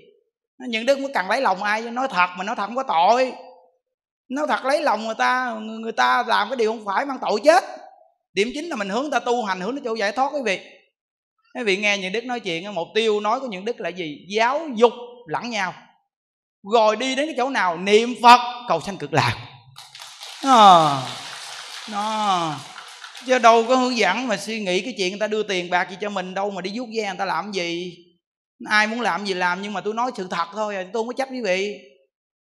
Những 0.68 0.86
đức 0.86 0.99
mới 0.99 1.12
cần 1.14 1.30
lấy 1.30 1.41
lòng 1.41 1.64
ai 1.64 1.82
nói 1.82 2.07
thật 2.12 2.28
mà 2.38 2.43
nói 2.43 2.55
thật 2.55 2.66
không 2.66 2.76
có 2.76 2.84
tội. 2.84 3.34
Nói 4.30 4.47
thật 4.47 4.66
lấy 4.66 4.82
lòng 4.82 5.05
người 5.05 5.16
ta 5.18 5.55
người 5.62 5.91
ta 5.91 6.24
làm 6.28 6.49
cái 6.49 6.57
điều 6.57 6.72
không 6.72 6.86
phải 6.86 7.05
mang 7.05 7.18
tội 7.22 7.39
chết. 7.43 7.64
Điểm 8.34 8.51
chính 8.53 8.66
là 8.66 8.76
mình 8.76 8.89
hướng 8.89 9.12
ta 9.12 9.20
tu 9.20 9.43
hành 9.43 9.62
hướng 9.62 9.76
đến 9.76 9.84
chỗ 9.84 9.95
giải 9.95 10.12
thoát 10.12 10.30
quý 10.34 10.41
vị. 10.45 10.60
Quý 11.55 11.64
vị 11.64 11.78
nghe 11.78 11.97
những 11.97 12.12
đức 12.12 12.26
nói 12.26 12.39
chuyện 12.39 12.76
mục 12.76 12.88
tiêu 12.95 13.20
nói 13.20 13.39
của 13.39 13.47
những 13.47 13.66
đức 13.66 13.80
là 13.80 13.89
gì? 13.89 14.26
Giáo 14.30 14.68
dục 14.76 14.93
lẫn 15.28 15.49
nhau. 15.49 15.74
Rồi 16.74 16.95
đi 16.95 17.16
đến 17.16 17.28
cái 17.28 17.36
chỗ 17.38 17.49
nào? 17.49 17.78
Niệm 17.78 18.16
phật 18.22 18.39
cầu 18.68 18.82
sanh 18.82 18.97
cực 18.97 19.14
lạc. 19.14 19.36
Ờ, 20.43 20.88
à, 20.88 21.03
nó 21.91 22.55
chứ 23.26 23.39
đâu 23.39 23.66
có 23.68 23.76
hướng 23.76 23.97
dẫn 23.97 24.28
mà 24.28 24.38
suy 24.38 24.60
nghĩ 24.60 24.82
cái 24.82 24.93
chuyện 24.97 25.10
người 25.10 25.20
ta 25.20 25.28
đưa 25.28 25.43
tiền 25.43 25.70
bạc 25.70 25.89
gì 25.89 25.97
cho 26.01 26.10
mình 26.10 26.34
đâu 26.34 26.51
mà 26.51 26.62
đi 26.62 26.72
vuốt 26.76 26.86
ve 26.86 27.07
người 27.07 27.18
ta 27.18 27.26
làm 27.26 27.51
gì? 27.51 27.97
Ai 28.66 28.88
muốn 28.88 29.01
làm 29.01 29.26
gì 29.26 29.34
làm 29.34 29.62
nhưng 29.62 29.74
mà 29.74 29.82
tôi 29.82 29.93
nói 29.93 30.12
sự 30.16 30.28
thật 30.32 30.47
thôi 30.51 30.76
à 30.76 30.84
tôi 30.93 31.03
không 31.03 31.07
có 31.07 31.14
chấp 31.14 31.30
quý 31.32 31.41
vị. 31.41 31.80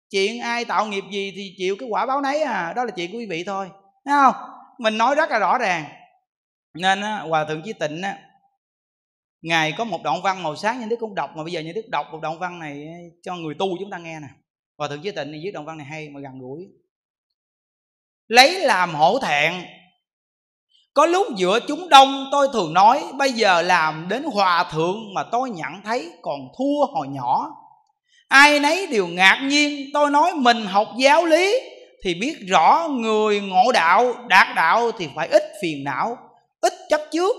Chuyện 0.10 0.42
ai 0.42 0.66
tạo 0.66 0.86
nghiệp 0.86 1.04
gì 1.12 1.34
thì 1.36 1.54
chịu 1.58 1.76
cái 1.80 1.90
quả 1.90 2.06
báo 2.06 2.22
nấy 2.22 2.42
à 2.42 2.74
đó 2.76 2.84
là 2.84 2.92
chuyện 2.92 3.12
của 3.12 3.18
quý 3.18 3.26
vị 3.26 3.44
thôi. 3.44 3.70
Thấy 4.06 4.16
không? 4.24 4.36
Mình 4.80 4.98
nói 4.98 5.16
rất 5.16 5.30
là 5.30 5.40
rõ 5.40 5.58
ràng. 5.58 5.86
Nên 6.74 7.02
á, 7.02 7.20
hòa 7.20 7.46
thượng 7.46 7.62
chí 7.66 7.74
tịnh 7.74 8.02
á, 8.02 8.18
ngài 9.42 9.74
có 9.78 9.84
một 9.84 10.04
đoạn 10.04 10.22
văn 10.22 10.44
màu 10.44 10.56
sáng 10.56 10.80
như 10.80 10.88
đức 10.90 10.96
cũng 11.00 11.16
đọc 11.16 11.30
mà 11.36 11.44
bây 11.44 11.52
giờ 11.52 11.60
như 11.60 11.74
đức 11.74 11.90
đọc 11.90 12.08
một 12.12 12.20
đoạn 12.22 12.40
văn 12.40 12.60
này 12.60 12.88
cho 13.24 13.36
người 13.36 13.56
tu 13.60 13.78
chúng 13.80 13.90
ta 13.90 13.98
nghe 13.98 14.20
nè. 14.20 14.28
Hòa 14.78 14.88
thượng 14.88 15.02
chí 15.02 15.12
tịnh 15.12 15.32
viết 15.32 15.52
đoạn 15.54 15.66
văn 15.66 15.78
này 15.78 15.88
hay 15.88 16.10
mà 16.10 16.20
gần 16.20 16.40
gũi. 16.40 16.68
Lấy 18.28 18.60
làm 18.60 18.96
hổ 18.96 19.20
thẹn 19.20 19.54
có 20.96 21.06
lúc 21.06 21.28
giữa 21.36 21.60
chúng 21.68 21.90
đông, 21.90 22.28
tôi 22.32 22.48
thường 22.54 22.74
nói, 22.74 23.04
bây 23.18 23.32
giờ 23.32 23.62
làm 23.62 24.08
đến 24.10 24.24
hòa 24.34 24.66
thượng 24.72 25.14
mà 25.14 25.24
tôi 25.32 25.50
nhận 25.50 25.72
thấy 25.86 26.12
còn 26.22 26.40
thua 26.58 26.86
hồi 26.86 27.08
nhỏ. 27.08 27.56
Ai 28.28 28.60
nấy 28.60 28.88
đều 28.88 29.08
ngạc 29.08 29.40
nhiên, 29.44 29.90
tôi 29.94 30.12
nói, 30.12 30.34
mình 30.34 30.66
học 30.66 30.88
giáo 30.98 31.26
lý 31.26 31.60
thì 32.04 32.14
biết 32.14 32.36
rõ 32.48 32.88
người 32.92 33.42
ngộ 33.42 33.72
đạo, 33.72 34.14
đạt 34.28 34.48
đạo 34.56 34.92
thì 34.92 35.10
phải 35.16 35.28
ít 35.28 35.44
phiền 35.62 35.84
não, 35.84 36.18
ít 36.62 36.74
chấp 36.90 37.02
trước, 37.12 37.36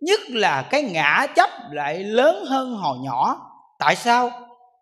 nhất 0.00 0.20
là 0.28 0.62
cái 0.62 0.82
ngã 0.82 1.26
chấp 1.36 1.50
lại 1.70 1.98
lớn 1.98 2.44
hơn 2.44 2.72
hồi 2.72 2.98
nhỏ. 2.98 3.36
Tại 3.78 3.96
sao? 3.96 4.30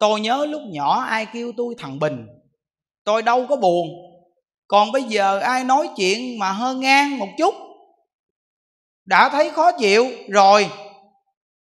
Tôi 0.01 0.21
nhớ 0.21 0.47
lúc 0.47 0.63
nhỏ 0.71 1.01
ai 1.01 1.27
kêu 1.27 1.53
tôi 1.57 1.75
thằng 1.79 1.99
bình. 1.99 2.27
Tôi 3.05 3.23
đâu 3.23 3.47
có 3.49 3.57
buồn. 3.57 3.89
Còn 4.67 4.93
bây 4.93 5.03
giờ 5.03 5.39
ai 5.39 5.65
nói 5.65 5.89
chuyện 5.97 6.39
mà 6.39 6.53
hơi 6.53 6.75
ngang 6.75 7.19
một 7.19 7.29
chút 7.39 7.55
đã 9.09 9.29
thấy 9.29 9.51
khó 9.51 9.73
chịu, 9.73 10.07
rồi. 10.29 10.69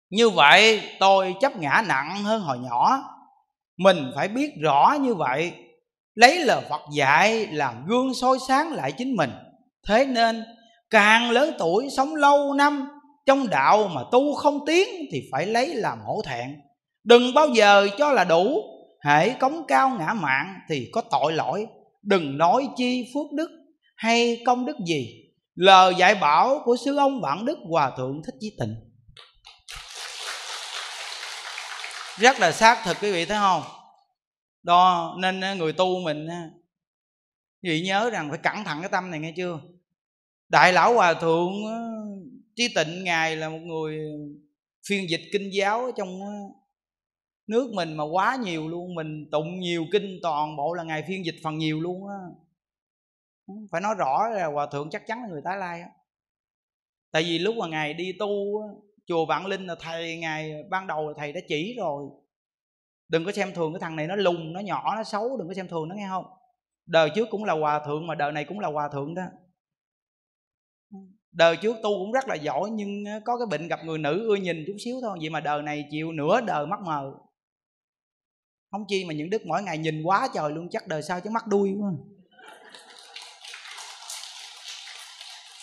Như 0.09 0.29
vậy 0.29 0.81
tôi 0.99 1.35
chấp 1.41 1.57
ngã 1.57 1.83
nặng 1.87 2.23
hơn 2.23 2.41
hồi 2.41 2.57
nhỏ. 2.59 3.03
Mình 3.77 4.11
phải 4.15 4.27
biết 4.27 4.51
rõ 4.61 4.95
như 5.01 5.15
vậy. 5.15 5.53
Lấy 6.13 6.39
lời 6.45 6.61
phật 6.69 6.81
dạy 6.93 7.47
làm 7.47 7.85
gương 7.87 8.13
soi 8.13 8.37
sáng 8.47 8.71
lại 8.71 8.91
chính 8.91 9.15
mình. 9.15 9.29
Thế 9.87 10.05
nên, 10.05 10.43
càng 10.89 11.31
lớn 11.31 11.53
tuổi 11.59 11.87
sống 11.97 12.15
lâu 12.15 12.53
năm, 12.53 12.87
trong 13.25 13.49
đạo 13.49 13.87
mà 13.87 14.01
tu 14.11 14.33
không 14.33 14.59
tiến 14.65 14.87
thì 15.11 15.21
phải 15.31 15.45
lấy 15.45 15.75
làm 15.75 15.99
hổ 16.05 16.21
thẹn. 16.25 16.55
Đừng 17.03 17.33
bao 17.33 17.47
giờ 17.47 17.87
cho 17.97 18.11
là 18.11 18.23
đủ. 18.23 18.61
Hễ 19.05 19.29
cống 19.29 19.63
cao 19.67 19.89
ngã 19.99 20.13
mạng 20.13 20.55
thì 20.69 20.89
có 20.93 21.01
tội 21.11 21.33
lỗi. 21.33 21.67
Đừng 22.03 22.37
nói 22.37 22.67
chi 22.75 23.05
phước 23.13 23.31
đức 23.31 23.49
hay 23.95 24.41
công 24.45 24.65
đức 24.65 24.75
gì 24.87 25.24
lời 25.55 25.95
dạy 25.97 26.15
bảo 26.15 26.61
của 26.65 26.77
sư 26.85 26.97
ông 26.97 27.21
vạn 27.21 27.45
đức 27.45 27.57
hòa 27.69 27.91
thượng 27.97 28.21
thích 28.25 28.35
chí 28.39 28.55
tịnh. 28.59 28.75
Rất 32.17 32.39
là 32.39 32.51
xác 32.51 32.81
thực 32.85 32.97
quý 33.01 33.11
vị 33.11 33.25
thấy 33.25 33.37
không? 33.37 33.63
Đó, 34.63 35.15
nên 35.19 35.57
người 35.57 35.73
tu 35.73 35.99
mình 35.99 36.27
quý 37.61 37.81
nhớ 37.81 38.09
rằng 38.09 38.29
phải 38.29 38.39
cẩn 38.43 38.63
thận 38.63 38.79
cái 38.81 38.89
tâm 38.89 39.11
này 39.11 39.19
nghe 39.19 39.33
chưa? 39.37 39.59
Đại 40.49 40.73
lão 40.73 40.93
hòa 40.93 41.13
thượng 41.13 41.53
chí 42.55 42.73
tịnh 42.75 43.03
ngài 43.03 43.35
là 43.35 43.49
một 43.49 43.59
người 43.61 43.99
phiên 44.87 45.09
dịch 45.09 45.21
kinh 45.31 45.49
giáo 45.53 45.91
trong 45.97 46.19
nước 47.47 47.71
mình 47.73 47.93
mà 47.93 48.03
quá 48.03 48.37
nhiều 48.43 48.67
luôn, 48.67 48.95
mình 48.95 49.29
tụng 49.31 49.59
nhiều 49.59 49.85
kinh 49.91 50.19
toàn 50.21 50.55
bộ 50.55 50.73
là 50.73 50.83
ngài 50.83 51.03
phiên 51.07 51.25
dịch 51.25 51.35
phần 51.43 51.57
nhiều 51.57 51.81
luôn 51.81 52.07
á 52.07 52.19
phải 53.71 53.81
nói 53.81 53.95
rõ 53.97 54.27
là 54.27 54.45
hòa 54.45 54.67
thượng 54.71 54.89
chắc 54.89 55.07
chắn 55.07 55.21
là 55.21 55.27
người 55.27 55.41
tái 55.45 55.57
lai 55.57 55.83
tại 57.11 57.23
vì 57.23 57.39
lúc 57.39 57.55
mà 57.55 57.67
ngài 57.67 57.93
đi 57.93 58.13
tu 58.19 58.27
chùa 59.05 59.25
vạn 59.25 59.45
linh 59.45 59.65
là 59.65 59.75
thầy 59.79 60.17
ngài, 60.17 60.63
ban 60.69 60.87
đầu 60.87 61.07
là 61.07 61.13
thầy 61.17 61.33
đã 61.33 61.41
chỉ 61.47 61.75
rồi. 61.77 62.09
Đừng 63.07 63.25
có 63.25 63.31
xem 63.31 63.53
thường 63.53 63.73
cái 63.73 63.79
thằng 63.79 63.95
này 63.95 64.07
nó 64.07 64.15
lùn, 64.15 64.53
nó 64.53 64.59
nhỏ, 64.59 64.95
nó 64.95 65.03
xấu, 65.03 65.37
đừng 65.37 65.47
có 65.47 65.53
xem 65.53 65.67
thường 65.67 65.89
nó 65.89 65.95
nghe 65.95 66.07
không? 66.09 66.25
Đời 66.85 67.09
trước 67.15 67.27
cũng 67.31 67.43
là 67.43 67.53
hòa 67.53 67.81
thượng 67.85 68.07
mà 68.07 68.15
đời 68.15 68.31
này 68.31 68.45
cũng 68.45 68.59
là 68.59 68.67
hòa 68.67 68.89
thượng 68.93 69.15
đó. 69.15 69.23
Đời 71.31 71.57
trước 71.57 71.75
tu 71.83 71.89
cũng 71.89 72.11
rất 72.11 72.27
là 72.27 72.35
giỏi 72.35 72.69
nhưng 72.69 73.03
có 73.25 73.37
cái 73.37 73.45
bệnh 73.51 73.67
gặp 73.67 73.79
người 73.85 73.97
nữ 73.97 74.27
ưa 74.27 74.35
nhìn 74.35 74.63
chút 74.67 74.75
xíu 74.79 74.95
thôi, 75.01 75.17
vậy 75.21 75.29
mà 75.29 75.39
đời 75.39 75.61
này 75.61 75.87
chịu 75.91 76.11
nửa 76.11 76.41
đời 76.41 76.67
mắc 76.67 76.79
mờ. 76.85 77.11
Không 78.71 78.85
chi 78.87 79.05
mà 79.05 79.13
những 79.13 79.29
đức 79.29 79.45
mỗi 79.45 79.63
ngày 79.63 79.77
nhìn 79.77 80.03
quá 80.03 80.27
trời 80.33 80.51
luôn, 80.51 80.69
chắc 80.69 80.87
đời 80.87 81.01
sau 81.01 81.21
chứ 81.21 81.29
mắc 81.29 81.47
đuôi 81.47 81.75
quá. 81.79 81.91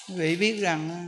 Quý 0.09 0.15
vị 0.17 0.37
biết 0.37 0.61
rằng 0.61 0.91
à, 0.91 1.03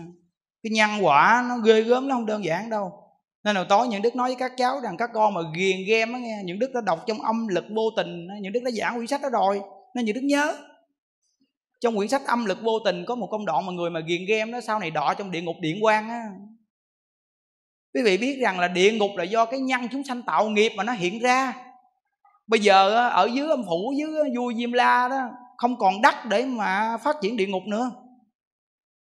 cái 0.62 0.70
nhân 0.70 0.90
quả 1.00 1.44
nó 1.48 1.56
ghê 1.58 1.82
gớm 1.82 2.08
nó 2.08 2.14
không 2.14 2.26
đơn 2.26 2.44
giản 2.44 2.70
đâu. 2.70 3.00
Nên 3.44 3.56
hồi 3.56 3.66
tối 3.68 3.88
những 3.88 4.02
đức 4.02 4.16
nói 4.16 4.28
với 4.28 4.36
các 4.36 4.52
cháu 4.56 4.80
rằng, 4.80 4.96
các 4.96 5.10
con 5.14 5.34
mà 5.34 5.40
ghiền 5.56 5.76
game 5.88 6.12
á 6.12 6.18
nghe, 6.18 6.42
những 6.44 6.58
đức 6.58 6.70
đã 6.74 6.80
đọc 6.80 7.04
trong 7.06 7.22
âm 7.22 7.48
lực 7.48 7.64
vô 7.76 7.90
tình, 7.96 8.26
những 8.40 8.52
đức 8.52 8.60
đã 8.64 8.70
giảng 8.70 8.94
quyển 8.94 9.06
sách 9.06 9.22
đó 9.22 9.28
rồi. 9.28 9.60
Nên 9.94 10.04
những 10.04 10.14
đức 10.14 10.24
nhớ. 10.24 10.56
Trong 11.80 11.96
quyển 11.96 12.08
sách 12.08 12.22
âm 12.26 12.44
lực 12.44 12.58
vô 12.62 12.78
tình 12.84 13.04
có 13.04 13.14
một 13.14 13.28
công 13.30 13.44
đoạn 13.44 13.66
mà 13.66 13.72
người 13.72 13.90
mà 13.90 14.00
ghiền 14.00 14.24
game 14.28 14.52
đó, 14.52 14.60
sau 14.60 14.78
này 14.78 14.90
đọ 14.90 15.14
trong 15.14 15.30
địa 15.30 15.42
ngục 15.42 15.56
điện 15.60 15.78
quang 15.80 16.08
á. 16.08 16.22
Quý 17.94 18.02
vị 18.02 18.16
biết 18.16 18.38
rằng 18.40 18.60
là 18.60 18.68
địa 18.68 18.92
ngục 18.92 19.10
là 19.16 19.24
do 19.24 19.44
cái 19.44 19.60
nhân 19.60 19.88
chúng 19.92 20.04
sanh 20.04 20.22
tạo 20.22 20.48
nghiệp 20.48 20.72
mà 20.76 20.84
nó 20.84 20.92
hiện 20.92 21.18
ra. 21.18 21.54
Bây 22.46 22.60
giờ 22.60 23.08
ở 23.08 23.30
dưới 23.34 23.48
âm 23.48 23.64
phủ, 23.66 23.94
dưới 23.98 24.10
vua 24.36 24.52
diêm 24.52 24.72
la 24.72 25.08
đó, 25.08 25.30
không 25.56 25.78
còn 25.78 26.02
đất 26.02 26.14
để 26.28 26.44
mà 26.44 26.96
phát 26.96 27.16
triển 27.22 27.36
địa 27.36 27.46
ngục 27.46 27.62
nữa 27.66 27.90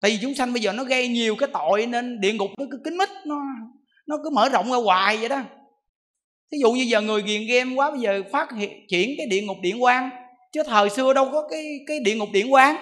tại 0.03 0.11
vì 0.11 0.19
chúng 0.23 0.35
sanh 0.35 0.53
bây 0.53 0.63
giờ 0.63 0.73
nó 0.73 0.85
gây 0.85 1.09
nhiều 1.09 1.37
cái 1.37 1.49
tội 1.53 1.87
nên 1.87 2.21
địa 2.21 2.33
ngục 2.33 2.51
nó 2.59 2.65
cứ 2.71 2.79
kín 2.85 2.97
mít, 2.97 3.09
nó 3.27 3.37
nó 4.07 4.17
cứ 4.25 4.31
mở 4.31 4.49
rộng 4.49 4.71
ra 4.71 4.77
hoài 4.77 5.17
vậy 5.17 5.29
đó. 5.29 5.41
Thí 6.53 6.59
dụ 6.59 6.73
như 6.73 6.83
giờ 6.83 7.01
người 7.01 7.23
ghiền 7.23 7.47
game 7.47 7.75
quá, 7.75 7.91
bây 7.91 8.01
giờ 8.01 8.23
phát 8.33 8.49
hiện 8.57 8.87
chuyển 8.89 9.15
cái 9.19 9.27
địa 9.27 9.43
ngục 9.43 9.57
điện 9.63 9.81
quang. 9.81 10.11
Chứ 10.53 10.63
thời 10.67 10.91
xưa 10.91 11.13
đâu 11.13 11.29
có 11.33 11.49
cái 11.51 11.65
cái 11.87 12.01
địa 12.05 12.15
ngục 12.15 12.29
điện 12.33 12.51
quang. 12.51 12.77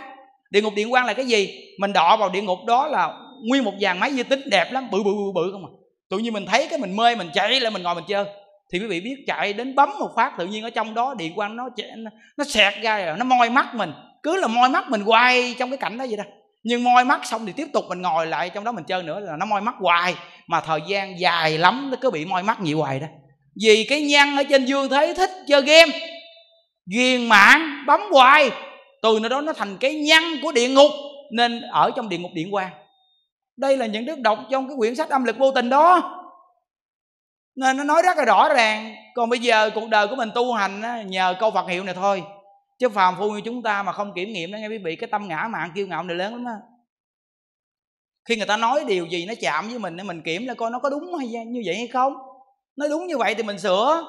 Địa 0.51 0.63
ngục 0.63 0.73
điện 0.77 0.91
quang 0.91 1.07
là 1.07 1.13
cái 1.13 1.27
gì? 1.27 1.61
Mình 1.79 1.93
đọ 1.93 2.17
vào 2.17 2.31
địa 2.31 2.43
ngục 2.43 2.59
đó 2.67 2.87
là 2.87 3.13
nguyên 3.49 3.65
một 3.65 3.75
dàn 3.81 3.99
máy 3.99 4.11
vi 4.11 4.23
tính 4.23 4.41
đẹp 4.51 4.73
lắm, 4.73 4.91
bự 4.91 5.03
bự 5.03 5.11
bự 5.15 5.33
bự 5.35 5.53
không 5.53 5.65
à. 5.65 5.73
Tự 6.11 6.19
nhiên 6.19 6.33
mình 6.33 6.47
thấy 6.47 6.67
cái 6.71 6.79
mình 6.79 6.97
mê, 6.97 7.17
mình 7.17 7.29
chạy 7.35 7.61
lại 7.61 7.71
mình 7.71 7.83
ngồi 7.83 7.95
mình 7.95 8.05
chơi. 8.09 8.25
Thì 8.73 8.79
quý 8.79 8.87
vị 8.87 9.01
biết 9.01 9.17
chạy 9.27 9.53
đến 9.53 9.75
bấm 9.75 9.91
một 9.99 10.11
phát, 10.17 10.33
tự 10.39 10.47
nhiên 10.47 10.65
ở 10.65 10.71
trong 10.71 10.95
đó 10.95 11.15
điện 11.19 11.33
quang 11.35 11.57
nó 11.57 11.69
nó 12.37 12.45
xẹt 12.45 12.75
ra 12.83 13.07
rồi 13.07 13.17
nó 13.19 13.25
moi 13.25 13.51
mắt 13.51 13.75
mình. 13.75 13.93
Cứ 14.23 14.37
là 14.37 14.47
moi 14.47 14.69
mắt 14.69 14.91
mình 14.91 15.03
quay 15.05 15.55
trong 15.59 15.71
cái 15.71 15.77
cảnh 15.77 15.99
đó 15.99 16.07
vậy 16.09 16.17
đó 16.17 16.25
nhưng 16.63 16.85
moi 16.85 17.05
mắt 17.05 17.21
xong 17.25 17.47
thì 17.47 17.53
tiếp 17.53 17.67
tục 17.73 17.85
mình 17.89 18.03
ngồi 18.03 18.27
lại 18.27 18.51
trong 18.51 18.65
đó 18.65 18.73
mình 18.73 18.85
chơi 18.85 19.03
nữa 19.03 19.21
là 19.21 19.37
nó 19.37 19.47
moi 19.47 19.61
mắt 19.61 19.75
hoài. 19.79 20.15
Mà 20.47 20.61
thời 20.61 20.81
gian 20.87 21.21
dài 21.21 21.59
lắm 21.59 21.89
nó 21.91 21.97
cứ 22.01 22.11
bị 22.11 22.25
moi 22.25 22.43
mắt 22.43 22.61
nhiều 22.61 22.79
hoài 22.79 23.01
đó. 23.01 23.07
Vì 23.63 23.87
cái 23.89 24.03
nhăn 24.03 24.37
ở 24.37 24.43
trên 24.51 24.65
dương 24.65 24.89
thế 24.89 25.15
thích 25.17 25.31
chơi 25.49 25.63
game. 25.63 25.93
Ghiền 26.95 27.29
mạng 27.29 27.85
bấm 27.87 28.01
hoài. 28.13 28.51
Từ 29.03 29.19
nơi 29.21 29.29
đó 29.29 29.41
nó 29.41 29.53
thành 29.53 29.77
cái 29.77 29.95
nhăn 29.95 30.23
của 30.43 30.53
địa 30.53 30.69
ngục. 30.69 30.91
Nên 31.33 31.63
ở 31.63 31.91
trong 31.97 32.09
địa 32.09 32.19
ngục 32.19 32.31
điện 32.35 32.51
quang. 32.51 32.71
Đây 33.57 33.77
là 33.77 33.87
những 33.87 34.07
đức 34.07 34.19
đọc 34.19 34.39
trong 34.51 34.69
cái 34.69 34.77
quyển 34.79 34.95
sách 34.95 35.11
âm 35.11 35.25
lực 35.25 35.39
vô 35.39 35.53
tình 35.53 35.71
đó. 35.71 36.17
Nên 37.57 37.77
nó 37.77 37.85
nói 37.85 38.03
rất 38.03 38.19
là 38.19 38.25
rõ 38.25 38.49
ràng. 38.49 38.95
Còn 39.15 39.31
bây 39.31 39.39
giờ 39.39 39.71
cuộc 39.75 39.89
đời 39.89 40.09
của 40.09 40.17
mình 40.17 40.31
tu 40.35 40.53
hành 40.53 41.07
nhờ 41.07 41.35
câu 41.41 41.51
phật 41.51 41.69
hiệu 41.69 41.85
này 41.85 41.95
thôi 41.95 42.23
chứ 42.81 42.89
phàm 42.89 43.15
phu 43.19 43.31
như 43.31 43.41
chúng 43.45 43.63
ta 43.63 43.83
mà 43.83 43.93
không 43.93 44.13
kiểm 44.15 44.33
nghiệm 44.33 44.53
đó 44.53 44.57
nghe 44.57 44.69
quý 44.69 44.79
vị, 44.79 44.97
cái 44.97 45.09
tâm 45.13 45.29
ngã 45.29 45.49
mạn 45.51 45.71
kiêu 45.75 45.87
ngạo 45.87 46.03
này 46.03 46.17
lớn 46.17 46.33
lắm 46.33 46.45
á. 46.45 46.55
Khi 48.29 48.37
người 48.37 48.47
ta 48.47 48.57
nói 48.57 48.85
điều 48.89 49.07
gì 49.07 49.27
nó 49.27 49.35
chạm 49.41 49.69
với 49.69 49.79
mình 49.79 49.97
mình 50.05 50.23
kiểm 50.23 50.47
là 50.47 50.55
coi 50.55 50.71
nó 50.71 50.79
có 50.79 50.91
đúng 50.91 51.15
hay 51.15 51.29
như 51.29 51.63
vậy 51.67 51.77
hay 51.77 51.87
không. 51.87 52.13
Nó 52.77 52.89
đúng 52.89 53.07
như 53.07 53.19
vậy 53.19 53.35
thì 53.35 53.43
mình 53.43 53.59
sửa. 53.59 54.05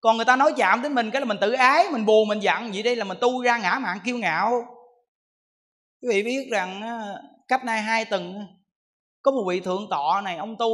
Còn 0.00 0.16
người 0.16 0.24
ta 0.24 0.36
nói 0.36 0.52
chạm 0.56 0.82
đến 0.82 0.94
mình 0.94 1.10
cái 1.10 1.20
là 1.20 1.24
mình 1.24 1.36
tự 1.40 1.52
ái, 1.52 1.84
mình 1.92 2.06
buồn, 2.06 2.28
mình 2.28 2.42
giận, 2.42 2.70
vậy 2.72 2.82
đây 2.82 2.96
là 2.96 3.04
mình 3.04 3.18
tu 3.20 3.42
ra 3.42 3.58
ngã 3.58 3.78
mạn 3.82 3.98
kiêu 4.04 4.18
ngạo. 4.18 4.50
Quý 6.02 6.08
vị 6.08 6.22
biết 6.22 6.48
rằng 6.50 6.82
cách 7.48 7.64
nay 7.64 7.82
hai 7.82 8.04
tuần 8.04 8.46
có 9.22 9.30
một 9.30 9.44
vị 9.48 9.60
thượng 9.60 9.86
tọa 9.90 10.20
này, 10.20 10.36
ông 10.36 10.56
tu 10.58 10.70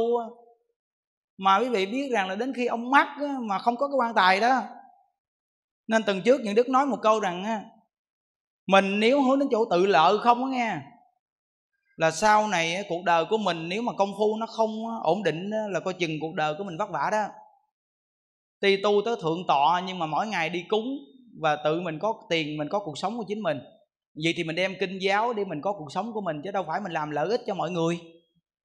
mà 1.37 1.59
quý 1.59 1.69
vị 1.69 1.85
biết 1.85 2.09
rằng 2.11 2.29
là 2.29 2.35
đến 2.35 2.53
khi 2.53 2.65
ông 2.65 2.91
mắc 2.91 3.07
mà 3.41 3.59
không 3.59 3.77
có 3.77 3.87
cái 3.87 3.95
quan 3.99 4.13
tài 4.13 4.39
đó 4.39 4.61
nên 5.89 6.03
tuần 6.03 6.21
trước 6.21 6.41
những 6.41 6.55
đức 6.55 6.69
nói 6.69 6.85
một 6.85 6.97
câu 7.01 7.19
rằng 7.19 7.63
mình 8.67 8.99
nếu 8.99 9.21
hướng 9.21 9.39
đến 9.39 9.47
chỗ 9.51 9.65
tự 9.71 9.85
lợi 9.85 10.17
không 10.17 10.43
á 10.43 10.49
nghe, 10.51 10.77
là 11.95 12.11
sau 12.11 12.47
này 12.47 12.85
cuộc 12.89 13.03
đời 13.05 13.25
của 13.29 13.37
mình 13.37 13.69
nếu 13.69 13.81
mà 13.81 13.93
công 13.93 14.13
phu 14.17 14.37
nó 14.39 14.45
không 14.45 15.01
ổn 15.03 15.23
định 15.23 15.49
là 15.69 15.79
coi 15.79 15.93
chừng 15.93 16.11
cuộc 16.21 16.35
đời 16.35 16.53
của 16.57 16.63
mình 16.63 16.77
vất 16.77 16.89
vả 16.89 17.09
đó. 17.11 17.25
Tuy 18.61 18.81
tu 18.83 19.01
tới 19.05 19.15
thượng 19.21 19.47
tọa 19.47 19.81
nhưng 19.87 19.99
mà 19.99 20.05
mỗi 20.05 20.27
ngày 20.27 20.49
đi 20.49 20.63
cúng 20.69 20.85
và 21.41 21.55
tự 21.55 21.81
mình 21.81 21.99
có 21.99 22.13
tiền, 22.29 22.57
mình 22.57 22.67
có 22.69 22.79
cuộc 22.79 22.97
sống 22.97 23.17
của 23.17 23.23
chính 23.27 23.39
mình. 23.39 23.57
Vậy 24.23 24.33
thì 24.37 24.43
mình 24.43 24.55
đem 24.55 24.75
kinh 24.79 24.99
giáo 25.01 25.33
để 25.33 25.45
mình 25.45 25.61
có 25.61 25.73
cuộc 25.73 25.91
sống 25.91 26.13
của 26.13 26.21
mình 26.21 26.41
chứ 26.43 26.51
đâu 26.51 26.63
phải 26.67 26.81
mình 26.81 26.91
làm 26.91 27.11
lợi 27.11 27.29
ích 27.29 27.41
cho 27.47 27.53
mọi 27.53 27.71
người. 27.71 27.99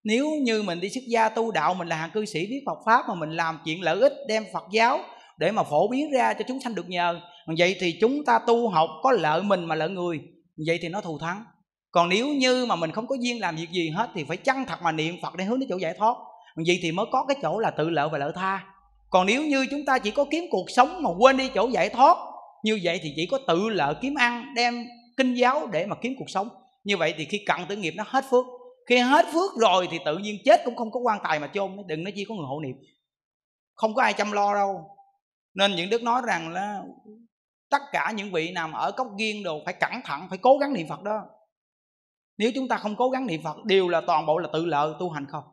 Nếu 0.05 0.31
như 0.43 0.63
mình 0.63 0.81
đi 0.81 0.89
xuất 0.89 1.05
gia 1.09 1.29
tu 1.29 1.53
đạo, 1.53 1.75
mình 1.75 1.89
là 1.89 1.97
hàng 1.97 2.11
cư 2.15 2.25
sĩ 2.25 2.47
biết 2.47 2.63
Phật 2.67 2.79
pháp 2.87 3.05
mà 3.09 3.15
mình 3.15 3.31
làm 3.31 3.59
chuyện 3.65 3.83
lợi 3.83 4.01
ích, 4.01 4.13
đem 4.29 4.45
Phật 4.53 4.65
giáo 4.71 4.99
để 5.39 5.51
mà 5.51 5.63
phổ 5.63 5.89
biến 5.89 6.11
ra 6.11 6.35
cho 6.35 6.45
chúng 6.49 6.61
sanh 6.61 6.75
được 6.75 6.89
nhờ. 6.89 7.21
Vậy 7.59 7.77
thì 7.81 7.99
chúng 8.01 8.25
ta 8.25 8.39
tu 8.47 8.69
học 8.69 8.91
có 9.03 9.13
lợi 9.13 9.43
mình 9.43 9.65
mà 9.65 9.75
lợi 9.75 9.91
người, 9.91 10.21
vậy 10.67 10.79
thì 10.83 10.89
nó 10.89 11.01
thù 11.01 11.19
thắng. 11.19 11.45
Còn 11.91 12.09
nếu 12.09 12.29
như 12.29 12.67
mà 12.67 12.77
mình 12.77 12.91
không 12.91 13.07
có 13.07 13.17
duyên 13.21 13.41
làm 13.41 13.57
việc 13.57 13.71
gì 13.71 13.91
hết 13.91 14.11
thì 14.15 14.25
phải 14.25 14.37
chăng 14.37 14.65
thật 14.67 14.83
mà 14.83 14.93
niệm 14.93 15.17
Phật 15.23 15.35
để 15.37 15.45
hướng 15.45 15.61
đến 15.61 15.69
chỗ 15.69 15.77
giải 15.77 15.95
thoát? 15.99 16.17
Vậy 16.67 16.79
thì 16.83 16.93
mới 16.93 17.07
có 17.13 17.25
cái 17.29 17.37
chỗ 17.43 17.59
là 17.59 17.71
tự 17.71 17.91
lợi 17.91 18.09
và 18.13 18.19
lợi 18.19 18.33
tha. 18.35 18.65
Còn 19.11 19.27
nếu 19.27 19.43
như 19.43 19.67
chúng 19.71 19.85
ta 19.87 19.99
chỉ 19.99 20.11
có 20.11 20.25
kiếm 20.31 20.45
cuộc 20.51 20.67
sống 20.77 21.03
mà 21.03 21.11
quên 21.19 21.37
đi 21.37 21.51
chỗ 21.55 21.69
giải 21.69 21.89
thoát, 21.89 22.17
như 22.63 22.81
vậy 22.83 23.01
thì 23.03 23.13
chỉ 23.17 23.27
có 23.31 23.39
tự 23.49 23.69
lợi 23.69 23.95
kiếm 24.01 24.15
ăn 24.15 24.55
đem 24.57 24.87
kinh 25.17 25.35
giáo 25.35 25.67
để 25.73 25.87
mà 25.87 25.97
kiếm 25.97 26.15
cuộc 26.19 26.31
sống. 26.31 26.49
Như 26.85 26.97
vậy 26.97 27.15
thì 27.19 27.25
khi 27.25 27.45
cận 27.47 27.57
tử 27.69 27.77
nghiệp 27.77 27.95
nó 27.97 28.05
hết 28.07 28.25
phước. 28.31 28.45
Khi 28.89 28.99
hết 28.99 29.27
phước 29.33 29.51
rồi 29.61 29.89
thì 29.91 29.99
tự 30.05 30.19
nhiên 30.19 30.37
chết 30.45 30.61
cũng 30.65 30.77
không 30.77 30.91
có 30.91 31.01
quan 31.01 31.19
tài 31.25 31.41
mà 31.41 31.47
chôn, 31.55 31.77
đừng 31.87 32.05
nói 32.05 32.13
chi 32.17 32.25
có 32.29 32.35
người 32.35 32.47
hộ 32.49 32.61
niệm. 32.61 32.77
Không 33.75 33.95
có 33.95 34.03
ai 34.03 34.13
chăm 34.13 34.33
lo 34.33 34.55
đâu 34.55 34.94
nên 35.55 35.77
những 35.77 35.91
đức 35.91 36.03
nói 36.03 36.23
rằng 36.27 36.53
là 36.53 36.83
tất 37.71 37.83
cả 37.93 38.13
những 38.17 38.33
vị 38.33 38.53
nằm 38.53 38.73
ở 38.73 38.93
cốc 38.93 39.09
nghiêng 39.15 39.43
đồ 39.43 39.61
phải 39.65 39.75
cẩn 39.75 39.93
thận, 40.05 40.27
phải 40.29 40.39
cố 40.39 40.59
gắng 40.59 40.73
niệm 40.73 40.89
phật 40.89 41.03
đó. 41.03 41.23
Nếu 42.39 42.51
chúng 42.55 42.69
ta 42.69 42.77
không 42.77 42.97
cố 42.97 43.11
gắng 43.11 43.27
niệm 43.27 43.43
phật, 43.45 43.65
đều 43.65 43.89
là 43.89 44.01
toàn 44.07 44.27
bộ 44.27 44.39
là 44.39 44.49
tự 44.53 44.65
lợi, 44.65 44.95
tu 44.99 45.11
hành 45.11 45.27
không. 45.27 45.45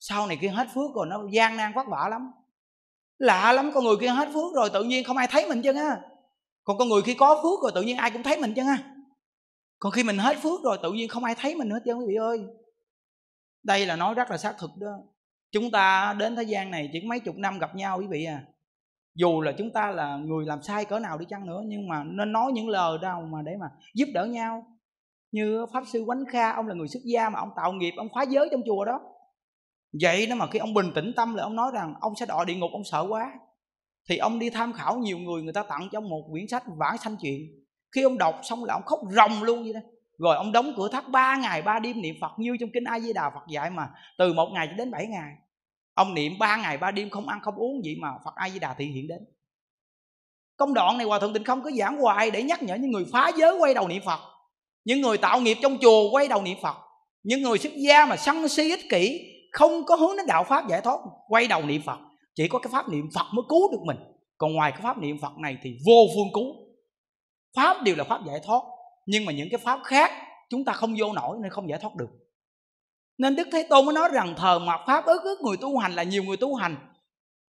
Sau 0.00 0.26
này 0.26 0.38
khi 0.40 0.46
hết 0.46 0.68
phước 0.74 0.94
rồi, 0.94 1.06
nó 1.06 1.22
gian 1.32 1.56
nan 1.56 1.72
vất 1.74 1.86
vả 1.88 2.08
lắm. 2.10 2.30
Lạ 3.18 3.52
lắm, 3.52 3.70
con 3.74 3.84
người 3.84 3.96
kia 4.00 4.08
hết 4.08 4.28
phước 4.34 4.54
rồi, 4.54 4.70
tự 4.70 4.84
nhiên 4.84 5.04
không 5.04 5.16
ai 5.16 5.26
thấy 5.26 5.48
mình 5.48 5.62
chứ 5.62 5.74
á? 5.74 6.00
Còn 6.64 6.78
con 6.78 6.88
người 6.88 7.02
khi 7.02 7.14
có 7.14 7.40
phước 7.42 7.62
rồi, 7.62 7.72
tự 7.74 7.82
nhiên 7.82 7.96
ai 7.96 8.10
cũng 8.10 8.22
thấy 8.22 8.40
mình 8.40 8.54
chứ 8.54 8.62
á? 8.66 8.94
Còn 9.78 9.92
khi 9.92 10.02
mình 10.02 10.18
hết 10.18 10.36
phước 10.42 10.62
rồi, 10.64 10.78
tự 10.82 10.92
nhiên 10.92 11.08
không 11.08 11.24
ai 11.24 11.34
thấy 11.34 11.54
mình 11.54 11.68
nữa 11.68 11.78
chứ 11.84 11.94
quý 11.94 12.04
vị 12.08 12.14
ơi? 12.14 12.40
Đây 13.62 13.86
là 13.86 13.96
nói 13.96 14.14
rất 14.14 14.30
là 14.30 14.38
xác 14.38 14.54
thực 14.58 14.70
đó. 14.76 14.92
Chúng 15.52 15.70
ta 15.70 16.14
đến 16.18 16.36
thế 16.36 16.42
gian 16.42 16.70
này 16.70 16.90
chỉ 16.92 17.00
mấy 17.00 17.20
chục 17.20 17.36
năm 17.36 17.58
gặp 17.58 17.74
nhau, 17.74 17.98
quý 17.98 18.06
vị 18.06 18.24
à 18.24 18.44
dù 19.18 19.40
là 19.40 19.52
chúng 19.58 19.72
ta 19.72 19.90
là 19.90 20.16
người 20.16 20.46
làm 20.46 20.62
sai 20.62 20.84
cỡ 20.84 20.98
nào 20.98 21.18
đi 21.18 21.26
chăng 21.28 21.46
nữa, 21.46 21.60
nhưng 21.66 21.88
mà 21.88 22.04
nên 22.04 22.32
nói 22.32 22.52
những 22.52 22.68
lời 22.68 22.98
đâu 23.02 23.22
mà 23.22 23.42
để 23.42 23.52
mà 23.60 23.66
giúp 23.94 24.08
đỡ 24.14 24.24
nhau. 24.24 24.66
Như 25.32 25.66
pháp 25.72 25.84
sư 25.92 26.02
quánh 26.06 26.24
kha, 26.32 26.52
ông 26.52 26.66
là 26.66 26.74
người 26.74 26.88
xuất 26.88 27.00
gia 27.04 27.28
mà 27.28 27.38
ông 27.38 27.50
tạo 27.56 27.72
nghiệp, 27.72 27.92
ông 27.96 28.08
phá 28.14 28.22
giới 28.22 28.48
trong 28.50 28.60
chùa 28.66 28.84
đó. 28.84 29.00
Vậy 30.02 30.26
đó 30.26 30.36
mà 30.36 30.46
khi 30.46 30.58
ông 30.58 30.74
bình 30.74 30.86
tĩnh 30.94 31.12
tâm 31.16 31.34
là 31.34 31.42
ông 31.42 31.56
nói 31.56 31.70
rằng 31.74 31.94
ông 32.00 32.12
sẽ 32.16 32.26
đọa 32.26 32.44
địa 32.44 32.54
ngục, 32.54 32.70
ông 32.72 32.84
sợ 32.84 33.06
quá. 33.08 33.32
Thì 34.08 34.16
ông 34.16 34.38
đi 34.38 34.50
tham 34.50 34.72
khảo 34.72 34.98
nhiều 34.98 35.18
người 35.18 35.42
người 35.42 35.52
ta 35.52 35.62
tặng 35.62 35.88
cho 35.92 35.98
ông 35.98 36.08
một 36.08 36.22
quyển 36.30 36.48
sách 36.48 36.62
vãng 36.78 36.98
sanh 36.98 37.16
chuyện. 37.20 37.40
Khi 37.94 38.02
ông 38.02 38.18
đọc 38.18 38.34
xong 38.42 38.64
là 38.64 38.74
ông 38.74 38.82
khóc 38.86 39.00
ròng 39.10 39.42
luôn 39.42 39.62
vậy 39.62 39.72
đó. 39.72 39.80
Rồi 40.18 40.36
ông 40.36 40.52
đóng 40.52 40.72
cửa 40.76 40.88
tháp 40.92 41.04
ba 41.08 41.36
ngày, 41.36 41.62
ba 41.62 41.78
đêm 41.78 42.02
niệm 42.02 42.14
phật 42.20 42.32
như 42.38 42.56
trong 42.60 42.70
kinh 42.72 42.84
a 42.84 43.00
di 43.00 43.12
đà 43.12 43.30
phật 43.30 43.46
dạy 43.48 43.70
mà, 43.70 43.88
từ 44.18 44.32
một 44.32 44.48
ngày 44.54 44.66
cho 44.70 44.76
đến 44.76 44.90
bảy 44.90 45.06
ngày 45.06 45.32
ông 45.98 46.14
niệm 46.14 46.38
ba 46.38 46.56
ngày, 46.56 46.76
ba 46.78 46.90
đêm 46.90 47.10
không 47.10 47.28
ăn, 47.28 47.40
không 47.42 47.54
uống 47.54 47.84
gì 47.84 47.96
mà 48.00 48.08
phật 48.24 48.34
a 48.34 48.50
di 48.50 48.58
đà 48.58 48.74
thị 48.74 48.84
hiện 48.84 49.08
đến. 49.08 49.18
Công 50.56 50.74
đoạn 50.74 50.98
này 50.98 51.06
hòa 51.06 51.18
thượng 51.18 51.32
tịnh 51.32 51.44
không 51.44 51.62
có 51.62 51.70
giảng 51.70 52.00
hoài 52.00 52.30
để 52.30 52.42
nhắc 52.42 52.62
nhở 52.62 52.74
những 52.74 52.90
người 52.90 53.06
phá 53.12 53.30
giới 53.36 53.56
quay 53.58 53.74
đầu 53.74 53.88
niệm 53.88 54.02
phật, 54.04 54.20
những 54.84 55.00
người 55.00 55.18
tạo 55.18 55.40
nghiệp 55.40 55.58
trong 55.62 55.78
chùa 55.80 56.10
quay 56.10 56.28
đầu 56.28 56.42
niệm 56.42 56.58
phật, 56.62 56.76
những 57.22 57.42
người 57.42 57.58
xuất 57.58 57.72
gia 57.76 58.06
mà 58.06 58.16
sân 58.16 58.48
si 58.48 58.70
ích 58.70 58.90
kỷ, 58.90 59.20
không 59.52 59.84
có 59.84 59.96
hướng 59.96 60.16
đến 60.16 60.26
đạo 60.26 60.44
pháp 60.44 60.68
giải 60.68 60.80
thoát, 60.80 60.98
quay 61.28 61.46
đầu 61.46 61.62
niệm 61.62 61.82
phật. 61.86 61.98
Chỉ 62.34 62.48
có 62.48 62.58
cái 62.58 62.70
pháp 62.72 62.88
niệm 62.88 63.08
phật 63.14 63.26
mới 63.34 63.42
cứu 63.48 63.72
được 63.72 63.82
mình. 63.84 63.96
Còn 64.38 64.52
ngoài 64.52 64.72
cái 64.72 64.80
pháp 64.82 64.98
niệm 64.98 65.18
phật 65.22 65.38
này 65.38 65.56
thì 65.62 65.78
vô 65.86 66.06
phương 66.14 66.28
cứu. 66.34 66.54
Pháp 67.56 67.82
đều 67.82 67.96
là 67.96 68.04
pháp 68.04 68.20
giải 68.26 68.40
thoát, 68.46 68.60
nhưng 69.06 69.24
mà 69.24 69.32
những 69.32 69.48
cái 69.50 69.58
pháp 69.64 69.80
khác 69.84 70.10
chúng 70.50 70.64
ta 70.64 70.72
không 70.72 70.94
vô 70.98 71.12
nổi 71.12 71.36
nên 71.42 71.50
không 71.50 71.68
giải 71.68 71.78
thoát 71.82 71.94
được 71.96 72.10
nên 73.18 73.36
đức 73.36 73.48
thế 73.52 73.66
tôn 73.70 73.86
mới 73.86 73.94
nói 73.94 74.08
rằng 74.12 74.34
thờ 74.36 74.58
mạt 74.58 74.80
pháp 74.86 75.06
ức 75.06 75.22
ức 75.24 75.40
người 75.40 75.56
tu 75.56 75.78
hành 75.78 75.92
là 75.92 76.02
nhiều 76.02 76.24
người 76.24 76.36
tu 76.36 76.54
hành, 76.54 76.76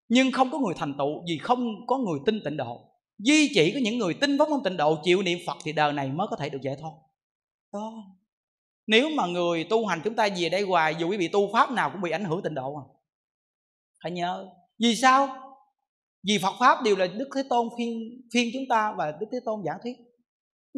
nhưng 0.10 0.32
không 0.32 0.52
có 0.52 0.60
người 0.60 0.74
thành 0.78 0.94
tựu 0.98 1.24
vì 1.28 1.38
không 1.38 1.88
có 1.88 1.98
người 1.98 2.20
tin 2.26 2.42
tịnh 2.44 2.58
độ. 2.58 2.82
Duy 3.20 3.52
chỉ 3.54 3.72
có 3.74 3.80
những 3.84 3.98
người 3.98 4.14
tin 4.14 4.38
pháp 4.40 4.50
môn 4.50 4.64
tịnh 4.64 4.78
độ, 4.78 4.98
chịu 5.04 5.22
niệm 5.22 5.40
phật 5.48 5.58
thì 5.64 5.74
đời 5.74 5.94
này 5.94 6.10
mới 6.10 6.28
có 6.30 6.36
thể 6.36 6.50
được 6.50 6.62
giải 6.62 6.76
thoát. 6.82 6.92
Đó. 7.74 7.94
Nếu 8.88 9.10
mà 9.10 9.28
người 9.28 9.64
tu 9.64 9.86
hành 9.86 10.02
chúng 10.04 10.16
ta 10.16 10.30
về 10.38 10.50
đây 10.50 10.62
hoài, 10.62 10.96
dù 11.00 11.10
quý 11.10 11.18
vị 11.18 11.28
tu 11.28 11.50
pháp 11.54 11.72
nào 11.72 11.90
cũng 11.90 12.02
bị 12.02 12.12
ảnh 12.12 12.26
hưởng 12.26 12.42
tịnh 12.42 12.56
độ 12.56 12.76
à. 12.76 12.84
Phải 14.04 14.12
nhớ. 14.12 14.50
Vì 14.80 14.96
sao? 14.96 15.28
Vì 16.28 16.38
phật 16.38 16.54
pháp 16.60 16.84
đều 16.84 16.96
là 16.96 17.08
đức 17.08 17.30
thế 17.36 17.44
tôn 17.50 17.68
phiên 17.78 18.22
phiên 18.34 18.50
chúng 18.54 18.64
ta 18.70 18.94
và 18.98 19.12
đức 19.20 19.28
thế 19.32 19.40
tôn 19.46 19.64
giảng 19.66 19.78
thuyết. 19.84 19.98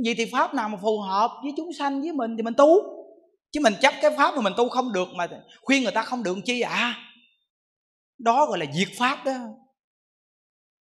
Vậy 0.05 0.13
thì 0.17 0.25
pháp 0.31 0.53
nào 0.53 0.69
mà 0.69 0.77
phù 0.81 0.99
hợp 0.99 1.31
với 1.43 1.53
chúng 1.57 1.73
sanh 1.73 2.01
với 2.01 2.11
mình 2.11 2.37
thì 2.37 2.43
mình 2.43 2.53
tu 2.57 2.98
chứ 3.51 3.59
mình 3.63 3.73
chấp 3.81 3.93
cái 4.01 4.11
pháp 4.17 4.35
mà 4.35 4.41
mình 4.41 4.53
tu 4.57 4.69
không 4.69 4.93
được 4.93 5.07
mà 5.15 5.27
khuyên 5.61 5.83
người 5.83 5.91
ta 5.91 6.03
không 6.03 6.23
được 6.23 6.37
chi 6.45 6.61
à? 6.61 6.95
Đó 8.17 8.45
gọi 8.45 8.59
là 8.59 8.65
diệt 8.73 8.87
pháp 8.97 9.25
đó. 9.25 9.33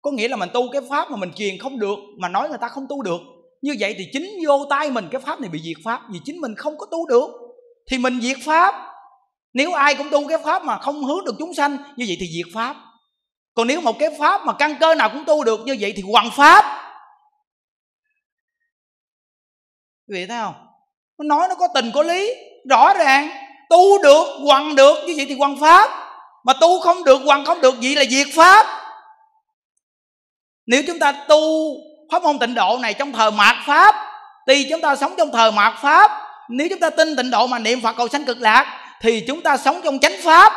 Có 0.01 0.11
nghĩa 0.11 0.27
là 0.27 0.35
mình 0.35 0.49
tu 0.53 0.71
cái 0.71 0.81
pháp 0.89 1.11
mà 1.11 1.17
mình 1.17 1.31
truyền 1.35 1.57
không 1.57 1.79
được, 1.79 1.97
mà 2.19 2.29
nói 2.29 2.49
người 2.49 2.57
ta 2.61 2.67
không 2.67 2.85
tu 2.89 3.03
được. 3.03 3.19
Như 3.61 3.75
vậy 3.79 3.95
thì 3.97 4.05
chính 4.13 4.29
vô 4.47 4.65
tay 4.69 4.91
mình 4.91 5.07
cái 5.11 5.21
pháp 5.21 5.41
này 5.41 5.49
bị 5.49 5.59
diệt 5.63 5.77
pháp, 5.83 6.01
vì 6.11 6.19
chính 6.25 6.41
mình 6.41 6.55
không 6.55 6.77
có 6.77 6.85
tu 6.91 7.07
được. 7.07 7.29
Thì 7.91 7.97
mình 7.97 8.21
diệt 8.21 8.37
pháp. 8.45 8.93
Nếu 9.53 9.73
ai 9.73 9.95
cũng 9.95 10.09
tu 10.09 10.27
cái 10.27 10.37
pháp 10.43 10.63
mà 10.63 10.77
không 10.77 11.03
hướng 11.03 11.25
được 11.25 11.35
chúng 11.39 11.53
sanh, 11.53 11.77
như 11.97 12.05
vậy 12.07 12.17
thì 12.19 12.27
diệt 12.27 12.53
pháp. 12.53 12.75
Còn 13.53 13.67
nếu 13.67 13.81
một 13.81 13.95
cái 13.99 14.09
pháp 14.19 14.45
mà 14.45 14.53
căn 14.59 14.75
cơ 14.79 14.95
nào 14.95 15.09
cũng 15.13 15.25
tu 15.25 15.43
được, 15.43 15.59
như 15.65 15.77
vậy 15.79 15.93
thì 15.95 16.03
hoàn 16.11 16.29
pháp. 16.31 16.83
Quý 20.07 20.13
vị 20.13 20.25
thấy 20.27 20.37
không? 20.37 20.55
Nó 21.17 21.23
nói 21.35 21.47
nó 21.49 21.55
có 21.55 21.67
tình 21.75 21.91
có 21.93 22.03
lý 22.03 22.33
rõ 22.69 22.93
ràng, 22.93 23.29
tu 23.69 24.03
được 24.03 24.27
hoàng 24.45 24.75
được, 24.75 24.97
như 25.07 25.13
vậy 25.17 25.25
thì 25.29 25.35
hoàng 25.39 25.57
pháp. 25.61 25.89
Mà 26.43 26.53
tu 26.61 26.79
không 26.79 27.03
được 27.03 27.21
hoàng 27.25 27.45
không 27.45 27.61
được, 27.61 27.75
vậy 27.81 27.95
là 27.95 28.03
diệt 28.09 28.27
pháp. 28.35 28.65
Nếu 30.67 30.83
chúng 30.87 30.99
ta 30.99 31.11
tu 31.11 31.39
pháp 32.11 32.23
môn 32.23 32.39
tịnh 32.39 32.55
độ 32.55 32.77
này 32.81 32.93
trong 32.93 33.11
thời 33.11 33.31
mạt 33.31 33.55
pháp, 33.65 33.95
thì 34.47 34.67
chúng 34.69 34.81
ta 34.81 34.95
sống 34.95 35.13
trong 35.17 35.31
thời 35.31 35.51
mạt 35.51 35.73
pháp. 35.81 36.11
Nếu 36.49 36.67
chúng 36.69 36.79
ta 36.79 36.89
tin 36.89 37.15
tịnh 37.15 37.31
độ 37.31 37.47
mà 37.47 37.59
niệm 37.59 37.81
phật 37.81 37.95
cầu 37.97 38.07
sanh 38.07 38.25
cực 38.25 38.37
lạc, 38.39 38.79
thì 39.01 39.23
chúng 39.27 39.41
ta 39.41 39.57
sống 39.57 39.81
trong 39.83 39.99
chánh 39.99 40.15
pháp. 40.23 40.53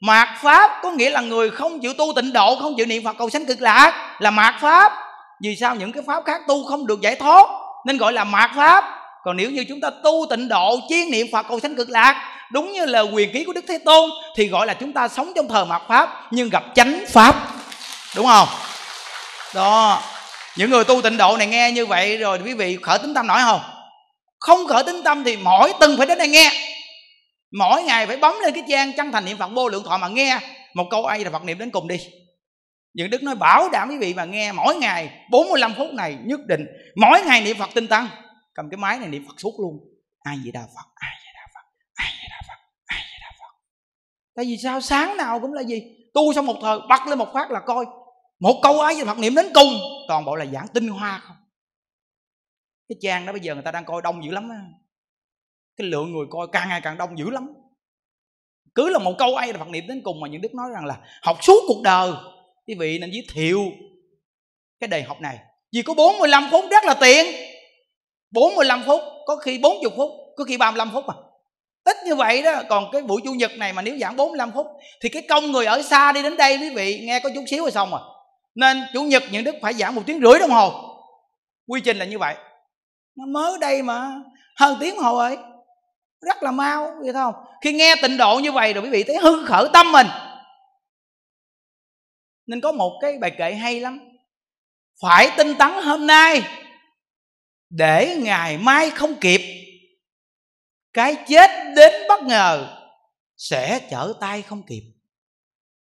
Mạt 0.00 0.28
pháp 0.42 0.70
có 0.82 0.90
nghĩa 0.90 1.10
là 1.10 1.20
người 1.20 1.50
không 1.50 1.80
chịu 1.80 1.94
tu 1.94 2.12
tịnh 2.16 2.32
độ, 2.32 2.56
không 2.60 2.74
chịu 2.76 2.86
niệm 2.86 3.04
phật 3.04 3.16
cầu 3.18 3.30
sanh 3.30 3.46
cực 3.46 3.60
lạc, 3.60 4.16
là 4.18 4.30
mạt 4.30 4.54
pháp. 4.60 4.92
Vì 5.42 5.56
sao 5.60 5.74
những 5.74 5.92
cái 5.92 6.02
pháp 6.06 6.24
khác 6.24 6.40
tu 6.48 6.64
không 6.64 6.86
được 6.86 7.00
giải 7.00 7.14
thoát, 7.14 7.46
nên 7.86 7.96
gọi 7.96 8.12
là 8.12 8.24
mạt 8.24 8.50
pháp 8.56 8.84
còn 9.24 9.36
nếu 9.36 9.50
như 9.50 9.64
chúng 9.68 9.80
ta 9.80 9.90
tu 10.04 10.26
tịnh 10.30 10.48
độ, 10.48 10.80
chiên 10.88 11.10
niệm 11.10 11.26
phật, 11.32 11.46
cầu 11.48 11.60
sanh 11.60 11.76
cực 11.76 11.90
lạc, 11.90 12.38
đúng 12.52 12.72
như 12.72 12.86
là 12.86 13.00
quyền 13.00 13.32
ký 13.32 13.44
của 13.44 13.52
đức 13.52 13.64
thế 13.68 13.78
tôn, 13.78 14.10
thì 14.36 14.48
gọi 14.48 14.66
là 14.66 14.74
chúng 14.74 14.92
ta 14.92 15.08
sống 15.08 15.32
trong 15.36 15.48
thời 15.48 15.64
mạt 15.64 15.82
pháp, 15.88 16.28
nhưng 16.30 16.48
gặp 16.48 16.64
chánh 16.74 17.04
pháp. 17.08 17.34
Đúng 18.16 18.26
không? 18.26 18.48
Đó. 19.54 20.02
Những 20.56 20.70
người 20.70 20.84
tu 20.84 21.02
tịnh 21.02 21.16
độ 21.16 21.36
này 21.36 21.46
nghe 21.46 21.72
như 21.72 21.86
vậy 21.86 22.16
rồi, 22.16 22.38
quý 22.44 22.54
vị 22.54 22.78
khởi 22.82 22.98
tính 22.98 23.14
tâm 23.14 23.26
nổi 23.26 23.38
không? 23.42 23.60
Không 24.38 24.66
khởi 24.66 24.84
tính 24.84 25.02
tâm 25.04 25.24
thì 25.24 25.36
mỗi 25.36 25.72
từng 25.80 25.96
phải 25.96 26.06
đến 26.06 26.18
đây 26.18 26.28
nghe. 26.28 26.50
Mỗi 27.58 27.82
ngày 27.82 28.06
phải 28.06 28.16
bấm 28.16 28.34
lên 28.42 28.54
cái 28.54 28.62
trang 28.68 28.92
chân 28.92 29.12
thành 29.12 29.24
niệm 29.24 29.38
phật 29.38 29.50
vô 29.54 29.68
lượng 29.68 29.84
thọ 29.84 29.98
mà 29.98 30.08
nghe. 30.08 30.38
Một 30.74 30.84
câu 30.90 31.06
ai 31.06 31.24
là 31.24 31.30
phật 31.30 31.44
niệm 31.44 31.58
đến 31.58 31.70
cùng 31.70 31.88
đi. 31.88 31.96
Những 32.94 33.10
đức 33.10 33.22
nói 33.22 33.34
bảo 33.34 33.68
đảm 33.68 33.88
quý 33.88 33.98
vị 33.98 34.14
mà 34.14 34.24
nghe 34.24 34.52
mỗi 34.52 34.76
ngày 34.76 35.10
45 35.30 35.74
phút 35.74 35.92
này 35.92 36.16
nhất 36.24 36.40
định. 36.46 36.66
Mỗi 36.96 37.22
ngày 37.22 37.40
niệm 37.40 37.56
phật 37.58 37.70
tinh 37.74 37.86
tăng 37.86 38.08
cầm 38.58 38.70
cái 38.70 38.78
máy 38.78 38.98
này 38.98 39.08
niệm 39.08 39.24
phật 39.26 39.40
suốt 39.40 39.54
luôn. 39.60 39.78
Ai 40.20 40.38
vậy 40.42 40.52
đà 40.52 40.60
phật? 40.60 40.88
Ai 40.94 41.10
vậy 41.24 41.32
đà 41.34 41.46
phật? 41.54 41.66
Ai 41.94 42.12
vậy 42.18 42.28
đà 42.30 42.40
phật? 42.48 42.60
Ai 42.86 43.00
vậy 43.10 43.18
đà 43.20 43.32
phật? 43.38 43.52
Tại 44.36 44.44
vì 44.44 44.56
sao 44.62 44.80
sáng 44.80 45.16
nào 45.16 45.40
cũng 45.40 45.52
là 45.52 45.62
gì? 45.62 45.82
Tu 46.14 46.32
xong 46.32 46.46
một 46.46 46.56
thời 46.62 46.78
bắt 46.88 47.06
lên 47.06 47.18
một 47.18 47.28
phát 47.34 47.50
là 47.50 47.60
coi. 47.60 47.84
Một 48.40 48.60
câu 48.62 48.80
ai 48.80 48.94
về 48.94 49.04
phật 49.04 49.18
niệm 49.18 49.34
đến 49.34 49.46
cùng. 49.54 49.72
Toàn 50.08 50.24
bộ 50.24 50.36
là 50.36 50.46
giảng 50.46 50.66
tinh 50.74 50.88
hoa 50.88 51.18
không? 51.18 51.36
Cái 52.88 52.96
trang 53.02 53.26
đó 53.26 53.32
bây 53.32 53.40
giờ 53.40 53.54
người 53.54 53.62
ta 53.62 53.72
đang 53.72 53.84
coi 53.84 54.02
đông 54.02 54.24
dữ 54.24 54.30
lắm 54.30 54.48
á. 54.48 54.60
Cái 55.76 55.86
lượng 55.86 56.12
người 56.12 56.26
coi 56.30 56.46
càng 56.52 56.68
ngày 56.68 56.80
càng 56.80 56.98
đông 56.98 57.18
dữ 57.18 57.30
lắm. 57.30 57.48
Cứ 58.74 58.88
là 58.88 58.98
một 58.98 59.14
câu 59.18 59.34
ai 59.34 59.52
là 59.52 59.58
phật 59.58 59.68
niệm 59.68 59.84
đến 59.88 60.00
cùng 60.04 60.20
mà 60.20 60.28
những 60.28 60.40
đức 60.40 60.54
nói 60.54 60.70
rằng 60.74 60.84
là 60.84 61.00
học 61.22 61.38
suốt 61.42 61.64
cuộc 61.68 61.82
đời. 61.84 62.12
Quý 62.66 62.74
vị 62.74 62.98
nên 62.98 63.10
giới 63.10 63.26
thiệu 63.32 63.60
cái 64.80 64.88
đề 64.88 65.02
học 65.02 65.20
này. 65.20 65.38
Vì 65.72 65.82
có 65.82 65.94
45 65.94 66.48
phút 66.50 66.64
rất 66.70 66.84
là 66.84 66.94
tiện. 67.00 67.47
45 68.30 68.82
phút, 68.86 69.00
có 69.26 69.36
khi 69.36 69.58
40 69.58 69.92
phút, 69.96 70.10
có 70.36 70.44
khi 70.44 70.56
35 70.56 70.90
phút 70.92 71.04
mà 71.06 71.14
ít 71.88 71.96
như 72.04 72.14
vậy 72.14 72.42
đó, 72.42 72.62
còn 72.68 72.84
cái 72.92 73.02
buổi 73.02 73.20
chủ 73.24 73.32
nhật 73.32 73.50
này 73.56 73.72
mà 73.72 73.82
nếu 73.82 73.98
giảng 73.98 74.16
45 74.16 74.52
phút, 74.52 74.66
thì 75.02 75.08
cái 75.08 75.22
công 75.28 75.52
người 75.52 75.66
ở 75.66 75.82
xa 75.82 76.12
đi 76.12 76.22
đến 76.22 76.36
đây, 76.36 76.58
quý 76.58 76.70
vị, 76.70 77.00
nghe 77.06 77.20
có 77.20 77.30
chút 77.34 77.44
xíu 77.46 77.62
rồi 77.62 77.70
xong 77.70 77.90
rồi. 77.90 78.00
Nên 78.54 78.82
chủ 78.92 79.02
nhật 79.02 79.22
những 79.32 79.44
đức 79.44 79.54
phải 79.62 79.74
giảng 79.74 79.94
một 79.94 80.02
tiếng 80.06 80.20
rưỡi 80.20 80.38
đồng 80.38 80.50
hồ. 80.50 80.72
Quy 81.66 81.80
trình 81.80 81.98
là 81.98 82.04
như 82.04 82.18
vậy. 82.18 82.34
Nó 83.16 83.24
mới 83.26 83.58
đây 83.60 83.82
mà, 83.82 84.10
hơn 84.56 84.76
tiếng 84.80 84.96
hồ 84.96 85.16
ấy 85.16 85.36
rất 86.20 86.42
là 86.42 86.50
mau, 86.50 86.94
vậy 87.02 87.12
không 87.12 87.34
khi 87.60 87.72
nghe 87.72 87.94
tịnh 88.02 88.16
độ 88.16 88.38
như 88.38 88.52
vậy 88.52 88.72
rồi 88.72 88.84
quý 88.84 88.90
vị 88.90 89.02
thấy 89.02 89.16
hưng 89.16 89.46
khởi 89.46 89.68
tâm 89.72 89.92
mình. 89.92 90.06
Nên 92.46 92.60
có 92.60 92.72
một 92.72 92.98
cái 93.02 93.18
bài 93.20 93.32
kệ 93.38 93.52
hay 93.52 93.80
lắm. 93.80 94.00
Phải 95.02 95.30
tinh 95.36 95.54
tấn 95.58 95.70
hôm 95.84 96.06
nay 96.06 96.42
để 97.70 98.16
ngày 98.16 98.58
mai 98.58 98.90
không 98.90 99.14
kịp 99.20 99.40
cái 100.92 101.16
chết 101.28 101.50
đến 101.76 101.92
bất 102.08 102.22
ngờ 102.22 102.78
sẽ 103.36 103.86
chở 103.90 104.14
tay 104.20 104.42
không 104.42 104.62
kịp. 104.66 104.82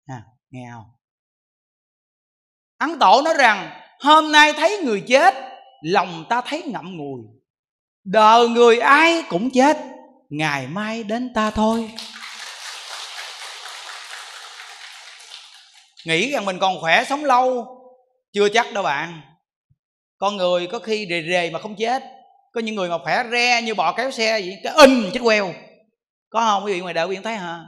À, 0.05 0.23
nghe 0.49 0.69
không? 0.73 0.85
Ấn 2.77 2.99
tổ 2.99 3.21
nói 3.25 3.33
rằng 3.37 3.81
hôm 3.99 4.31
nay 4.31 4.53
thấy 4.53 4.77
người 4.83 5.03
chết 5.07 5.35
lòng 5.81 6.25
ta 6.29 6.41
thấy 6.41 6.63
ngậm 6.65 6.97
ngùi. 6.97 7.21
Đời 8.03 8.49
người 8.49 8.79
ai 8.79 9.23
cũng 9.29 9.49
chết 9.53 9.77
ngày 10.29 10.67
mai 10.67 11.03
đến 11.03 11.33
ta 11.33 11.51
thôi. 11.51 11.91
Nghĩ 16.05 16.31
rằng 16.31 16.45
mình 16.45 16.59
còn 16.59 16.81
khỏe 16.81 17.03
sống 17.03 17.25
lâu 17.25 17.67
chưa 18.33 18.49
chắc 18.49 18.73
đâu 18.73 18.83
bạn 18.83 19.21
con 20.17 20.37
người 20.37 20.67
có 20.67 20.79
khi 20.79 21.07
rề 21.09 21.23
rề 21.29 21.49
mà 21.49 21.59
không 21.59 21.75
chết. 21.75 22.03
Có 22.53 22.61
những 22.61 22.75
người 22.75 22.89
mà 22.89 22.97
khỏe 23.03 23.23
re 23.31 23.61
như 23.61 23.73
bò 23.73 23.91
kéo 23.91 24.11
xe 24.11 24.31
vậy, 24.31 24.59
cái 24.63 24.73
in 24.73 25.09
chết 25.13 25.19
queo. 25.23 25.53
Có 26.29 26.39
không? 26.39 26.65
Quý 26.65 26.73
vị 26.73 26.79
ngoài 26.79 26.93
đời 26.93 27.05
quý 27.05 27.15
vị 27.15 27.21
thấy 27.23 27.35
hả? 27.35 27.59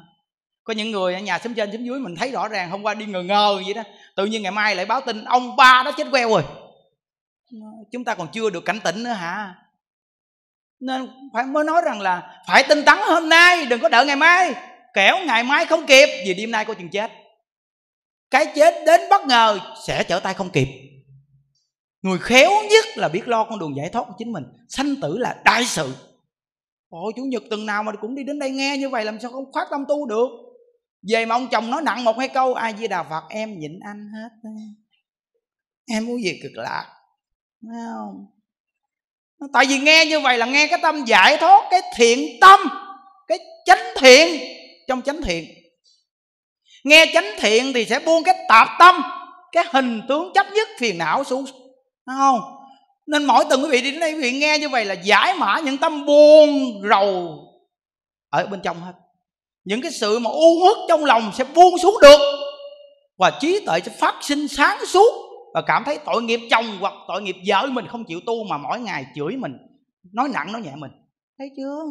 Có 0.63 0.73
những 0.73 0.91
người 0.91 1.13
ở 1.13 1.19
nhà 1.19 1.39
xóm 1.39 1.53
trên 1.53 1.71
xóm 1.71 1.83
dưới 1.83 1.99
mình 1.99 2.15
thấy 2.15 2.31
rõ 2.31 2.47
ràng, 2.47 2.69
hôm 2.69 2.83
qua 2.83 2.93
đi 2.93 3.05
ngờ 3.05 3.23
ngờ 3.23 3.61
vậy 3.65 3.73
đó. 3.73 3.83
Tự 4.15 4.25
nhiên 4.25 4.43
ngày 4.43 4.51
mai 4.51 4.75
lại 4.75 4.85
báo 4.85 5.01
tin, 5.01 5.23
ông 5.23 5.55
ba 5.55 5.83
đó 5.85 5.91
chết 5.97 6.07
queo 6.11 6.29
rồi. 6.29 6.43
Chúng 7.91 8.03
ta 8.03 8.15
còn 8.15 8.27
chưa 8.31 8.49
được 8.49 8.65
cảnh 8.65 8.79
tỉnh 8.83 9.03
nữa 9.03 9.11
hả? 9.11 9.55
Nên 10.79 11.07
phải 11.33 11.43
mới 11.43 11.63
nói 11.63 11.81
rằng 11.85 12.01
là 12.01 12.43
phải 12.47 12.63
tinh 12.69 12.85
tấn 12.85 12.97
hôm 12.97 13.29
nay, 13.29 13.65
đừng 13.65 13.81
có 13.81 13.89
đợi 13.89 14.05
ngày 14.05 14.15
mai. 14.15 14.53
Kẻo 14.93 15.25
ngày 15.25 15.43
mai 15.43 15.65
không 15.65 15.85
kịp, 15.85 16.23
vì 16.25 16.33
đêm 16.33 16.51
nay 16.51 16.65
có 16.65 16.73
chừng 16.73 16.89
chết. 16.89 17.11
Cái 18.31 18.45
chết 18.55 18.73
đến 18.85 19.01
bất 19.09 19.25
ngờ 19.25 19.59
sẽ 19.87 20.03
trở 20.03 20.19
tay 20.19 20.33
không 20.33 20.49
kịp 20.49 20.67
người 22.01 22.17
khéo 22.21 22.51
nhất 22.69 22.85
là 22.95 23.07
biết 23.07 23.27
lo 23.27 23.43
con 23.43 23.59
đường 23.59 23.75
giải 23.75 23.89
thoát 23.89 24.03
của 24.07 24.13
chính 24.17 24.31
mình. 24.31 24.43
Sanh 24.69 24.95
tử 25.01 25.17
là 25.17 25.41
đại 25.45 25.65
sự. 25.65 25.93
Ôi, 26.89 27.13
chủ 27.15 27.23
nhật 27.23 27.43
tuần 27.49 27.65
nào 27.65 27.83
mà 27.83 27.91
cũng 28.01 28.15
đi 28.15 28.23
đến 28.23 28.39
đây 28.39 28.51
nghe 28.51 28.77
như 28.77 28.89
vậy, 28.89 29.05
làm 29.05 29.19
sao 29.19 29.31
không 29.31 29.51
phát 29.53 29.67
tâm 29.71 29.85
tu 29.87 30.05
được? 30.05 30.27
Về 31.09 31.25
mà 31.25 31.35
ông 31.35 31.47
chồng 31.51 31.69
nói 31.69 31.81
nặng 31.81 32.03
một 32.03 32.17
hai 32.17 32.27
câu, 32.27 32.53
ai 32.53 32.75
di 32.79 32.87
đà 32.87 33.03
phật, 33.03 33.23
em 33.29 33.59
nhịn 33.59 33.79
anh 33.79 34.11
hết 34.13 34.49
em 35.91 36.05
muốn 36.05 36.23
gì 36.23 36.39
cực 36.43 36.51
lạc 36.55 36.85
Thấy 37.61 37.77
không? 37.95 38.25
Tại 39.53 39.65
vì 39.65 39.79
nghe 39.79 40.05
như 40.05 40.19
vậy 40.19 40.37
là 40.37 40.45
nghe 40.45 40.67
cái 40.67 40.79
tâm 40.81 41.05
giải 41.05 41.37
thoát, 41.39 41.67
cái 41.71 41.81
thiện 41.95 42.39
tâm, 42.41 42.59
cái 43.27 43.39
chánh 43.65 43.83
thiện 43.97 44.41
trong 44.87 45.01
chánh 45.01 45.21
thiện. 45.21 45.45
Nghe 46.83 47.05
chánh 47.13 47.25
thiện 47.39 47.71
thì 47.73 47.85
sẽ 47.85 47.99
buông 47.99 48.23
cái 48.23 48.45
tạp 48.49 48.67
tâm, 48.79 49.01
cái 49.51 49.65
hình 49.71 50.01
tướng 50.09 50.31
chấp 50.33 50.45
nhất, 50.53 50.67
phiền 50.79 50.97
não 50.97 51.23
xuống 51.23 51.45
không? 52.17 52.41
Nên 53.07 53.25
mỗi 53.25 53.45
tuần 53.49 53.63
quý 53.63 53.69
vị 53.71 53.81
đi 53.81 53.91
đến 53.91 53.99
đây 53.99 54.13
quý 54.13 54.21
vị 54.21 54.31
nghe 54.31 54.57
như 54.59 54.69
vậy 54.69 54.85
là 54.85 54.93
giải 54.93 55.35
mã 55.37 55.59
những 55.59 55.77
tâm 55.77 56.05
buồn, 56.05 56.81
rầu 56.89 57.39
ở 58.29 58.47
bên 58.47 58.59
trong 58.63 58.81
hết. 58.81 58.93
Những 59.63 59.81
cái 59.81 59.91
sự 59.91 60.19
mà 60.19 60.29
u 60.29 60.59
uất 60.63 60.77
trong 60.89 61.05
lòng 61.05 61.31
sẽ 61.33 61.43
buông 61.55 61.77
xuống 61.77 61.95
được 62.01 62.19
và 63.17 63.31
trí 63.39 63.65
tuệ 63.65 63.79
sẽ 63.79 63.91
phát 63.91 64.15
sinh 64.21 64.47
sáng 64.47 64.85
suốt 64.85 65.29
và 65.53 65.61
cảm 65.61 65.83
thấy 65.83 65.99
tội 66.05 66.23
nghiệp 66.23 66.39
chồng 66.51 66.65
hoặc 66.79 66.93
tội 67.07 67.21
nghiệp 67.21 67.35
vợ 67.47 67.67
mình 67.71 67.87
không 67.87 68.03
chịu 68.03 68.19
tu 68.25 68.43
mà 68.43 68.57
mỗi 68.57 68.79
ngày 68.79 69.05
chửi 69.15 69.35
mình, 69.35 69.57
nói 70.13 70.29
nặng, 70.33 70.51
nói 70.51 70.61
nhẹ 70.61 70.71
mình. 70.75 70.91
Thấy 71.39 71.49
chưa? 71.57 71.83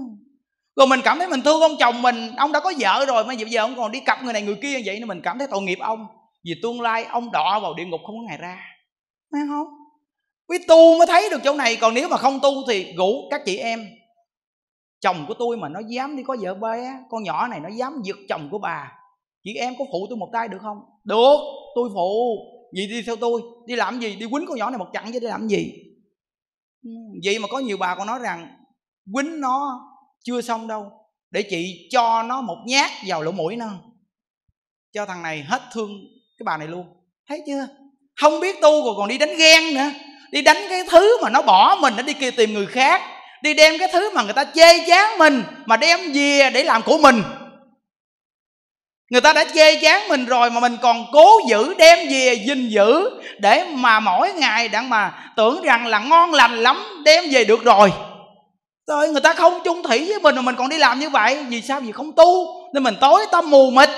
Rồi 0.77 0.87
mình 0.87 1.01
cảm 1.05 1.19
thấy 1.19 1.29
mình 1.29 1.43
thương 1.43 1.61
ông 1.61 1.77
chồng 1.79 2.03
mình, 2.03 2.33
ông 2.37 2.53
đã 2.53 2.61
có 2.61 2.73
vợ 2.79 3.05
rồi 3.07 3.25
mà 3.25 3.35
giờ 3.35 3.61
ông 3.61 3.75
còn 3.77 3.93
đi 3.93 4.01
cặp 4.01 4.25
người 4.25 4.33
này 4.33 4.43
người 4.43 4.59
kia 4.63 4.81
vậy 4.85 4.99
nên 4.99 5.09
mình 5.09 5.21
cảm 5.23 5.39
thấy 5.39 5.49
tội 5.51 5.63
nghiệp 5.63 5.79
ông. 5.81 6.07
Vì 6.45 6.55
tương 6.63 6.81
lai 6.81 7.05
ông 7.05 7.33
đọa 7.33 7.59
vào 7.59 7.75
địa 7.75 7.85
ngục 7.85 8.01
không 8.07 8.17
có 8.17 8.23
ngày 8.29 8.39
ra. 8.39 8.59
Thấy 9.33 9.41
không? 9.49 9.78
Quý 10.49 10.59
tu 10.69 10.99
mới 10.99 11.07
thấy 11.07 11.29
được 11.31 11.41
chỗ 11.45 11.55
này, 11.55 11.77
còn 11.77 11.95
nếu 11.95 12.09
mà 12.09 12.17
không 12.17 12.41
tu 12.43 12.51
thì 12.69 12.93
ngủ 12.93 13.29
các 13.31 13.43
chị 13.45 13.57
em. 13.57 13.87
Chồng 15.01 15.25
của 15.29 15.35
tôi 15.35 15.57
mà 15.57 15.69
nó 15.69 15.81
dám 15.89 16.17
đi 16.17 16.23
có 16.23 16.37
vợ 16.41 16.55
bé 16.55 16.95
con 17.11 17.23
nhỏ 17.23 17.49
này 17.49 17.61
nó 17.61 17.69
dám 17.69 18.01
giật 18.05 18.17
chồng 18.29 18.49
của 18.51 18.59
bà. 18.59 18.93
Chị 19.45 19.55
em 19.55 19.75
có 19.79 19.85
phụ 19.93 20.07
tôi 20.09 20.19
một 20.19 20.29
tay 20.33 20.49
được 20.49 20.59
không? 20.63 20.79
Được, 21.05 21.37
tôi 21.75 21.91
phụ. 21.95 22.39
Gì 22.77 22.87
đi 22.87 23.03
theo 23.03 23.17
tôi, 23.17 23.43
đi 23.67 23.77
làm 23.77 24.01
gì? 24.01 24.17
Đi 24.17 24.27
quýnh 24.31 24.47
con 24.47 24.59
nhỏ 24.59 24.71
này 24.71 24.79
một 24.79 24.89
chặng 24.93 25.13
chứ 25.13 25.19
đi 25.19 25.27
làm 25.27 25.49
gì? 25.49 25.73
Ừ, 26.85 26.91
vậy 27.25 27.39
mà 27.39 27.49
có 27.49 27.59
nhiều 27.59 27.77
bà 27.77 27.95
còn 27.95 28.07
nói 28.07 28.19
rằng, 28.23 28.49
quýnh 29.15 29.41
nó 29.41 29.81
chưa 30.25 30.41
xong 30.41 30.67
đâu, 30.67 30.93
để 31.31 31.43
chị 31.43 31.89
cho 31.91 32.23
nó 32.23 32.41
một 32.41 32.57
nhát 32.67 32.91
vào 33.07 33.23
lỗ 33.23 33.33
mũi 33.33 33.57
nó. 33.57 33.69
Cho 34.93 35.07
thằng 35.07 35.23
này 35.23 35.43
hết 35.43 35.63
thương 35.73 35.91
cái 36.39 36.45
bà 36.45 36.57
này 36.57 36.69
luôn. 36.69 36.87
Thấy 37.29 37.43
chưa? 37.47 37.69
Không 38.21 38.41
biết 38.41 38.57
tu 38.63 38.85
rồi 38.85 38.95
còn 38.97 39.09
đi 39.09 39.19
đánh 39.19 39.37
ghen 39.39 39.75
nữa 39.75 39.91
đi 40.31 40.43
đánh 40.43 40.67
cái 40.71 40.83
thứ 40.89 41.23
mà 41.23 41.31
nó 41.31 41.43
bỏ 41.43 41.77
mình, 41.81 41.95
nó 41.97 42.03
đi 42.03 42.13
kia 42.13 42.31
tìm 42.31 42.55
người 42.55 42.67
khác. 42.67 43.03
Đi 43.43 43.55
đem 43.55 43.79
cái 43.79 43.89
thứ 43.93 44.11
mà 44.11 44.23
người 44.23 44.33
ta 44.33 44.45
chê 44.45 44.79
chán 44.87 45.19
mình, 45.19 45.43
mà 45.67 45.77
đem 45.77 46.13
về 46.13 46.51
để 46.51 46.65
làm 46.65 46.83
của 46.83 46.99
mình. 46.99 47.23
Người 49.11 49.21
ta 49.21 49.33
đã 49.33 49.45
chê 49.55 49.77
chán 49.77 50.09
mình 50.09 50.27
rồi 50.27 50.51
mà 50.51 50.61
mình 50.61 50.77
còn 50.83 51.07
cố 51.13 51.41
giữ, 51.49 51.75
đem 51.79 51.99
về 52.11 52.35
gìn 52.47 52.69
giữ 52.69 53.11
để 53.39 53.65
mà 53.65 54.01
mỗi 54.01 54.33
ngày 54.33 54.69
đặng 54.69 54.91
mà 54.91 55.33
tưởng 55.37 55.63
rằng 55.63 55.87
là 55.87 55.99
ngon 55.99 56.35
lành 56.35 56.59
lắm, 56.59 57.03
đem 57.05 57.25
về 57.31 57.45
được 57.45 57.65
rồi. 57.65 57.93
Rồi 58.89 59.09
người 59.09 59.21
ta 59.21 59.35
không 59.35 59.61
chung 59.65 59.83
thủy 59.83 60.05
với 60.09 60.19
mình 60.21 60.37
mà 60.37 60.43
mình 60.43 60.55
còn 60.57 60.69
đi 60.69 60.79
làm 60.79 61.01
như 61.01 61.09
vậy. 61.09 61.45
Vì 61.49 61.63
sao? 61.63 61.81
Vì 61.81 61.93
không 61.93 62.13
tu. 62.13 62.47
Nên 62.75 62.83
mình 62.83 62.95
tối 63.01 63.27
tâm 63.33 63.51
mù 63.51 63.71
mịt, 63.71 63.89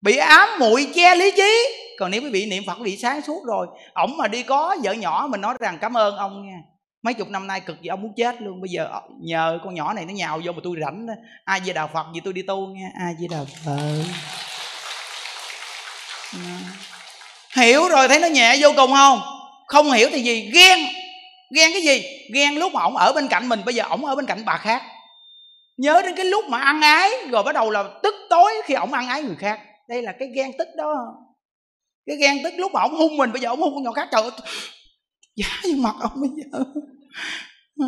bị 0.00 0.16
ám 0.16 0.48
muội 0.58 0.86
che 0.94 1.14
lý 1.14 1.30
trí 1.30 1.79
còn 2.00 2.10
nếu 2.10 2.22
quý 2.22 2.30
vị 2.30 2.46
niệm 2.46 2.62
phật, 2.66 2.74
quý 2.74 2.84
vị 2.84 2.96
sáng 2.96 3.22
suốt 3.22 3.44
rồi, 3.46 3.66
ổng 3.94 4.16
mà 4.16 4.28
đi 4.28 4.42
có 4.42 4.76
vợ 4.82 4.92
nhỏ 4.92 5.26
mình 5.30 5.40
nói 5.40 5.54
rằng 5.60 5.78
cảm 5.80 5.96
ơn 5.96 6.16
ông 6.16 6.46
nha. 6.46 6.58
Mấy 7.02 7.14
chục 7.14 7.28
năm 7.28 7.46
nay 7.46 7.60
cực 7.60 7.82
gì 7.82 7.88
ông 7.88 8.02
muốn 8.02 8.12
chết 8.16 8.42
luôn, 8.42 8.60
bây 8.60 8.70
giờ 8.70 8.88
nhờ 9.20 9.58
con 9.64 9.74
nhỏ 9.74 9.92
này 9.92 10.04
nó 10.04 10.12
nhào 10.12 10.40
vô 10.44 10.52
mà 10.52 10.60
tôi 10.64 10.76
rảnh 10.84 11.06
đó. 11.06 11.14
Ai 11.44 11.60
về 11.60 11.72
đạo 11.72 11.90
phật 11.94 12.06
gì 12.14 12.20
tôi 12.24 12.32
đi 12.32 12.42
tu 12.42 12.66
nha, 12.66 12.88
ai 13.00 13.14
về 13.20 13.26
đạo 13.30 13.46
phật. 13.64 13.76
Hiểu 17.56 17.88
rồi, 17.88 18.08
thấy 18.08 18.20
nó 18.20 18.28
nhẹ 18.28 18.56
vô 18.60 18.68
cùng 18.76 18.90
không? 18.92 19.20
Không 19.66 19.92
hiểu 19.92 20.08
thì 20.12 20.20
gì? 20.20 20.50
Ghen. 20.54 20.78
Ghen 21.56 21.70
cái 21.72 21.82
gì? 21.82 22.02
Ghen 22.34 22.54
lúc 22.54 22.72
mà 22.72 22.82
ổng 22.82 22.96
ở 22.96 23.12
bên 23.12 23.28
cạnh 23.28 23.48
mình, 23.48 23.60
bây 23.64 23.74
giờ 23.74 23.84
ổng 23.88 24.04
ở 24.04 24.16
bên 24.16 24.26
cạnh 24.26 24.44
bà 24.44 24.56
khác. 24.56 24.82
Nhớ 25.76 26.02
đến 26.02 26.16
cái 26.16 26.24
lúc 26.24 26.44
mà 26.48 26.58
ăn 26.58 26.80
ái, 26.80 27.10
rồi 27.30 27.42
bắt 27.42 27.54
đầu 27.54 27.70
là 27.70 27.84
tức 28.02 28.14
tối 28.30 28.52
khi 28.64 28.74
ổng 28.74 28.92
ăn 28.92 29.08
ái 29.08 29.22
người 29.22 29.36
khác. 29.38 29.60
Đây 29.88 30.02
là 30.02 30.12
cái 30.18 30.28
ghen 30.34 30.50
tức 30.58 30.68
đó 30.76 30.94
cái 32.06 32.16
ghen 32.16 32.38
tức 32.44 32.54
lúc 32.56 32.72
mà 32.72 32.80
ổng 32.80 32.94
hung 32.94 33.16
mình 33.16 33.32
bây 33.32 33.42
giờ 33.42 33.48
ổng 33.48 33.60
hung 33.60 33.74
con 33.74 33.82
nhỏ 33.82 33.92
khác 33.92 34.08
trời 34.12 34.22
ơi 34.22 34.30
giá 35.36 35.46
mặt 35.78 35.94
ông 36.00 36.20
bây 36.20 36.30
giờ. 36.36 36.64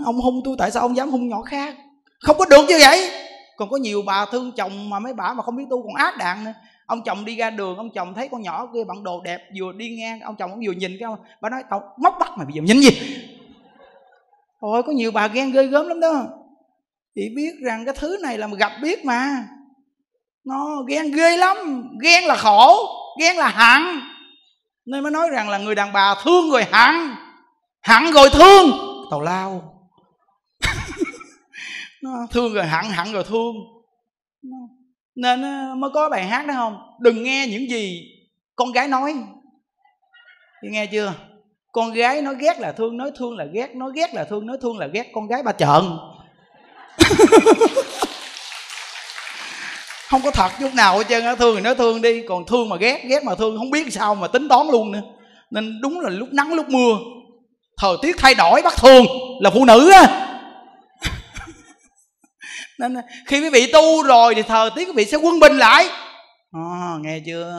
Ông 0.05 0.21
hung 0.21 0.41
tôi 0.45 0.57
tại 0.59 0.71
sao 0.71 0.83
ông 0.83 0.97
dám 0.97 1.11
hung 1.11 1.29
nhỏ 1.29 1.43
khác? 1.43 1.77
Không 2.21 2.39
có 2.39 2.45
được 2.45 2.65
như 2.69 2.79
vậy. 2.81 3.11
Còn 3.57 3.71
có 3.71 3.77
nhiều 3.77 4.03
bà 4.07 4.27
thương 4.33 4.53
chồng 4.53 4.91
mà 4.91 4.99
mấy 4.99 5.15
bà 5.15 5.33
mà 5.33 5.43
không 5.43 5.57
biết 5.57 5.65
tu 5.71 5.83
còn 5.83 5.95
ác 5.95 6.17
đạn 6.19 6.45
nữa. 6.45 6.53
Ông 6.87 7.03
chồng 7.05 7.25
đi 7.25 7.37
ra 7.37 7.51
đường 7.51 7.77
ông 7.77 7.91
chồng 7.95 8.15
thấy 8.15 8.29
con 8.29 8.43
nhỏ 8.43 8.69
kia 8.75 8.85
bận 8.89 9.03
đồ 9.03 9.21
đẹp 9.21 9.41
vừa 9.61 9.73
đi 9.73 9.97
ngang 9.97 10.21
ông 10.21 10.37
chồng 10.39 10.51
ông 10.51 10.61
vừa 10.67 10.73
nhìn 10.73 10.97
cái 11.01 11.07
ông, 11.07 11.19
bà 11.41 11.51
nói 11.51 11.63
tao 11.71 11.95
móc 11.99 12.17
bắt 12.21 12.31
mày 12.37 12.47
bây 12.47 12.55
giờ 12.55 12.63
nhìn 12.63 12.81
gì? 12.81 12.91
Ôi 14.59 14.83
có 14.83 14.93
nhiều 14.93 15.11
bà 15.11 15.29
ghen 15.29 15.53
ghê 15.53 15.67
gớm 15.67 15.89
lắm 15.89 16.01
đó. 16.01 16.25
Chị 17.15 17.23
biết 17.37 17.53
rằng 17.63 17.85
cái 17.85 17.95
thứ 17.99 18.19
này 18.23 18.39
là 18.39 18.47
mà 18.47 18.57
gặp 18.57 18.73
biết 18.83 19.05
mà. 19.05 19.45
Nó 20.45 20.83
ghen 20.89 21.11
ghê 21.11 21.37
lắm 21.37 21.89
Ghen 22.03 22.25
là 22.25 22.37
khổ. 22.37 22.77
Ghen 23.21 23.37
là 23.37 23.49
hận 23.49 24.01
Nên 24.87 25.03
mới 25.03 25.13
nói 25.13 25.29
rằng 25.31 25.49
là 25.49 25.59
người 25.59 25.75
đàn 25.75 25.93
bà 25.93 26.15
thương 26.25 26.51
rồi 26.51 26.65
hận 26.73 26.95
Hận 27.83 28.13
rồi 28.13 28.31
thương. 28.31 28.71
Tào 29.11 29.21
lao. 29.21 29.79
Nó 32.03 32.11
Thương 32.31 32.55
rồi 32.55 32.67
hận 32.67 32.85
Hận 32.85 33.13
rồi 33.13 33.25
thương. 33.25 33.55
Nên 35.15 35.43
ờ, 35.43 35.75
mới 35.75 35.91
có 35.95 36.09
bài 36.09 36.25
hát 36.25 36.47
đó 36.47 36.55
không? 36.55 36.79
Đừng 37.01 37.23
nghe 37.23 37.47
những 37.47 37.71
gì 37.71 38.03
con 38.57 38.73
gái 38.73 38.89
nói. 38.89 39.15
Nghe 40.63 40.87
chưa? 40.87 41.15
Con 41.73 41.93
gái 41.93 42.23
nói 42.23 42.35
ghét 42.39 42.61
là 42.61 42.73
thương, 42.73 42.97
nói 42.97 43.11
thương 43.19 43.37
là 43.37 43.45
ghét, 43.45 43.75
nói 43.75 43.93
ghét 43.95 44.15
là 44.15 44.25
thương, 44.25 44.47
nói 44.47 44.59
thương 44.63 44.79
là 44.79 44.87
ghét 44.87 45.11
con 45.15 45.27
gái 45.27 45.43
ba 45.43 45.53
trợn 45.53 45.83
không 50.13 50.23
có 50.23 50.31
thật 50.31 50.49
chút 50.61 50.75
nào 50.75 50.99
hết 50.99 51.05
trơn 51.09 51.25
á 51.25 51.35
thương 51.35 51.57
thì 51.57 51.63
nói 51.63 51.75
thương 51.75 52.03
đi 52.03 52.23
còn 52.29 52.47
thương 52.47 52.69
mà 52.69 52.77
ghét 52.77 53.03
ghét 53.05 53.25
mà 53.25 53.35
thương 53.35 53.59
không 53.59 53.71
biết 53.71 53.93
sao 53.93 54.15
mà 54.15 54.29
tính 54.29 54.49
toán 54.49 54.67
luôn 54.73 54.93
nữa. 54.93 55.01
Nên 55.51 55.81
đúng 55.83 56.01
là 56.01 56.11
lúc 56.11 56.29
nắng 56.33 56.55
lúc 56.55 56.69
mưa 56.69 56.97
thời 57.79 57.97
tiết 58.03 58.17
thay 58.19 58.35
đổi 58.35 58.63
bất 58.63 58.77
thường 58.77 59.07
là 59.41 59.51
phụ 59.51 59.65
nữ 59.65 59.91
á. 59.91 60.29
Nên 62.79 62.97
khi 63.27 63.41
quý 63.41 63.51
vị 63.51 63.73
tu 63.73 64.03
rồi 64.03 64.35
thì 64.35 64.43
thời 64.43 64.71
tiết 64.71 64.85
quý 64.89 64.93
vị 64.97 65.05
sẽ 65.05 65.17
quân 65.17 65.41
bình 65.41 65.59
lại. 65.59 65.89
À, 66.53 66.97
nghe 67.03 67.21
chưa? 67.27 67.55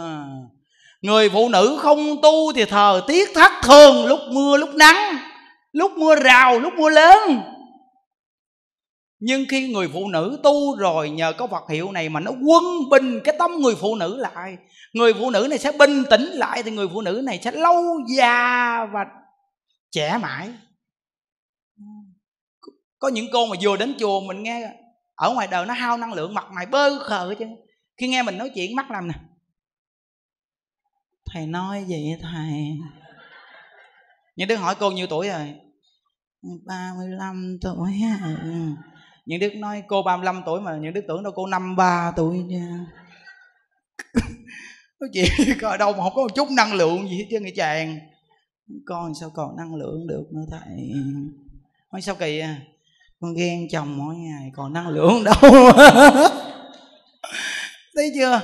Người 1.02 1.30
phụ 1.30 1.50
nữ 1.50 1.78
không 1.82 2.22
tu 2.22 2.54
thì 2.56 2.66
thời 2.66 3.02
tiết 3.08 3.30
thất 3.36 3.52
thường 3.64 4.06
lúc 4.06 4.20
mưa 4.32 4.58
lúc 4.58 4.70
nắng 4.76 5.18
lúc 5.72 5.92
mưa 5.98 6.16
rào 6.16 6.60
lúc 6.60 6.74
mưa 6.74 6.90
lớn 6.90 7.42
nhưng 9.26 9.45
khi 9.50 9.74
người 9.74 9.88
phụ 9.94 10.08
nữ 10.08 10.40
tu 10.44 10.76
rồi 10.76 11.10
nhờ 11.10 11.34
có 11.34 11.48
Phật 11.48 11.70
hiệu 11.70 11.91
này 11.91 12.10
mà 12.10 12.20
nó 12.20 12.32
quân 12.32 12.64
bình 12.91 13.20
cái 13.24 13.36
tâm 13.40 13.52
người 13.52 13.76
phụ 13.76 13.95
nữ 13.95 14.18
lại. 14.18 14.58
Người 14.94 15.14
phụ 15.14 15.30
nữ 15.30 15.48
này 15.50 15.60
sẽ 15.60 15.72
bình 15.80 16.04
tĩnh 16.10 16.22
lại 16.22 16.64
thì 16.64 16.72
người 16.72 16.88
phụ 16.94 17.02
nữ 17.02 17.22
này 17.26 17.40
sẽ 17.44 17.52
lâu 17.52 18.00
già 18.18 18.86
và 18.94 19.06
trẻ 19.91 20.18
mãi. 20.22 20.50
Có 23.00 23.08
những 23.08 23.26
cô 23.34 23.45
mà 23.45 23.56
vừa 23.62 23.78
đến 23.78 23.95
chùa 24.00 24.22
mình 24.22 24.44
nghe, 24.44 24.74
ở 25.16 25.34
ngoài 25.34 25.48
đời 25.52 25.66
nó 25.66 25.74
hao 25.74 25.98
năng 25.98 26.14
lượng 26.14 26.34
mặt 26.34 26.45
mày 26.52 26.66
bơ 26.66 27.00
khờ 27.00 27.36
chứ 27.40 27.45
khi 27.98 28.08
nghe 28.08 28.24
mình 28.24 28.38
nói 28.38 28.52
chuyện 28.56 28.76
mắt 28.76 28.91
làm 28.91 29.08
nè. 29.08 29.14
Thầy 31.26 31.48
nói 31.48 31.86
gì 31.88 32.16
thầy. 32.22 32.78
Những 34.36 34.48
đứa 34.48 34.56
hỏi 34.56 34.76
cô 34.80 34.91
nhiêu 34.91 35.08
tuổi 35.08 35.30
rồi? 35.30 35.54
35 36.66 37.58
tuổi 37.62 37.91
ừ 38.44 38.50
những 39.26 39.40
đứa 39.40 39.50
nói 39.50 39.84
cô 39.88 40.04
35 40.04 40.41
tuổi 40.45 40.62
mà 40.62 40.78
những 40.78 40.94
đứa 40.94 41.02
tưởng 41.08 41.24
đâu 41.24 41.34
cô 41.36 41.48
53 41.48 42.14
tuổi 42.16 42.38
nha. 42.38 42.86
Nói 45.00 45.10
chị 45.14 45.24
coi 45.62 45.78
đâu 45.78 45.91
mà 45.91 45.98
không 46.04 46.14
có 46.16 46.22
một 46.22 46.36
chút 46.36 46.52
năng 46.52 46.74
lượng 46.74 47.10
gì 47.10 47.18
hết 47.18 47.28
trơn 47.32 47.41
người 47.41 47.54
chàng. 47.56 48.00
Con 48.86 49.14
sao 49.20 49.30
còn 49.34 49.56
năng 49.56 49.76
lượng 49.76 50.08
được 50.08 50.26
nữa 50.32 50.45
thầy. 50.52 50.91
Nói 51.91 52.02
sao 52.02 52.16
kỳ 52.16 52.40
à? 52.40 52.62
Con 53.20 53.34
ghen 53.34 53.68
chồng 53.72 53.98
mỗi 53.98 54.16
ngày 54.16 54.52
còn 54.56 54.74
năng 54.74 54.88
lượng 54.88 55.24
đâu. 55.26 55.36
Thấy 57.95 58.12
chưa? 58.16 58.41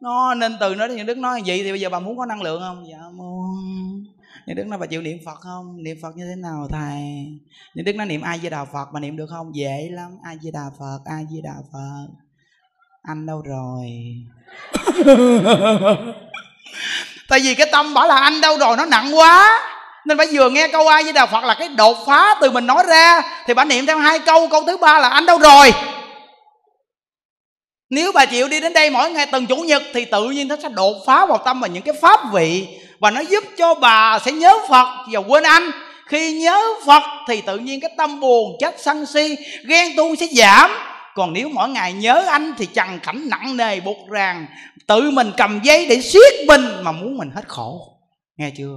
Nó 0.00 0.34
nên 0.34 0.56
từ 0.60 0.74
nó 0.74 0.86
những 0.86 1.06
đức 1.06 1.18
nói 1.18 1.42
vậy 1.46 1.60
thì 1.62 1.70
bây 1.70 1.80
giờ 1.80 1.88
bà 1.88 2.00
muốn 2.00 2.16
có 2.16 2.26
năng 2.26 2.42
lượng 2.42 2.60
không? 2.60 2.84
Dạ 2.90 2.98
muốn 3.14 3.54
những 4.46 4.56
đức 4.56 4.64
nó 4.66 4.78
bà 4.78 4.86
chịu 4.86 5.02
niệm 5.02 5.18
phật 5.26 5.40
không? 5.40 5.82
Niệm 5.82 5.96
phật 6.02 6.16
như 6.16 6.24
thế 6.28 6.36
nào 6.36 6.68
thầy? 6.70 7.00
Những 7.74 7.84
đức 7.84 7.92
nó 7.96 8.04
niệm 8.04 8.22
ai 8.22 8.38
với 8.38 8.50
đà 8.50 8.64
phật 8.64 8.88
mà 8.92 9.00
niệm 9.00 9.16
được 9.16 9.26
không? 9.30 9.54
Dễ 9.54 9.88
lắm. 9.90 10.10
Ai 10.24 10.36
với 10.42 10.52
đà 10.52 10.64
phật 10.78 10.98
ai 11.04 11.26
với 11.30 11.40
đà 11.44 11.54
phật. 11.72 12.06
Anh 13.02 13.26
đâu 13.26 13.42
rồi? 13.42 13.86
Tại 17.28 17.40
vì 17.40 17.54
cái 17.54 17.66
tâm 17.72 17.94
bảo 17.94 18.06
là 18.06 18.16
anh 18.16 18.40
đâu 18.40 18.58
rồi, 18.58 18.76
nó 18.76 18.86
nặng 18.86 19.16
quá. 19.16 19.60
Nên 20.06 20.18
phải 20.18 20.26
vừa 20.32 20.50
nghe 20.50 20.68
câu 20.68 20.88
ai 20.88 21.02
với 21.02 21.12
đạo 21.12 21.26
phật 21.26 21.44
là 21.44 21.54
cái 21.58 21.68
đột 21.68 21.96
phá 22.06 22.34
từ 22.40 22.50
mình 22.50 22.66
nói 22.66 22.84
ra, 22.88 23.22
thì 23.46 23.54
bà 23.54 23.64
niệm 23.64 23.86
thêm 23.86 23.98
hai 23.98 24.18
câu. 24.18 24.48
Câu 24.48 24.62
thứ 24.66 24.76
ba 24.76 24.98
là 24.98 25.08
anh 25.08 25.26
đâu 25.26 25.38
rồi? 25.38 25.72
Nếu 27.90 28.12
bà 28.12 28.26
chịu 28.26 28.48
đi 28.48 28.60
đến 28.60 28.72
đây 28.72 28.90
mỗi 28.90 29.10
ngày 29.10 29.26
từng 29.32 29.46
chủ 29.46 29.56
nhật, 29.56 29.82
thì 29.94 30.04
tự 30.04 30.30
nhiên 30.30 30.48
nó 30.48 30.56
sẽ 30.62 30.68
đột 30.68 30.96
phá 31.06 31.26
vào 31.26 31.38
tâm 31.38 31.60
và 31.60 31.68
những 31.68 31.82
cái 31.82 31.94
pháp 32.00 32.20
vị 32.32 32.78
và 33.02 33.10
nó 33.10 33.20
giúp 33.20 33.44
cho 33.58 33.74
bà 33.74 34.18
sẽ 34.24 34.32
nhớ 34.32 34.58
phật 34.68 35.06
và 35.12 35.20
quên 35.20 35.42
anh. 35.42 35.70
Khi 36.06 36.40
nhớ 36.40 36.62
phật 36.86 37.02
thì 37.28 37.40
tự 37.40 37.58
nhiên 37.58 37.80
cái 37.80 37.90
tâm 37.96 38.20
buồn 38.20 38.56
chết 38.60 38.74
sân 38.78 39.06
si, 39.06 39.36
ghen 39.64 39.96
tuông 39.96 40.16
sẽ 40.16 40.26
giảm. 40.26 40.70
Còn 41.14 41.32
nếu 41.32 41.48
mỗi 41.48 41.68
ngày 41.68 41.92
nhớ 41.92 42.24
anh 42.28 42.54
thì 42.58 42.66
trần 42.66 42.98
cảnh 43.02 43.28
nặng 43.30 43.56
nề 43.56 43.80
buộc 43.80 44.08
ràng. 44.10 44.46
Tự 44.86 45.10
mình 45.10 45.32
cầm 45.36 45.60
dây 45.62 45.86
để 45.86 46.00
siết 46.00 46.32
mình 46.46 46.62
mà 46.82 46.92
muốn 46.92 47.18
mình 47.18 47.30
hết 47.34 47.48
khổ. 47.48 47.98
Nghe 48.36 48.50
chưa? 48.56 48.76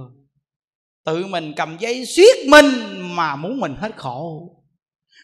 Tự 1.04 1.26
mình 1.26 1.52
cầm 1.56 1.76
dây 1.78 2.06
siết 2.06 2.36
mình 2.46 2.72
mà 3.16 3.36
muốn 3.36 3.60
mình 3.60 3.74
hết 3.80 3.96
khổ. 3.96 4.50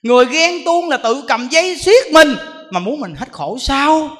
Người 0.03 0.25
ghen 0.27 0.55
tuông 0.65 0.89
là 0.89 0.97
tự 0.97 1.25
cầm 1.29 1.49
dây 1.49 1.77
siết 1.77 2.13
mình 2.13 2.35
mà 2.71 2.81
muốn 2.81 3.01
mình 3.01 3.15
hết 3.15 3.33
khổ 3.33 3.59
sao? 3.61 4.17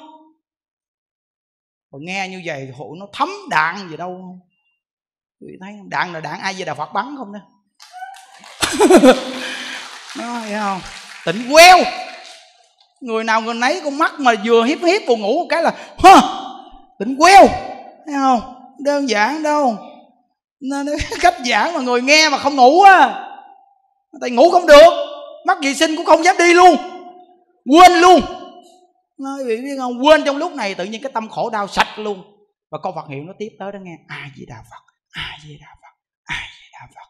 Còn 1.91 2.05
nghe 2.05 2.27
như 2.29 2.41
vậy 2.45 2.67
hội 2.77 2.97
nó 2.99 3.07
thấm 3.13 3.29
đạn 3.49 3.89
gì 3.89 3.97
đâu? 3.97 4.09
không 4.21 4.52
thấy 5.61 5.73
đạn 5.87 6.13
là 6.13 6.19
đạn 6.19 6.39
ai 6.39 6.53
về 6.53 6.65
đà 6.65 6.73
phật 6.73 6.93
bắn 6.93 7.15
không 7.17 7.33
đó 7.33 7.39
nó 10.17 10.41
không? 10.59 10.81
Tỉnh 11.25 11.51
queo. 11.51 11.77
Người 13.01 13.23
nào 13.23 13.41
người 13.41 13.53
nấy 13.53 13.81
con 13.83 13.97
mắt 13.97 14.19
mà 14.19 14.33
vừa 14.45 14.63
hiếp 14.63 14.79
hiếp 14.79 15.01
buồn 15.07 15.21
ngủ 15.21 15.39
một 15.39 15.45
cái 15.49 15.63
là 15.63 15.73
hơ 15.97 16.21
tỉnh 16.99 17.15
queo. 17.17 17.47
Thấy 18.05 18.15
không? 18.15 18.41
Đơn 18.79 19.09
giản 19.09 19.43
đâu. 19.43 19.77
Nên 20.61 20.87
cách 21.21 21.35
giảng 21.45 21.73
mà 21.73 21.79
người 21.79 22.01
nghe 22.01 22.29
mà 22.29 22.37
không 22.37 22.55
ngủ 22.55 22.81
á 22.81 23.29
tại 24.21 24.31
ngủ 24.31 24.49
không 24.49 24.67
được. 24.67 24.93
Mắc 25.47 25.57
vệ 25.63 25.73
sinh 25.73 25.95
cũng 25.95 26.05
không 26.05 26.23
dám 26.23 26.35
đi 26.39 26.53
luôn. 26.53 26.75
Quên 27.65 27.91
luôn. 27.91 28.21
Nói 29.19 29.43
bị 29.47 29.57
biết 29.57 29.75
không? 29.79 30.05
Quên 30.05 30.23
trong 30.25 30.37
lúc 30.37 30.53
này 30.53 30.75
tự 30.75 30.85
nhiên 30.85 31.01
cái 31.01 31.11
tâm 31.13 31.29
khổ 31.29 31.49
đau 31.49 31.67
sạch 31.67 31.99
luôn. 31.99 32.23
Và 32.71 32.77
câu 32.83 32.91
Phật 32.95 33.07
hiệu 33.09 33.23
nó 33.23 33.33
tiếp 33.39 33.49
tới 33.59 33.71
đó 33.71 33.79
nghe. 33.81 33.97
A 34.07 34.29
di 34.35 34.45
đà 34.45 34.55
Phật 34.55 34.92
a 35.13 35.37
di 35.43 35.57
đà 35.57 35.75
Phật 35.81 35.95
a 36.23 36.35
di 36.59 36.67
đà 36.73 36.87
Phật 36.95 37.09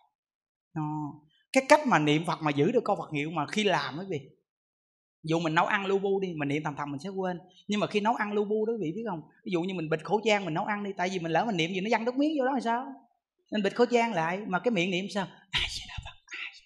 nó 0.73 1.13
cái 1.53 1.63
cách 1.69 1.87
mà 1.87 1.99
niệm 1.99 2.25
Phật 2.25 2.41
mà 2.41 2.51
giữ 2.51 2.71
được 2.71 2.83
câu 2.85 2.95
Phật 2.95 3.11
hiệu 3.13 3.31
mà 3.31 3.45
khi 3.47 3.63
làm 3.63 3.97
quý 3.99 4.05
vị 4.09 4.19
dụ 5.23 5.39
mình 5.39 5.55
nấu 5.55 5.65
ăn 5.65 5.85
lu 5.85 5.99
bu 5.99 6.19
đi 6.19 6.33
mình 6.37 6.49
niệm 6.49 6.63
thầm 6.63 6.75
thầm 6.77 6.91
mình 6.91 6.99
sẽ 6.99 7.09
quên 7.09 7.39
nhưng 7.67 7.79
mà 7.79 7.87
khi 7.87 7.99
nấu 7.99 8.15
ăn 8.15 8.33
lu 8.33 8.45
bu 8.45 8.65
đó 8.65 8.73
quý 8.73 8.79
vị 8.81 8.91
biết 8.95 9.03
không 9.09 9.21
ví 9.45 9.51
dụ 9.51 9.61
như 9.61 9.73
mình 9.73 9.89
bịt 9.89 9.99
khẩu 10.03 10.21
trang 10.25 10.45
mình 10.45 10.53
nấu 10.53 10.65
ăn 10.65 10.83
đi 10.83 10.91
tại 10.97 11.09
vì 11.09 11.19
mình 11.19 11.31
lỡ 11.31 11.45
mình 11.45 11.57
niệm 11.57 11.71
gì 11.73 11.81
nó 11.81 11.87
văng 11.91 12.05
nước 12.05 12.15
miếng 12.15 12.31
vô 12.39 12.45
đó 12.45 12.51
là 12.51 12.59
sao 12.59 12.85
nên 13.51 13.63
bịt 13.63 13.75
khẩu 13.75 13.85
trang 13.85 14.13
lại 14.13 14.39
mà 14.47 14.59
cái 14.59 14.71
miệng 14.71 14.91
niệm 14.91 15.05
sao 15.13 15.27
a 15.51 15.59
di 15.69 15.81
đà 15.87 15.95
phật 16.05 16.15
a 16.25 16.45
di 16.55 16.65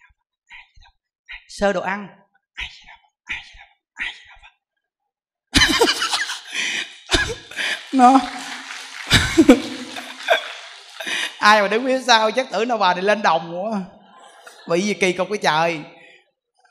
đà 0.00 0.06
phật 0.16 0.26
a 0.48 0.56
di 0.72 0.78
đà 0.80 0.88
phật 0.88 1.44
sơ 1.48 1.72
đồ 1.72 1.80
ăn 1.80 2.08
a 2.54 2.64
di 2.72 2.82
đà 2.86 2.96
phật 3.02 3.12
a 3.24 3.36
di 3.44 3.52
đà 3.56 3.64
phật 3.70 3.84
a 3.94 4.06
di 4.14 4.24
đà 4.28 4.36
phật 4.42 4.54
nó 7.92 8.18
ai 11.40 11.62
mà 11.62 11.68
đứng 11.68 11.84
phía 11.84 12.00
sau 12.00 12.30
chắc 12.30 12.46
tưởng 12.52 12.68
nó 12.68 12.76
bà 12.76 12.94
thì 12.94 13.00
lên 13.00 13.22
đồng 13.22 13.62
quá 13.62 13.80
bị 14.68 14.80
gì 14.80 14.94
kỳ 14.94 15.12
cục 15.12 15.28
cái 15.28 15.38
trời. 15.38 15.80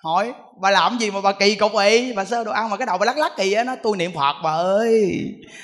Hỏi 0.04 0.34
bà 0.62 0.72
làm 0.72 0.98
gì 0.98 1.12
mà 1.12 1.22
bà 1.22 1.32
kỳ 1.32 1.56
cục 1.56 1.72
vậy? 1.74 2.14
Bà 2.16 2.26
sơ 2.26 2.44
đồ 2.44 2.52
ăn 2.52 2.70
mà 2.70 2.78
cái 2.78 2.86
đầu 2.86 2.98
bà 2.98 3.06
lắc 3.06 3.18
lắc 3.18 3.32
kỳ 3.38 3.54
á 3.54 3.64
nó 3.64 3.76
tôi 3.84 3.98
niệm 3.98 4.12
phật 4.16 4.36
bà 4.44 4.52
ơi. 4.52 5.22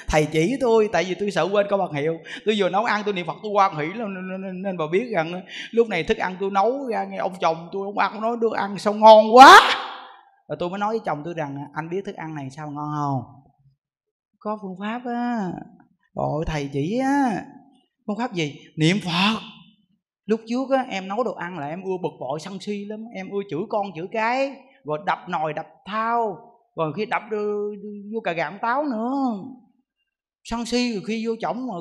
Thầy 0.07 0.27
chỉ 0.31 0.55
tôi 0.61 0.89
tại 0.91 1.03
vì 1.03 1.15
tôi 1.19 1.31
sợ 1.31 1.47
quên 1.51 1.67
câu 1.69 1.79
bằng 1.79 1.93
hiệu. 1.93 2.17
Tôi 2.45 2.55
vừa 2.57 2.69
nấu 2.69 2.83
ăn 2.83 3.01
tôi 3.05 3.13
niệm 3.13 3.27
phật 3.27 3.35
tôi 3.43 3.51
quan 3.51 3.77
hỷ 3.77 3.85
lắm 3.85 4.13
nên, 4.13 4.61
nên, 4.63 4.77
bà 4.77 4.85
biết 4.91 5.05
rằng 5.15 5.41
lúc 5.71 5.87
này 5.87 6.03
thức 6.03 6.17
ăn 6.17 6.37
tôi 6.39 6.51
nấu 6.51 6.87
ra 6.91 7.03
nghe 7.03 7.17
ông 7.17 7.33
chồng 7.41 7.69
tôi 7.71 7.85
ông 7.85 7.97
ăn 7.97 8.21
nói 8.21 8.37
đưa 8.41 8.55
ăn 8.57 8.77
sao 8.77 8.93
ngon 8.93 9.35
quá. 9.35 9.59
Rồi 10.49 10.57
tôi 10.59 10.69
mới 10.69 10.79
nói 10.79 10.89
với 10.89 11.01
chồng 11.05 11.21
tôi 11.25 11.33
rằng 11.33 11.57
anh 11.73 11.89
biết 11.89 12.01
thức 12.05 12.15
ăn 12.15 12.35
này 12.35 12.49
sao 12.55 12.71
ngon 12.71 12.91
không? 12.97 13.21
Có 14.39 14.57
phương 14.61 14.77
pháp 14.79 15.01
á. 15.11 15.51
Rồi 16.15 16.43
thầy 16.47 16.69
chỉ 16.73 16.99
á 17.03 17.41
phương 18.07 18.17
pháp 18.17 18.33
gì? 18.33 18.59
Niệm 18.75 18.97
phật. 19.05 19.39
Lúc 20.25 20.39
trước 20.47 20.69
á, 20.69 20.85
em 20.89 21.07
nấu 21.07 21.23
đồ 21.23 21.33
ăn 21.33 21.59
là 21.59 21.67
em 21.67 21.83
ưa 21.83 21.97
bực 22.03 22.09
bội, 22.19 22.39
sân 22.39 22.59
si 22.59 22.85
lắm. 22.85 23.05
Em 23.15 23.29
ưa 23.29 23.41
chửi 23.49 23.61
con 23.69 23.87
chửi 23.95 24.07
cái, 24.11 24.55
rồi 24.83 24.99
đập 25.05 25.19
nồi, 25.29 25.53
đập 25.53 25.67
thao 25.85 26.51
rồi 26.75 26.93
khi 26.95 27.05
đập 27.05 27.21
vô 28.13 28.19
cà 28.23 28.31
gạm 28.31 28.57
táo 28.61 28.83
nữa. 28.83 29.13
Sân 30.43 30.65
si 30.65 30.93
rồi 30.93 31.03
khi 31.07 31.27
vô 31.27 31.35
chổng 31.39 31.67
mà 31.67 31.73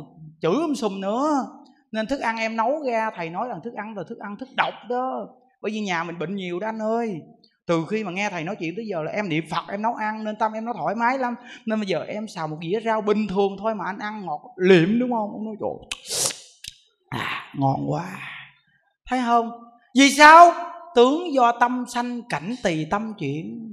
chửi 0.42 0.55
um 0.55 0.74
sùm 0.74 1.01
nữa. 1.01 1.46
Nên 1.92 2.06
thức 2.06 2.20
ăn 2.20 2.36
em 2.36 2.56
nấu 2.56 2.82
ra, 2.86 3.10
thầy 3.16 3.30
nói 3.30 3.48
là 3.48 3.60
thức 3.64 3.74
ăn 3.74 3.96
là 3.96 4.05
thức 4.09 4.18
ăn, 4.18 4.36
thức 4.40 4.48
độc 4.56 4.74
đó. 4.88 5.28
Bởi 5.62 5.72
vì 5.72 5.80
nhà 5.80 6.05
mình 6.05 6.18
bệnh 6.18 6.34
nhiều 6.34 6.60
đó 6.60 6.68
anh 6.68 6.78
ơi 6.78 7.20
từ 7.66 7.86
khi 7.91 8.05
mà 8.05 8.12
nghe 8.12 8.31
thầy 8.31 8.45
nói 8.45 8.57
chuyện 8.61 8.77
tới 8.77 8.86
giờ 8.86 9.03
là 9.03 9.12
em 9.12 9.28
niệm 9.28 9.45
phật, 9.51 9.65
em 9.69 9.82
nấu 9.82 9.95
ăn, 9.95 10.24
nên 10.24 10.36
tâm 10.36 10.53
em 10.53 10.65
nó 10.65 10.73
thoải 10.73 10.95
mái 10.95 11.19
lắm. 11.19 11.35
Nên 11.66 11.81
bây 11.81 11.86
giờ 11.86 12.05
em 12.09 12.28
xào 12.28 12.49
một 12.49 12.59
dĩa 12.62 12.81
rau 12.85 13.01
bình 13.01 13.27
thường 13.27 13.57
thôi 13.59 13.74
mà 13.74 13.85
anh 13.85 13.99
ăn 13.99 14.27
ngọt 14.27 14.41
liệm, 14.57 14.99
đúng 14.99 15.11
không? 15.11 15.31
Ông 15.32 15.45
nói, 15.45 15.55
trời 15.61 15.99
à 17.09 17.53
ngon 17.59 17.91
quá. 17.91 18.19
Thấy 19.07 19.20
không? 19.24 19.51
Vì 19.99 20.11
sao? 20.11 20.53
Tướng 20.95 21.35
do 21.35 21.53
tâm 21.61 21.85
sanh 21.89 22.23
cảnh 22.28 22.55
tỳ 22.62 22.85
tâm 22.85 23.12
chuyện 23.19 23.70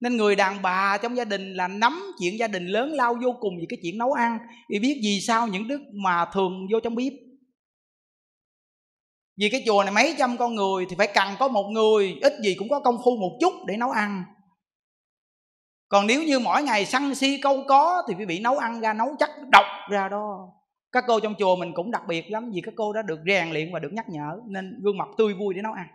nên 0.00 0.16
người 0.16 0.36
đàn 0.36 0.62
bà 0.62 0.98
trong 1.02 1.16
gia 1.16 1.24
đình 1.24 1.54
là 1.54 1.68
nắm 1.68 2.00
chuyện 2.20 2.38
gia 2.38 2.48
đình 2.48 2.66
lớn 2.66 2.92
lao 2.92 3.14
vô 3.22 3.36
cùng 3.40 3.54
vì 3.60 3.66
cái 3.68 3.78
chuyện 3.82 3.98
nấu 3.98 4.12
ăn. 4.12 4.38
Vì 4.70 4.78
biết 4.78 5.00
vì 5.02 5.20
sao 5.20 5.46
những 5.46 5.68
đức 5.68 5.80
mà 6.04 6.24
thường 6.32 6.66
vô 6.72 6.80
trong 6.80 6.94
bếp 6.94 7.12
vì 9.38 9.48
cái 9.48 9.62
chùa 9.66 9.84
này 9.84 9.92
mấy 9.92 10.14
trăm 10.18 10.36
con 10.36 10.54
người 10.54 10.86
thì 10.90 10.96
phải 10.98 11.06
cần 11.14 11.28
có 11.38 11.48
một 11.48 11.68
người, 11.68 12.18
ít 12.22 12.32
gì 12.42 12.54
cũng 12.58 12.68
có 12.68 12.80
công 12.80 12.96
phu 13.04 13.16
một 13.16 13.38
chút 13.40 13.52
để 13.66 13.76
nấu 13.76 13.90
ăn. 13.90 14.24
Còn 15.88 16.06
nếu 16.06 16.22
như 16.22 16.38
mỗi 16.38 16.62
ngày 16.62 16.86
săn 16.86 17.14
si 17.14 17.38
câu 17.42 17.64
có 17.68 18.02
thì 18.08 18.14
quý 18.18 18.24
vị 18.24 18.40
nấu 18.40 18.58
ăn 18.58 18.80
ra, 18.80 18.92
nấu 18.92 19.08
chắc 19.18 19.30
độc 19.52 19.64
ra 19.90 20.08
đó. 20.08 20.48
Các 20.92 21.04
cô 21.06 21.20
trong 21.20 21.34
chùa 21.38 21.56
mình 21.56 21.72
cũng 21.74 21.90
đặc 21.90 22.02
biệt 22.08 22.30
lắm 22.30 22.50
vì 22.54 22.60
các 22.64 22.74
cô 22.76 22.92
đã 22.92 23.02
được 23.02 23.18
rèn 23.26 23.50
luyện 23.50 23.72
và 23.72 23.78
được 23.78 23.92
nhắc 23.92 24.08
nhở 24.08 24.40
nên 24.46 24.80
gương 24.82 24.98
mặt 24.98 25.08
tươi 25.18 25.34
vui 25.34 25.54
để 25.54 25.62
nấu 25.62 25.72
ăn. 25.72 25.86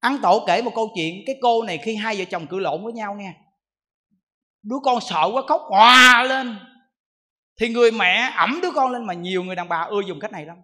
Ăn 0.00 0.18
tổ 0.22 0.44
kể 0.46 0.62
một 0.62 0.72
câu 0.74 0.90
chuyện, 0.94 1.14
cái 1.26 1.36
cô 1.42 1.62
này 1.62 1.78
khi 1.78 1.96
hai 1.96 2.16
vợ 2.16 2.24
chồng 2.24 2.46
cự 2.46 2.58
lộn 2.58 2.84
với 2.84 2.92
nhau 2.92 3.14
nghe. 3.14 3.34
Đứa 4.62 4.76
con 4.84 5.00
sợ 5.00 5.30
quá, 5.32 5.42
khóc 5.48 5.62
hòa 5.68 6.24
lên. 6.28 6.58
Thì 7.60 7.68
người 7.68 7.90
mẹ 7.90 8.30
ẩm 8.36 8.58
đứa 8.62 8.70
con 8.74 8.92
lên 8.92 9.04
mà 9.04 9.14
nhiều 9.14 9.42
người 9.42 9.56
đàn 9.56 9.68
bà 9.68 9.82
ưa 9.82 10.00
dùng 10.06 10.20
cách 10.20 10.32
này 10.32 10.46
lắm 10.46 10.56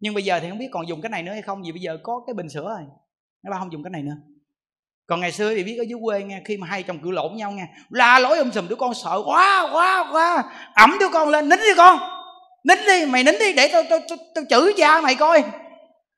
nhưng 0.00 0.14
bây 0.14 0.24
giờ 0.24 0.40
thì 0.40 0.48
không 0.48 0.58
biết 0.58 0.68
còn 0.72 0.88
dùng 0.88 1.00
cái 1.00 1.10
này 1.10 1.22
nữa 1.22 1.32
hay 1.32 1.42
không 1.42 1.62
vì 1.62 1.72
bây 1.72 1.80
giờ 1.80 1.98
có 2.02 2.22
cái 2.26 2.34
bình 2.34 2.48
sữa 2.48 2.68
rồi. 2.68 2.86
Nó 3.42 3.50
ba 3.50 3.58
không 3.58 3.72
dùng 3.72 3.82
cái 3.82 3.90
này 3.90 4.02
nữa. 4.02 4.16
Còn 5.06 5.20
ngày 5.20 5.32
xưa 5.32 5.54
thì 5.54 5.64
biết 5.64 5.76
ở 5.78 5.84
dưới 5.88 5.98
quê 6.04 6.22
nghe 6.22 6.40
khi 6.44 6.56
mà 6.56 6.66
hai 6.66 6.82
chồng 6.82 6.98
cự 6.98 7.10
lộn 7.10 7.36
nhau 7.36 7.50
nghe 7.50 7.66
la 7.90 8.18
lối 8.18 8.38
um 8.38 8.50
sùm 8.50 8.68
đứa 8.68 8.76
con 8.76 8.94
sợ 8.94 9.22
quá 9.26 9.68
quá 9.72 10.08
quá. 10.12 10.44
Ẩm 10.74 10.96
đứa 11.00 11.08
con 11.12 11.28
lên 11.28 11.48
nín 11.48 11.58
đi 11.58 11.74
con. 11.76 11.98
Nín 12.64 12.78
đi 12.86 13.06
mày 13.06 13.24
nín 13.24 13.34
đi 13.40 13.52
để 13.52 13.68
tao 13.72 13.82
tao 13.90 13.98
tao, 14.08 14.18
tao 14.34 14.44
chửi 14.50 14.72
cha 14.76 15.00
mày 15.00 15.14
coi. 15.14 15.44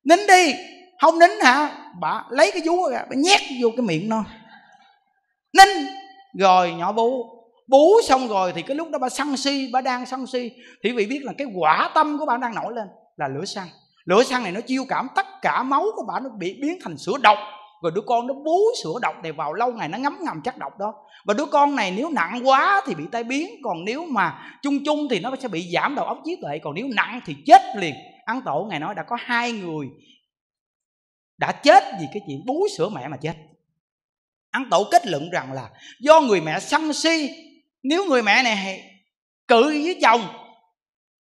Nín 0.05 0.19
đi. 0.29 0.55
Không 1.01 1.19
nín 1.19 1.31
hả? 1.43 1.71
Bà 2.01 2.25
lấy 2.31 2.51
cái 2.53 2.63
vú 2.65 2.89
ra 2.89 3.05
bà 3.11 3.17
nhét 3.17 3.41
vô 3.61 3.71
cái 3.77 3.87
miệng 3.87 4.09
nó. 4.09 4.25
Nín. 5.53 5.69
Rồi 6.39 6.73
nhỏ 6.73 6.93
bú. 6.93 7.25
Bú 7.69 8.01
xong 8.05 8.29
rồi 8.29 8.53
thì 8.55 8.63
cái 8.63 8.77
lúc 8.77 8.91
đó 8.91 8.99
bà 8.99 9.09
săn 9.09 9.37
si 9.37 9.71
bà 9.73 9.81
đang 9.81 10.07
săn 10.07 10.27
si. 10.27 10.53
Thì 10.85 10.93
vị 10.93 11.07
biết 11.07 11.21
là 11.23 11.33
cái 11.39 11.47
quả 11.55 11.91
tâm 11.95 12.19
của 12.19 12.27
bà 12.27 12.37
đang 12.37 12.55
nổi 12.55 12.73
lên 12.75 12.89
là 13.17 13.29
lửa 13.29 13.45
xăng. 13.45 13.69
Lửa 14.05 14.23
xăng 14.23 14.43
này 14.43 14.53
nó 14.53 14.61
chiêu 14.61 14.85
cảm 14.89 15.09
tất 15.15 15.27
cả 15.43 15.63
máu 15.63 15.85
của 15.97 16.05
bà, 16.09 16.21
nó 16.21 16.29
bị 16.39 16.59
biến 16.63 16.79
thành 16.85 16.99
sữa 16.99 17.13
độc. 17.23 17.39
Rồi 17.83 17.93
đứa 17.95 18.01
con 18.07 18.27
nó 18.27 18.35
bú 18.35 18.59
sữa 18.83 18.95
độc 19.03 19.23
này 19.23 19.33
vào 19.33 19.53
lâu 19.53 19.73
ngày, 19.73 19.89
nó 19.89 19.99
ngấm 19.99 20.19
ngầm 20.21 20.41
chất 20.45 20.59
độc 20.59 20.79
đó. 20.79 20.95
Và 21.25 21.35
đứa 21.35 21.47
con 21.47 21.77
này 21.77 21.95
nếu 21.97 22.11
nặng 22.11 22.41
quá 22.45 22.83
thì 22.87 22.95
bị 22.95 23.05
tai 23.13 23.25
biến, 23.25 23.51
còn 23.63 23.85
nếu 23.85 24.05
mà 24.05 24.59
chung 24.63 24.79
chung 24.85 25.09
thì 25.11 25.21
nó 25.21 25.37
sẽ 25.41 25.49
bị 25.49 25.71
giảm 25.73 25.95
đầu 25.95 26.05
óc 26.05 26.19
trí 26.25 26.37
tuệ, 26.43 26.59
còn 26.59 26.75
nếu 26.75 26.89
nặng 26.97 27.21
thì 27.25 27.37
chết 27.47 27.63
liền. 27.77 27.95
Ấn 28.27 28.41
tổ 28.45 28.67
ngài 28.71 28.81
nói 28.81 28.95
đã 28.95 29.03
có 29.03 29.17
hai 29.21 29.53
người 29.53 29.87
đã 31.39 31.53
chết 31.53 31.85
vì 32.01 32.07
cái 32.13 32.23
chuyện 32.27 32.47
bú 32.47 32.67
sữa 32.77 32.89
mẹ 32.89 33.09
mà 33.09 33.17
chết. 33.17 33.37
Ấn 34.51 34.71
tổ 34.71 34.89
kết 34.91 35.07
luận 35.07 35.31
rằng 35.31 35.53
là 35.53 35.71
do 36.01 36.21
người 36.21 36.41
mẹ 36.41 36.61
sân 36.61 36.93
si, 36.93 37.31
nếu 37.83 38.05
người 38.05 38.23
mẹ 38.23 38.43
này 38.43 38.83
cự 39.49 39.63
với 39.63 39.99
chồng 40.03 40.21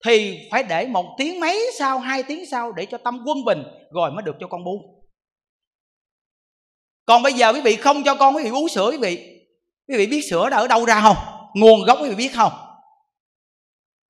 thì 0.06 0.38
phải 0.50 0.62
để 0.62 0.86
một 0.86 1.14
tiếng 1.18 1.40
mấy 1.40 1.70
sau, 1.78 1.98
hai 1.98 2.22
tiếng 2.22 2.46
sau 2.46 2.72
để 2.72 2.86
cho 2.86 2.98
tâm 2.98 3.24
quân 3.26 3.44
bình, 3.44 3.62
rồi 3.90 4.10
mới 4.10 4.22
được 4.22 4.36
cho 4.40 4.46
con 4.46 4.64
bú 4.64 5.02
còn 7.06 7.22
bây 7.22 7.32
giờ 7.32 7.52
quý 7.52 7.60
vị 7.60 7.76
không 7.76 8.04
cho 8.04 8.14
con, 8.14 8.36
quý 8.36 8.42
vị 8.42 8.50
uống 8.50 8.68
sữa 8.68 8.88
quý 8.90 8.98
vị. 8.98 9.16
Quý 9.88 9.96
vị 9.98 10.06
biết 10.06 10.20
sữa 10.30 10.48
đã 10.50 10.56
ở 10.56 10.68
đâu 10.68 10.84
ra 10.84 11.00
không? 11.00 11.16
Nguồn 11.54 11.82
gốc 11.82 11.98
quý 12.02 12.08
vị 12.08 12.14
biết 12.14 12.34
không? 12.34 12.52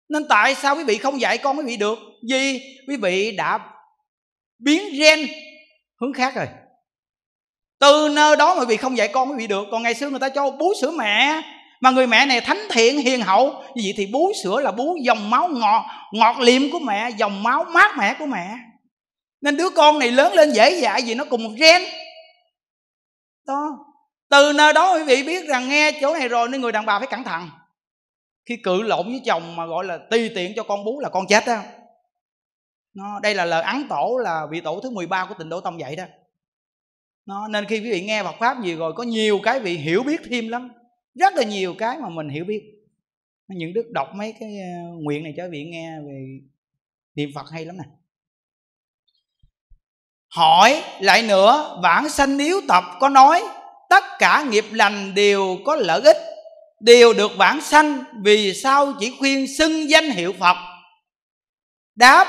Nên 0.09 0.27
tại 0.29 0.55
sao 0.55 0.75
quý 0.75 0.83
vị 0.83 0.97
không 0.97 1.21
dạy 1.21 1.37
con 1.37 1.57
quý 1.57 1.63
vị 1.65 1.77
được? 1.77 1.99
Vì 2.29 2.61
quý 2.87 2.95
vị 2.95 3.35
đã 3.37 3.59
biến 4.59 4.81
gen 4.99 5.19
hướng 6.01 6.13
khác 6.13 6.35
rồi. 6.35 6.47
Từ 7.79 8.09
nơi 8.13 8.35
đó 8.35 8.55
mà 8.55 8.59
quý 8.59 8.65
vị 8.65 8.77
không 8.77 8.97
dạy 8.97 9.07
con 9.07 9.29
quý 9.31 9.35
vị 9.37 9.47
được. 9.47 9.67
Còn 9.71 9.83
ngày 9.83 9.93
xưa 9.93 10.09
người 10.09 10.19
ta 10.19 10.29
cho 10.29 10.51
bú 10.51 10.73
sữa 10.81 10.91
mẹ 10.91 11.41
mà 11.81 11.91
người 11.91 12.07
mẹ 12.07 12.25
này 12.25 12.41
thánh 12.41 12.67
thiện, 12.71 12.97
hiền 12.97 13.21
hậu. 13.21 13.63
Như 13.75 13.81
vậy 13.83 13.93
thì 13.97 14.05
bú 14.05 14.31
sữa 14.43 14.61
là 14.61 14.71
bú 14.71 14.97
dòng 15.03 15.29
máu 15.29 15.47
ngọt. 15.47 15.85
Ngọt 16.13 16.39
liệm 16.39 16.71
của 16.71 16.79
mẹ, 16.79 17.09
dòng 17.17 17.43
máu 17.43 17.63
mát 17.63 17.97
mẻ 17.97 18.15
của 18.19 18.25
mẹ. 18.25 18.55
Nên 19.41 19.57
đứa 19.57 19.69
con 19.69 19.99
này 19.99 20.11
lớn 20.11 20.33
lên 20.33 20.51
dễ 20.51 20.81
dãi 20.81 21.01
vì 21.05 21.15
nó 21.15 21.25
cùng 21.25 21.43
một 21.43 21.51
gen. 21.57 21.81
Đó. 23.47 23.69
Từ 24.29 24.53
nơi 24.53 24.73
đó 24.73 24.95
quý 24.95 25.03
vị 25.03 25.23
biết 25.23 25.47
rằng 25.47 25.69
nghe 25.69 25.91
chỗ 26.01 26.13
này 26.13 26.27
rồi 26.27 26.49
nên 26.49 26.61
người 26.61 26.71
đàn 26.71 26.85
bà 26.85 26.99
phải 26.99 27.07
cẩn 27.07 27.23
thận. 27.23 27.49
Khi 28.49 28.57
cự 28.63 28.81
lộn 28.81 29.07
với 29.07 29.21
chồng 29.25 29.55
mà 29.55 29.65
gọi 29.65 29.85
là 29.85 29.99
tùy 30.11 30.31
tiện 30.35 30.53
cho 30.55 30.63
con 30.63 30.83
bú 30.85 30.99
là 30.99 31.09
con 31.09 31.27
chết 31.27 31.43
đó 31.47 31.57
nó, 32.93 33.19
đây 33.19 33.35
là 33.35 33.45
lời 33.45 33.63
ấn 33.63 33.87
tổ 33.89 34.17
là 34.23 34.47
vị 34.51 34.61
tổ 34.61 34.79
thứ 34.83 34.89
13 34.89 35.25
của 35.25 35.35
tịnh 35.37 35.49
độ 35.49 35.61
tông 35.61 35.77
vậy 35.77 35.95
đó. 35.95 36.03
Nó, 37.25 37.47
nên 37.47 37.65
khi 37.65 37.79
quý 37.79 37.91
vị 37.91 38.01
nghe 38.01 38.23
Phật 38.23 38.35
pháp 38.39 38.63
gì 38.63 38.75
rồi 38.75 38.93
có 38.95 39.03
nhiều 39.03 39.39
cái 39.43 39.59
vị 39.59 39.77
hiểu 39.77 40.03
biết 40.03 40.21
thêm 40.29 40.47
lắm 40.47 40.71
rất 41.15 41.33
là 41.33 41.43
nhiều 41.43 41.75
cái 41.77 41.97
mà 41.99 42.09
mình 42.09 42.29
hiểu 42.29 42.45
biết. 42.45 42.61
Những 43.47 43.73
đức 43.73 43.91
đọc 43.91 44.07
mấy 44.15 44.33
cái 44.39 44.49
ờ, 44.59 44.97
nguyện 45.01 45.23
này 45.23 45.33
cho 45.37 45.43
viện 45.43 45.51
vị 45.51 45.71
nghe 45.71 45.99
về 46.07 46.25
niệm 47.15 47.29
Phật 47.35 47.49
hay 47.51 47.65
lắm 47.65 47.77
nè. 47.77 47.83
Hỏi 50.35 50.83
lại 50.99 51.23
nữa, 51.23 51.79
vãng 51.83 52.09
sanh 52.09 52.37
yếu 52.37 52.61
tập 52.67 52.83
có 52.99 53.09
nói, 53.09 53.43
tất 53.89 54.03
cả 54.19 54.45
nghiệp 54.49 54.65
lành 54.71 55.13
đều 55.15 55.57
có 55.65 55.75
lợi 55.75 56.01
ích, 56.01 56.17
đều 56.79 57.13
được 57.13 57.31
vãng 57.37 57.61
sanh 57.61 58.03
vì 58.23 58.53
sao 58.53 58.93
chỉ 58.99 59.15
khuyên 59.19 59.57
xưng 59.57 59.89
danh 59.89 60.09
hiệu 60.09 60.33
phật? 60.39 60.57
Đáp, 61.95 62.27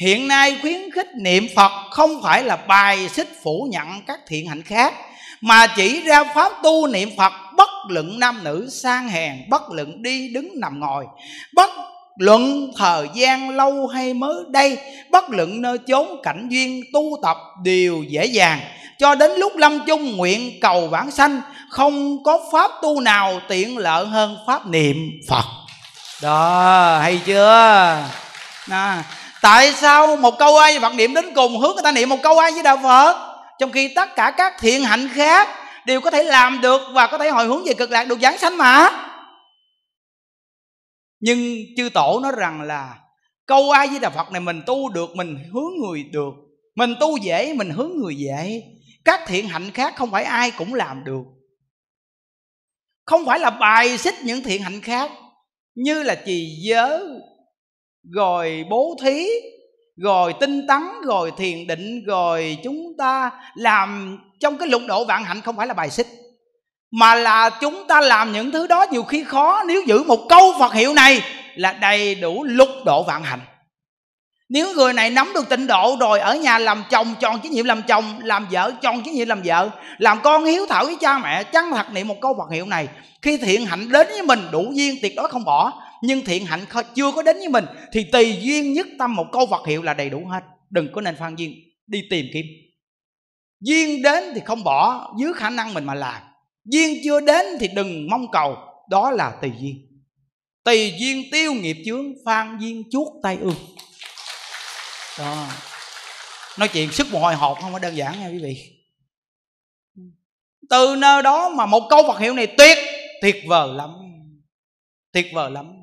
hiện 0.00 0.28
nay 0.28 0.58
khuyến 0.60 0.90
khích 0.90 1.08
niệm 1.14 1.46
phật 1.56 1.90
không 1.90 2.10
phải 2.22 2.44
là 2.44 2.56
bài 2.56 3.08
xích 3.08 3.28
phủ 3.42 3.68
nhận 3.70 3.86
các 4.06 4.20
thiện 4.26 4.46
hạnh 4.46 4.62
khác 4.62 4.94
mà 5.40 5.66
chỉ 5.66 6.00
ra 6.00 6.24
pháp 6.34 6.52
tu 6.62 6.86
niệm 6.86 7.10
phật 7.16 7.32
bất 7.56 7.70
luận 7.88 8.18
nam 8.18 8.44
nữ 8.44 8.68
sang 8.72 9.08
hèn 9.08 9.36
bất 9.48 9.70
luận 9.70 10.02
đi 10.02 10.28
đứng 10.28 10.60
nằm 10.60 10.80
ngồi. 10.80 11.06
Bất 11.54 11.70
luận 12.16 12.72
thời 12.78 13.08
gian 13.14 13.50
lâu 13.50 13.86
hay 13.86 14.14
mới 14.14 14.34
đây 14.48 14.78
bất 15.10 15.30
luận 15.30 15.62
nơi 15.62 15.78
chốn 15.78 16.20
cảnh 16.22 16.48
duyên 16.50 16.82
tu 16.92 17.18
tập 17.22 17.36
đều 17.62 18.02
dễ 18.08 18.24
dàng. 18.24 18.60
Cho 18.98 19.14
đến 19.14 19.30
lúc 19.30 19.56
lâm 19.56 19.80
chung 19.86 20.16
nguyện 20.16 20.60
cầu 20.60 20.88
vãng 20.88 21.10
sanh 21.10 21.40
không 21.70 22.22
có 22.24 22.40
pháp 22.52 22.70
tu 22.82 23.00
nào 23.00 23.40
tiện 23.48 23.78
lợi 23.78 24.06
hơn 24.06 24.36
pháp 24.46 24.66
niệm 24.66 24.96
phật. 25.28 25.44
Đó 26.22 26.98
hay 27.02 27.20
chưa? 27.26 27.98
À, 28.70 29.04
tại 29.42 29.72
sao 29.72 30.16
một 30.16 30.38
câu 30.38 30.58
ai 30.58 30.80
phật 30.80 30.94
niệm 30.94 31.14
đến 31.14 31.34
cùng 31.34 31.58
hướng 31.58 31.74
người 31.74 31.82
ta 31.82 31.92
niệm 31.92 32.08
một 32.08 32.18
câu 32.22 32.38
ai 32.38 32.52
với 32.52 32.62
đạo 32.62 32.78
phật 32.82 33.29
trong 33.60 33.72
khi 33.72 33.92
tất 33.94 34.08
cả 34.16 34.34
các 34.36 34.54
thiện 34.60 34.82
hạnh 34.82 35.08
khác 35.12 35.48
đều 35.86 36.00
có 36.00 36.10
thể 36.10 36.22
làm 36.22 36.60
được 36.60 36.80
và 36.92 37.06
có 37.06 37.18
thể 37.18 37.30
hồi 37.30 37.46
hướng 37.46 37.64
về 37.64 37.74
cực 37.74 37.90
lạc 37.90 38.04
được 38.04 38.20
giáng 38.20 38.38
sanh 38.38 38.56
mà. 38.56 38.90
Nhưng 41.20 41.56
chư 41.76 41.88
tổ 41.94 42.20
nói 42.22 42.32
rằng 42.36 42.60
là 42.60 42.98
câu 43.46 43.70
ai 43.70 43.86
với 43.88 43.98
đà 43.98 44.10
phật 44.10 44.32
này 44.32 44.40
mình 44.40 44.62
tu 44.66 44.88
được, 44.88 45.10
mình 45.16 45.38
hướng 45.52 45.72
người 45.82 46.04
được, 46.12 46.30
mình 46.74 46.94
tu 47.00 47.16
dễ, 47.16 47.54
mình 47.54 47.70
hướng 47.70 47.92
người 47.96 48.14
dễ. 48.14 48.62
Các 49.04 49.20
thiện 49.26 49.48
hạnh 49.48 49.70
khác 49.70 49.96
không 49.96 50.10
phải 50.10 50.24
ai 50.24 50.50
cũng 50.50 50.74
làm 50.74 51.04
được. 51.04 51.22
Không 53.04 53.26
phải 53.26 53.38
là 53.38 53.50
bài 53.50 53.98
xích 53.98 54.14
những 54.24 54.42
thiện 54.42 54.62
hạnh 54.62 54.80
khác, 54.80 55.10
như 55.74 56.02
là 56.02 56.14
trì 56.26 56.46
giới 56.62 57.02
rồi 58.14 58.64
bố 58.70 58.96
thí 59.02 59.26
rồi 60.02 60.34
tinh 60.40 60.66
tấn, 60.66 60.82
rồi 61.06 61.32
thiền 61.36 61.66
định, 61.66 62.04
rồi 62.06 62.58
chúng 62.64 62.92
ta 62.98 63.30
làm 63.54 64.18
trong 64.40 64.58
cái 64.58 64.68
lục 64.68 64.82
độ 64.88 65.04
vạn 65.04 65.24
hạnh 65.24 65.40
không 65.40 65.56
phải 65.56 65.66
là 65.66 65.74
bài 65.74 65.90
xích, 65.90 66.06
mà 66.92 67.14
là 67.14 67.50
chúng 67.50 67.86
ta 67.86 68.00
làm 68.00 68.32
những 68.32 68.52
thứ 68.52 68.66
đó 68.66 68.86
nhiều 68.90 69.02
khi 69.02 69.24
khó. 69.24 69.62
Nếu 69.66 69.82
giữ 69.86 70.02
một 70.02 70.26
câu 70.28 70.54
phật 70.58 70.72
hiệu 70.72 70.94
này 70.94 71.22
là 71.56 71.72
đầy 71.72 72.14
đủ 72.14 72.44
lục 72.44 72.68
độ 72.84 73.02
vạn 73.02 73.24
hạnh. 73.24 73.40
Nếu 74.48 74.74
người 74.74 74.92
này 74.92 75.10
nắm 75.10 75.30
được 75.34 75.48
tịnh 75.48 75.66
độ 75.66 75.96
rồi 76.00 76.20
ở 76.20 76.36
nhà 76.36 76.58
làm 76.58 76.84
chồng 76.90 77.14
tròn 77.20 77.40
trách 77.42 77.52
nhiệm 77.52 77.64
làm 77.64 77.82
chồng, 77.82 78.04
làm 78.22 78.46
vợ 78.50 78.72
tròn 78.82 79.02
trách 79.02 79.14
nhiệm 79.14 79.28
làm 79.28 79.42
vợ, 79.44 79.70
làm 79.98 80.20
con 80.22 80.44
hiếu 80.44 80.66
thảo 80.68 80.84
với 80.84 80.96
cha 81.00 81.18
mẹ, 81.18 81.44
chăng 81.44 81.70
thật 81.72 81.86
niệm 81.92 82.08
một 82.08 82.16
câu 82.20 82.34
phật 82.38 82.54
hiệu 82.54 82.66
này, 82.66 82.88
khi 83.22 83.36
thiện 83.36 83.66
hạnh 83.66 83.88
đến 83.92 84.06
với 84.06 84.22
mình 84.22 84.40
đủ 84.52 84.72
duyên, 84.72 84.94
tuyệt 85.02 85.12
đối 85.16 85.28
không 85.28 85.44
bỏ 85.44 85.72
nhưng 86.02 86.24
thiện 86.24 86.46
hạnh 86.46 86.64
chưa 86.94 87.12
có 87.12 87.22
đến 87.22 87.36
với 87.36 87.48
mình, 87.48 87.64
thì 87.92 88.04
tùy 88.04 88.36
duyên 88.40 88.72
nhất 88.72 88.86
tâm 88.98 89.16
một 89.16 89.26
câu 89.32 89.46
phật 89.46 89.66
hiệu 89.66 89.82
là 89.82 89.94
đầy 89.94 90.10
đủ 90.10 90.26
hết. 90.26 90.40
Đừng 90.70 90.92
có 90.92 91.00
nên 91.00 91.16
phan 91.16 91.36
duyên, 91.36 91.54
đi 91.86 92.02
tìm 92.10 92.26
kiếm. 92.32 92.46
Duyên 93.60 94.02
đến 94.02 94.24
thì 94.34 94.40
không 94.44 94.64
bỏ 94.64 95.12
dưới 95.18 95.32
khả 95.32 95.50
năng 95.50 95.74
mình 95.74 95.84
mà 95.84 95.94
làm. 95.94 96.22
Duyên 96.64 96.98
chưa 97.04 97.20
đến 97.20 97.46
thì 97.60 97.68
đừng 97.68 98.10
mong 98.10 98.26
cầu, 98.32 98.56
đó 98.90 99.10
là 99.10 99.32
tùy 99.42 99.50
duyên. 99.60 99.86
Tùy 100.64 100.94
duyên 100.98 101.24
tiêu 101.32 101.52
nghiệp 101.52 101.76
chướng, 101.86 102.12
phan 102.24 102.58
duyên 102.60 102.82
chuốt 102.90 103.08
tay 103.22 103.38
ương. 103.40 103.56
Đó. 105.18 105.48
Nói 106.58 106.68
chuyện 106.68 106.92
sức 106.92 107.06
mồ 107.12 107.18
hôi 107.18 107.34
hột 107.34 107.58
không 107.60 107.72
có 107.72 107.78
đơn 107.78 107.96
giản 107.96 108.20
nha 108.20 108.28
quý 108.28 108.38
vị. 108.38 108.56
Từ 110.70 110.96
nơi 110.98 111.22
đó 111.22 111.48
mà 111.48 111.66
một 111.66 111.86
câu 111.90 112.02
Phật 112.06 112.18
hiệu 112.18 112.34
này 112.34 112.46
tuyệt 112.46 112.78
tuyệt 113.22 113.36
vời 113.46 113.68
lắm. 113.74 113.90
Tuyệt 115.12 115.26
vời 115.34 115.50
lắm 115.50 115.79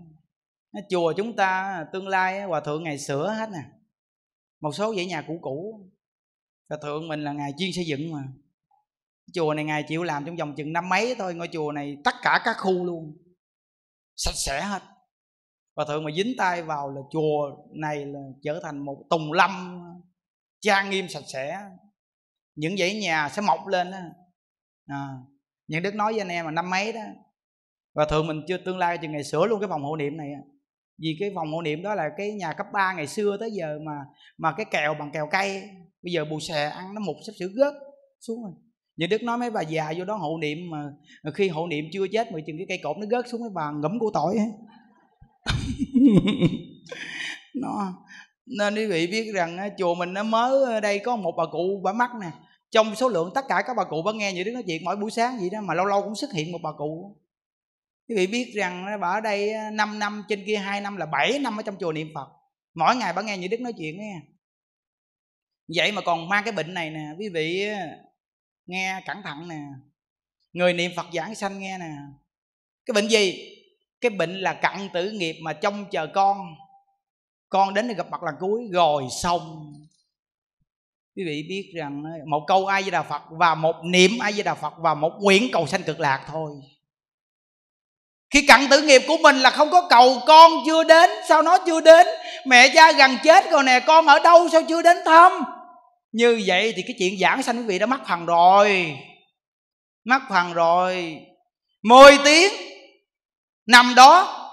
chùa 0.90 1.14
chúng 1.18 1.36
ta 1.36 1.86
tương 1.94 2.08
lai 2.08 2.42
hòa 2.44 2.60
thượng 2.60 2.84
ngày 2.84 3.00
sửa 3.00 3.30
hết 3.30 3.50
nè. 3.50 3.64
Một 4.62 4.72
số 4.72 4.96
dãy 4.96 5.06
nhà 5.06 5.22
cũ 5.28 5.40
cũ. 5.42 5.86
Hòa 6.70 6.80
thượng 6.82 7.08
mình 7.08 7.24
là 7.24 7.32
ngài 7.32 7.52
chuyên 7.58 7.70
xây 7.76 7.86
dựng 7.86 8.12
mà. 8.12 8.24
Chùa 9.34 9.54
này 9.54 9.66
ngài 9.66 9.84
chịu 9.88 10.04
làm 10.04 10.26
trong 10.26 10.36
vòng 10.36 10.56
chừng 10.58 10.74
năm 10.74 10.90
mấy 10.90 11.16
thôi 11.16 11.36
ngôi 11.36 11.48
chùa 11.48 11.72
này 11.72 11.98
tất 12.04 12.14
cả 12.22 12.42
các 12.44 12.56
khu 12.60 12.86
luôn. 12.86 13.18
Sạch 14.16 14.36
sẽ 14.36 14.62
hết. 14.62 14.82
Và 15.76 15.86
thượng 15.86 16.04
mà 16.04 16.12
dính 16.16 16.34
tay 16.38 16.64
vào 16.64 16.90
là 16.90 17.02
chùa 17.12 17.58
này 17.74 18.06
là 18.06 18.20
trở 18.44 18.60
thành 18.64 18.86
một 18.86 19.04
tùng 19.10 19.34
lâm 19.34 19.82
trang 20.60 20.90
nghiêm 20.90 21.10
sạch 21.10 21.24
sẽ. 21.28 21.62
Những 22.56 22.78
dãy 22.78 23.00
nhà 23.00 23.30
sẽ 23.30 23.42
mọc 23.42 23.68
lên 23.68 23.92
đó 23.92 23.98
à, 24.88 25.10
những 25.68 25.84
đức 25.84 25.96
nói 25.96 26.14
với 26.14 26.22
anh 26.22 26.28
em 26.28 26.46
mà 26.46 26.52
năm 26.52 26.70
mấy 26.70 26.94
đó 26.94 27.02
và 27.94 28.06
thường 28.06 28.28
mình 28.28 28.42
chưa 28.48 28.58
tương 28.58 28.78
lai 28.78 28.98
chừng 28.98 29.12
ngày 29.12 29.24
sửa 29.24 29.46
luôn 29.46 29.60
cái 29.60 29.70
phòng 29.70 29.84
hộ 29.84 29.96
niệm 29.96 30.18
này 30.18 30.30
vì 31.00 31.18
cái 31.20 31.30
vòng 31.36 31.52
hộ 31.52 31.62
niệm 31.62 31.84
đó 31.84 31.96
là 31.96 32.10
cái 32.18 32.32
nhà 32.32 32.54
cấp 32.54 32.68
3 32.74 32.94
ngày 32.94 33.08
xưa 33.08 33.38
tới 33.40 33.52
giờ 33.52 33.80
mà 33.86 33.92
mà 34.38 34.54
cái 34.58 34.66
kèo 34.72 34.94
bằng 35.00 35.12
kèo 35.14 35.28
cây 35.32 35.64
bây 36.04 36.14
giờ 36.14 36.26
bù 36.26 36.40
xè 36.40 36.70
ăn 36.70 36.94
nó 36.94 37.02
mục 37.02 37.16
sắp 37.28 37.34
sửa 37.40 37.48
gớt 37.56 37.74
xuống 38.20 38.44
rồi. 38.44 38.52
Như 38.98 39.08
đức 39.08 39.24
nói 39.24 39.38
mấy 39.38 39.50
bà 39.50 39.62
già 39.62 39.94
vô 39.98 40.06
đó 40.06 40.16
hộ 40.16 40.38
niệm 40.42 40.58
mà 40.70 40.84
khi 41.34 41.50
hộ 41.50 41.68
niệm 41.68 41.86
chưa 41.94 42.08
chết 42.08 42.32
mà 42.32 42.40
chừng 42.48 42.58
cái 42.58 42.66
cây 42.70 42.80
cột 42.84 42.98
nó 42.98 43.06
gớt 43.10 43.28
xuống 43.28 43.42
mấy 43.42 43.50
bà 43.54 43.72
ngẫm 43.72 44.00
của 44.00 44.12
tội 44.14 44.36
ấy. 44.38 44.48
Nó, 47.56 47.94
nên 48.46 48.76
quý 48.76 48.86
vị 48.86 49.08
biết 49.08 49.32
rằng 49.34 49.70
chùa 49.78 49.96
mình 49.96 50.14
nó 50.14 50.24
mới 50.24 50.82
đây 50.82 51.00
có 51.00 51.16
một 51.16 51.34
bà 51.38 51.44
cụ 51.52 51.82
bà 51.84 51.94
mắt 51.94 52.10
nè. 52.22 52.32
Trong 52.72 52.96
số 52.96 53.10
lượng 53.10 53.32
tất 53.36 53.46
cả 53.48 53.64
các 53.68 53.74
bà 53.78 53.84
cụ 53.84 54.02
bà 54.06 54.12
nghe 54.12 54.34
những 54.34 54.46
đứa 54.46 54.52
nói 54.52 54.64
chuyện 54.68 54.84
mỗi 54.86 54.96
buổi 54.96 55.12
sáng 55.12 55.38
vậy 55.40 55.50
đó 55.50 55.62
mà 55.62 55.74
lâu 55.74 55.86
lâu 55.86 56.02
cũng 56.02 56.16
xuất 56.16 56.34
hiện 56.34 56.52
một 56.52 56.60
bà 56.64 56.70
cụ 56.78 57.18
quý 58.08 58.16
vị 58.16 58.28
biết 58.28 58.52
rằng 58.56 58.86
ờ, 58.86 58.98
bà 58.98 59.08
ở 59.08 59.22
đây 59.22 59.54
ờ, 59.54 59.70
5 59.72 60.00
năm 60.00 60.24
trên 60.30 60.44
kia 60.46 60.58
2 60.58 60.82
năm 60.82 60.98
là 60.98 61.06
7 61.06 61.40
năm 61.40 61.60
ở 61.60 61.64
trong 61.64 61.78
chùa 61.80 61.92
niệm 61.92 62.12
phật. 62.16 62.28
Mỗi 62.74 62.96
ngày 62.96 63.14
bà 63.14 63.22
nghe 63.22 63.38
những 63.38 63.50
đức 63.50 63.62
nói 63.62 63.74
chuyện 63.78 63.98
nghe 64.00 64.22
vậy 65.76 65.92
mà 65.92 66.02
còn 66.02 66.30
mang 66.30 66.44
cái 66.44 66.52
bệnh 66.52 66.74
này 66.74 66.90
nè, 66.90 67.06
quý 67.20 67.30
vị 67.30 67.68
ờ, 67.68 67.78
nghe 68.66 69.02
cẩn 69.06 69.22
thận 69.24 69.48
nè. 69.48 69.62
Người 70.54 70.74
niệm 70.74 70.92
phật 70.96 71.06
giảng 71.14 71.36
sanh 71.36 71.60
nghe 71.60 71.78
nè. 71.78 71.92
Cái 72.86 72.94
bệnh 72.94 73.08
gì? 73.08 73.54
Cái 74.02 74.10
bệnh 74.10 74.40
là 74.40 74.54
cặn 74.54 74.90
tử 74.94 75.12
nghiệp 75.12 75.36
mà 75.42 75.54
trông 75.54 75.86
chờ 75.92 76.08
con. 76.14 76.56
Con 77.50 77.74
đến 77.74 77.88
để 77.88 77.94
gặp 77.94 78.08
mặt 78.12 78.24
lần 78.24 78.36
cuối, 78.40 78.62
rồi 78.72 79.04
xong. 79.22 79.74
Quý 81.16 81.24
vị 81.26 81.46
biết 81.50 81.72
rằng 81.76 82.04
một 82.30 82.44
câu 82.48 82.66
ai 82.66 82.82
với 82.82 82.92
đà 82.92 83.04
phật 83.04 83.22
và 83.30 83.56
một 83.56 83.76
niệm 83.84 84.12
ai 84.20 84.32
với 84.32 84.44
đà 84.44 84.56
phật 84.56 84.74
và 84.78 84.94
một 84.94 85.12
nguyện 85.22 85.50
cầu 85.52 85.68
sanh 85.68 85.84
cực 85.84 86.00
lạc 86.00 86.26
thôi 86.28 86.52
khi 88.30 88.42
cặn 88.48 88.68
tử 88.70 88.82
nghiệp 88.82 89.02
của 89.08 89.18
mình 89.18 89.36
là 89.36 89.50
không 89.50 89.70
có 89.72 89.88
cầu 89.90 90.22
con 90.28 90.52
chưa 90.66 90.84
đến, 90.84 91.10
sao 91.28 91.42
nó 91.42 91.58
chưa 91.66 91.82
đến? 91.82 92.08
Mẹ 92.46 92.70
cha 92.74 92.92
gần 92.92 93.18
chết 93.24 93.52
rồi 93.52 93.64
nè, 93.64 93.80
con 93.88 94.06
ở 94.06 94.20
đâu 94.20 94.50
sao 94.50 94.62
chưa 94.68 94.82
đến 94.82 94.98
thăm? 95.06 95.32
Như 96.12 96.44
vậy 96.46 96.74
thì 96.76 96.82
cái 96.88 96.96
chuyện 97.00 97.20
giảng 97.20 97.44
sanh 97.44 97.58
quý 97.58 97.64
vị 97.64 97.80
đã 97.80 97.86
mắc 97.86 98.02
phần 98.08 98.26
rồi. 98.26 98.98
Mắc 100.04 100.22
phần 100.30 100.54
rồi. 100.54 101.18
10 101.84 102.18
tiếng. 102.26 102.54
Nằm 103.66 103.94
đó. 103.96 104.44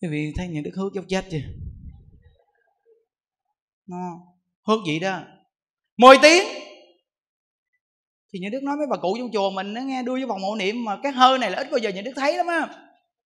Quý 0.00 0.08
vị 0.10 0.32
thấy 0.36 0.48
những 0.48 0.62
đức 0.62 0.70
hước 0.76 0.92
dốc 0.92 1.04
chết 1.08 1.24
chưa? 1.30 1.38
Nó 3.86 3.96
hước 4.68 4.78
gì 4.86 4.98
đó. 4.98 5.20
10 5.96 6.18
tiếng. 6.22 6.44
Thì 8.32 8.38
những 8.38 8.50
đức 8.50 8.62
nói 8.62 8.76
mấy 8.76 8.86
bà 8.90 8.96
cụ 8.96 9.16
trong 9.18 9.30
chùa 9.32 9.50
mình 9.50 9.74
nó 9.74 9.80
nghe 9.80 10.02
đưa 10.02 10.18
vô 10.20 10.26
vòng 10.26 10.40
mộ 10.40 10.54
niệm 10.54 10.84
mà 10.84 10.98
cái 11.02 11.12
hơi 11.12 11.38
này 11.38 11.50
là 11.50 11.58
ít 11.58 11.70
bao 11.70 11.78
giờ 11.78 11.90
những 11.90 12.04
đức 12.04 12.12
thấy 12.16 12.36
lắm 12.36 12.46
á. 12.46 12.68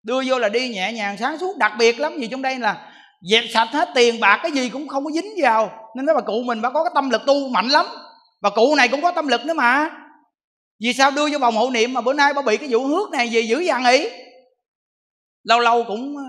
Đưa 0.03 0.23
vô 0.27 0.39
là 0.39 0.49
đi 0.49 0.69
nhẹ 0.69 0.93
nhàng 0.93 1.17
sáng 1.17 1.37
suốt. 1.37 1.57
Đặc 1.57 1.71
biệt 1.79 1.99
lắm, 1.99 2.13
vì 2.19 2.27
trong 2.27 2.41
đây 2.41 2.59
là 2.59 2.93
dẹp 3.21 3.43
sạch 3.53 3.69
hết 3.71 3.89
tiền 3.95 4.19
bạc, 4.19 4.39
cái 4.43 4.51
gì 4.51 4.69
cũng 4.69 4.87
không 4.87 5.05
có 5.05 5.11
dính 5.11 5.33
vào. 5.41 5.91
Nên 5.95 6.05
mấy 6.05 6.15
bà 6.15 6.21
cụ 6.21 6.43
mình 6.43 6.61
bà 6.61 6.69
có 6.69 6.83
cái 6.83 6.91
tâm 6.95 7.09
lực 7.09 7.21
tu 7.25 7.49
mạnh 7.49 7.67
lắm. 7.67 7.85
Bà 8.41 8.49
cụ 8.49 8.75
này 8.75 8.87
cũng 8.87 9.01
có 9.01 9.11
tâm 9.11 9.27
lực 9.27 9.45
nữa 9.45 9.53
mà. 9.53 9.89
Vì 10.79 10.93
sao 10.93 11.11
đưa 11.11 11.29
vô 11.31 11.39
vòng 11.39 11.55
hộ 11.55 11.69
niệm 11.69 11.93
mà 11.93 12.01
bữa 12.01 12.13
nay 12.13 12.33
bà 12.33 12.41
bị 12.41 12.57
cái 12.57 12.69
vụ 12.71 12.85
hước 12.85 13.11
này 13.11 13.29
gì 13.29 13.47
dữ 13.47 13.59
dằn 13.59 13.85
ý 13.85 14.09
lâu 15.45 15.59
lâu 15.59 15.83
cũng 15.87 16.17
ờ, 16.17 16.23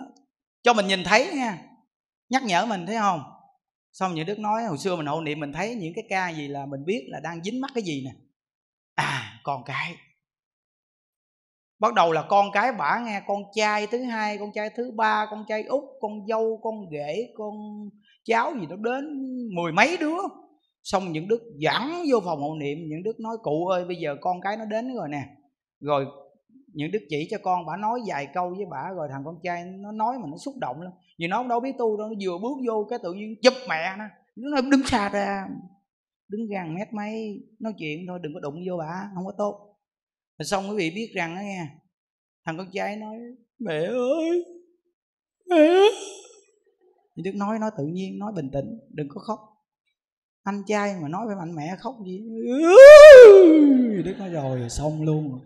cho 0.63 0.73
mình 0.73 0.87
nhìn 0.87 1.05
thấy 1.05 1.31
nha. 1.35 1.59
Nhắc 2.29 2.43
nhở 2.43 2.67
mình 2.67 2.87
thấy 2.87 2.97
không? 2.97 3.21
Xong 3.99 4.15
những 4.15 4.27
đức 4.27 4.39
nói, 4.39 4.65
hồi 4.65 4.79
xưa 4.79 4.97
mình 4.97 5.07
hộ 5.07 5.21
niệm 5.21 5.41
mình 5.41 5.53
thấy 5.53 5.75
những 5.75 5.93
cái 5.95 6.05
ca 6.09 6.29
gì 6.29 6.49
là 6.49 6.67
mình 6.67 6.85
biết 6.85 7.07
là 7.09 7.21
đang 7.21 7.43
dính 7.45 7.61
mắc 7.61 7.71
cái 7.75 7.85
gì 7.85 8.03
nè. 8.05 8.11
À 8.95 9.41
con 9.43 9.63
cái. 9.67 9.95
Bắt 11.79 11.95
đầu 11.95 12.13
là 12.13 12.27
con 12.29 12.47
cái 12.53 12.73
bả 12.73 13.01
nghe 13.07 13.21
con 13.27 13.43
trai 13.55 13.87
thứ 13.87 14.03
hai, 14.03 14.39
con 14.39 14.51
trai 14.55 14.71
thứ 14.77 14.93
ba, 14.97 15.27
con 15.31 15.45
trai 15.49 15.63
út, 15.63 15.85
con 16.01 16.27
dâu, 16.27 16.61
con 16.63 16.75
rể, 16.93 17.29
con 17.35 17.55
cháu 18.25 18.53
gì 18.61 18.67
nó 18.71 18.77
đến 18.77 19.05
mười 19.55 19.73
mấy 19.73 19.97
đứa. 20.01 20.19
Xong 20.83 21.13
những 21.13 21.29
đức 21.29 21.43
dẫn 21.59 21.91
vô 22.11 22.21
phòng 22.25 22.41
hộ 22.41 22.55
niệm, 22.55 22.79
những 22.89 23.03
đức 23.03 23.21
nói, 23.21 23.37
cụ 23.43 23.67
ơi, 23.67 23.85
bây 23.85 23.97
giờ 23.97 24.17
con 24.21 24.41
cái 24.41 24.57
nó 24.57 24.65
đến 24.65 24.95
rồi 24.95 25.09
nè. 25.09 25.23
Rồi 25.81 26.07
những 26.73 26.91
đức 26.91 27.03
chỉ 27.09 27.29
cho 27.31 27.39
con, 27.43 27.67
bả 27.67 27.77
nói 27.77 28.01
vài 28.07 28.29
câu 28.35 28.55
với 28.57 28.67
bả, 28.71 28.91
rồi 28.97 29.09
thằng 29.13 29.23
con 29.25 29.35
trai 29.43 29.65
nó 29.65 29.93
nói 29.93 30.19
mà 30.19 30.27
nó 30.31 30.37
xúc 30.45 30.55
động 30.61 30.81
lắm 30.81 30.93
vì 31.19 31.27
nó 31.27 31.37
không 31.37 31.49
đâu 31.49 31.61
biết 31.61 31.73
tu 31.79 31.97
đâu, 31.97 32.09
nó 32.09 32.15
vừa 32.23 32.39
bước 32.39 32.57
vô 32.69 32.87
cái 32.91 32.99
tự 33.03 33.13
nhiên 33.13 33.35
chụp 33.43 33.55
mẹ 33.69 33.97
nó. 33.99 34.05
Nó 34.37 34.51
nói, 34.51 34.63
đứng 34.71 34.87
xa 34.87 35.09
ra, 35.09 35.49
đứng 36.29 36.49
gần 36.51 36.75
mét 36.75 36.93
mấy, 36.93 37.43
nói 37.61 37.73
chuyện 37.79 38.05
thôi, 38.09 38.19
đừng 38.23 38.35
có 38.35 38.41
đụng 38.41 38.65
vô 38.69 38.77
bà, 38.77 39.11
không 39.15 39.27
có 39.27 39.33
tốt. 39.39 39.77
Rồi 40.39 40.47
xong 40.47 40.71
quý 40.71 40.77
vị 40.77 40.93
biết 40.95 41.13
rằng 41.15 41.35
đó 41.35 41.41
nghe, 41.41 41.67
thằng 42.45 42.59
con 42.59 42.67
trai 42.73 42.97
nói, 42.97 43.17
mẹ 43.59 43.85
ơi, 43.87 44.45
mẹ 45.51 45.69
thì 47.17 47.23
đức 47.23 47.33
nói 47.35 47.59
nói 47.59 47.71
tự 47.79 47.85
nhiên, 47.87 48.19
nói 48.19 48.33
bình 48.37 48.51
tĩnh, 48.53 48.79
đừng 48.91 49.09
có 49.11 49.21
khóc. 49.21 49.39
Anh 50.43 50.63
trai 50.67 50.95
mà 51.03 51.09
nói 51.09 51.27
với 51.27 51.37
mạnh 51.37 51.55
mẹ 51.55 51.77
khóc 51.79 51.95
gì? 52.07 52.21
Đức 54.05 54.15
nói, 54.19 54.29
rồi, 54.29 54.71
xong 54.71 55.03
luôn. 55.03 55.41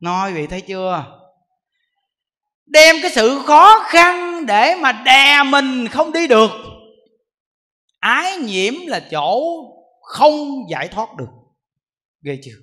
Nói, 0.00 0.32
vị 0.32 0.46
thấy 0.46 0.60
chưa? 0.60 1.20
Đem 2.66 2.96
cái 3.02 3.10
sự 3.14 3.38
khó 3.46 3.84
khăn 3.86 4.23
để 4.46 4.74
mà 4.82 5.02
đè 5.06 5.42
mình 5.50 5.88
không 5.90 6.12
đi 6.12 6.26
được. 6.28 6.50
Ái 7.98 8.38
nhiễm 8.38 8.74
là 8.86 9.08
chỗ 9.10 9.40
không 10.02 10.38
giải 10.70 10.88
thoát 10.88 11.08
được. 11.18 11.30
Ghê 12.22 12.40
chưa? 12.44 12.56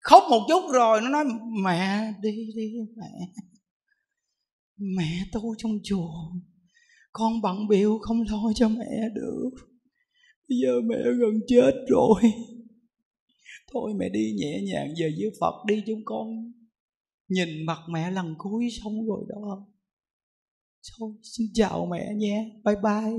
Khóc 0.00 0.22
một 0.30 0.44
chút 0.48 0.72
rồi 0.72 1.00
nó 1.00 1.08
nói, 1.08 1.24
mẹ 1.64 2.12
đi 2.22 2.30
đi, 2.56 2.72
mẹ. 2.96 3.10
Mẹ 4.76 5.24
tu 5.32 5.54
trong 5.58 5.72
chùa 5.84 6.10
con 7.12 7.40
bận 7.40 7.68
biểu 7.68 7.98
không 7.98 8.22
lo 8.30 8.52
cho 8.54 8.68
mẹ 8.68 9.08
được. 9.14 9.50
Bây 10.48 10.58
giờ 10.62 10.80
mẹ 10.84 10.96
gần 11.18 11.40
chết 11.48 11.72
rồi. 11.88 12.32
Thôi 13.72 13.92
mẹ 13.98 14.08
đi 14.08 14.32
nhẹ 14.36 14.60
nhàng 14.72 14.88
về 15.00 15.10
với 15.18 15.30
phật 15.40 15.54
đi 15.66 15.82
chúng 15.86 16.00
con. 16.04 16.52
Nhìn 17.28 17.48
mặt 17.66 17.78
mẹ 17.88 18.10
lần 18.10 18.34
cuối 18.38 18.68
xong 18.82 19.06
rồi 19.06 19.24
đó 19.28 19.66
thôi 20.98 21.12
xin 21.22 21.46
chào 21.54 21.86
mẹ 21.86 22.08
nha 22.14 22.44
bye 22.64 22.76
bye. 22.82 23.12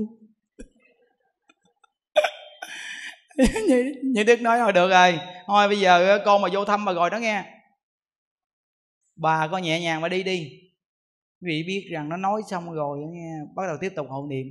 Như, 3.68 3.94
như 4.04 4.24
đức 4.24 4.40
nói 4.40 4.58
thôi 4.58 4.72
được 4.72 4.90
rồi. 4.90 5.18
Thôi 5.46 5.68
bây 5.68 5.80
giờ 5.80 6.06
ờ, 6.08 6.22
con 6.24 6.42
mà 6.42 6.48
vô 6.52 6.64
thăm 6.64 6.84
mà 6.84 6.92
rồi 6.92 7.10
đó 7.10 7.18
nghe. 7.18 7.44
Bà 9.16 9.48
có 9.48 9.58
nhẹ 9.58 9.80
nhàng 9.80 10.00
mà 10.00 10.08
đi 10.08 10.22
đi. 10.22 10.60
Vị 11.40 11.64
biết 11.66 11.88
rằng 11.90 12.08
nó 12.08 12.16
nói 12.16 12.42
xong 12.50 12.72
rồi 12.72 12.98
nghe 13.10 13.32
bắt 13.56 13.62
đầu 13.66 13.76
tiếp 13.80 13.92
tục 13.96 14.06
hộ 14.10 14.26
niệm. 14.30 14.46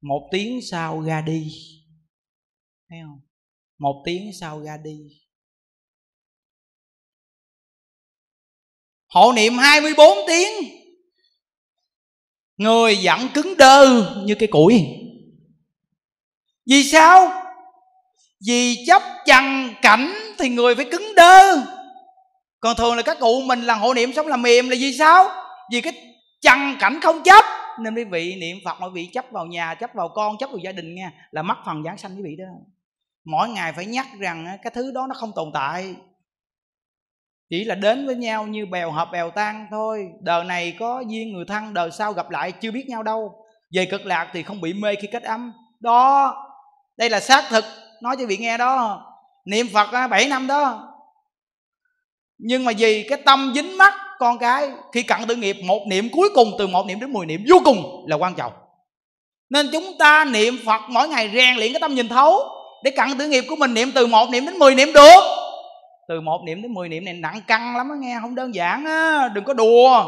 Một 0.00 0.28
tiếng 0.32 0.60
sau 0.62 1.00
ra 1.02 1.20
đi. 1.20 1.52
Thấy 2.88 2.98
không? 3.02 3.20
Một 3.78 4.02
tiếng 4.06 4.32
sau 4.40 4.60
ra 4.60 4.76
đi. 4.76 4.98
Hộ 9.06 9.32
niệm 9.32 9.52
24 9.52 10.08
tiếng 10.26 10.83
người 12.56 12.98
vẫn 13.02 13.28
cứng 13.34 13.56
đơ 13.56 14.06
như 14.24 14.34
cái 14.34 14.48
củi. 14.48 14.84
Vì 16.70 16.84
sao? 16.84 17.32
Vì 18.46 18.84
chấp 18.86 19.02
chằng 19.26 19.74
cảnh 19.82 20.12
thì 20.38 20.48
người 20.48 20.74
phải 20.74 20.84
cứng 20.84 21.14
đơ. 21.16 21.56
Còn 22.60 22.76
thường 22.76 22.96
là 22.96 23.02
các 23.02 23.18
cụ 23.20 23.42
mình 23.42 23.62
là 23.62 23.74
hộ 23.74 23.94
niệm 23.94 24.12
sống 24.12 24.26
là 24.26 24.36
mềm 24.36 24.68
là 24.68 24.76
vì 24.80 24.96
sao? 24.98 25.28
Vì 25.72 25.80
cái 25.80 25.92
chằng 26.40 26.76
cảnh 26.80 26.98
không 27.02 27.22
chấp 27.22 27.44
nên 27.80 27.94
quý 27.94 28.04
vị 28.04 28.34
niệm 28.40 28.56
phật 28.64 28.80
mọi 28.80 28.90
vị 28.90 29.10
chấp 29.12 29.24
vào 29.30 29.46
nhà, 29.46 29.74
chấp 29.74 29.90
vào 29.94 30.08
con, 30.08 30.36
chấp 30.38 30.50
vào 30.50 30.58
gia 30.64 30.72
đình 30.72 30.94
nha 30.94 31.12
là 31.30 31.42
mất 31.42 31.54
phần 31.66 31.84
giảng 31.84 31.98
sanh 31.98 32.16
quý 32.16 32.22
vị 32.24 32.36
đó. 32.38 32.44
Mỗi 33.24 33.48
ngày 33.48 33.72
phải 33.72 33.86
nhắc 33.86 34.06
rằng 34.18 34.46
cái 34.62 34.72
thứ 34.74 34.92
đó 34.94 35.06
nó 35.08 35.14
không 35.14 35.32
tồn 35.36 35.50
tại 35.54 35.94
chỉ 37.50 37.64
là 37.64 37.74
đến 37.74 38.06
với 38.06 38.14
nhau 38.14 38.46
như 38.46 38.66
bèo 38.66 38.90
hợp 38.90 39.08
bèo 39.12 39.30
tan 39.30 39.66
thôi. 39.70 40.06
Đời 40.20 40.44
này 40.44 40.76
có 40.78 41.04
duyên 41.08 41.32
người 41.32 41.44
thân, 41.48 41.74
đời 41.74 41.90
sau 41.90 42.12
gặp 42.12 42.30
lại 42.30 42.52
chưa 42.52 42.70
biết 42.70 42.84
nhau 42.88 43.02
đâu. 43.02 43.32
Về 43.74 43.84
cực 43.84 44.06
lạc 44.06 44.30
thì 44.32 44.42
không 44.42 44.60
bị 44.60 44.72
mê 44.72 44.94
khi 44.94 45.08
kết 45.12 45.22
âm. 45.22 45.52
Đó, 45.80 46.34
đây 46.96 47.10
là 47.10 47.20
xác 47.20 47.44
thực. 47.48 47.64
Nói 48.02 48.16
cho 48.18 48.26
vị 48.26 48.36
nghe 48.36 48.58
đó. 48.58 49.06
Niệm 49.44 49.66
phật 49.72 50.08
7 50.10 50.28
năm 50.28 50.46
đó. 50.46 50.90
Nhưng 52.38 52.64
mà 52.64 52.72
vì 52.78 53.06
cái 53.08 53.18
tâm 53.24 53.52
dính 53.54 53.78
mắt 53.78 53.94
con 54.18 54.38
cái, 54.38 54.70
khi 54.92 55.02
cận 55.02 55.18
tự 55.28 55.36
nghiệp, 55.36 55.56
một 55.64 55.80
niệm 55.86 56.08
cuối 56.12 56.28
cùng, 56.34 56.52
từ 56.58 56.66
một 56.66 56.86
niệm 56.86 57.00
đến 57.00 57.12
10 57.12 57.26
niệm 57.26 57.44
vô 57.50 57.60
cùng 57.64 58.04
là 58.08 58.16
quan 58.16 58.34
trọng. 58.34 58.52
Nên 59.50 59.68
chúng 59.72 59.98
ta 59.98 60.24
niệm 60.24 60.58
phật 60.66 60.80
mỗi 60.88 61.08
ngày 61.08 61.30
rèn 61.34 61.56
luyện 61.56 61.72
cái 61.72 61.80
tâm 61.80 61.94
nhìn 61.94 62.08
thấu. 62.08 62.38
Để 62.84 62.90
cận 62.90 63.18
tử 63.18 63.28
nghiệp 63.28 63.44
của 63.48 63.56
mình 63.56 63.74
niệm 63.74 63.90
từ 63.94 64.06
một 64.06 64.30
niệm 64.30 64.46
đến 64.46 64.58
10 64.58 64.74
niệm 64.74 64.92
được 64.92 65.43
từ 66.08 66.20
một 66.20 66.42
niệm 66.46 66.62
đến 66.62 66.74
10 66.74 66.88
niệm 66.88 67.04
này 67.04 67.14
nặng 67.14 67.40
căng 67.46 67.76
lắm 67.76 67.90
á, 67.90 67.96
nghe 67.98 68.18
không 68.20 68.34
đơn 68.34 68.54
giản 68.54 68.84
á. 68.84 69.28
Đừng 69.34 69.44
có 69.44 69.54
đùa. 69.54 70.04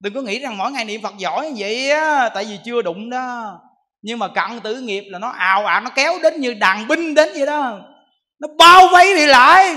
Đừng 0.00 0.14
có 0.14 0.20
nghĩ 0.20 0.38
rằng 0.38 0.58
mỗi 0.58 0.72
ngày 0.72 0.84
niệm 0.84 1.02
phật 1.02 1.14
giỏi 1.18 1.46
như 1.46 1.54
vậy 1.58 1.90
á, 1.90 2.28
tại 2.28 2.44
vì 2.44 2.58
chưa 2.64 2.82
đụng 2.82 3.10
đó. 3.10 3.60
Nhưng 4.02 4.18
mà 4.18 4.28
cận 4.28 4.60
tử 4.62 4.80
nghiệp 4.80 5.04
là 5.06 5.18
nó 5.18 5.28
ào 5.28 5.66
ạt, 5.66 5.82
nó 5.82 5.90
kéo 5.90 6.12
đến 6.22 6.40
như 6.40 6.54
đàn 6.54 6.88
binh 6.88 7.14
đến 7.14 7.28
vậy 7.34 7.46
đó. 7.46 7.78
Nó 8.40 8.48
bao 8.58 8.88
vây 8.92 9.16
đi 9.16 9.26
lại. 9.26 9.76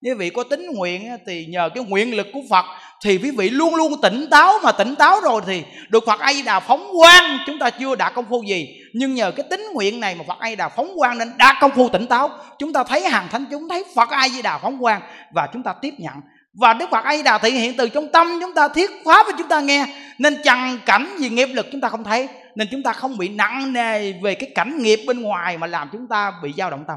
Như 0.00 0.14
vị 0.16 0.30
có 0.30 0.42
tính 0.42 0.66
nguyện 0.74 1.16
thì 1.26 1.46
nhờ 1.46 1.68
cái 1.74 1.84
nguyện 1.84 2.16
lực 2.16 2.26
của 2.32 2.40
phật 2.50 2.64
thì 3.04 3.18
quý 3.22 3.30
vị 3.30 3.50
luôn 3.50 3.74
luôn 3.74 4.00
tỉnh 4.02 4.26
táo 4.30 4.52
mà 4.62 4.72
tỉnh 4.72 4.94
táo 4.96 5.20
rồi 5.20 5.42
thì 5.46 5.62
được 5.88 6.04
phật 6.06 6.20
a 6.20 6.32
di 6.32 6.42
đà 6.42 6.60
phóng 6.60 6.90
quang. 6.98 7.38
Chúng 7.46 7.58
ta 7.58 7.70
chưa 7.70 7.94
đạt 7.94 8.14
công 8.14 8.24
phu 8.28 8.42
gì, 8.42 8.68
nhưng 8.94 9.14
nhờ 9.14 9.30
cái 9.30 9.46
tính 9.50 9.66
nguyện 9.72 10.00
này 10.00 10.14
mà 10.14 10.24
phật 10.28 10.38
a 10.38 10.48
di 10.48 10.56
đà 10.56 10.68
phóng 10.68 10.92
quang 10.96 11.18
nên 11.18 11.32
đạt 11.36 11.56
công 11.60 11.70
phu 11.70 11.88
tỉnh 11.88 12.06
táo. 12.06 12.30
Chúng 12.58 12.72
ta 12.72 12.84
thấy 12.84 13.08
hàng 13.08 13.28
thánh 13.32 13.44
chúng, 13.50 13.68
thấy 13.68 13.84
phật 13.94 14.10
a 14.10 14.28
di 14.28 14.42
đà 14.42 14.58
phóng 14.58 14.78
quang 14.80 15.00
và 15.34 15.48
chúng 15.52 15.62
ta 15.62 15.74
tiếp 15.82 15.94
nhận. 15.98 16.14
Và 16.54 16.74
đức 16.74 16.90
phật 16.90 17.04
a 17.04 17.16
di 17.16 17.22
đà 17.22 17.38
thể 17.38 17.50
hiện 17.50 17.76
từ 17.76 17.88
trong 17.88 18.12
tâm 18.12 18.38
chúng 18.40 18.54
ta 18.54 18.68
thiết 18.68 18.90
pháp 19.04 19.26
và 19.26 19.32
chúng 19.38 19.48
ta 19.48 19.60
nghe. 19.60 19.86
Nên 20.18 20.36
chằng 20.44 20.78
cảnh 20.86 21.16
gì 21.18 21.28
nghiệp 21.28 21.48
lực 21.52 21.66
chúng 21.72 21.80
ta 21.80 21.88
không 21.88 22.04
thấy, 22.04 22.28
nên 22.54 22.68
chúng 22.70 22.82
ta 22.82 22.92
không 22.92 23.18
bị 23.18 23.28
nặng 23.28 23.72
nề 23.72 24.12
về 24.12 24.34
cái 24.34 24.50
cảnh 24.54 24.82
nghiệp 24.82 25.00
bên 25.06 25.22
ngoài 25.22 25.58
mà 25.58 25.66
làm 25.66 25.88
chúng 25.92 26.08
ta 26.08 26.32
bị 26.42 26.52
dao 26.56 26.70
động 26.70 26.84
tâm 26.88 26.96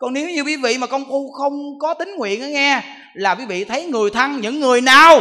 còn 0.00 0.12
nếu 0.12 0.30
như 0.30 0.42
quý 0.42 0.56
vị 0.56 0.78
mà 0.78 0.86
công 0.86 1.04
phu 1.04 1.32
không 1.32 1.78
có 1.78 1.94
tính 1.94 2.14
nguyện 2.16 2.40
đó 2.40 2.46
nghe, 2.46 2.82
là 3.14 3.34
quý 3.34 3.44
vị 3.46 3.64
thấy 3.64 3.84
người 3.84 4.10
thân, 4.10 4.40
những 4.40 4.60
người 4.60 4.80
nào? 4.80 5.20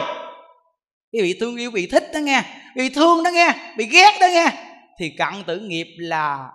Quý 1.14 1.22
vị 1.22 1.38
thương 1.39 1.57
yêu, 1.57 1.72
quý 1.72 1.81
vị 1.81 1.88
thích 1.91 2.10
đó 2.14 2.19
nghe, 2.19 2.43
quý 2.76 2.81
vị 2.81 2.89
thương 2.89 3.23
đó 3.23 3.30
nghe 3.30 3.53
bị 3.77 3.85
ghét 3.85 4.18
đó 4.22 4.27
nghe, 4.27 4.45
thì 4.99 5.10
cận 5.18 5.43
tử 5.47 5.60
nghiệp 5.60 5.88
là 5.97 6.47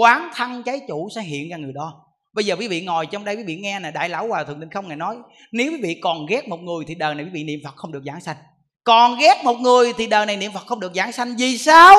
quán 0.00 0.30
thân 0.34 0.62
trái 0.62 0.80
chủ 0.88 1.08
sẽ 1.14 1.22
hiện 1.22 1.50
ra 1.50 1.56
người 1.56 1.72
đó. 1.74 1.92
Bây 2.34 2.44
giờ 2.44 2.56
quý 2.56 2.68
vị 2.68 2.80
ngồi 2.80 3.06
trong 3.06 3.24
đây, 3.24 3.36
quý 3.36 3.42
vị 3.46 3.56
nghe 3.56 3.80
nè, 3.80 3.90
đại 3.90 4.08
lão 4.08 4.28
hòa 4.28 4.44
thượng 4.44 4.60
định 4.60 4.70
không 4.70 4.88
ngài 4.88 4.96
nói, 4.96 5.16
nếu 5.52 5.72
quý 5.72 5.78
vị 5.82 5.98
còn 6.02 6.26
ghét 6.26 6.48
một 6.48 6.60
người 6.60 6.84
thì 6.88 6.94
đời 6.94 7.14
này 7.14 7.24
quý 7.24 7.30
vị 7.34 7.44
niệm 7.44 7.60
phật 7.64 7.76
không 7.76 7.92
được 7.92 8.02
giảng 8.06 8.20
sanh. 8.20 8.36
Còn 8.84 9.18
ghét 9.18 9.44
một 9.44 9.60
người 9.60 9.92
thì 9.92 10.06
đời 10.06 10.26
này 10.26 10.36
niệm 10.36 10.52
phật 10.54 10.66
không 10.66 10.80
được 10.80 10.92
giảng 10.94 11.12
sanh. 11.12 11.36
Vì 11.38 11.58
sao? 11.58 11.96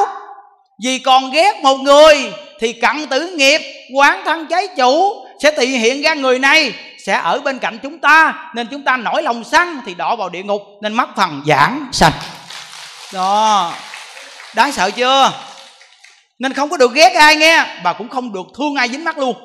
Vì 0.84 1.00
còn 1.00 1.32
ghét 1.32 1.54
một 1.64 1.78
người 1.78 2.32
thì 2.60 2.74
cận 2.74 3.08
tử 3.10 3.36
nghiệp, 3.38 3.62
quán 3.94 4.22
thân 4.26 4.48
trái 4.48 4.68
chủ 4.78 5.26
sẽ 5.40 5.52
thị 5.52 5.66
hiện 5.66 6.02
ra 6.02 6.14
người 6.14 6.40
này, 6.40 6.74
sẽ 6.98 7.14
ở 7.14 7.40
bên 7.40 7.60
cạnh 7.60 7.80
chúng 7.84 8.00
ta. 8.00 8.50
Nên 8.56 8.68
chúng 8.72 8.84
ta 8.84 8.98
nổi 8.98 9.24
lòng 9.24 9.44
sân 9.44 9.82
thì 9.86 9.94
đọa 9.94 10.16
vào 10.16 10.30
địa 10.30 10.44
ngục, 10.44 10.62
nên 10.82 10.94
mất 10.94 11.10
phần 11.16 11.44
giảng 11.48 11.90
sanh. 11.92 12.12
Đó. 13.14 13.74
Đáng 14.56 14.72
sợ 14.72 14.92
chưa? 14.92 15.32
Nên 16.40 16.54
không 16.54 16.70
có 16.70 16.78
được 16.78 16.94
ghét 16.94 17.14
ai 17.14 17.36
nghe, 17.36 17.66
và 17.84 17.94
cũng 17.94 18.10
không 18.10 18.34
được 18.34 18.48
thương 18.58 18.76
ai 18.76 18.90
dính 18.90 19.04
mắt 19.04 19.18
luôn. 19.18 19.36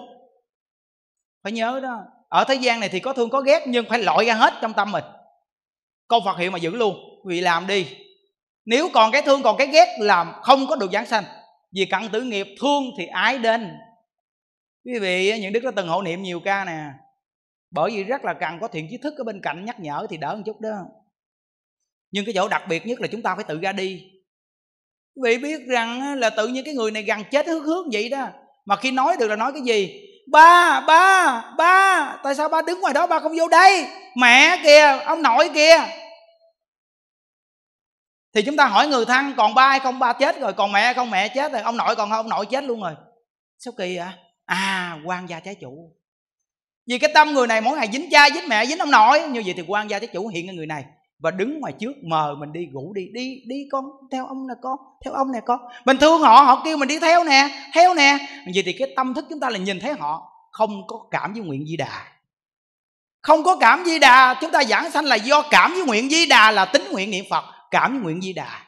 Phải 1.45 1.53
nhớ 1.53 1.81
đó. 1.83 1.99
Ở 2.29 2.45
thế 2.45 2.55
gian 2.55 2.81
này 2.81 2.89
thì 2.89 3.01
có 3.01 3.13
thương 3.13 3.31
có 3.31 3.41
ghét, 3.41 3.63
nhưng 3.67 3.89
phải 3.89 3.99
loại 3.99 4.27
ra 4.27 4.35
hết 4.35 4.55
trong 4.63 4.73
tâm 4.73 4.93
mình. 4.93 5.05
Câu 6.09 6.21
phật 6.25 6.39
hiệu 6.39 6.51
mà 6.51 6.59
giữ 6.59 6.71
luôn, 6.71 6.97
vì 7.27 7.41
làm 7.41 7.67
đi. 7.67 7.87
Nếu 8.65 8.89
còn 8.95 9.11
cái 9.11 9.23
thương, 9.23 9.43
còn 9.43 9.57
cái 9.57 9.67
ghét, 9.67 9.97
làm 10.01 10.33
không 10.43 10.67
có 10.67 10.77
được 10.77 10.91
giảng 10.93 11.07
sanh 11.07 11.25
vì 11.73 11.85
cận 11.85 12.01
tử 12.13 12.23
nghiệp 12.23 12.47
thương 12.61 12.85
thì 12.99 13.07
ái 13.07 13.39
đến. 13.39 13.69
Quý 14.85 14.99
vị 14.99 15.41
những 15.41 15.53
đức 15.53 15.65
đã 15.65 15.71
từng 15.77 15.89
hộ 15.89 16.03
niệm 16.03 16.23
nhiều 16.23 16.41
ca 16.41 16.65
nè. 16.65 16.85
Bởi 17.71 17.91
vì 17.91 18.05
rất 18.05 18.25
là 18.25 18.35
cần 18.35 18.59
có 18.61 18.69
thiện 18.69 18.87
trí 18.91 18.97
thức 18.97 19.15
ở 19.19 19.25
bên 19.25 19.41
cạnh 19.43 19.65
nhắc 19.65 19.81
nhở 19.81 20.07
thì 20.11 20.17
đỡ 20.17 20.35
một 20.37 20.43
chút 20.47 20.61
đó. 20.61 20.77
Nhưng 22.11 22.25
cái 22.25 22.35
chỗ 22.35 22.49
đặc 22.49 22.63
biệt 22.69 22.87
nhất 22.87 23.01
là 23.01 23.09
chúng 23.09 23.23
ta 23.23 23.35
phải 23.35 23.45
tự 23.45 23.59
ra 23.63 23.73
đi. 23.73 24.03
Quý 25.15 25.37
vị 25.37 25.39
biết 25.39 25.67
rằng 25.69 26.19
là 26.19 26.31
tự 26.31 26.49
nhiên 26.49 26.65
cái 26.65 26.75
người 26.75 26.91
này 26.91 27.03
gần 27.03 27.25
chết 27.31 27.47
hước 27.47 27.65
hước 27.65 27.87
vậy 27.93 28.09
đó. 28.09 28.29
Mà 28.65 28.77
khi 28.77 28.91
nói 28.91 29.17
được 29.19 29.29
là 29.29 29.37
nói 29.37 29.53
cái 29.53 29.63
gì? 29.63 30.07
Ba 30.33 30.81
ba 30.81 31.43
ba, 31.59 32.17
tại 32.25 32.35
sao 32.35 32.49
ba 32.49 32.63
đứng 32.63 32.81
ngoài 32.81 32.95
đó 32.95 33.07
ba 33.07 33.21
không 33.21 33.37
vô 33.39 33.49
đây? 33.49 33.87
Mẹ 34.17 34.61
kìa, 34.65 34.99
ông 35.05 35.23
nội 35.23 35.51
kìa 35.55 35.79
thì 38.35 38.43
chúng 38.43 38.57
ta 38.57 38.67
hỏi 38.67 38.89
người 38.89 39.05
thân, 39.05 39.35
còn 39.37 39.55
ba 39.55 39.69
hay 39.69 39.81
không? 39.81 39.99
Ba 39.99 40.13
chết 40.13 40.41
rồi, 40.41 40.53
còn 40.53 40.73
mẹ 40.73 40.85
hay 40.85 40.95
không? 40.95 41.11
Mẹ 41.11 41.29
chết 41.29 41.53
rồi. 41.53 41.63
Ông 41.63 41.77
nội 41.77 41.97
còn 41.97 42.11
không? 42.11 42.17
Ông 42.17 42.29
nội 42.29 42.47
chết 42.47 42.65
luôn 42.65 42.83
rồi. 42.83 42.93
Sao 43.59 43.73
kỳ 43.79 43.97
vậy? 43.97 44.07
À 44.47 44.99
quan 45.05 45.29
gia 45.29 45.41
trái 45.41 45.55
chủ. 45.55 45.93
Vì 46.87 46.99
cái 46.99 47.11
tâm 47.15 47.33
người 47.33 47.47
này 47.47 47.61
mỗi 47.61 47.77
ngày 47.77 47.89
dính 47.93 48.09
cha, 48.11 48.31
dính 48.31 48.49
mẹ, 48.49 48.67
dính 48.67 48.79
ông 48.79 48.91
nội. 48.91 49.21
Như 49.29 49.43
vậy 49.45 49.55
thì 49.57 49.63
quan 49.69 49.91
gia 49.91 49.99
trái 49.99 50.07
chủ 50.07 50.29
hiện 50.29 50.51
ở 50.51 50.53
người 50.53 50.67
này 50.67 50.85
và 51.19 51.31
đứng 51.31 51.61
ngoài 51.61 51.73
trước, 51.81 51.93
mời 52.09 52.35
mình 52.37 52.53
đi 52.53 52.67
ngủ 52.73 52.93
đi. 52.95 53.03
Đi 53.13 53.43
đi 53.47 53.57
con, 53.73 53.85
theo 54.13 54.27
ông 54.27 54.47
nè 54.49 54.55
con, 54.63 54.79
theo 55.05 55.15
ông 55.15 55.33
nè 55.33 55.39
con. 55.47 55.61
Mình 55.85 55.99
thương 55.99 56.21
họ 56.21 56.43
họ 56.43 56.63
kêu 56.65 56.77
mình 56.77 56.89
đi 56.89 56.99
theo 56.99 57.25
nè 57.25 57.49
theo 57.75 57.95
nè. 57.95 58.19
Vậy 58.55 58.63
thì 58.67 58.73
cái 58.79 58.89
tâm 58.97 59.15
thức 59.15 59.25
chúng 59.31 59.41
ta 59.41 59.51
là 59.51 59.59
nhìn 59.59 59.81
thấy 59.81 59.93
họ 59.93 60.23
không 60.53 60.87
có 60.87 60.97
cảm 61.11 61.33
với 61.33 61.43
nguyện 61.43 61.67
di 61.67 61.77
đà. 61.77 62.05
Không 63.23 63.43
có 63.43 63.57
cảm 63.57 63.85
di 63.85 63.99
đà, 63.99 64.35
chúng 64.41 64.51
ta 64.51 64.65
giảng 64.65 64.91
sanh 64.91 65.05
là 65.05 65.17
do 65.17 65.43
cảm 65.51 65.73
với 65.73 65.85
nguyện 65.85 66.11
di 66.11 66.27
đà 66.27 66.51
là 66.51 66.65
tính 66.65 66.89
nguyện 66.91 67.11
niệm 67.11 67.25
phật 67.31 67.45
cảm 67.71 67.93
với 67.93 68.01
nguyện 68.03 68.21
di 68.23 68.33
đà. 68.33 68.61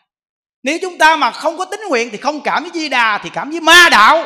Nếu 0.62 0.78
chúng 0.82 0.98
ta 0.98 1.16
mà 1.16 1.30
không 1.30 1.56
có 1.58 1.64
tính 1.64 1.80
nguyện 1.88 2.08
thì 2.12 2.18
không 2.18 2.40
cảm 2.40 2.62
với 2.62 2.72
di 2.74 2.88
đà 2.88 3.20
thì 3.22 3.30
cảm 3.30 3.50
với 3.50 3.60
ma 3.60 3.88
đạo. 3.90 4.24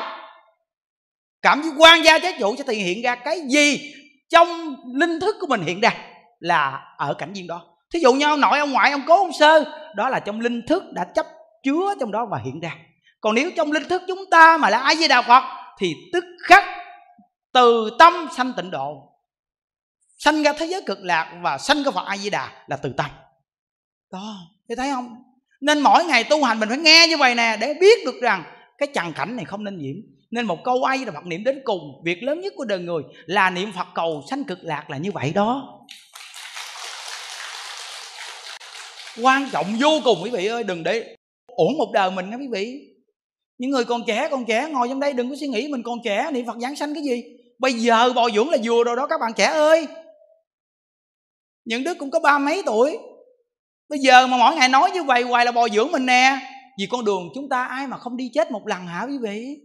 Cảm 1.43 1.63
với 1.63 1.71
quan 1.79 2.05
gia 2.05 2.19
trái 2.19 2.37
chủ 2.39 2.57
sẽ 2.57 2.65
thể 2.67 2.75
hiện 2.75 3.03
ra 3.03 3.15
cái 3.15 3.41
gì 3.49 3.95
trong 4.29 4.77
linh 4.95 5.21
thức 5.21 5.37
của 5.41 5.47
mình 5.47 5.63
hiện 5.63 5.81
ra 5.81 5.91
là 6.39 6.83
ở 6.97 7.15
cảnh 7.15 7.33
viên 7.33 7.47
đó. 7.47 7.65
Thí 7.93 8.01
dụ 8.01 8.13
như 8.13 8.27
ông 8.27 8.41
nội, 8.41 8.59
ông 8.59 8.73
ngoại, 8.73 8.91
ông 8.91 9.03
cố, 9.07 9.17
ông 9.17 9.33
sơ, 9.33 9.65
đó 9.95 10.09
là 10.09 10.21
trong 10.21 10.41
linh 10.41 10.67
thức 10.67 10.83
đã 10.93 11.05
chấp 11.15 11.27
chứa 11.63 11.95
trong 12.01 12.13
đó 12.13 12.27
và 12.31 12.39
hiện 12.45 12.61
ra. 12.61 12.77
Còn 13.21 13.35
nếu 13.35 13.51
trong 13.57 13.73
linh 13.73 13.89
thức 13.89 14.03
chúng 14.09 14.25
ta 14.31 14.57
mà 14.57 14.71
là 14.71 14.79
ai 14.79 14.97
với 14.97 15.09
đạo 15.09 15.23
phật 15.23 15.43
thì 15.79 15.95
tức 16.13 16.25
khắc 16.43 16.65
từ 17.53 17.91
tâm 17.99 18.29
sanh 18.37 18.53
tịnh 18.57 18.71
độ, 18.71 19.13
sanh 20.19 20.43
ra 20.43 20.53
thế 20.53 20.67
giới 20.67 20.83
cực 20.87 20.99
lạc 21.01 21.35
và 21.43 21.59
sanh 21.59 21.83
ra 21.83 21.91
phật 21.91 22.07
a 22.07 22.17
di 22.17 22.31
đà 22.31 22.65
là 22.67 22.77
từ 22.77 22.93
tâm. 22.97 23.11
Đó 24.13 24.37
thì 24.69 24.75
thấy 24.75 24.91
không? 24.91 25.17
Nên 25.61 25.81
mỗi 25.81 26.05
ngày 26.05 26.25
tu 26.25 26.45
hành 26.45 26.61
mình 26.61 26.69
phải 26.69 26.79
nghe 26.79 27.07
như 27.09 27.17
vậy 27.17 27.35
nè, 27.35 27.57
để 27.61 27.75
biết 27.81 28.05
được 28.05 28.21
rằng 28.23 28.45
cái 28.79 28.89
trần 28.95 29.13
cảnh 29.13 29.37
này 29.37 29.45
không 29.45 29.65
nên 29.65 29.79
nhiễm. 29.79 29.97
Nên 30.31 30.47
một 30.47 30.65
câu 30.65 30.85
ai 30.85 30.99
là 30.99 31.13
phật 31.13 31.27
niệm 31.27 31.45
đến 31.45 31.61
cùng, 31.65 31.81
việc 32.05 32.23
lớn 32.23 32.41
nhất 32.41 32.53
của 32.57 32.65
đời 32.65 32.79
người 32.79 33.03
là 33.27 33.51
niệm 33.51 33.73
phật 33.77 33.87
cầu 33.95 34.23
sanh 34.31 34.45
cực 34.45 34.59
lạc 34.63 34.91
là 34.91 34.99
như 34.99 35.13
vậy 35.13 35.33
đó. 35.35 35.83
Quan 39.23 39.49
trọng 39.53 39.67
vô 39.81 40.01
cùng, 40.05 40.19
quý 40.23 40.31
vị 40.31 40.47
ơi, 40.47 40.65
đừng 40.65 40.83
để 40.83 41.17
ổn 41.47 41.79
một 41.79 41.91
đời 41.93 42.11
mình 42.11 42.31
nha 42.31 42.37
quý 42.37 42.49
vị. 42.53 42.81
Những 43.59 43.71
người 43.71 43.85
còn 43.85 44.03
trẻ 44.07 44.29
còn 44.31 44.45
trẻ, 44.45 44.69
ngồi 44.71 44.89
trong 44.89 45.01
đây 45.01 45.13
đừng 45.13 45.31
có 45.31 45.37
suy 45.41 45.49
nghĩ 45.49 45.69
mình 45.69 45.83
còn 45.83 45.99
trẻ, 46.05 46.31
niệm 46.33 46.47
phật 46.47 46.57
giảng 46.63 46.77
sanh 46.77 46.95
cái 46.95 47.03
gì? 47.03 47.23
Bây 47.59 47.73
giờ 47.73 48.13
bồi 48.13 48.31
dưỡng 48.35 48.51
là 48.51 48.59
vừa 48.65 48.85
rồi 48.85 48.97
đó 48.97 49.07
các 49.07 49.21
bạn 49.21 49.33
trẻ 49.37 49.45
ơi. 49.45 49.87
Những 51.65 51.85
đứa 51.85 51.95
cũng 51.95 52.11
có 52.11 52.21
ba 52.21 52.39
mấy 52.39 52.63
tuổi 52.67 52.99
bây 53.89 53.99
giờ 53.99 54.27
mà 54.27 54.37
mỗi 54.37 54.57
ngày 54.57 54.69
nói 54.69 54.91
như 54.91 55.03
vậy 55.03 55.23
hoài 55.23 55.45
là 55.45 55.53
bồi 55.53 55.71
dưỡng 55.71 55.93
mình 55.93 56.07
nè. 56.07 56.39
Vì 56.79 56.87
con 56.91 57.05
đường 57.05 57.29
chúng 57.35 57.49
ta 57.49 57.65
ai 57.65 57.87
mà 57.87 57.99
không 57.99 58.17
đi 58.17 58.31
chết 58.35 58.51
một 58.51 58.67
lần 58.67 58.87
hả 58.87 59.03
quý 59.09 59.19
vị? 59.23 59.57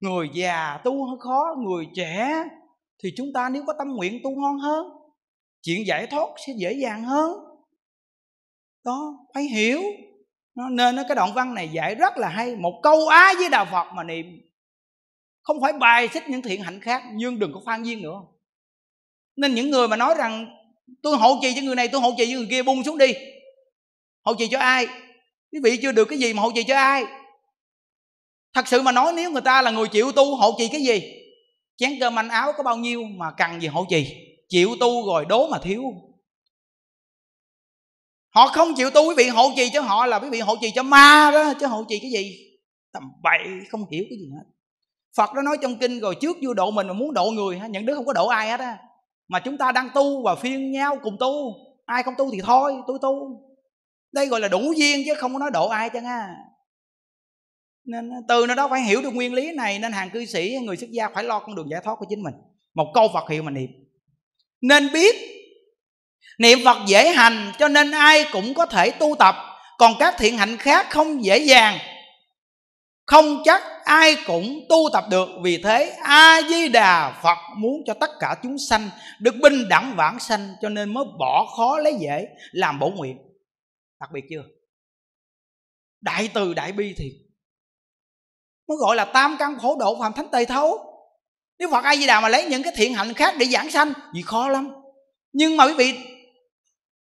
Người 0.00 0.28
già 0.34 0.78
tu 0.84 1.06
hơi 1.06 1.16
khó, 1.20 1.54
người 1.58 1.86
trẻ 1.96 2.44
thì 3.02 3.12
chúng 3.16 3.32
ta 3.34 3.48
nếu 3.48 3.62
có 3.66 3.72
tâm 3.78 3.88
nguyện 3.88 4.20
tu 4.24 4.30
ngon 4.30 4.58
hơn, 4.58 4.86
chuyện 5.62 5.86
giải 5.86 6.06
thoát 6.06 6.28
sẽ 6.46 6.52
dễ 6.56 6.72
dàng 6.72 7.04
hơn. 7.04 7.32
Đó, 8.84 9.26
phải 9.34 9.42
hiểu. 9.42 9.82
Nên 10.70 10.96
cái 11.08 11.14
đoạn 11.14 11.34
văn 11.34 11.54
này 11.54 11.68
dạy 11.68 11.94
rất 11.94 12.16
là 12.16 12.28
hay. 12.28 12.56
Một 12.56 12.80
câu 12.82 13.08
á 13.08 13.32
với 13.38 13.48
đạo 13.48 13.66
phật 13.70 13.92
mà 13.94 14.04
niệm. 14.04 14.26
Không 15.42 15.60
phải 15.60 15.72
bài 15.72 16.08
xích 16.08 16.28
những 16.28 16.42
thiện 16.42 16.62
hạnh 16.62 16.80
khác, 16.80 17.02
nhưng 17.12 17.38
đừng 17.38 17.52
có 17.54 17.60
phan 17.66 17.82
duyên 17.82 18.02
nữa. 18.02 18.20
Nên 19.36 19.54
những 19.54 19.70
người 19.70 19.88
mà 19.88 19.96
nói 19.96 20.14
rằng 20.18 20.46
tôi 21.02 21.16
hộ 21.16 21.38
trì 21.42 21.54
cho 21.54 21.62
người 21.62 21.74
này, 21.74 21.88
tôi 21.88 22.00
hộ 22.00 22.14
trì 22.18 22.32
cho 22.32 22.38
người 22.38 22.46
kia 22.50 22.62
bung 22.62 22.84
xuống 22.84 22.98
đi. 22.98 23.12
Hộ 24.24 24.34
trì 24.34 24.48
cho 24.48 24.58
ai? 24.58 24.86
Quý 25.52 25.60
vị 25.62 25.78
chưa 25.82 25.92
được 25.92 26.04
cái 26.04 26.18
gì 26.18 26.32
mà 26.32 26.42
hộ 26.42 26.50
trì 26.54 26.62
cho 26.62 26.76
ai? 26.76 27.04
Thật 28.54 28.68
sự 28.68 28.82
mà 28.82 28.92
nói, 28.92 29.12
nếu 29.16 29.30
người 29.30 29.42
ta 29.42 29.62
là 29.62 29.70
người 29.70 29.88
chịu 29.88 30.12
tu 30.12 30.36
hộ 30.36 30.54
trì 30.58 30.68
cái 30.68 30.82
gì? 30.82 31.02
Chén 31.76 32.00
cơm 32.00 32.18
ăn 32.18 32.28
áo 32.28 32.52
có 32.56 32.62
bao 32.62 32.76
nhiêu 32.76 33.04
mà 33.04 33.30
cần 33.36 33.60
gì 33.60 33.68
hộ 33.68 33.86
trì? 33.90 34.06
Chịu 34.48 34.76
tu 34.80 35.06
rồi 35.06 35.24
đố 35.28 35.48
mà 35.48 35.58
thiếu. 35.62 35.82
Họ 38.34 38.46
không 38.46 38.74
chịu 38.74 38.90
tu, 38.90 39.08
quý 39.08 39.14
vị 39.16 39.28
hộ 39.28 39.50
trì 39.56 39.70
cho 39.70 39.80
họ 39.80 40.06
là 40.06 40.18
quý 40.18 40.28
vị 40.30 40.40
hộ 40.40 40.56
trì 40.60 40.70
cho 40.70 40.82
ma 40.82 41.30
đó, 41.32 41.52
chứ 41.60 41.66
hộ 41.66 41.84
trì 41.88 41.98
cái 41.98 42.10
gì? 42.10 42.36
Tầm 42.92 43.02
bậy, 43.22 43.38
không 43.68 43.90
hiểu 43.90 44.04
cái 44.10 44.18
gì 44.18 44.30
hết. 44.34 44.44
Phật 45.16 45.30
nó 45.34 45.42
nói 45.42 45.56
trong 45.62 45.78
kinh, 45.78 46.00
rồi 46.00 46.14
trước 46.20 46.36
vua 46.42 46.54
độ 46.54 46.70
mình 46.70 46.86
mà 46.86 46.92
muốn 46.92 47.14
độ 47.14 47.30
người 47.30 47.60
những 47.70 47.86
đứa 47.86 47.94
không 47.94 48.06
có 48.06 48.12
độ 48.12 48.26
ai 48.26 48.48
hết 48.48 48.60
á 48.60 48.78
mà 49.28 49.40
chúng 49.40 49.58
ta 49.58 49.72
đang 49.72 49.90
tu 49.94 50.22
và 50.22 50.34
phiên 50.34 50.72
nhau 50.72 50.98
cùng 51.02 51.16
tu. 51.20 51.54
Ai 51.84 52.02
không 52.02 52.14
tu 52.18 52.30
thì 52.32 52.40
thôi, 52.44 52.74
tôi 52.86 52.98
tu. 53.02 53.40
Đây 54.12 54.26
gọi 54.26 54.40
là 54.40 54.48
đủ 54.48 54.72
duyên 54.76 55.02
chứ 55.06 55.14
không 55.14 55.32
có 55.32 55.38
nói 55.38 55.50
độ 55.50 55.68
ai 55.68 55.90
chẳng 55.90 56.04
ha 56.04 56.28
nên 57.88 58.10
từ 58.28 58.46
nó 58.46 58.54
đó 58.54 58.68
phải 58.68 58.80
hiểu 58.80 59.02
được 59.02 59.14
nguyên 59.14 59.34
lý 59.34 59.52
này, 59.52 59.78
nên 59.78 59.92
hàng 59.92 60.10
cư 60.10 60.26
sĩ, 60.26 60.58
người 60.62 60.76
xuất 60.76 60.90
gia 60.90 61.08
phải 61.08 61.24
lo 61.24 61.38
con 61.38 61.54
đường 61.54 61.70
giải 61.70 61.80
thoát 61.84 61.94
của 61.98 62.06
chính 62.08 62.22
mình. 62.22 62.34
Một 62.74 62.90
câu 62.94 63.08
phật 63.14 63.30
hiệu 63.30 63.42
mà 63.42 63.50
niệm. 63.50 63.70
Nên 64.60 64.92
biết, 64.92 65.16
niệm 66.38 66.58
phật 66.64 66.78
dễ 66.86 67.08
hành, 67.08 67.52
cho 67.58 67.68
nên 67.68 67.90
ai 67.90 68.24
cũng 68.32 68.54
có 68.54 68.66
thể 68.66 68.90
tu 68.90 69.16
tập. 69.18 69.34
Còn 69.78 69.92
các 69.98 70.14
thiện 70.18 70.38
hạnh 70.38 70.56
khác 70.56 70.86
không 70.90 71.24
dễ 71.24 71.38
dàng. 71.38 71.78
Không 73.06 73.42
chắc 73.44 73.62
ai 73.88 74.16
cũng 74.26 74.60
tu 74.68 74.88
tập 74.92 75.04
được. 75.10 75.28
Vì 75.42 75.62
thế 75.62 75.96
a 76.02 76.40
di 76.48 76.68
đà 76.68 77.20
phật 77.22 77.38
muốn 77.56 77.82
cho 77.86 77.94
tất 77.94 78.10
cả 78.20 78.36
chúng 78.42 78.58
sanh 78.58 78.90
được 79.20 79.34
bình 79.42 79.68
đẳng 79.68 79.94
vãng 79.96 80.18
sanh, 80.18 80.54
cho 80.62 80.68
nên 80.68 80.94
mới 80.94 81.04
bỏ 81.18 81.46
khó 81.56 81.78
lấy 81.78 81.94
dễ 82.00 82.28
làm 82.52 82.78
bổ 82.78 82.90
nguyện. 82.90 83.18
Đặc 84.00 84.10
biệt 84.12 84.24
chưa? 84.30 84.42
Đại 86.00 86.30
từ 86.34 86.54
đại 86.54 86.72
bi 86.72 86.94
thì 86.96 87.12
mới 88.68 88.76
gọi 88.78 88.96
là 88.96 89.04
tam 89.04 89.36
căn 89.38 89.58
khổ 89.58 89.76
độ 89.80 89.96
phạm 90.00 90.12
thánh 90.12 90.28
tề 90.32 90.44
thấu. 90.44 90.78
Nếu 91.58 91.70
phật 91.70 91.84
a 91.84 91.96
di 91.96 92.06
đà 92.06 92.20
mà 92.20 92.28
lấy 92.28 92.44
những 92.44 92.62
cái 92.62 92.72
thiện 92.76 92.94
hạnh 92.94 93.14
khác 93.14 93.34
để 93.38 93.46
giảng 93.46 93.70
sanh 93.70 93.92
thì 94.14 94.22
khó 94.22 94.48
lắm. 94.48 94.72
Nhưng 95.32 95.56
mà 95.56 95.64
quý 95.66 95.74
vị, 95.74 95.98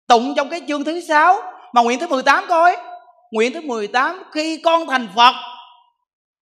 tụng 0.08 0.34
trong 0.36 0.50
cái 0.50 0.60
chương 0.68 0.84
thứ 0.84 1.00
sáu, 1.00 1.42
mà 1.72 1.82
nguyện 1.82 1.98
thứ 1.98 2.06
18 2.06 2.44
coi. 2.48 2.76
Nguyện 3.30 3.52
thứ 3.52 3.60
18 3.60 4.22
khi 4.32 4.60
con 4.64 4.86
thành 4.86 5.08
phật 5.16 5.34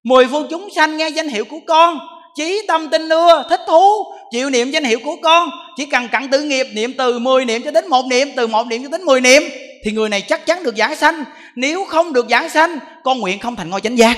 mười 0.05 0.27
phương 0.27 0.47
chúng 0.49 0.69
sanh 0.75 0.97
nghe 0.97 1.09
danh 1.09 1.27
hiệu 1.27 1.45
của 1.45 1.59
con, 1.67 1.99
chí 2.35 2.61
tâm 2.67 2.89
tinh 2.89 3.09
ưa 3.09 3.43
thích 3.49 3.61
thú, 3.67 4.13
chịu 4.31 4.49
niệm 4.49 4.71
danh 4.71 4.83
hiệu 4.83 4.99
của 5.03 5.15
con, 5.23 5.49
chỉ 5.77 5.85
cần 5.85 6.07
cặn 6.07 6.29
tự 6.29 6.41
nghiệp 6.41 6.67
niệm 6.73 6.93
từ 6.97 7.19
10 7.19 7.45
niệm 7.45 7.61
cho 7.65 7.71
đến 7.71 7.87
một 7.87 8.05
niệm, 8.05 8.31
từ 8.35 8.47
một 8.47 8.67
niệm 8.67 8.83
cho 8.83 8.89
đến 8.89 9.03
10 9.03 9.21
niệm, 9.21 9.43
thì 9.83 9.91
người 9.91 10.09
này 10.09 10.21
chắc 10.21 10.45
chắn 10.45 10.63
được 10.63 10.75
giảng 10.77 10.95
sanh. 10.95 11.23
Nếu 11.55 11.85
không 11.85 12.13
được 12.13 12.25
giảng 12.29 12.49
sanh, 12.49 12.79
con 13.03 13.19
nguyện 13.19 13.39
không 13.39 13.55
thành 13.55 13.69
ngôi 13.69 13.81
chánh 13.81 13.97
giác. 13.97 14.17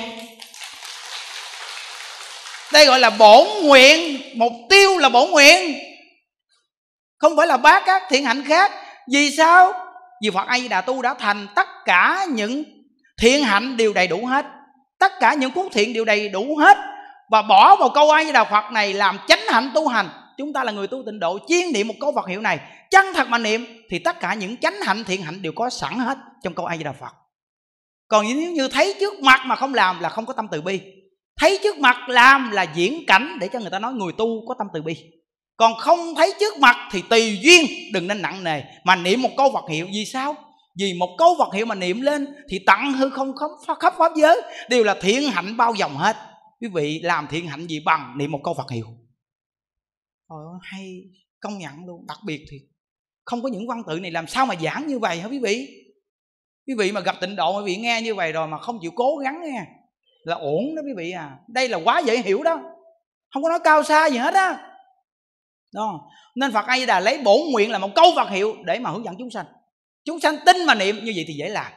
Đây 2.73 2.85
gọi 2.85 2.99
là 2.99 3.09
bổn 3.09 3.47
nguyện, 3.63 4.21
mục 4.35 4.53
tiêu 4.69 4.97
là 4.97 5.09
bổn 5.09 5.31
nguyện. 5.31 5.75
Không 7.17 7.37
phải 7.37 7.47
là 7.47 7.57
bác 7.57 7.85
các 7.85 8.03
thiện 8.09 8.25
hạnh 8.25 8.43
khác. 8.47 8.71
Vì 9.11 9.31
sao? 9.37 9.73
Vì 10.23 10.29
phật 10.29 10.47
a 10.47 10.59
di 10.59 10.67
đà 10.67 10.81
tu 10.81 11.01
đã 11.01 11.13
thành 11.13 11.47
tất 11.55 11.67
cả 11.85 12.25
những 12.29 12.63
thiện 13.21 13.43
hạnh 13.43 13.77
đều 13.77 13.93
đầy 13.93 14.07
đủ 14.07 14.25
hết 14.25 14.45
tất 14.99 15.11
cả 15.19 15.33
những 15.33 15.51
phước 15.51 15.71
thiện 15.71 15.93
đều 15.93 16.05
đầy 16.05 16.29
đủ 16.29 16.55
hết. 16.55 16.77
Và 17.31 17.41
bỏ 17.41 17.75
vào 17.75 17.89
câu 17.89 18.11
ai 18.11 18.31
đà 18.31 18.43
phật 18.43 18.71
này 18.71 18.93
làm 18.93 19.19
chánh 19.27 19.39
hạnh 19.47 19.71
tu 19.75 19.87
hành. 19.87 20.09
Chúng 20.37 20.53
ta 20.53 20.63
là 20.63 20.71
người 20.71 20.87
tu 20.87 21.03
tịnh 21.05 21.19
độ 21.19 21.39
chuyên 21.47 21.73
niệm 21.73 21.87
một 21.87 21.93
câu 21.99 22.11
phật 22.15 22.27
hiệu 22.27 22.41
này. 22.41 22.59
Chân 22.91 23.05
thật 23.13 23.27
mà 23.29 23.37
niệm, 23.37 23.65
thì 23.89 23.99
tất 23.99 24.19
cả 24.19 24.33
những 24.33 24.57
chánh 24.57 24.81
hạnh, 24.81 25.03
thiện 25.03 25.21
hạnh 25.21 25.41
đều 25.41 25.51
có 25.55 25.69
sẵn 25.69 25.99
hết 25.99 26.17
trong 26.43 26.53
câu 26.53 26.65
a 26.65 26.77
di 26.77 26.83
đà 26.83 26.91
phật. 26.91 27.13
Còn 28.07 28.25
nếu 28.25 28.51
như 28.51 28.67
thấy 28.67 28.95
trước 28.99 29.19
mặt 29.19 29.41
mà 29.45 29.55
không 29.55 29.73
làm 29.73 29.99
là 29.99 30.09
không 30.09 30.25
có 30.25 30.33
tâm 30.33 30.47
từ 30.51 30.61
bi. 30.61 30.81
Thấy 31.39 31.59
trước 31.63 31.77
mặt 31.77 32.09
làm 32.09 32.51
là 32.51 32.63
diễn 32.63 33.05
cảnh 33.07 33.37
để 33.39 33.47
cho 33.53 33.59
người 33.59 33.69
ta 33.69 33.79
nói 33.79 33.93
người 33.93 34.11
tu 34.17 34.47
có 34.47 34.55
tâm 34.57 34.67
từ 34.73 34.81
bi. 34.81 34.95
Còn 35.57 35.75
không 35.75 36.15
thấy 36.15 36.33
trước 36.39 36.57
mặt 36.59 36.75
thì 36.91 37.03
tùy 37.09 37.39
duyên, 37.41 37.65
đừng 37.93 38.07
nên 38.07 38.21
nặng 38.21 38.43
nề. 38.43 38.61
Mà 38.83 38.95
niệm 38.95 39.21
một 39.21 39.29
câu 39.37 39.51
Phật 39.53 39.69
hiệu, 39.69 39.87
vì 39.93 40.05
sao? 40.05 40.35
Vì 40.77 40.93
một 40.93 41.15
câu 41.17 41.35
Phật 41.39 41.53
hiệu 41.53 41.65
mà 41.65 41.75
niệm 41.75 42.01
lên 42.01 42.27
thì 42.49 42.59
tặng 42.65 42.93
hư 42.93 43.09
không 43.09 43.33
khắp, 43.35 43.77
khắp 43.79 43.93
pháp 43.97 44.11
giới 44.15 44.41
đều 44.69 44.83
là 44.83 44.95
thiện 45.01 45.23
hạnh 45.23 45.57
bao 45.57 45.73
vòng 45.79 45.97
hết. 45.97 46.15
Quý 46.61 46.67
vị 46.67 46.99
làm 47.03 47.27
thiện 47.29 47.47
hạnh 47.47 47.67
gì 47.67 47.79
bằng 47.85 48.17
niệm 48.17 48.31
một 48.31 48.39
câu 48.43 48.53
Phật 48.53 48.71
hiệu? 48.71 48.85
Trời 50.29 50.37
hay 50.61 51.01
công 51.39 51.57
nhận 51.57 51.85
luôn 51.85 52.05
đặc 52.07 52.17
biệt 52.25 52.45
thì 52.51 52.57
không 53.25 53.43
có 53.43 53.49
những 53.49 53.67
văn 53.67 53.83
tự 53.87 53.99
này 53.99 54.11
làm 54.11 54.27
sao 54.27 54.45
mà 54.45 54.55
giảng 54.55 54.87
như 54.87 54.99
vậy 54.99 55.19
hả 55.19 55.27
quý 55.27 55.39
vị? 55.39 55.67
Quý 56.67 56.73
vị 56.77 56.91
mà 56.91 57.01
gặp 57.01 57.15
tịnh 57.21 57.35
độ 57.35 57.57
quý 57.57 57.63
vị 57.65 57.75
nghe 57.75 58.01
như 58.01 58.15
vậy 58.15 58.31
rồi 58.31 58.47
mà 58.47 58.57
không 58.57 58.79
chịu 58.81 58.91
cố 58.95 59.17
gắng 59.23 59.41
nghe 59.43 59.65
là 60.23 60.35
ổn 60.35 60.75
đó 60.75 60.81
quý 60.85 60.91
vị 60.97 61.11
à. 61.11 61.37
Đây 61.47 61.69
là 61.69 61.79
quá 61.83 61.99
dễ 61.99 62.17
hiểu 62.17 62.43
đó. 62.43 62.61
Không 63.33 63.43
có 63.43 63.49
nói 63.49 63.59
cao 63.63 63.83
xa 63.83 64.09
gì 64.09 64.17
hết 64.17 64.33
á. 64.33 64.73
Đó 65.73 66.09
nên 66.35 66.51
phật 66.51 66.65
a 66.65 66.77
di 66.77 66.85
đà 66.85 66.99
lấy 66.99 67.21
bổn 67.23 67.39
nguyện 67.51 67.71
là 67.71 67.77
một 67.77 67.89
câu 67.95 68.05
phật 68.15 68.29
hiệu 68.29 68.55
để 68.65 68.79
mà 68.79 68.89
hướng 68.89 69.05
dẫn 69.05 69.15
chúng 69.19 69.29
sanh 69.29 69.45
chúng 70.07 70.19
sanh 70.19 70.37
tin 70.45 70.65
mà 70.65 70.75
niệm, 70.75 70.95
như 71.03 71.11
vậy 71.15 71.25
thì 71.27 71.33
dễ 71.33 71.49
làm. 71.49 71.71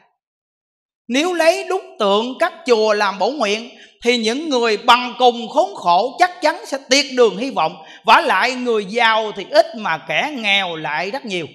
Nếu 1.08 1.34
lấy 1.34 1.64
đúc 1.68 1.82
tượng 1.98 2.38
các 2.38 2.52
chùa 2.66 2.92
làm 2.92 3.18
bổ 3.18 3.30
nguyện, 3.30 3.70
thì 4.04 4.18
những 4.18 4.48
người 4.48 4.76
bằng 4.76 5.14
cùng 5.18 5.48
khốn 5.48 5.74
khổ 5.74 6.16
chắc 6.18 6.30
chắn 6.42 6.66
sẽ 6.66 6.78
tiệt 6.90 7.06
đường 7.16 7.36
hy 7.36 7.50
vọng 7.50 7.76
và 8.04 8.20
lại 8.20 8.54
người 8.54 8.84
giàu 8.84 9.32
thì 9.36 9.46
ít 9.50 9.66
mà 9.76 9.98
kẻ 10.08 10.34
nghèo 10.36 10.76
lại 10.76 11.10
rất 11.10 11.24
nhiều. 11.24 11.46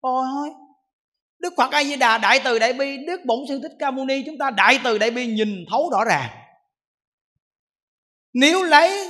Ôi, 0.00 0.50
Đức 1.38 1.54
Phật 1.56 1.72
A 1.72 1.84
Di 1.84 1.96
Đà 1.96 2.18
đại 2.18 2.40
từ 2.44 2.58
đại 2.58 2.72
bi, 2.72 2.96
Đức 3.06 3.20
Bổn 3.24 3.38
Sư 3.48 3.60
Thích 3.62 3.72
Ca 3.78 3.90
Mâu 3.90 4.04
Ni, 4.04 4.22
chúng 4.26 4.38
ta 4.38 4.50
đại 4.50 4.80
từ 4.84 4.98
đại 4.98 5.10
bi 5.10 5.26
nhìn 5.26 5.64
thấu 5.70 5.90
rõ 5.90 6.04
ràng. 6.04 6.28
Nếu 8.32 8.62
lấy 8.62 9.06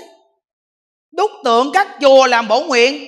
đúc 1.13 1.31
tượng 1.45 1.71
các 1.73 1.89
chùa 2.01 2.27
làm 2.27 2.49
bổ 2.49 2.61
nguyện, 2.61 3.07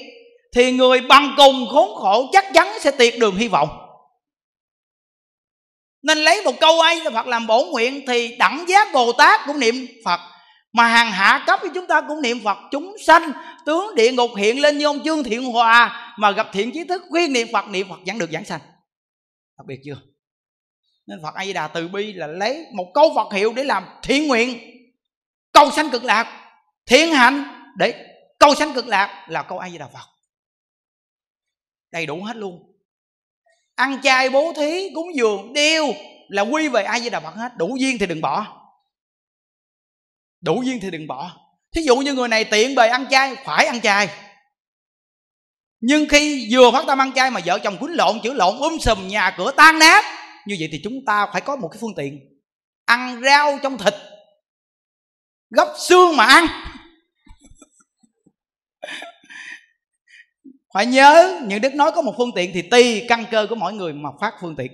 thì 0.57 0.73
người 0.73 1.01
bằng 1.01 1.35
cùng 1.37 1.67
khốn 1.71 1.95
khổ 1.95 2.31
chắc 2.33 2.45
chắn 2.55 2.69
sẽ 2.81 2.91
tiệt 2.91 3.15
đường 3.21 3.37
hy 3.37 3.49
vọng 3.49 3.69
nên 6.03 6.19
lấy 6.19 6.43
một 6.45 6.61
câu 6.61 6.81
ấy, 6.81 7.01
Phật 7.13 7.27
làm 7.27 7.47
bổ 7.47 7.65
nguyện 7.65 8.05
thì 8.07 8.37
đẳng 8.37 8.65
giác 8.69 8.93
Bồ 8.93 9.13
Tát 9.13 9.41
cũng 9.47 9.61
niệm 9.61 9.87
Phật. 10.05 10.21
Mà 10.73 10.87
hàng 10.87 11.11
hạ 11.13 11.45
cấp 11.47 11.61
thì 11.63 11.69
chúng 11.75 11.87
ta 11.87 12.01
cũng 12.01 12.23
niệm 12.23 12.41
Phật. 12.45 12.59
Chúng 12.71 12.97
sanh, 13.07 13.33
tướng 13.67 13.95
địa 13.95 14.13
ngục 14.13 14.31
hiện 14.37 14.61
lên 14.61 14.79
như 14.79 14.85
ông 14.85 15.03
Trương 15.05 15.25
Thiện 15.25 15.45
Hòa, 15.45 16.15
mà 16.19 16.31
gặp 16.31 16.49
thiện 16.53 16.71
trí 16.73 16.85
thức, 16.85 17.03
khuyên 17.11 17.33
niệm 17.33 17.49
Phật 17.53 17.69
niệm 17.69 17.89
Phật 17.89 17.99
vẫn 18.07 18.19
được 18.19 18.31
giảng 18.31 18.45
sanh. 18.45 18.61
Đặc 19.59 19.67
biệt 19.67 19.81
chưa? 19.85 19.97
Nên 21.07 21.19
Phật 21.23 21.35
A 21.35 21.45
Di 21.45 21.53
Đà 21.53 21.69
từ 21.69 21.89
bi 21.89 22.13
là 22.13 22.27
lấy 22.27 22.67
một 22.75 22.91
câu 22.95 23.13
Phật 23.17 23.33
hiệu 23.33 23.53
để 23.53 23.65
làm 23.65 23.85
thiện 24.03 24.29
nguyện. 24.29 24.59
Cầu 25.53 25.71
sanh 25.71 25.91
cực 25.91 26.05
lạc, 26.05 26.51
thiện 26.87 27.13
hạnh. 27.13 27.45
Để 27.77 27.95
cầu 28.39 28.55
sanh 28.55 28.73
cực 28.73 28.87
lạc 28.87 29.27
là 29.29 29.43
câu 29.43 29.59
A 29.59 29.71
Di 29.71 29.79
Đà 29.79 29.89
Phật. 29.89 30.09
Đầy 31.93 32.07
đủ 32.07 32.23
hết 32.23 32.37
luôn 32.37 32.72
ăn 33.83 34.01
chay 34.03 34.31
bố 34.31 34.53
thí, 34.57 34.91
cúng 34.95 35.15
dường 35.15 35.53
đều 35.53 35.95
là 36.29 36.43
quy 36.43 36.69
về 36.69 36.83
ai 36.83 37.01
với 37.01 37.11
Đà 37.11 37.21
Phật 37.21 37.35
hết. 37.37 37.57
Đủ 37.57 37.77
duyên 37.81 37.99
thì 37.99 38.07
đừng 38.07 38.21
bỏ. 38.21 38.47
Đủ 40.41 40.63
duyên 40.63 40.79
thì 40.83 40.91
đừng 40.91 41.07
bỏ. 41.07 41.31
Thí 41.75 41.83
dụ 41.83 41.97
như 41.97 42.15
người 42.15 42.29
này 42.29 42.45
tiện 42.45 42.75
bề 42.75 42.89
ăn 42.89 43.07
chay, 43.11 43.35
phải 43.45 43.67
ăn 43.67 43.81
chay. 43.81 44.09
Nhưng 45.81 46.09
khi 46.09 46.49
vừa 46.51 46.71
phát 46.71 46.85
tâm 46.87 47.01
ăn 47.01 47.13
chay 47.13 47.31
mà 47.31 47.41
vợ 47.45 47.59
chồng 47.59 47.77
quýnh 47.81 47.97
lộn, 47.97 48.21
chữ 48.23 48.33
lộn 48.33 48.59
um 48.59 48.79
sùm, 48.79 49.09
nhà 49.09 49.35
cửa 49.39 49.53
tan 49.57 49.79
nát, 49.79 50.05
như 50.47 50.57
vậy 50.59 50.69
thì 50.73 50.81
chúng 50.85 51.05
ta 51.07 51.27
phải 51.33 51.41
có 51.41 51.57
một 51.57 51.69
cái 51.69 51.79
phương 51.81 51.95
tiện. 51.97 52.21
Ăn 52.85 53.21
rau 53.25 53.59
trong 53.63 53.79
thịt 53.79 53.95
gấp 55.51 55.75
xương 55.79 56.17
mà 56.17 56.25
ăn. 56.25 56.47
Phải 60.75 60.87
nhớ, 60.87 61.41
những 61.47 61.61
đức 61.61 61.75
nói 61.75 61.93
có 61.93 62.03
một 62.03 62.15
phương 62.19 62.33
tiện 62.35 62.51
thì 62.55 62.63
tùy 62.63 63.05
căn 63.09 63.25
cơ 63.31 63.47
của 63.51 63.55
mỗi 63.55 63.73
người 63.73 63.93
mà 63.93 64.11
phát 64.21 64.35
phương 64.41 64.57
tiện. 64.57 64.73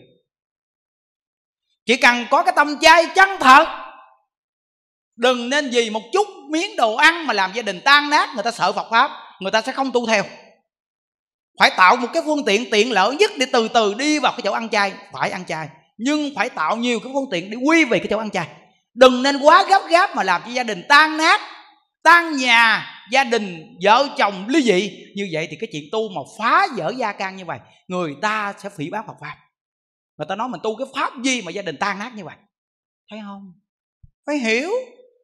Chỉ 1.86 1.96
cần 1.96 2.26
có 2.30 2.42
cái 2.42 2.52
tâm 2.56 2.78
chay 2.80 3.06
chân 3.14 3.28
thật, 3.40 3.66
đừng 5.16 5.48
nên 5.48 5.70
vì 5.70 5.90
một 5.90 6.02
chút 6.12 6.26
miếng 6.50 6.76
đồ 6.76 6.94
ăn 6.94 7.26
mà 7.26 7.34
làm 7.34 7.52
gia 7.54 7.62
đình 7.62 7.80
tan 7.84 8.10
nát, 8.10 8.28
người 8.34 8.44
ta 8.44 8.50
sợ 8.50 8.72
phật 8.72 8.90
pháp, 8.90 9.10
người 9.40 9.50
ta 9.50 9.62
sẽ 9.62 9.72
không 9.72 9.92
tu 9.92 10.06
theo. 10.06 10.24
Phải 11.58 11.70
tạo 11.76 11.96
một 11.96 12.08
cái 12.12 12.22
phương 12.26 12.44
tiện 12.44 12.70
tiện 12.70 12.92
lợi 12.92 13.16
nhất 13.16 13.30
để 13.38 13.46
từ 13.52 13.68
từ 13.68 13.94
đi 13.94 14.18
vào 14.18 14.32
cái 14.32 14.40
chỗ 14.44 14.52
ăn 14.52 14.68
chay. 14.68 14.92
Phải 15.12 15.30
ăn 15.30 15.44
chay, 15.44 15.68
nhưng 15.96 16.30
phải 16.36 16.48
tạo 16.50 16.76
nhiều 16.76 17.00
cái 17.00 17.12
phương 17.14 17.30
tiện 17.30 17.50
để 17.50 17.56
quy 17.56 17.84
về 17.84 17.98
cái 17.98 18.06
chỗ 18.10 18.18
ăn 18.18 18.30
chay. 18.30 18.48
Đừng 18.94 19.22
nên 19.22 19.36
quá 19.36 19.64
gấp 19.68 19.82
gáp 19.88 20.16
mà 20.16 20.22
làm 20.22 20.42
cho 20.44 20.50
gia 20.50 20.62
đình 20.62 20.82
tan 20.88 21.16
nát 21.16 21.40
tan 22.02 22.36
nhà, 22.36 22.94
gia 23.10 23.24
đình, 23.24 23.78
vợ 23.84 24.08
chồng 24.18 24.46
ly 24.48 24.62
dị. 24.62 25.04
Như 25.16 25.28
vậy 25.32 25.48
thì 25.50 25.56
cái 25.60 25.68
chuyện 25.72 25.82
tu 25.92 26.08
mà 26.08 26.20
phá 26.38 26.66
vỡ 26.76 26.92
gia 26.96 27.12
can 27.12 27.36
như 27.36 27.44
vậy, 27.44 27.58
người 27.88 28.16
ta 28.22 28.54
sẽ 28.58 28.70
phỉ 28.76 28.90
báng 28.90 29.06
Phật 29.06 29.16
pháp. 29.20 29.36
Người 30.16 30.26
ta 30.28 30.36
nói 30.36 30.48
mình 30.48 30.60
tu 30.62 30.76
cái 30.76 30.86
pháp 30.94 31.12
gì 31.24 31.42
mà 31.42 31.52
gia 31.52 31.62
đình 31.62 31.76
tan 31.80 31.98
nát 31.98 32.12
như 32.14 32.24
vậy? 32.24 32.36
Thấy 33.10 33.20
không? 33.26 33.52
Phải 34.26 34.36
hiểu. 34.36 34.70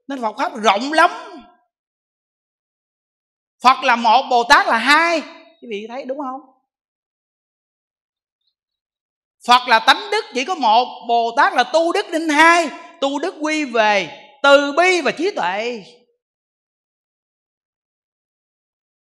Nên 0.08 0.20
Phật 0.20 0.34
pháp 0.38 0.52
rộng 0.56 0.92
lắm. 0.92 1.10
Phật 3.62 3.84
là 3.84 3.96
một, 3.96 4.22
Bồ 4.30 4.44
Tát 4.48 4.66
là 4.66 4.78
hai. 4.78 5.20
Quý 5.62 5.68
vị 5.70 5.86
thấy 5.88 6.04
đúng 6.04 6.18
không? 6.18 6.40
Phật 9.46 9.68
là 9.68 9.78
tánh 9.78 10.10
đức 10.12 10.24
chỉ 10.34 10.44
có 10.44 10.54
một, 10.54 11.06
Bồ 11.08 11.34
Tát 11.36 11.52
là 11.52 11.64
tu 11.64 11.92
đức 11.92 12.06
nên 12.12 12.28
hai. 12.28 12.70
Tu 13.00 13.18
đức 13.18 13.34
quy 13.40 13.64
về, 13.64 14.20
từ 14.42 14.72
bi 14.72 15.00
và 15.00 15.10
trí 15.10 15.30
tuệ. 15.36 15.84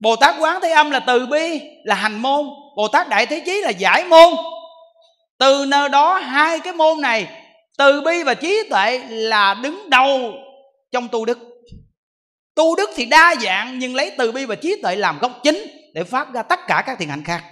Bồ 0.01 0.17
Tát 0.17 0.35
Quán 0.41 0.61
Thế 0.63 0.71
Âm 0.71 0.91
là 0.91 1.01
từ 1.01 1.27
bi, 1.27 1.61
là 1.85 1.95
hành 1.95 2.23
môn. 2.23 2.47
Bồ 2.77 2.89
Tát 2.89 3.09
Đại 3.09 3.27
Thế 3.27 3.43
Chí 3.47 3.61
là 3.61 3.71
giải 3.71 4.05
môn. 4.05 4.35
Từ 5.39 5.65
nơi 5.69 5.89
đó, 5.89 6.19
hai 6.19 6.61
cái 6.61 6.73
môn 6.73 7.01
này, 7.01 7.29
Từ 7.79 8.01
bi 8.01 8.23
và 8.23 8.35
trí 8.35 8.63
tuệ 8.71 8.99
là 9.09 9.55
đứng 9.63 9.91
đầu 9.91 10.33
trong 10.93 11.09
tu 11.09 11.25
đức. 11.25 11.39
Tu 12.55 12.77
đức 12.77 12.91
thì 12.95 13.05
đa 13.05 13.35
dạng, 13.41 13.79
Nhưng 13.79 13.95
lấy 13.95 14.13
từ 14.19 14.33
bi 14.33 14.45
và 14.45 14.55
trí 14.55 14.83
tuệ 14.83 14.97
làm 14.97 15.19
gốc 15.19 15.33
chính 15.43 15.67
Để 15.95 16.05
phát 16.05 16.33
ra 16.35 16.43
tất 16.43 16.61
cả 16.67 16.83
các 16.87 16.99
thiện 16.99 17.09
hạnh 17.09 17.25
khác. 17.25 17.45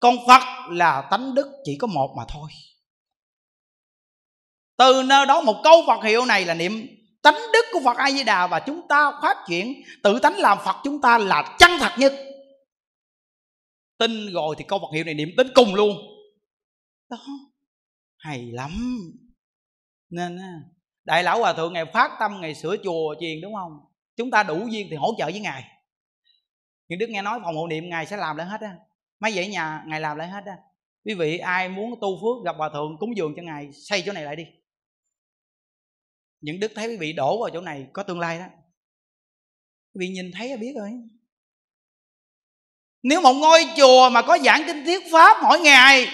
Còn 0.00 0.16
Phật 0.26 0.42
là 0.70 1.02
tánh 1.10 1.34
đức 1.34 1.46
chỉ 1.64 1.76
có 1.80 1.86
một 1.86 2.14
mà 2.16 2.22
thôi. 2.28 2.50
Từ 4.78 5.02
nơi 5.02 5.26
đó, 5.26 5.40
một 5.40 5.60
câu 5.64 5.84
Phật 5.86 6.04
hiệu 6.04 6.24
này 6.24 6.44
là 6.44 6.54
niệm 6.54 6.99
tánh 7.22 7.34
đức 7.52 7.64
của 7.72 7.80
Phật 7.84 7.96
A 7.96 8.10
Di 8.10 8.24
Đà 8.24 8.46
và 8.46 8.60
chúng 8.60 8.88
ta 8.88 9.12
phát 9.22 9.36
triển, 9.48 9.82
tự 10.02 10.18
tánh 10.18 10.36
làm 10.38 10.58
Phật 10.64 10.76
chúng 10.84 11.00
ta 11.00 11.18
là 11.18 11.56
chân 11.58 11.70
thật 11.80 11.92
nhất. 11.98 12.12
Tin 13.98 14.32
rồi 14.32 14.54
thì 14.58 14.64
câu 14.68 14.78
Phật 14.78 14.94
hiệu 14.94 15.04
này 15.04 15.14
niệm 15.14 15.28
đến 15.36 15.50
cùng 15.54 15.74
luôn. 15.74 15.96
Đó, 17.10 17.18
hay 18.16 18.50
lắm. 18.52 18.70
Nên 20.10 20.38
đại 21.04 21.22
lão 21.22 21.38
hòa 21.38 21.52
thượng 21.52 21.72
ngày 21.72 21.84
phát 21.92 22.10
tâm 22.20 22.40
ngày 22.40 22.54
sửa 22.54 22.76
chùa 22.84 23.14
chiền 23.20 23.40
đúng 23.42 23.54
không? 23.54 23.72
Chúng 24.16 24.30
ta 24.30 24.42
đủ 24.42 24.66
duyên 24.70 24.86
thì 24.90 24.96
hỗ 24.96 25.14
trợ 25.18 25.24
với 25.24 25.40
ngài. 25.40 25.64
Những 26.88 26.98
đức 26.98 27.06
nghe 27.10 27.22
nói 27.22 27.40
phòng 27.44 27.56
hộ 27.56 27.66
niệm 27.66 27.88
ngài 27.88 28.06
sẽ 28.06 28.16
làm 28.16 28.36
lại 28.36 28.46
hết 28.46 28.60
á. 28.60 28.76
Mấy 29.20 29.32
vậy 29.34 29.48
nhà 29.48 29.84
ngài 29.86 30.00
làm 30.00 30.16
lại 30.16 30.28
hết 30.28 30.44
á. 30.46 30.56
Quý 31.04 31.14
vị 31.14 31.38
ai 31.38 31.68
muốn 31.68 31.90
tu 32.00 32.08
phước 32.20 32.44
gặp 32.44 32.56
hòa 32.58 32.70
thượng 32.72 32.96
cúng 33.00 33.16
dường 33.16 33.32
cho 33.36 33.42
ngài, 33.42 33.72
xây 33.72 34.02
chỗ 34.06 34.12
này 34.12 34.24
lại 34.24 34.36
đi 34.36 34.44
những 36.40 36.60
đức 36.60 36.72
thấy 36.74 36.88
quý 36.88 36.96
vị 36.96 37.12
đổ 37.12 37.40
vào 37.40 37.50
chỗ 37.52 37.60
này 37.60 37.86
có 37.92 38.02
tương 38.02 38.20
lai 38.20 38.38
đó. 38.38 38.44
Quý 39.94 39.98
vị 39.98 40.08
nhìn 40.08 40.30
thấy 40.38 40.48
là 40.48 40.56
biết 40.56 40.72
rồi. 40.78 40.90
Nếu 43.02 43.20
một 43.20 43.32
ngôi 43.32 43.66
chùa 43.76 44.10
mà 44.10 44.22
có 44.22 44.38
giảng 44.38 44.62
kinh 44.66 44.84
thuyết 44.84 45.02
pháp 45.12 45.36
mỗi 45.42 45.60
ngày 45.60 46.08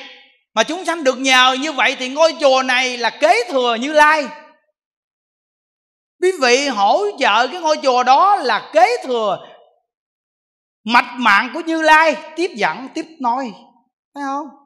mà 0.55 0.65
chúng 0.65 0.85
sanh 0.85 1.05
được 1.05 1.19
nhờ 1.19 1.57
như 1.61 1.73
vậy 1.73 1.97
thì 1.99 2.09
ngôi 2.09 2.35
chùa 2.41 2.63
này 2.63 2.99
là 2.99 3.11
kế 3.21 3.51
thừa 3.51 3.75
như 3.75 3.93
lai. 3.93 4.29
Quý 6.21 6.33
vị 6.41 6.69
hỗ 6.69 7.05
trợ 7.19 7.49
cái 7.49 7.61
ngôi 7.61 7.77
chùa 7.83 8.03
đó 8.03 8.37
là 8.37 8.71
kế 8.75 8.87
thừa 9.05 9.39
mạch 10.85 11.17
mạng 11.19 11.51
của 11.55 11.61
như 11.61 11.83
lai, 11.83 12.17
tiếp 12.37 12.51
dẫn, 12.57 12.89
tiếp 12.95 13.07
nói 13.21 13.53
thấy 14.15 14.25
không? 14.25 14.66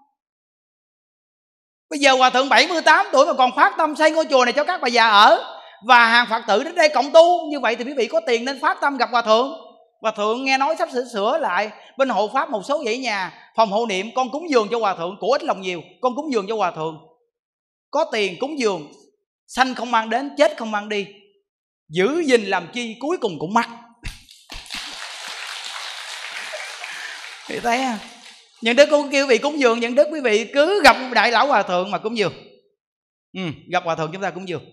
Bây 1.91 1.99
giờ 1.99 2.13
Hòa 2.13 2.31
Thượng 2.31 2.49
78 2.49 3.07
tuổi 3.13 3.27
mà 3.27 3.33
còn 3.33 3.51
phát 3.57 3.75
tâm 3.79 3.97
xây 3.97 4.11
ngôi 4.11 4.25
chùa 4.31 4.45
này 4.45 4.53
cho 4.53 4.65
các 4.65 4.81
bà 4.81 4.89
già 4.89 5.09
ở, 5.09 5.45
Và 5.87 6.07
hàng 6.07 6.27
Phật 6.31 6.43
tử 6.49 6.65
đến 6.65 6.75
đây 6.75 6.89
cộng 6.89 7.11
tu, 7.13 7.51
Như 7.51 7.61
vậy 7.61 7.77
thì 7.77 7.85
quý 7.85 7.93
vị 7.97 8.07
có 8.07 8.21
tiền 8.27 8.45
nên 8.45 8.61
phát 8.61 8.79
tâm 8.81 8.97
gặp 8.97 9.09
Hòa 9.13 9.23
Thượng. 9.23 9.53
Hòa 10.01 10.13
Thượng 10.17 10.45
nghe 10.45 10.59
nói 10.59 10.77
sắp 10.79 10.89
sửa 10.93 11.05
sửa 11.13 11.39
lại, 11.39 11.71
Bên 11.97 12.09
hộ 12.09 12.29
Pháp 12.29 12.51
một 12.51 12.63
số 12.69 12.83
dãy 12.85 12.99
nhà, 12.99 13.33
Phòng 13.57 13.71
hộ 13.71 13.87
niệm, 13.87 14.07
con 14.15 14.31
cúng 14.31 14.51
dường 14.51 14.69
cho 14.71 14.79
Hòa 14.79 14.95
Thượng 14.95 15.17
Của 15.21 15.33
ít 15.33 15.45
lòng 15.45 15.61
nhiều, 15.61 15.81
con 16.01 16.17
cúng 16.17 16.33
dường 16.33 16.47
cho 16.49 16.57
Hòa 16.57 16.71
Thượng. 16.71 16.99
Có 17.91 18.05
tiền 18.13 18.37
cúng 18.41 18.59
dường, 18.59 18.93
Sanh 19.47 19.75
không 19.75 19.91
mang 19.91 20.11
đến, 20.11 20.31
chết 20.39 20.59
không 20.59 20.71
mang 20.71 20.89
đi. 20.89 21.07
Giữ 21.89 22.23
gìn 22.27 22.45
làm 22.45 22.69
chi, 22.73 22.97
cuối 23.01 23.17
cùng 23.17 23.39
cũng 23.39 23.55
mắc 23.55 23.69
Thì 27.49 27.61
thấy 27.61 27.79
à 27.79 27.99
những 28.63 28.77
đức 28.77 28.89
cũng 28.91 29.11
kêu 29.13 29.27
vị 29.27 29.39
cúng 29.39 29.61
dường 29.61 29.81
những 29.81 29.95
đức 29.95 30.09
quý 30.13 30.21
vị 30.21 30.51
cứ 30.55 30.83
gặp 30.85 30.97
đại 31.15 31.31
lão 31.31 31.47
hòa 31.47 31.63
thượng 31.63 31.91
mà 31.91 31.99
cúng 31.99 32.19
dường. 32.19 32.33
Ừ, 33.33 33.41
gặp 33.71 33.85
hòa 33.85 33.97
thượng 33.97 34.11
chúng 34.13 34.23
ta 34.23 34.31
cúng 34.31 34.49
dường. 34.49 34.65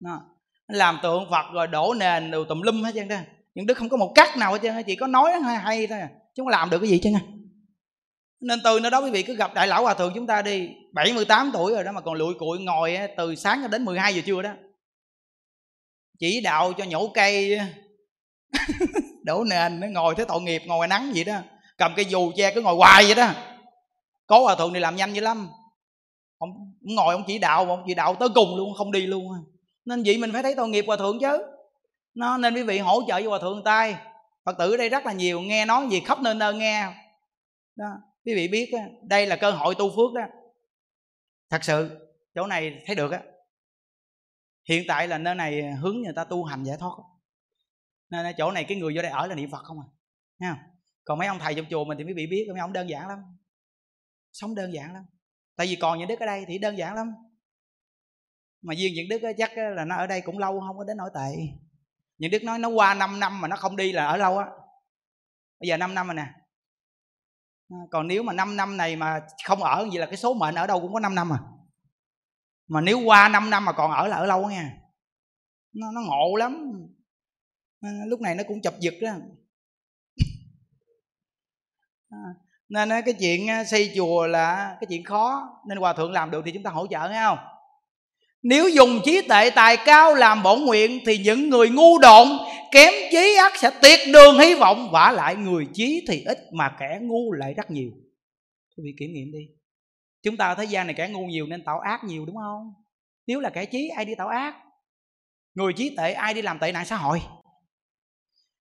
Đó. 0.00 0.20
làm 0.68 0.98
tượng 1.02 1.30
phật 1.30 1.46
rồi 1.52 1.66
đổ 1.66 1.94
nền 1.94 2.30
đồ 2.30 2.44
tùm 2.44 2.62
lum 2.62 2.82
hết 2.82 2.92
trơn 2.94 3.08
đó. 3.08 3.16
Những 3.54 3.66
đức 3.66 3.78
không 3.78 3.88
có 3.88 3.96
một 3.96 4.12
cách 4.14 4.36
nào 4.36 4.52
hết 4.52 4.58
trơn 4.62 4.82
chỉ 4.86 4.96
có 4.96 5.06
nói 5.06 5.32
hay, 5.44 5.56
hay 5.56 5.86
thôi 5.86 6.00
à. 6.00 6.08
chứ 6.34 6.42
không 6.42 6.48
làm 6.48 6.70
được 6.70 6.78
cái 6.78 6.90
gì 6.90 7.00
chứ 7.02 7.10
nên 8.40 8.60
từ 8.64 8.80
nơi 8.80 8.90
đó 8.90 9.00
quý 9.00 9.10
vị 9.10 9.22
cứ 9.22 9.34
gặp 9.34 9.54
đại 9.54 9.66
lão 9.66 9.82
hòa 9.82 9.94
thượng 9.94 10.12
chúng 10.14 10.26
ta 10.26 10.42
đi. 10.42 10.70
78 10.92 11.50
tuổi 11.52 11.72
rồi 11.72 11.84
đó 11.84 11.92
mà 11.92 12.00
còn 12.00 12.14
lụi 12.14 12.34
cụi 12.34 12.58
ngồi 12.58 12.98
từ 13.16 13.34
sáng 13.34 13.70
đến 13.70 13.84
12 13.84 14.14
giờ 14.14 14.22
trưa 14.26 14.42
đó. 14.42 14.50
Chỉ 16.18 16.40
đạo 16.40 16.72
cho 16.72 16.84
nhổ 16.84 17.08
cây 17.14 17.58
đổ 19.24 19.44
nền 19.44 19.80
nó 19.80 19.86
ngồi 19.86 20.14
thế 20.14 20.24
tội 20.28 20.42
nghiệp 20.42 20.62
ngồi 20.66 20.88
nắng 20.88 21.12
vậy 21.14 21.24
đó 21.24 21.40
cầm 21.76 21.92
cái 21.96 22.04
dù 22.04 22.32
che 22.36 22.54
cứ 22.54 22.60
ngồi 22.60 22.74
hoài 22.74 23.04
vậy 23.04 23.14
đó. 23.14 23.32
Có 24.26 24.40
hòa 24.40 24.54
thượng 24.54 24.72
này 24.72 24.80
làm 24.80 24.96
nhanh 24.96 25.12
dữ 25.12 25.20
lắm. 25.20 25.48
Ông, 26.38 26.50
ông 26.50 26.94
ngồi 26.94 27.14
ông 27.14 27.24
chỉ 27.26 27.38
đạo 27.38 27.64
ông 27.64 27.84
chỉ 27.86 27.94
đạo 27.94 28.14
tới 28.14 28.28
cùng 28.34 28.56
luôn 28.56 28.74
không 28.74 28.92
đi 28.92 29.06
luôn. 29.06 29.32
Nên 29.84 30.02
vậy 30.06 30.18
mình 30.18 30.32
phải 30.32 30.42
thấy 30.42 30.54
tội 30.54 30.68
nghiệp 30.68 30.84
hòa 30.86 30.96
thượng 30.96 31.18
chứ. 31.20 31.38
Nó 32.14 32.38
nên 32.38 32.54
quý 32.54 32.62
vị 32.62 32.78
hỗ 32.78 33.02
trợ 33.08 33.22
cho 33.22 33.28
hòa 33.28 33.38
thượng 33.38 33.64
tay. 33.64 33.96
Phật 34.44 34.58
tử 34.58 34.70
ở 34.70 34.76
đây 34.76 34.88
rất 34.88 35.06
là 35.06 35.12
nhiều 35.12 35.40
nghe 35.40 35.64
nói 35.64 35.86
gì 35.90 36.00
khắp 36.00 36.20
nơi 36.20 36.34
nơi 36.34 36.54
nghe. 36.54 36.86
Đó 37.76 37.86
quý 38.24 38.34
vị 38.34 38.48
biết 38.48 38.72
đây 39.02 39.26
là 39.26 39.36
cơ 39.36 39.50
hội 39.50 39.74
tu 39.74 39.90
phước 39.90 40.12
đó. 40.14 40.22
Thật 41.50 41.64
sự 41.64 42.08
chỗ 42.34 42.46
này 42.46 42.82
thấy 42.86 42.96
được 42.96 43.12
á. 43.12 43.20
Hiện 44.68 44.84
tại 44.88 45.08
là 45.08 45.18
nơi 45.18 45.34
này 45.34 45.62
hướng 45.80 46.02
người 46.02 46.12
ta 46.16 46.24
tu 46.24 46.44
hành 46.44 46.64
giải 46.64 46.76
thoát. 46.80 46.92
Nên 48.10 48.34
chỗ 48.38 48.50
này 48.50 48.64
cái 48.64 48.78
người 48.78 48.96
vô 48.96 49.02
đây 49.02 49.10
ở 49.10 49.26
là 49.26 49.34
niệm 49.34 49.50
phật 49.50 49.62
không 49.62 49.80
à. 49.80 49.86
Nha 50.38 50.56
còn 51.06 51.18
mấy 51.18 51.28
ông 51.28 51.38
thầy 51.38 51.54
trong 51.54 51.66
chùa 51.70 51.84
mình 51.84 51.98
thì 51.98 52.04
mới 52.04 52.14
bị 52.14 52.26
biết 52.26 52.46
mấy 52.52 52.60
ông 52.60 52.72
đơn 52.72 52.88
giản 52.88 53.08
lắm. 53.08 53.18
Sống 54.32 54.54
đơn 54.54 54.74
giản 54.74 54.94
lắm. 54.94 55.04
Tại 55.56 55.66
vì 55.66 55.76
còn 55.76 55.98
những 55.98 56.08
đức 56.08 56.20
ở 56.20 56.26
đây 56.26 56.44
thì 56.48 56.58
đơn 56.58 56.78
giản 56.78 56.94
lắm. 56.94 57.12
Mà 58.62 58.74
riêng 58.74 58.92
những 58.94 59.08
đức 59.08 59.32
chắc 59.38 59.50
là 59.58 59.84
nó 59.84 59.96
ở 59.96 60.06
đây 60.06 60.20
cũng 60.20 60.38
lâu 60.38 60.60
không 60.60 60.78
có 60.78 60.84
đến 60.84 60.96
nổi 60.96 61.10
tệ. 61.14 61.36
Những 62.18 62.30
đức 62.30 62.42
nói 62.42 62.58
nó 62.58 62.68
qua 62.68 62.94
5 62.94 63.20
năm 63.20 63.40
mà 63.40 63.48
nó 63.48 63.56
không 63.56 63.76
đi 63.76 63.92
là 63.92 64.06
ở 64.06 64.16
lâu 64.16 64.38
á. 64.38 64.46
Bây 65.60 65.68
giờ 65.68 65.76
5 65.76 65.94
năm 65.94 66.06
rồi 66.06 66.14
nè. 66.14 66.26
À, 67.68 67.78
còn 67.90 68.08
nếu 68.08 68.22
mà 68.22 68.32
5 68.32 68.56
năm 68.56 68.76
này 68.76 68.96
mà 68.96 69.26
không 69.44 69.62
ở 69.62 69.88
vậy 69.90 69.98
là 69.98 70.06
cái 70.06 70.16
số 70.16 70.34
mệnh 70.34 70.54
ở 70.54 70.66
đâu 70.66 70.80
cũng 70.80 70.92
có 70.92 71.00
5 71.00 71.14
năm 71.14 71.32
à. 71.32 71.38
Mà 72.68 72.80
nếu 72.80 73.00
qua 73.00 73.28
5 73.28 73.50
năm 73.50 73.64
mà 73.64 73.72
còn 73.72 73.90
ở 73.90 74.08
là 74.08 74.16
ở 74.16 74.26
lâu 74.26 74.50
nha. 74.50 74.78
Nó, 75.72 75.92
nó 75.92 76.00
ngộ 76.00 76.36
lắm. 76.36 76.72
À, 77.80 77.90
lúc 78.06 78.20
này 78.20 78.34
nó 78.34 78.42
cũng 78.48 78.62
chập 78.62 78.74
giật 78.80 78.94
đó 79.00 79.08
À, 82.10 82.18
nên 82.68 82.88
cái 82.88 83.14
chuyện 83.20 83.46
xây 83.70 83.92
chùa 83.96 84.26
là 84.26 84.76
cái 84.80 84.86
chuyện 84.88 85.04
khó, 85.04 85.48
nên 85.68 85.78
hòa 85.78 85.92
thượng 85.92 86.12
làm 86.12 86.30
được 86.30 86.42
thì 86.44 86.50
chúng 86.52 86.62
ta 86.62 86.70
hỗ 86.70 86.86
trợ, 86.86 87.08
nghe 87.08 87.22
không? 87.24 87.38
Nếu 88.42 88.68
dùng 88.68 89.00
trí 89.04 89.22
tệ 89.28 89.50
tài 89.54 89.76
cao 89.76 90.14
làm 90.14 90.42
bổn 90.42 90.60
nguyện 90.60 91.00
thì 91.06 91.18
những 91.18 91.50
người 91.50 91.68
ngu 91.70 91.98
độn, 91.98 92.28
kém 92.72 92.92
trí 93.12 93.36
ác 93.36 93.56
sẽ 93.56 93.70
tiệt 93.82 94.00
đường 94.12 94.38
hy 94.38 94.54
vọng, 94.54 94.90
vả 94.92 95.12
lại 95.12 95.36
người 95.36 95.66
trí 95.74 96.04
thì 96.08 96.24
ít 96.24 96.38
mà 96.52 96.76
kẻ 96.80 96.98
ngu 97.02 97.32
lại 97.32 97.54
rất 97.54 97.70
nhiều. 97.70 97.90
Quý 98.76 98.82
vị 98.84 98.90
kiểm 98.98 99.12
nghiệm 99.12 99.32
đi. 99.32 99.46
Chúng 100.22 100.36
ta 100.36 100.46
ở 100.46 100.54
thế 100.54 100.64
gian 100.64 100.86
này 100.86 100.94
kẻ 100.94 101.08
ngu 101.08 101.26
nhiều 101.26 101.46
nên 101.46 101.64
tạo 101.64 101.78
ác 101.78 102.04
nhiều, 102.04 102.26
đúng 102.26 102.36
không? 102.36 102.72
Nếu 103.26 103.40
là 103.40 103.50
kẻ 103.50 103.64
trí 103.64 103.88
ai 103.88 104.04
đi 104.04 104.14
tạo 104.14 104.28
ác? 104.28 104.54
Người 105.54 105.72
trí 105.72 105.96
tệ 105.96 106.12
ai 106.12 106.34
đi 106.34 106.42
làm 106.42 106.58
tệ 106.58 106.72
nạn 106.72 106.86
xã 106.86 106.96
hội? 106.96 107.22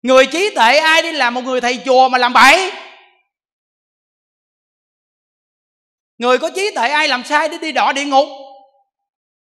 Người 0.02 0.26
trí 0.26 0.50
tệ 0.56 0.78
ai 0.78 1.02
đi 1.02 1.12
làm 1.12 1.34
một 1.34 1.42
người 1.42 1.62
thầy 1.62 1.80
chùa 1.86 2.10
mà 2.10 2.18
làm 2.18 2.34
bậy? 2.34 2.72
Người 6.20 6.38
có 6.38 6.50
trí 6.56 6.72
tuệ 6.76 6.88
ai 6.88 7.08
làm 7.08 7.24
sai 7.24 7.50
để 7.50 7.58
đi 7.58 7.72
đọa 7.72 7.94
địa 7.94 8.06
ngục? 8.06 8.28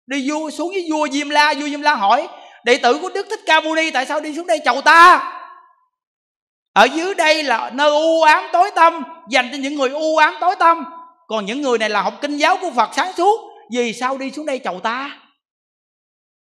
Đi 0.07 0.29
vua, 0.29 0.49
xuống 0.49 0.69
với 0.69 0.87
vua 0.91 1.07
diêm 1.07 1.29
la, 1.29 1.53
vua 1.53 1.67
diêm 1.67 1.81
la 1.81 1.95
hỏi, 1.95 2.27
đệ 2.63 2.77
tử 2.77 2.99
của 3.01 3.09
đức 3.09 3.27
thích 3.29 3.39
ca 3.45 3.61
mâu 3.61 3.75
ni 3.75 3.91
tại 3.91 4.05
sao 4.05 4.19
đi 4.19 4.35
xuống 4.35 4.47
đây 4.47 4.59
chầu 4.65 4.81
ta? 4.81 5.33
Ở 6.73 6.83
dưới 6.83 7.13
đây 7.15 7.43
là 7.43 7.71
nơi 7.73 7.89
u 7.89 8.21
ám 8.21 8.43
tối 8.53 8.71
tâm, 8.75 9.03
dành 9.29 9.49
cho 9.51 9.57
những 9.57 9.75
người 9.75 9.89
u 9.89 10.17
ám 10.17 10.35
tối 10.39 10.55
tâm. 10.59 10.85
Còn 11.27 11.45
những 11.45 11.61
người 11.61 11.77
này 11.77 11.89
là 11.89 12.01
học 12.01 12.13
kinh 12.21 12.37
giáo 12.37 12.57
của 12.61 12.71
phật 12.75 12.89
sáng 12.95 13.13
suốt, 13.13 13.39
vì 13.71 13.93
sao 13.93 14.17
đi 14.17 14.31
xuống 14.31 14.45
đây 14.45 14.59
chầu 14.63 14.79
ta? 14.79 15.19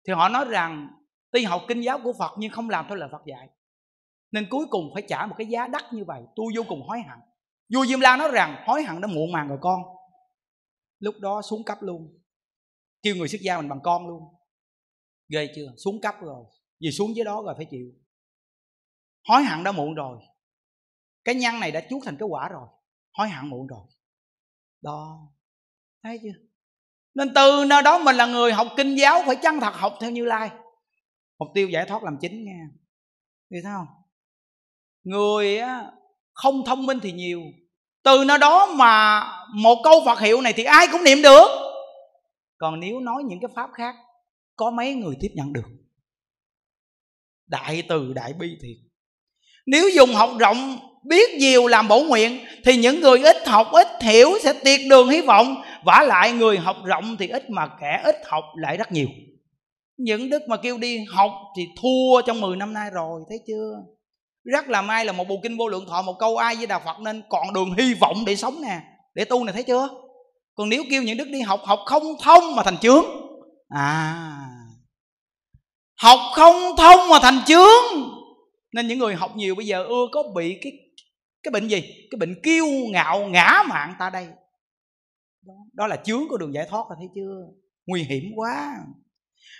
Thì 0.07 0.13
họ 0.13 0.29
nói 0.29 0.45
rằng, 0.45 0.87
tuy 1.31 1.43
học 1.43 1.61
kinh 1.67 1.81
giáo 1.81 1.99
của 2.03 2.13
phật 2.19 2.31
nhưng 2.37 2.51
không 2.51 2.69
làm 2.69 2.85
theo 2.87 2.95
lời 2.95 3.09
phật 3.11 3.21
dạy. 3.25 3.47
Nên 4.31 4.47
cuối 4.49 4.65
cùng 4.69 4.91
phải 4.93 5.03
trả 5.07 5.25
một 5.25 5.35
cái 5.37 5.47
giá 5.47 5.67
đắt 5.67 5.93
như 5.93 6.03
vậy. 6.07 6.21
Tôi 6.35 6.45
vô 6.55 6.63
cùng 6.67 6.87
hối 6.87 6.97
hận. 7.09 7.19
Vua 7.73 7.85
diêm 7.85 7.99
la 7.99 8.17
nói 8.17 8.29
rằng, 8.31 8.63
hối 8.67 8.83
hận 8.83 9.01
đã 9.01 9.07
muộn 9.07 9.31
màng 9.31 9.47
rồi 9.47 9.57
con 9.61 9.81
lúc 10.99 11.15
đó 11.19 11.41
xuống 11.41 11.63
cấp 11.63 11.77
luôn. 11.81 12.19
Kêu 13.01 13.15
người 13.15 13.27
xuất 13.27 13.41
gia 13.41 13.57
mình 13.57 13.69
bằng 13.69 13.79
con 13.83 14.07
luôn. 14.07 14.23
Ghê 15.29 15.47
chưa? 15.55 15.73
Xuống 15.77 16.01
cấp 16.01 16.15
rồi. 16.21 16.45
Vì 16.79 16.91
xuống 16.91 17.15
dưới 17.15 17.25
đó 17.25 17.41
rồi 17.45 17.53
phải 17.57 17.65
chịu. 17.71 17.91
Hối 19.27 19.43
hận 19.43 19.63
đã 19.63 19.71
muộn 19.71 19.93
rồi. 19.95 20.17
Cái 21.23 21.35
nhân 21.35 21.59
này 21.59 21.71
đã 21.71 21.87
chuốt 21.89 22.01
thành 22.05 22.17
cái 22.19 22.27
quả 22.27 22.49
rồi. 22.49 22.67
Hối 23.13 23.29
hận 23.29 23.49
muộn 23.49 23.67
rồi. 23.67 23.87
Đó. 24.81 25.31
Thấy 26.03 26.19
chưa? 26.23 26.39
Nên 27.13 27.33
từ 27.35 27.65
nơi 27.67 27.81
đó 27.83 28.03
mình 28.03 28.15
là 28.15 28.25
người 28.25 28.53
học 28.53 28.67
kinh 28.77 28.95
giáo 28.95 29.21
phải 29.25 29.35
chân 29.43 29.59
thật 29.59 29.73
học 29.73 29.93
theo 30.01 30.11
như 30.11 30.25
lai. 30.25 30.49
Mục 31.39 31.47
tiêu 31.53 31.69
giải 31.69 31.85
thoát 31.87 32.03
làm 32.03 32.17
chính 32.21 32.45
nha 32.45 32.69
vì 33.49 33.57
sao? 33.63 33.87
Người 35.03 35.59
không 36.33 36.65
thông 36.65 36.85
minh 36.85 36.99
thì 37.01 37.11
nhiều 37.11 37.41
từ 38.05 38.23
nơi 38.27 38.37
đó 38.37 38.65
mà 38.65 39.23
một 39.53 39.81
câu 39.83 40.01
phật 40.05 40.19
hiệu 40.19 40.41
này 40.41 40.53
thì 40.53 40.63
ai 40.63 40.87
cũng 40.91 41.03
niệm 41.03 41.21
được. 41.21 41.47
Còn 42.57 42.79
nếu 42.79 42.99
nói 42.99 43.23
những 43.25 43.39
cái 43.41 43.49
pháp 43.55 43.69
khác, 43.73 43.95
có 44.55 44.71
mấy 44.71 44.93
người 44.93 45.15
tiếp 45.19 45.29
nhận 45.33 45.53
được? 45.53 45.67
Đại 47.47 47.83
từ, 47.89 48.13
đại 48.13 48.33
bi 48.33 48.47
thiệt 48.61 48.85
nếu 49.65 49.89
dùng 49.89 50.13
học 50.13 50.29
rộng, 50.39 50.79
biết 51.03 51.39
nhiều 51.39 51.67
làm 51.67 51.87
bổ 51.87 52.03
nguyện, 52.03 52.39
thì 52.65 52.77
những 52.77 53.01
người 53.01 53.19
ít 53.19 53.47
học, 53.47 53.67
ít 53.71 53.87
hiểu 54.01 54.29
sẽ 54.43 54.53
tiệt 54.63 54.79
đường 54.89 55.09
hy 55.09 55.21
vọng. 55.21 55.55
Vả 55.85 56.03
lại 56.07 56.31
người 56.31 56.57
học 56.57 56.75
rộng 56.85 57.17
thì 57.19 57.27
ít 57.27 57.49
mà 57.49 57.67
kẻ 57.81 58.01
ít 58.03 58.15
học 58.25 58.43
lại 58.55 58.77
rất 58.77 58.91
nhiều. 58.91 59.07
Những 59.97 60.29
đức 60.29 60.41
mà 60.47 60.57
kêu 60.57 60.77
đi 60.77 61.05
học 61.09 61.31
thì 61.57 61.67
thua 61.81 62.21
trong 62.25 62.41
10 62.41 62.57
năm 62.57 62.73
nay 62.73 62.89
rồi, 62.93 63.21
thấy 63.29 63.39
chưa? 63.47 63.71
Rất 64.45 64.69
là 64.69 64.81
may 64.81 65.05
là 65.05 65.11
một 65.11 65.27
bộ 65.27 65.39
kinh 65.43 65.57
vô 65.57 65.67
lượng 65.67 65.85
thọ 65.89 66.01
một 66.01 66.15
câu 66.19 66.37
ai 66.37 66.55
với 66.55 66.67
đạo 66.67 66.81
phật 66.85 66.99
nên 66.99 67.23
còn 67.29 67.53
đường 67.53 67.73
hy 67.77 67.93
vọng 67.93 68.25
để 68.25 68.35
sống 68.35 68.61
nè 68.61 68.81
để 69.13 69.25
tu 69.25 69.43
này 69.43 69.53
thấy 69.53 69.63
chưa? 69.63 69.89
Còn 70.55 70.69
nếu 70.69 70.83
kêu 70.89 71.03
những 71.03 71.17
đức 71.17 71.27
đi 71.27 71.41
học 71.41 71.61
học 71.63 71.79
không 71.85 72.03
thông 72.23 72.55
mà 72.55 72.63
thành 72.63 72.77
chướng. 72.77 73.05
À. 73.69 74.23
Học 76.01 76.19
không 76.35 76.55
thông 76.77 77.09
mà 77.09 77.19
thành 77.21 77.39
chướng. 77.45 78.01
Nên 78.73 78.87
những 78.87 78.99
người 78.99 79.15
học 79.15 79.31
nhiều 79.35 79.55
bây 79.55 79.65
giờ 79.65 79.83
ưa 79.83 80.05
có 80.11 80.23
bị 80.35 80.59
cái 80.61 80.71
cái 81.43 81.51
bệnh 81.51 81.67
gì? 81.67 81.81
Cái 81.81 82.17
bệnh 82.19 82.41
kiêu 82.43 82.65
ngạo 82.91 83.27
ngã 83.27 83.63
mạng 83.69 83.95
ta 83.99 84.09
đây. 84.09 84.27
Đó, 85.45 85.53
đó 85.73 85.87
là 85.87 85.95
chướng 85.95 86.27
của 86.29 86.37
đường 86.37 86.53
giải 86.53 86.67
thoát 86.69 86.83
là 86.89 86.95
thấy 86.99 87.07
chưa? 87.15 87.47
Nguy 87.85 88.03
hiểm 88.03 88.23
quá 88.35 88.75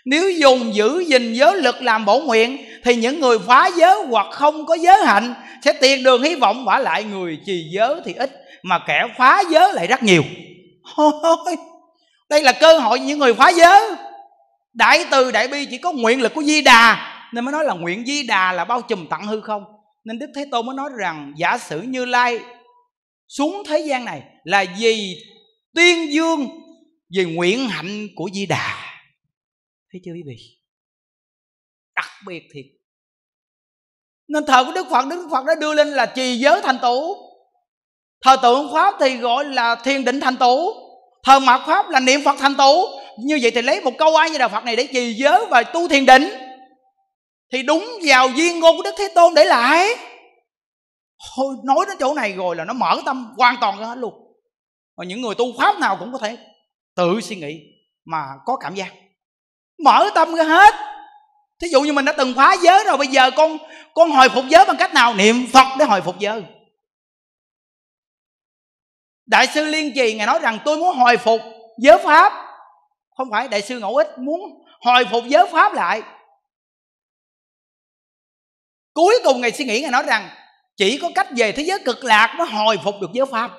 nếu 0.06 0.32
dùng 0.32 0.76
giữ 0.76 1.04
gìn 1.08 1.34
giới 1.34 1.62
lực 1.62 1.82
làm 1.82 2.06
bổ 2.06 2.20
nguyện 2.20 2.66
thì 2.84 2.96
những 2.96 3.20
người 3.20 3.40
phá 3.40 3.70
giới 3.78 4.06
hoặc 4.10 4.28
không 4.32 4.66
có 4.66 4.76
giới 4.76 5.06
hạnh 5.06 5.34
sẽ 5.62 5.74
tiền 5.74 6.04
đường 6.04 6.24
hy 6.24 6.36
vọng 6.36 6.66
vả 6.66 6.80
lại 6.80 7.04
người 7.04 7.38
trì 7.46 7.64
giới 7.72 7.96
thì 8.06 8.14
ít 8.14 8.32
mà 8.64 8.80
kẻ 8.88 9.04
phá 9.18 9.44
giới 9.50 9.74
lại 9.74 9.88
rất 9.88 10.04
nhiều. 10.04 10.24
Ôi, 10.96 11.56
đây 12.30 12.42
là 12.42 12.52
cơ 12.52 12.80
hội 12.80 13.00
những 13.00 13.20
người 13.20 13.34
phá 13.34 13.50
giới. 13.50 13.82
Đại 14.74 15.06
từ 15.12 15.32
đại 15.32 15.48
bi 15.48 15.66
chỉ 15.66 15.78
có 15.78 15.92
nguyện 15.92 16.22
lực 16.22 16.34
của 16.34 16.44
di 16.44 16.62
đà 16.62 17.12
nên 17.34 17.46
mới 17.46 17.52
nói 17.52 17.66
là 17.66 17.74
nguyện 17.74 18.06
di 18.06 18.24
đà 18.24 18.52
là 18.52 18.66
bao 18.66 18.82
trùm 18.82 19.08
tặng 19.08 19.28
hư 19.28 19.42
không. 19.42 19.64
Nên 20.06 20.20
đức 20.20 20.28
thế 20.36 20.46
tôn 20.52 20.66
mới 20.66 20.76
nói 20.76 20.90
rằng 20.98 21.34
giả 21.38 21.58
sử 21.58 21.82
như 21.82 22.06
lai 22.06 22.40
xuống 23.28 23.64
thế 23.68 23.80
gian 23.80 24.06
này 24.06 24.22
là 24.44 24.66
vì 24.80 25.16
tuyên 25.76 26.14
dương 26.14 26.48
về 27.18 27.26
nguyện 27.26 27.70
hạnh 27.70 28.08
của 28.16 28.30
di 28.34 28.46
đà 28.46 28.85
thấy 29.96 30.02
chưa 30.06 30.12
quý 30.12 30.24
vị 30.26 30.36
đặc 31.96 32.12
biệt 32.28 32.44
thiệt. 32.54 32.66
Nên 34.28 34.46
thờ 34.46 34.64
của 34.66 34.72
đức 34.72 34.88
phật 34.90 35.06
đức 35.10 35.28
phật 35.32 35.46
đã 35.46 35.56
đưa 35.56 35.74
lên 35.74 35.88
là 35.88 36.06
trì 36.06 36.38
giới 36.38 36.62
thành 36.62 36.78
tựu. 36.82 37.16
Thờ 38.22 38.38
tượng 38.42 38.70
pháp 38.74 38.96
thì 39.00 39.18
gọi 39.18 39.46
là 39.46 39.76
thiền 39.76 40.06
định 40.06 40.20
thành 40.20 40.38
tựu. 40.38 40.74
Thờ 41.24 41.40
mạt 41.40 41.62
pháp 41.68 41.90
là 41.90 42.00
niệm 42.00 42.22
phật 42.26 42.36
thành 42.40 42.56
tựu. 42.56 42.88
Như 43.20 43.40
vậy 43.42 43.52
thì 43.52 43.62
lấy 43.62 43.82
một 43.82 43.92
câu 43.98 44.16
ai 44.16 44.30
như 44.30 44.38
đạo 44.38 44.50
phật 44.50 44.64
này 44.64 44.76
để 44.76 44.88
trì 44.94 45.14
giới 45.14 45.46
và 45.50 45.64
tu 45.64 45.88
thiền 45.88 46.06
định. 46.06 46.30
Thì 47.52 47.64
đúng 47.64 47.86
vào 48.06 48.30
duyên 48.30 48.60
ngôn 48.60 48.78
của 48.78 48.84
đức 48.84 48.96
thế 48.98 49.08
tôn 49.16 49.34
để 49.34 49.46
lại. 49.46 49.88
Thôi, 51.36 51.56
nói 51.64 51.86
đến 51.88 51.98
chỗ 52.00 52.14
này 52.14 52.34
rồi 52.34 52.56
là 52.56 52.66
nó 52.66 52.74
mở 52.74 53.02
tâm 53.06 53.34
hoàn 53.38 53.56
toàn 53.62 53.80
ra 53.80 53.86
hết 53.86 53.98
luôn. 53.98 54.14
Và 54.98 55.06
những 55.06 55.22
người 55.22 55.36
tu 55.36 55.46
pháp 55.58 55.80
nào 55.80 55.98
cũng 56.00 56.12
có 56.12 56.18
thể 56.18 56.38
tự 56.96 57.22
suy 57.22 57.36
nghĩ 57.36 57.60
mà 58.06 58.26
có 58.46 58.58
cảm 58.58 58.76
giác 58.76 58.94
mở 59.84 60.10
tâm 60.16 60.36
ra 60.36 60.44
hết. 60.44 60.74
Thí 61.60 61.68
dụ 61.68 61.82
như 61.82 61.94
mình 61.94 62.06
đã 62.06 62.14
từng 62.18 62.34
phá 62.36 62.56
giới 62.62 62.84
rồi, 62.84 62.98
bây 62.98 63.08
giờ 63.08 63.32
con 63.32 63.58
con 63.94 64.12
hồi 64.12 64.30
phục 64.30 64.46
giới 64.50 64.66
bằng 64.66 64.78
cách 64.78 64.94
nào? 64.94 65.14
Niệm 65.14 65.48
phật 65.54 65.68
để 65.80 65.86
hồi 65.86 66.02
phục 66.02 66.20
giới. 66.20 66.44
Đại 69.26 69.48
sư 69.48 69.66
liên 69.66 69.92
trì 69.96 70.14
ngài 70.14 70.28
nói 70.28 70.40
rằng, 70.40 70.60
tôi 70.66 70.78
muốn 70.78 70.98
hồi 70.98 71.18
phục 71.18 71.42
giới 71.78 71.98
pháp. 72.04 72.34
Không 73.18 73.32
phải, 73.32 73.48
đại 73.48 73.62
sư 73.62 73.80
ngẫu 73.80 73.96
ích 73.96 74.18
muốn 74.18 74.42
hồi 74.82 75.06
phục 75.12 75.24
giới 75.28 75.48
pháp 75.52 75.74
lại. 75.74 76.02
Cuối 78.94 79.20
cùng 79.24 79.42
ngài 79.42 79.52
suy 79.52 79.66
nghĩ, 79.66 79.82
ngài 79.82 79.92
nói 79.92 80.04
rằng, 80.08 80.30
chỉ 80.78 80.98
có 81.02 81.10
cách 81.16 81.28
về 81.38 81.52
thế 81.52 81.64
giới 81.64 81.80
cực 81.86 82.04
lạc 82.04 82.36
mới 82.38 82.48
hồi 82.48 82.80
phục 82.84 82.96
được 83.02 83.10
giới 83.14 83.26
pháp 83.26 83.52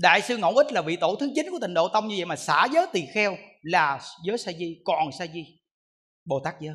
đại 0.00 0.22
sư 0.22 0.36
ngẫu 0.36 0.56
ích 0.56 0.72
là 0.72 0.82
vị 0.82 0.96
tổ 0.96 1.16
thứ 1.20 1.32
chín 1.34 1.46
của 1.50 1.58
tịnh 1.60 1.74
độ 1.74 1.88
tông 1.88 2.08
như 2.08 2.14
vậy 2.16 2.24
mà 2.24 2.36
xả 2.36 2.66
giới 2.72 2.86
tỳ 2.92 3.02
kheo 3.14 3.36
là 3.62 4.00
giới 4.24 4.38
sa 4.38 4.52
di, 4.52 4.82
còn 4.84 5.12
sa 5.18 5.26
di 5.26 5.60
bồ 6.24 6.40
tát 6.44 6.54
giới. 6.60 6.74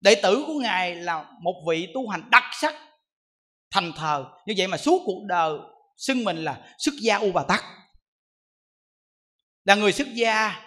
Đệ 0.00 0.14
tử 0.22 0.44
của 0.46 0.54
ngài 0.54 0.94
là 0.94 1.24
một 1.42 1.64
vị 1.68 1.88
tu 1.94 2.08
hành 2.08 2.28
đặc 2.30 2.42
sắc, 2.60 2.74
thành 3.70 3.92
thờ. 3.96 4.24
Như 4.46 4.54
vậy 4.56 4.66
mà 4.66 4.76
suốt 4.76 5.02
cuộc 5.06 5.24
đời 5.26 5.58
xưng 5.96 6.24
mình 6.24 6.36
là 6.36 6.74
xuất 6.78 6.94
gia 7.02 7.16
u 7.16 7.32
bà 7.32 7.44
tắc 7.48 7.64
là 9.64 9.74
người 9.74 9.92
xuất 9.92 10.08
gia 10.14 10.62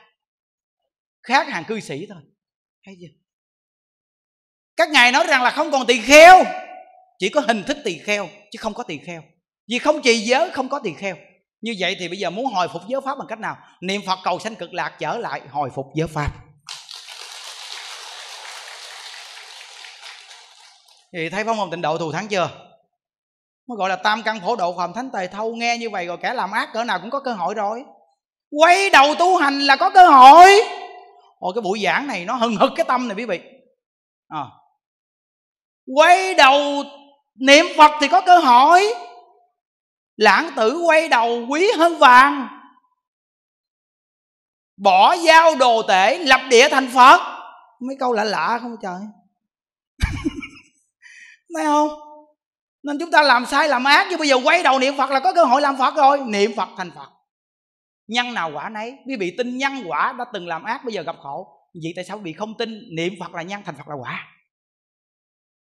khác 1.23 1.47
hàng 1.47 1.63
cư 1.67 1.79
sĩ 1.79 2.05
thôi. 2.09 2.21
Hay 2.81 2.95
chưa? 3.01 3.07
Các 4.75 4.89
ngài 4.89 5.11
nói 5.11 5.25
rằng 5.27 5.43
là 5.43 5.51
không 5.51 5.71
còn 5.71 5.87
tỳ 5.87 6.01
kheo, 6.01 6.43
chỉ 7.19 7.29
có 7.29 7.41
hình 7.41 7.63
thức 7.63 7.77
tỳ 7.83 7.97
kheo, 7.97 8.29
chứ 8.51 8.57
không 8.59 8.73
có 8.73 8.83
tỳ 8.83 8.97
kheo. 8.97 9.23
Vì 9.67 9.79
không 9.79 10.01
trì 10.01 10.17
giới, 10.17 10.51
không 10.51 10.69
có 10.69 10.79
tỳ 10.83 10.93
kheo 10.93 11.17
như 11.61 11.75
vậy 11.79 11.95
thì 11.99 12.07
bây 12.07 12.17
giờ 12.17 12.29
muốn 12.29 12.45
hồi 12.45 12.67
phục 12.67 12.81
giới 12.87 13.01
pháp 13.01 13.17
bằng 13.17 13.27
cách 13.27 13.39
nào? 13.39 13.57
Niệm 13.81 14.01
phật 14.05 14.19
cầu 14.23 14.39
sanh 14.39 14.55
cực 14.55 14.73
lạc 14.73 14.93
trở 14.99 15.17
lại, 15.17 15.41
hồi 15.51 15.69
phục 15.75 15.85
giới 15.95 16.07
pháp. 16.07 16.31
Thì 21.13 21.29
thấy 21.29 21.43
phong 21.43 21.57
hồn 21.57 21.71
tịnh 21.71 21.81
độ 21.81 21.97
thù 21.97 22.11
thắng 22.11 22.27
chưa? 22.27 22.49
Nó 23.67 23.75
gọi 23.75 23.89
là 23.89 23.95
tam 23.95 24.23
căn 24.23 24.39
phổ 24.39 24.55
độ 24.55 24.77
phạm 24.77 24.93
thánh 24.93 25.09
tề 25.13 25.27
thâu, 25.27 25.55
nghe 25.55 25.77
như 25.77 25.89
vậy 25.89 26.05
rồi 26.05 26.17
kẻ 26.17 26.33
làm 26.33 26.51
ác 26.51 26.69
cỡ 26.73 26.83
nào 26.83 26.99
cũng 26.99 27.09
có 27.09 27.19
cơ 27.19 27.33
hội 27.33 27.53
rồi. 27.53 27.83
Quay 28.51 28.89
đầu 28.89 29.15
tu 29.15 29.37
hành 29.37 29.59
là 29.59 29.75
có 29.75 29.89
cơ 29.89 30.07
hội. 30.07 30.61
Ôi, 31.39 31.53
cái 31.55 31.61
buổi 31.61 31.79
giảng 31.83 32.07
này 32.07 32.25
nó 32.25 32.33
hừng 32.33 32.55
hực 32.55 32.71
cái 32.75 32.85
tâm 32.87 33.07
này 33.07 33.17
quý 33.17 33.25
vị. 33.25 33.39
À. 34.27 34.43
quay 35.95 36.33
đầu 36.33 36.83
niệm 37.35 37.65
phật 37.77 37.91
thì 38.01 38.07
có 38.07 38.21
cơ 38.21 38.39
hội 38.39 38.93
lãng 40.17 40.49
tử 40.55 40.81
quay 40.85 41.09
đầu 41.09 41.45
quý 41.49 41.67
hơn 41.77 41.97
vàng. 41.97 42.47
Bỏ 44.77 45.13
giao 45.13 45.55
đồ 45.55 45.81
tể, 45.81 46.17
lập 46.17 46.41
địa 46.49 46.69
thành 46.69 46.89
phật. 46.93 47.21
Mấy 47.79 47.95
câu 47.99 48.13
lạ 48.13 48.23
lạ 48.23 48.59
không 48.61 48.71
à 48.71 48.81
trời? 48.81 49.01
Thấy 51.55 51.65
không? 51.65 51.89
Nên 52.83 52.97
chúng 52.99 53.11
ta 53.11 53.21
làm 53.21 53.45
sai 53.45 53.67
làm 53.67 53.83
ác, 53.83 54.07
nhưng 54.09 54.19
bây 54.19 54.27
giờ 54.27 54.35
quay 54.43 54.63
đầu 54.63 54.79
niệm 54.79 54.97
phật 54.97 55.09
là 55.09 55.19
có 55.19 55.33
cơ 55.33 55.43
hội 55.43 55.61
làm 55.61 55.77
phật 55.77 55.95
rồi. 55.95 56.19
Niệm 56.19 56.51
phật 56.55 56.69
thành 56.77 56.91
phật. 56.95 57.09
Nhân 58.07 58.33
nào 58.33 58.51
quả 58.53 58.69
nấy. 58.69 58.93
Quý 59.07 59.15
vị 59.19 59.33
tin 59.37 59.57
nhân 59.57 59.83
quả 59.87 60.13
đã 60.17 60.25
từng 60.33 60.47
làm 60.47 60.63
ác, 60.63 60.85
bây 60.85 60.93
giờ 60.93 61.01
gặp 61.01 61.15
khổ. 61.21 61.47
Vậy 61.83 61.93
tại 61.95 62.05
sao 62.05 62.17
quý 62.17 62.23
vị 62.23 62.33
không 62.33 62.57
tin 62.57 62.95
niệm 62.95 63.13
phật 63.19 63.33
là 63.33 63.41
nhân 63.41 63.61
thành 63.65 63.75
phật 63.75 63.87
là 63.87 63.95
quả? 63.95 64.27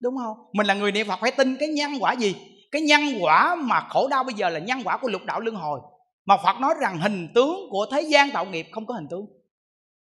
Đúng 0.00 0.14
không? 0.16 0.36
Mình 0.52 0.66
là 0.66 0.74
người 0.74 0.92
niệm 0.92 1.08
phật 1.08 1.20
phải 1.20 1.30
tin 1.30 1.56
cái 1.56 1.68
nhân 1.68 1.92
quả 2.00 2.12
gì? 2.12 2.36
Cái 2.76 2.82
nhân 2.82 3.18
quả 3.20 3.54
mà 3.54 3.80
khổ 3.88 4.08
đau 4.08 4.24
bây 4.24 4.34
giờ 4.34 4.48
là 4.48 4.58
nhân 4.58 4.80
quả 4.84 4.96
của 4.96 5.08
lục 5.08 5.22
đạo 5.24 5.40
luân 5.40 5.56
hồi. 5.56 5.80
Mà 6.26 6.36
phật 6.36 6.60
nói 6.60 6.74
rằng 6.80 6.98
hình 6.98 7.28
tướng 7.34 7.56
của 7.70 7.86
thế 7.92 8.00
gian 8.00 8.30
tạo 8.30 8.44
nghiệp 8.44 8.66
không 8.72 8.86
có 8.86 8.94
hình 8.94 9.06
tướng. 9.10 9.26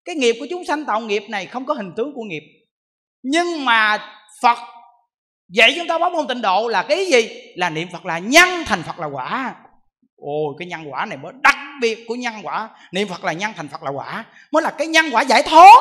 Cái 0.05 0.15
nghiệp 0.15 0.36
của 0.40 0.47
chúng 0.51 0.65
sanh 0.65 0.85
tạo 0.85 1.01
nghiệp 1.01 1.23
này 1.28 1.47
không 1.47 1.66
có 1.66 1.74
hình 1.74 1.93
tướng 1.97 2.12
của 2.15 2.23
nghiệp. 2.23 2.43
Nhưng 3.23 3.65
mà 3.65 3.99
phật 4.43 4.59
vậy 5.57 5.74
chúng 5.77 5.89
ta 5.89 5.99
bóng 5.99 6.12
môn 6.12 6.27
tịnh 6.27 6.43
độ 6.43 6.69
là 6.69 6.82
cái 6.82 7.07
gì? 7.07 7.28
Là 7.57 7.70
niệm 7.70 7.89
phật 7.93 8.07
là 8.07 8.19
nhân, 8.19 8.49
thành 8.66 8.82
phật 8.82 8.99
là 8.99 9.07
quả. 9.07 9.55
Ôi, 10.16 10.55
cái 10.59 10.69
nhân 10.69 10.93
quả 10.93 11.05
này 11.05 11.19
mới 11.19 11.32
đặc 11.43 11.57
biệt 11.81 12.05
của 12.09 12.15
nhân 12.15 12.35
quả. 12.43 12.69
Niệm 12.93 13.09
phật 13.09 13.24
là 13.24 13.32
nhân, 13.32 13.53
thành 13.57 13.69
phật 13.69 13.82
là 13.82 13.90
quả. 13.90 14.24
Mới 14.53 14.62
là 14.62 14.70
cái 14.70 14.86
nhân 14.86 15.07
quả 15.12 15.23
giải 15.23 15.43
thoát. 15.43 15.78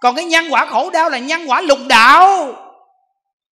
Còn 0.00 0.16
cái 0.16 0.24
nhân 0.24 0.44
quả 0.50 0.66
khổ 0.66 0.90
đau 0.90 1.10
là 1.10 1.18
nhân 1.18 1.40
quả 1.46 1.60
lục 1.60 1.78
đạo. 1.88 2.52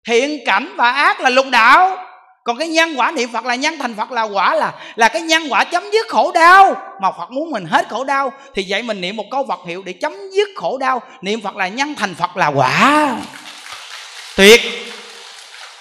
Thiện 0.08 0.40
cảnh 0.46 0.74
và 0.78 0.92
ác 0.92 1.22
là 1.22 1.30
lục 1.30 1.46
đạo 1.52 2.03
còn 2.44 2.58
cái 2.58 2.68
nhân 2.68 2.94
quả 2.96 3.12
niệm 3.12 3.30
phật 3.34 3.46
là 3.46 3.56
nhân 3.56 3.78
thành 3.80 3.96
phật 3.96 4.12
là 4.12 4.22
quả 4.22 4.56
là 4.56 4.74
là 4.96 5.10
cái 5.10 5.22
nhân 5.22 5.44
quả 5.50 5.64
chấm 5.64 5.84
dứt 5.94 6.08
khổ 6.10 6.32
đau. 6.32 6.76
Mà 7.02 7.12
phật 7.12 7.32
muốn 7.32 7.52
mình 7.52 7.66
hết 7.66 7.90
khổ 7.90 8.04
đau 8.04 8.34
thì 8.54 8.66
vậy 8.70 8.84
mình 8.84 9.02
niệm 9.02 9.16
một 9.16 9.26
câu 9.32 9.46
phật 9.48 9.60
hiệu 9.68 9.84
để 9.84 9.94
chấm 9.94 10.14
dứt 10.32 10.50
khổ 10.56 10.78
đau. 10.78 11.02
Niệm 11.22 11.42
phật 11.42 11.56
là 11.56 11.68
nhân 11.68 11.96
thành 11.96 12.16
phật 12.16 12.38
là 12.38 12.48
quả. 12.48 13.10
Tuyệt. 14.38 14.62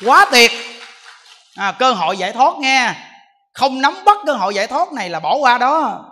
Quá 0.05 0.27
tuyệt. 0.31 0.51
À, 1.57 1.73
cơ 1.79 1.93
hội 1.93 2.17
giải 2.17 2.33
thoát 2.33 2.59
nghe. 2.59 2.95
Không 3.53 3.81
nắm 3.81 3.95
bắt 4.05 4.17
cơ 4.27 4.33
hội 4.33 4.55
giải 4.55 4.67
thoát 4.67 4.93
này 4.93 5.11
là 5.11 5.21
bỏ 5.21 5.37
qua 5.37 5.59
đó. 5.59 6.05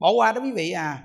Bỏ 0.00 0.10
qua 0.10 0.32
đó 0.32 0.40
quý 0.44 0.50
vị 0.54 0.72
à. 0.72 0.96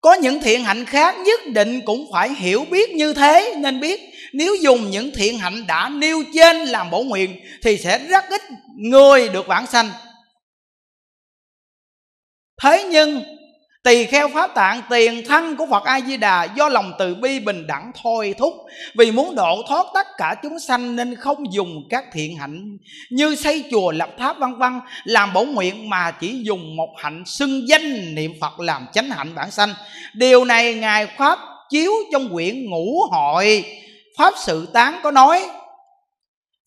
Có 0.00 0.14
những 0.14 0.40
thiện 0.40 0.64
hạnh 0.64 0.84
khác 0.84 1.16
nhất 1.18 1.40
định 1.46 1.80
cũng 1.86 2.06
phải 2.12 2.34
hiểu 2.34 2.64
biết 2.70 2.90
như 2.90 3.14
thế 3.14 3.54
nên 3.58 3.80
biết 3.80 4.00
nếu 4.32 4.54
dùng 4.54 4.90
những 4.90 5.10
thiện 5.14 5.38
hạnh 5.38 5.66
đã 5.66 5.88
nêu 5.88 6.22
trên 6.34 6.56
làm 6.56 6.90
bổ 6.90 7.02
nguyện, 7.02 7.40
thì 7.62 7.78
sẽ 7.78 7.98
rất 7.98 8.24
ít 8.30 8.42
người 8.76 9.28
được 9.28 9.46
vãng 9.46 9.66
sanh. 9.66 9.90
Thế 12.62 12.88
nhưng, 12.90 13.22
tỳ 13.82 14.04
kheo 14.04 14.28
pháp 14.28 14.54
tạng, 14.54 14.82
tiền 14.90 15.22
thân 15.28 15.56
của 15.56 15.66
phật 15.70 15.84
a 15.84 16.00
di 16.00 16.16
đà 16.16 16.44
do 16.44 16.68
lòng 16.68 16.92
từ 16.98 17.14
bi 17.14 17.40
bình 17.40 17.66
đẳng 17.66 17.92
thôi 18.02 18.34
thúc, 18.38 18.54
vì 18.94 19.12
muốn 19.12 19.34
độ 19.34 19.62
thoát 19.68 19.86
tất 19.94 20.06
cả 20.16 20.34
chúng 20.42 20.60
sanh 20.60 20.96
nên 20.96 21.14
không 21.14 21.52
dùng 21.52 21.82
các 21.90 22.04
thiện 22.12 22.36
hạnh 22.36 22.78
như 23.10 23.34
xây 23.34 23.64
chùa, 23.70 23.92
lập 23.92 24.10
tháp, 24.18 24.38
vân 24.38 24.58
vân, 24.58 24.80
làm 25.04 25.32
bổ 25.32 25.44
nguyện 25.44 25.88
mà 25.88 26.10
chỉ 26.10 26.42
dùng 26.42 26.76
một 26.76 26.94
hạnh 26.96 27.22
xưng 27.26 27.68
danh 27.68 28.14
niệm 28.14 28.32
phật 28.40 28.60
làm 28.60 28.86
chánh 28.92 29.10
hạnh 29.10 29.34
bản 29.34 29.50
sanh. 29.50 29.74
Điều 30.14 30.44
này 30.44 30.74
ngài 30.74 31.06
pháp 31.06 31.38
chiếu 31.70 31.92
trong 32.12 32.28
quyển 32.32 32.70
ngũ 32.70 33.00
hội 33.10 33.64
pháp 34.18 34.34
sự 34.36 34.68
tán 34.72 35.00
có 35.02 35.10
nói, 35.10 35.48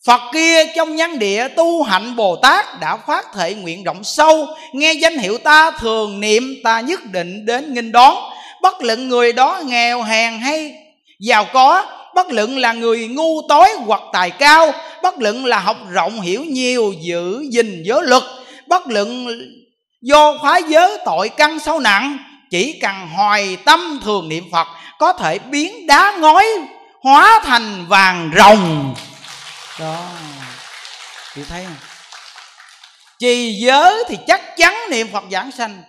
Phật 0.06 0.22
kia 0.34 0.66
trong 0.76 0.96
nhân 0.96 1.20
địa 1.20 1.48
tu 1.48 1.84
hạnh 1.84 2.16
Bồ 2.16 2.36
Tát 2.36 2.66
đã 2.80 2.98
phát 2.98 3.34
thể 3.34 3.54
nguyện 3.54 3.84
rộng 3.84 4.04
sâu, 4.04 4.48
Nghe 4.74 4.94
danh 4.94 5.18
hiệu 5.18 5.38
ta 5.38 5.72
thường 5.72 6.20
niệm, 6.20 6.56
ta 6.64 6.80
nhất 6.80 7.00
định 7.12 7.46
đến 7.46 7.74
nghinh 7.74 7.92
đón. 7.92 8.16
Bất 8.62 8.82
luận 8.82 9.10
người 9.10 9.34
đó 9.34 9.62
nghèo 9.66 10.02
hèn 10.02 10.40
hay 10.40 10.74
giàu 11.20 11.46
có, 11.54 11.86
Bất 12.16 12.32
luận 12.32 12.58
là 12.58 12.74
người 12.74 13.08
ngu 13.08 13.42
tối 13.50 13.70
hoặc 13.86 14.02
tài 14.14 14.30
cao, 14.30 14.72
Bất 15.04 15.20
luận 15.20 15.46
là 15.46 15.60
học 15.60 15.78
rộng 15.92 16.22
hiểu 16.22 16.44
nhiều 16.44 16.94
giữ 17.02 17.46
gìn 17.52 17.84
giới 17.86 18.04
luật, 18.04 18.24
Bất 18.68 18.88
luận 18.88 19.28
do 20.02 20.38
phá 20.44 20.58
giới 20.58 20.98
tội 21.06 21.30
căn 21.30 21.60
sâu 21.60 21.80
nặng, 21.80 22.18
Chỉ 22.52 22.80
cần 22.82 23.08
hoài 23.16 23.58
tâm 23.66 24.00
thường 24.04 24.30
niệm 24.30 24.44
Phật, 24.52 24.68
Có 25.00 25.14
thể 25.14 25.40
biến 25.40 25.88
đá 25.88 26.18
ngói 26.20 26.46
hóa 27.04 27.40
thành 27.44 27.86
vàng 27.88 28.32
rồng. 28.38 28.96
Đó. 29.80 30.08
Chị 31.36 31.42
thấy 31.50 31.66
không? 31.66 31.76
Trì 33.20 33.54
giới 33.54 34.04
thì 34.08 34.18
chắc 34.28 34.42
chắn 34.58 34.76
niệm 34.90 35.08
phật 35.14 35.24
giảng 35.32 35.52
sanh. 35.52 35.84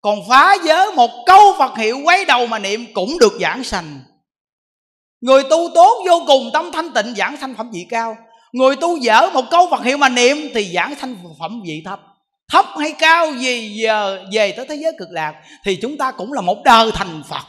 Còn 0.00 0.18
phá 0.28 0.56
giới 0.64 0.92
một 0.92 1.10
câu 1.26 1.54
phật 1.58 1.76
hiệu 1.76 1.98
quay 2.04 2.24
đầu 2.24 2.46
mà 2.46 2.58
niệm 2.58 2.86
cũng 2.94 3.18
được 3.18 3.32
giảng 3.40 3.64
sanh. 3.64 4.00
Người 5.20 5.42
tu 5.42 5.68
tốt 5.74 6.04
vô 6.08 6.24
cùng 6.26 6.50
tâm 6.52 6.72
thanh 6.72 6.92
tịnh 6.92 7.14
giảng 7.16 7.36
sanh 7.36 7.54
phẩm 7.54 7.70
vị 7.70 7.86
cao. 7.90 8.16
Người 8.52 8.76
tu 8.76 8.96
dở 8.96 9.30
một 9.34 9.44
câu 9.50 9.68
phật 9.70 9.84
hiệu 9.84 9.96
mà 9.96 10.08
niệm 10.08 10.36
thì 10.54 10.72
giảng 10.74 10.94
sanh 11.00 11.16
phẩm 11.38 11.62
vị 11.64 11.82
thấp. 11.84 12.00
Thấp 12.48 12.66
hay 12.78 12.92
cao 12.92 13.32
gì 13.32 13.74
giờ 13.74 14.24
về 14.32 14.52
tới 14.52 14.66
thế 14.68 14.74
giới 14.74 14.92
cực 14.98 15.08
lạc 15.10 15.34
thì 15.64 15.78
chúng 15.82 15.98
ta 15.98 16.10
cũng 16.10 16.32
là 16.32 16.40
một 16.40 16.58
đời 16.64 16.90
thành 16.94 17.22
phật 17.28 17.44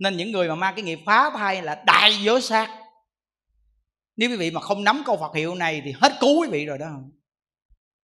nên 0.00 0.16
những 0.16 0.32
người 0.32 0.48
mà 0.48 0.54
mang 0.54 0.74
cái 0.74 0.84
nghiệp 0.84 0.98
phá 1.06 1.30
thai 1.30 1.62
là 1.62 1.82
đại 1.86 2.16
giới 2.22 2.40
sát 2.40 2.70
nếu 4.20 4.30
quý 4.30 4.36
vị 4.36 4.50
mà 4.50 4.60
không 4.60 4.84
nắm 4.84 5.02
câu 5.06 5.16
Phật 5.16 5.34
hiệu 5.34 5.54
này 5.54 5.82
thì 5.84 5.92
hết 6.00 6.12
cứu 6.20 6.40
quý 6.40 6.48
vị 6.50 6.66
rồi 6.66 6.78
đó. 6.78 6.86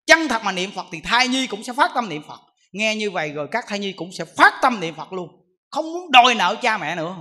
Chân 0.05 0.27
thật 0.29 0.41
mà 0.45 0.51
niệm 0.51 0.71
Phật 0.75 0.85
thì 0.91 1.01
thai 1.03 1.27
nhi 1.27 1.47
cũng 1.47 1.63
sẽ 1.63 1.73
phát 1.73 1.91
tâm 1.95 2.09
niệm 2.09 2.21
Phật. 2.27 2.39
Nghe 2.71 2.95
như 2.95 3.11
vậy 3.11 3.31
rồi 3.31 3.47
các 3.51 3.65
thai 3.67 3.79
nhi 3.79 3.91
cũng 3.91 4.11
sẽ 4.11 4.25
phát 4.25 4.53
tâm 4.61 4.79
niệm 4.79 4.95
Phật 4.95 5.13
luôn. 5.13 5.29
Không 5.71 5.93
muốn 5.93 6.11
đòi 6.11 6.35
nợ 6.35 6.55
cha 6.61 6.77
mẹ 6.77 6.95
nữa. 6.95 7.15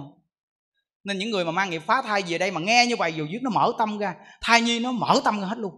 Nên 1.05 1.19
những 1.19 1.31
người 1.31 1.44
mà 1.44 1.51
mang 1.51 1.70
nghiệp 1.70 1.82
phá 1.86 2.03
thai 2.03 2.23
về 2.28 2.39
đây 2.39 2.51
mà 2.51 2.61
nghe 2.61 2.86
như 2.89 2.97
vậy, 2.97 3.12
dù 3.16 3.27
dưới 3.31 3.40
nó 3.43 3.51
mở 3.51 3.73
tâm 3.78 3.99
ra, 3.99 4.15
thai 4.40 4.61
nhi 4.61 4.78
nó 4.78 4.93
mở 4.93 5.20
tâm 5.24 5.40
ra 5.40 5.47
hết 5.47 5.59
luôn. 5.59 5.73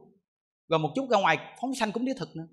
Rồi 0.69 0.79
một 0.79 0.93
chút 0.95 1.09
ra 1.11 1.19
ngoài, 1.19 1.39
phóng 1.61 1.75
sanh 1.75 1.93
cũng 1.93 2.05
đế 2.05 2.13
thực 2.19 2.37
nữa. 2.37 2.47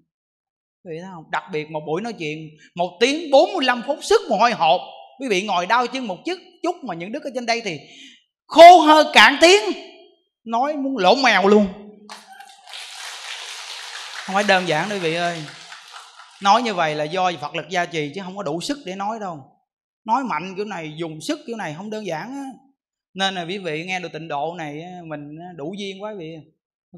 Quý 0.84 0.90
vị 0.92 0.98
thấy 1.02 1.10
không? 1.14 1.32
Đặc 1.32 1.44
biệt 1.52 1.72
một 1.72 1.82
buổi 1.88 2.02
nói 2.02 2.14
chuyện, 2.14 2.50
một 2.76 2.98
tiếng 3.00 3.32
45 3.32 3.82
phút, 3.88 4.00
sức 4.02 4.22
mồ 4.30 4.38
hôi 4.38 4.52
hột 4.52 4.82
quý 5.22 5.27
vị 5.27 5.43
ngồi 5.43 5.65
đau 5.65 5.88
chân 5.88 6.07
một 6.07 6.18
chút 6.26 6.39
chút 6.64 6.76
mà 6.84 6.95
những 6.95 7.11
đức 7.11 7.23
ở 7.23 7.30
trên 7.35 7.45
đây 7.45 7.61
thì 7.65 7.80
khô 8.48 8.80
hơi 8.80 9.03
cạn 9.14 9.38
tiếng, 9.41 9.61
nói 10.45 10.77
muốn 10.77 10.98
lỗ 10.98 11.15
mèo 11.15 11.48
luôn. 11.48 11.68
Không 14.26 14.34
phải 14.34 14.43
đơn 14.48 14.68
giản 14.68 14.89
đâu 14.89 14.98
quý 14.98 15.03
vị 15.03 15.15
ơi. 15.15 15.43
Nói 16.41 16.61
như 16.61 16.73
vậy 16.73 16.95
là 16.95 17.03
do 17.03 17.31
phật 17.41 17.56
lực 17.56 17.69
gia 17.69 17.85
trì 17.85 18.11
chứ 18.15 18.22
không 18.23 18.38
có 18.38 18.43
đủ 18.43 18.61
sức 18.61 18.77
để 18.85 18.95
nói 18.95 19.19
đâu. 19.19 19.43
Nói 20.06 20.23
mạnh 20.23 20.53
kiểu 20.56 20.65
này, 20.65 20.93
dùng 20.98 21.22
sức 21.22 21.39
kiểu 21.48 21.57
này 21.57 21.73
không 21.77 21.89
đơn 21.89 22.06
giản 22.06 22.27
á. 22.27 22.45
Nên 23.14 23.35
là 23.35 23.45
quý 23.45 23.57
vị 23.57 23.84
nghe 23.85 23.99
được 23.99 24.11
tịnh 24.14 24.27
độ 24.27 24.56
này 24.57 24.84
mình 25.06 25.38
đủ 25.56 25.73
duyên 25.77 26.03
quá 26.03 26.11
quý 26.11 26.18
vị. 26.19 26.35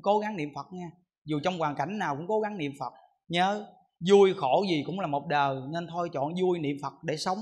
Cố 0.01 0.19
gắng 0.19 0.37
niệm 0.37 0.49
phật 0.55 0.65
nha. 0.73 0.87
Dù 1.25 1.39
trong 1.43 1.57
hoàn 1.57 1.75
cảnh 1.75 1.97
nào 1.97 2.15
cũng 2.15 2.27
cố 2.27 2.39
gắng 2.39 2.57
niệm 2.57 2.71
phật. 2.79 2.93
Nhớ, 3.27 3.65
vui 4.09 4.33
khổ 4.37 4.65
gì 4.69 4.83
cũng 4.85 4.99
là 4.99 5.07
một 5.07 5.27
đời, 5.27 5.55
nên 5.73 5.87
thôi 5.87 6.09
chọn 6.13 6.33
vui 6.41 6.59
niệm 6.59 6.77
phật 6.81 6.93
để 7.03 7.17
sống 7.17 7.37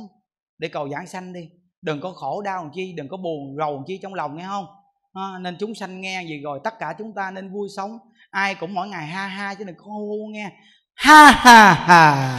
để 0.61 0.67
cầu 0.67 0.89
giảng 0.89 1.07
sanh 1.07 1.33
đi. 1.33 1.49
Đừng 1.81 2.01
có 2.01 2.11
khổ 2.11 2.41
đau 2.41 2.63
làm 2.63 2.71
chi 2.73 2.93
đừng 2.97 3.07
có 3.07 3.17
buồn 3.17 3.55
rầu 3.57 3.75
làm 3.75 3.83
chi 3.87 3.99
trong 4.01 4.13
lòng 4.13 4.37
nghe 4.37 4.45
không? 4.47 4.65
À, 5.13 5.23
nên 5.41 5.57
chúng 5.59 5.75
sanh 5.75 6.01
nghe 6.01 6.23
gì 6.23 6.41
rồi 6.43 6.59
tất 6.63 6.79
cả 6.79 6.93
chúng 6.97 7.13
ta 7.13 7.31
nên 7.31 7.53
vui 7.53 7.69
sống. 7.77 7.97
Ai 8.29 8.55
cũng 8.55 8.73
mỗi 8.73 8.87
ngày 8.87 9.07
ha 9.07 9.27
ha 9.27 9.53
chứ 9.53 9.63
đừng 9.63 9.75
có 9.75 9.85
hô 9.85 10.15
nghe. 10.31 10.51
Ha 10.95 11.31
ha 11.31 11.73
ha. 11.73 12.37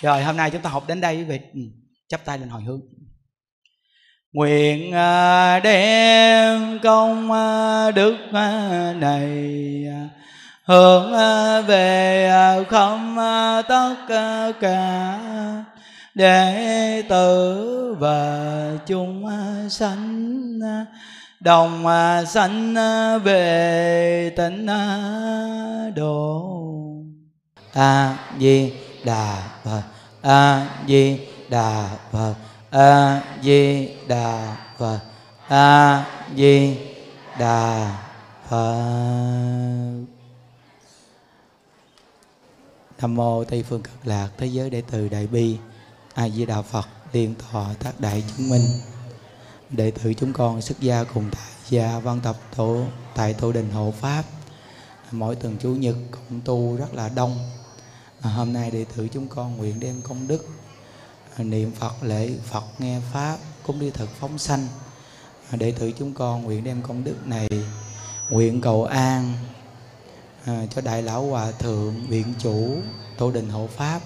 Rồi 0.00 0.24
hôm 0.24 0.36
nay 0.36 0.50
chúng 0.50 0.62
ta 0.62 0.70
học 0.70 0.84
đến 0.88 1.00
đây 1.00 1.16
quý 1.16 1.24
vị. 1.24 1.40
Ừ, 1.54 1.60
chắp 2.08 2.24
tay 2.24 2.38
lên 2.38 2.48
hồi 2.48 2.62
hướng. 2.62 2.80
Nguyện 4.32 4.92
ờ, 4.92 5.60
đem 5.60 6.78
công 6.82 7.32
ờ, 7.32 7.92
đức 7.94 8.16
này 8.96 9.84
hướng 10.70 11.12
à, 11.12 11.60
về 11.60 12.28
à, 12.28 12.56
không 12.70 13.18
à, 13.18 13.62
tất 13.62 13.94
cả. 14.60 15.18
Đệ 16.14 17.02
tử 17.08 17.96
và 17.98 18.48
chúng 18.86 19.30
sanh 19.70 20.60
đồng 21.40 21.84
sanh 22.26 22.74
về 23.24 24.32
tịnh 24.36 24.66
độ. 25.94 26.56
A 27.72 28.16
di 28.38 28.72
đà 29.04 29.36
phật, 29.64 29.82
a 30.22 30.66
di 30.88 31.18
đà 31.48 31.88
phật, 32.12 32.34
a 32.70 33.20
di 33.42 33.88
đà 34.08 34.56
phật, 34.78 34.98
a 35.48 36.04
di 36.36 36.76
đà 37.38 37.90
phật 38.48 40.19
nam 43.00 43.14
mô 43.14 43.44
tây 43.44 43.64
phương 43.68 43.82
cực 43.82 44.06
lạc 44.06 44.28
thế 44.38 44.46
giới 44.46 44.70
đệ 44.70 44.80
tử 44.80 45.08
đại 45.08 45.26
bi 45.26 45.56
a 46.14 46.28
di 46.28 46.46
đà 46.46 46.62
phật 46.62 46.88
liên 47.12 47.34
thọ 47.38 47.66
tác 47.78 48.00
đại 48.00 48.24
chứng 48.28 48.50
minh. 48.50 48.62
Đệ 49.70 49.90
tử 49.90 50.14
chúng 50.14 50.32
con 50.32 50.62
xuất 50.62 50.80
gia 50.80 51.04
cùng 51.04 51.24
tại 51.32 51.50
gia 51.68 51.98
văn 51.98 52.20
tập 52.22 52.36
tổ 52.56 52.84
tại 53.14 53.34
tổ 53.34 53.52
đình 53.52 53.70
hộ 53.70 53.94
pháp. 54.00 54.24
Mỗi 55.12 55.36
tuần 55.36 55.56
chủ 55.60 55.74
nhật 55.74 55.96
cũng 56.10 56.40
tu 56.44 56.76
rất 56.76 56.94
là 56.94 57.08
đông. 57.08 57.38
À, 58.20 58.30
hôm 58.30 58.52
nay 58.52 58.70
đệ 58.70 58.84
tử 58.96 59.08
chúng 59.08 59.28
con 59.28 59.56
nguyện 59.56 59.80
đem 59.80 60.02
công 60.02 60.28
đức 60.28 60.46
à, 61.36 61.44
niệm 61.44 61.72
phật 61.72 62.02
lễ 62.02 62.30
phật 62.50 62.64
nghe 62.78 63.00
pháp 63.12 63.38
cúng 63.62 63.80
đi 63.80 63.90
thực 63.90 64.08
phóng 64.20 64.38
sanh. 64.38 64.66
À, 65.50 65.56
đệ 65.56 65.72
tử 65.72 65.92
chúng 65.98 66.14
con 66.14 66.42
nguyện 66.42 66.64
đem 66.64 66.82
công 66.82 67.04
đức 67.04 67.26
này 67.26 67.48
nguyện 68.30 68.60
cầu 68.60 68.84
an 68.84 69.34
à, 70.44 70.66
cho 70.74 70.80
đại 70.80 71.02
lão 71.02 71.26
hòa 71.26 71.52
thượng 71.52 72.06
viện 72.08 72.34
chủ 72.38 72.76
tổ 73.18 73.30
đình 73.30 73.48
hộ 73.48 73.66
pháp 73.66 74.00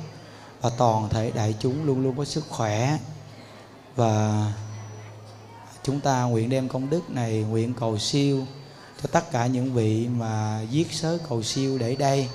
và 0.61 0.70
toàn 0.78 1.09
thể 1.09 1.31
đại 1.31 1.55
chúng 1.61 1.85
luôn 1.85 2.02
luôn 2.02 2.16
có 2.16 2.24
sức 2.24 2.44
khỏe. 2.48 2.98
Và 3.97 4.52
chúng 5.82 6.01
ta 6.01 6.23
nguyện 6.23 6.48
đem 6.48 6.69
công 6.69 6.90
đức 6.90 7.11
này 7.11 7.39
nguyện 7.43 7.74
cầu 7.81 7.98
siêu 7.98 8.47
cho 9.02 9.09
tất 9.12 9.31
cả 9.31 9.47
những 9.47 9.73
vị 9.73 10.09
mà 10.09 10.62
giết 10.70 10.93
sớ 10.93 11.19
cầu 11.28 11.43
siêu 11.43 11.78
để 11.78 11.97
đây 11.97 12.28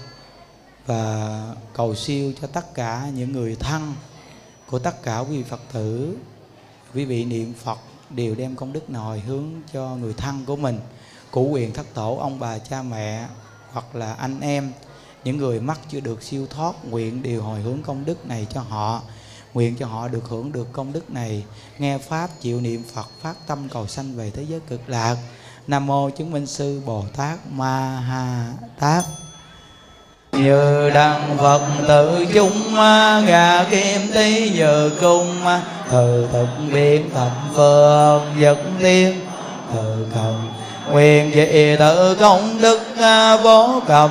và 0.85 1.55
cầu 1.73 1.95
siêu 1.95 2.33
cho 2.41 2.47
tất 2.47 2.73
cả 2.73 3.09
những 3.15 3.31
người 3.31 3.55
thân 3.55 3.93
của 4.69 4.79
tất 4.79 5.03
cả 5.03 5.19
quý 5.19 5.37
vị 5.37 5.43
Phật 5.43 5.61
tử. 5.73 6.17
Quý 6.93 7.05
vị 7.05 7.25
niệm 7.25 7.53
Phật 7.63 7.79
đều 8.09 8.35
đem 8.35 8.55
công 8.55 8.73
đức 8.73 8.89
nồi 8.89 9.19
hướng 9.19 9.45
cho 9.73 9.95
người 9.95 10.13
thân 10.13 10.45
của 10.45 10.55
mình. 10.55 10.79
Cụ 11.31 11.49
quyền 11.51 11.73
thất 11.73 11.85
tổ 11.93 12.17
ông 12.17 12.39
bà 12.39 12.57
cha 12.57 12.81
mẹ 12.81 13.27
hoặc 13.73 13.95
là 13.95 14.13
anh 14.13 14.41
em, 14.41 14.71
những 15.23 15.37
người 15.37 15.59
mắc 15.59 15.79
chưa 15.89 15.99
được 15.99 16.23
siêu 16.23 16.47
thoát, 16.49 16.85
nguyện 16.85 17.23
điều 17.23 17.43
hồi 17.43 17.59
hướng 17.59 17.81
công 17.81 18.05
đức 18.05 18.25
này 18.25 18.47
cho 18.53 18.61
họ. 18.61 19.01
Nguyện 19.53 19.75
cho 19.79 19.85
họ 19.85 20.07
được 20.07 20.23
hưởng 20.29 20.51
được 20.51 20.67
công 20.71 20.93
đức 20.93 21.11
này. 21.11 21.43
Nghe 21.77 21.97
pháp, 21.97 22.29
chịu 22.41 22.61
niệm 22.61 22.83
phật, 22.93 23.07
phát 23.21 23.33
tâm 23.47 23.69
cầu 23.69 23.87
sanh 23.87 24.15
về 24.15 24.31
thế 24.31 24.43
giới 24.43 24.59
cực 24.59 24.89
lạc. 24.89 25.15
Nam 25.67 25.85
mô 25.85 26.09
chứng 26.09 26.31
minh 26.31 26.47
sư 26.47 26.81
bồ 26.85 27.03
tát 27.17 27.39
ma 27.51 27.99
ha 27.99 28.53
tát. 28.79 29.03
Như 30.31 30.89
đăng 30.89 31.37
phật 31.37 31.61
tự 31.87 32.25
chúng 32.33 32.75
gà 33.27 33.63
kim 33.63 34.01
tí 34.13 34.49
như 34.49 34.91
cung 35.01 35.45
từ 35.91 36.27
thực 36.31 36.47
biến 36.73 37.09
thập 37.13 37.31
phương 37.55 38.21
vật 38.39 38.57
tiên. 38.79 39.19
Từ 39.73 40.07
cầu 40.13 40.35
nguyện 40.91 41.31
dị 41.35 41.75
tự 41.79 42.15
công 42.19 42.61
đức 42.61 42.79
à, 43.01 43.37
vô 43.37 43.81
cẩm 43.87 44.09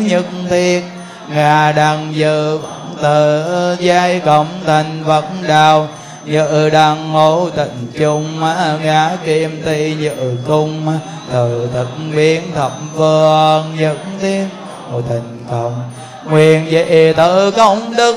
nhất 0.00 0.24
thiệt 0.50 0.82
ngà 1.28 1.72
đằng 1.72 2.12
dự 2.14 2.58
tự 3.02 3.76
giai 3.80 4.20
cộng 4.20 4.46
thành 4.66 5.04
Phật 5.06 5.24
đạo, 5.48 5.88
Dự 6.24 6.70
đăng 6.70 7.12
ngộ 7.12 7.50
tịnh 7.56 7.86
chung 7.98 8.44
à, 8.44 8.78
ngã 8.82 9.10
kim 9.24 9.62
ti 9.64 9.96
dự 10.00 10.36
cung 10.46 10.88
à, 10.88 10.98
Từ 11.32 11.68
thực 11.74 11.88
biến 12.16 12.42
thập 12.54 12.72
phương 12.96 13.76
nhất 13.78 13.96
thiên 14.20 14.48
ngộ 14.92 15.00
tình 15.08 15.46
cộng 15.50 15.90
Nguyện 16.30 16.66
dị 16.70 17.12
tự 17.16 17.50
công 17.50 17.96
đức 17.96 18.16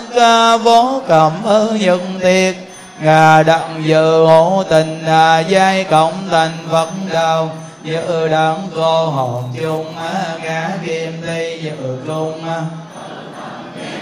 vô 0.64 1.02
cầm 1.08 1.32
ơn 1.44 1.80
nhất 1.80 2.00
thiệt 2.22 2.56
Ngà 3.02 3.44
đặng 3.44 3.84
dự 3.86 4.26
hộ 4.26 4.64
tình 4.70 5.04
giai 5.50 5.84
cộng 5.84 6.14
thành 6.32 6.52
Phật 6.72 6.90
đạo 7.14 7.50
Dự 7.84 8.28
đấng 8.28 8.70
cô 8.76 9.06
hồn 9.06 9.44
chung 9.62 9.96
ngã 10.44 10.78
kim 10.86 11.22
ti 11.22 11.62
dự 11.62 11.98
cung 12.08 12.42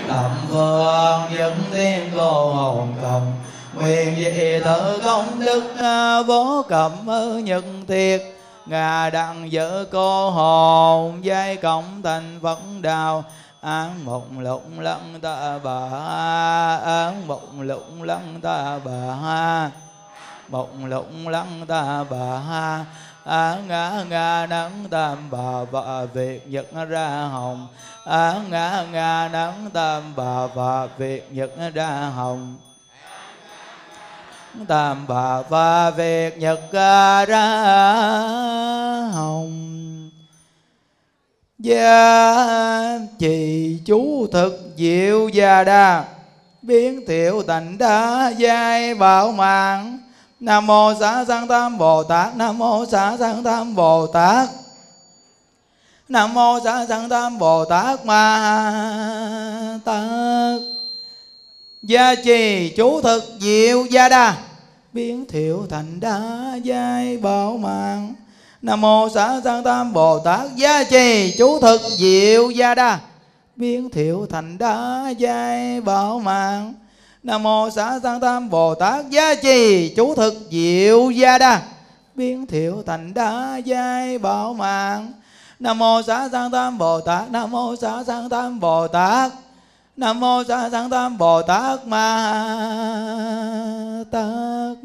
tầm 0.07 0.31
phương 0.49 1.21
dẫn 1.37 1.57
tiên 1.71 2.11
cô 2.17 2.53
hồn 2.53 2.93
cộng 3.01 3.33
quyền 3.81 4.15
dị 4.15 4.59
tự 4.65 5.01
công 5.03 5.39
đức 5.39 5.63
vô 6.27 6.65
cẩm 6.69 6.91
nhân 7.43 7.85
thiệt 7.87 8.21
ngà 8.65 9.09
đặng 9.09 9.51
giữ 9.51 9.85
cô 9.91 10.29
hồn 10.29 11.25
giai 11.25 11.55
cộng 11.55 12.01
thành 12.03 12.39
phật 12.43 12.59
đạo 12.81 13.23
án 13.61 14.05
mộng 14.05 14.39
lụng 14.39 14.79
lăng 14.79 15.19
ta 15.21 15.59
bà 15.63 15.79
án 16.85 17.27
mộng 17.27 17.61
lụng 17.61 18.03
lăng 18.03 18.39
ta 18.41 18.79
bà 18.85 19.69
mộng 20.49 20.85
lụng 20.85 21.27
lăng 21.27 21.65
ta 21.67 22.03
bà 22.09 22.41
á 23.25 23.57
ngã 23.67 24.03
ngã 24.09 24.47
nắng 24.49 24.85
tam 24.91 25.31
bà 25.31 25.63
và 25.71 26.05
việc 26.13 26.47
nhật 26.47 26.67
ra 26.89 27.07
hồng. 27.09 27.67
Á 28.05 28.35
ngã 28.49 28.85
ngã 28.91 29.29
nắng 29.33 29.69
tam 29.73 30.15
bà 30.15 30.47
và 30.47 30.87
việc 30.97 31.31
nhật 31.31 31.51
ra 31.73 31.89
hồng. 31.89 32.57
Tam 34.67 35.07
bà 35.07 35.41
và 35.41 35.89
việc 35.89 36.37
nhật 36.37 36.59
ra 36.71 37.25
hồng. 39.13 40.09
Gia 41.59 42.99
trì 43.19 43.79
chú 43.85 44.27
thực 44.31 44.73
diệu 44.77 45.27
gia 45.27 45.63
đa. 45.63 46.05
Biến 46.61 47.05
thiệu 47.07 47.43
thành 47.47 47.77
đa 47.77 48.29
giai 48.37 48.95
bảo 48.95 49.31
mạng. 49.31 49.99
Nam 50.41 50.67
mô 50.67 50.93
xá 50.99 51.25
sanh 51.25 51.47
tam 51.47 51.77
Bồ 51.77 52.03
Tát. 52.03 52.35
Nam 52.35 52.57
mô 52.57 52.85
xá 52.85 53.17
sanh 53.19 53.43
tam 53.43 53.75
Bồ 53.75 54.07
Tát. 54.07 54.49
Nam 56.09 56.33
mô 56.33 56.59
xá 56.63 56.85
sanh 56.85 57.09
tam 57.09 57.37
Bồ 57.37 57.65
Tát 57.65 58.05
Ma 58.05 59.79
Tát. 59.85 60.61
Gia 61.83 62.15
trì 62.15 62.69
chú 62.77 63.01
thực 63.01 63.23
diệu 63.39 63.85
gia 63.85 64.09
đa. 64.09 64.37
Biến 64.93 65.25
thiệu 65.25 65.65
thành 65.69 65.99
đa 65.99 66.55
giai 66.63 67.17
bảo 67.17 67.57
mạng. 67.57 68.13
Nam 68.61 68.81
mô 68.81 69.09
xá 69.09 69.41
sanh 69.43 69.63
tam 69.63 69.93
Bồ 69.93 70.19
Tát. 70.19 70.55
Gia 70.55 70.83
trì 70.83 71.35
chú 71.37 71.59
thực 71.59 71.81
diệu 71.81 72.49
gia 72.49 72.75
đa. 72.75 72.99
Biến 73.55 73.89
thiệu 73.89 74.27
thành 74.29 74.57
đa 74.57 75.09
giai 75.17 75.81
bảo 75.81 76.19
mạng. 76.19 76.73
Nam 77.23 77.43
mô 77.43 77.69
xá 77.69 77.99
tăng 78.03 78.19
tam 78.19 78.49
Bồ 78.49 78.75
Tát 78.75 79.09
gia 79.09 79.35
trì, 79.35 79.93
chú 79.95 80.15
thực 80.15 80.33
diệu 80.51 81.09
gia 81.09 81.37
đa. 81.37 81.61
Biến 82.15 82.45
thiệu 82.45 82.83
thành 82.85 83.13
đa 83.13 83.57
giai 83.57 84.17
bảo 84.17 84.53
mạng. 84.53 85.11
Nam 85.59 85.77
mô 85.77 86.01
xá 86.01 86.29
tăng 86.31 86.51
tam 86.51 86.77
Bồ 86.77 87.01
Tát, 87.01 87.31
Nam 87.31 87.51
mô 87.51 87.75
xá 87.75 88.03
tăng 88.07 88.29
tam 88.29 88.59
Bồ 88.59 88.87
Tát. 88.87 89.31
Nam 89.97 90.19
mô 90.19 90.43
xá 90.47 90.69
tăng 90.71 90.89
tam 90.89 91.17
Bồ 91.17 91.41
Tát 91.41 91.87
Ma 91.87 92.43
Tát. 94.11 94.77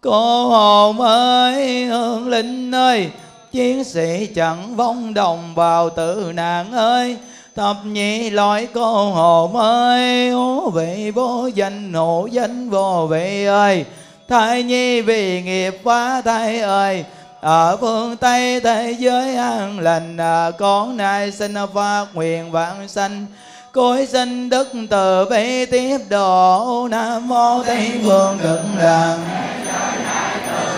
Cô 0.00 0.48
hồn 0.48 1.00
ơi 1.00 1.86
hương 1.86 2.28
linh 2.28 2.74
ơi, 2.74 3.10
Chiến 3.52 3.84
sĩ 3.84 4.26
chẳng 4.34 4.76
vong 4.76 5.14
đồng 5.14 5.54
vào 5.54 5.90
tử 5.90 6.32
nạn 6.34 6.72
ơi 6.72 7.18
thập 7.56 7.76
nhị 7.84 8.30
loại 8.30 8.68
cô 8.74 9.10
hồ 9.10 9.50
mới 9.54 10.30
hố 10.30 10.70
vị 10.74 11.10
vô 11.14 11.46
danh 11.54 11.92
hộ 11.92 12.28
danh 12.32 12.70
vô 12.70 13.06
vị 13.10 13.44
ơi. 13.44 13.84
Thai 14.28 14.62
nhi 14.62 15.00
vì 15.00 15.42
nghiệp 15.42 15.80
quá 15.84 16.22
thai 16.24 16.60
ơi 16.60 17.04
ở 17.40 17.76
phương 17.76 18.16
tây 18.16 18.60
thế 18.60 18.96
giới 18.98 19.36
an 19.36 19.78
lành 19.78 20.16
à, 20.16 20.50
con 20.58 20.96
nay 20.96 21.32
xin 21.32 21.54
phát 21.74 22.06
nguyện 22.14 22.50
vạn 22.50 22.88
sanh. 22.88 23.26
Cối 23.72 24.06
sinh 24.06 24.48
đức 24.50 24.68
từ 24.90 25.24
bi 25.30 25.66
tiếp 25.66 25.98
độ 26.08 26.88
nam 26.90 27.28
mô 27.28 27.62
tây 27.62 27.92
phương 28.04 28.38
cực 28.42 28.60
lạc 28.78 29.18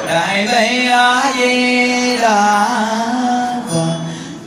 đại 0.06 0.48
bi 0.52 0.86
a 0.86 1.32
di 1.38 2.16
đà 2.16 2.68
phật 3.70 3.97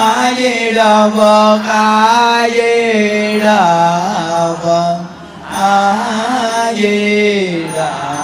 a 0.00 0.34
di 0.38 0.72
đà 0.74 1.10
phật 1.10 1.62
a 1.68 2.48
di 2.48 3.38
đà 3.40 4.56
phật 4.62 5.04
a 5.42 6.74
di 6.74 7.64
đà 7.74 8.16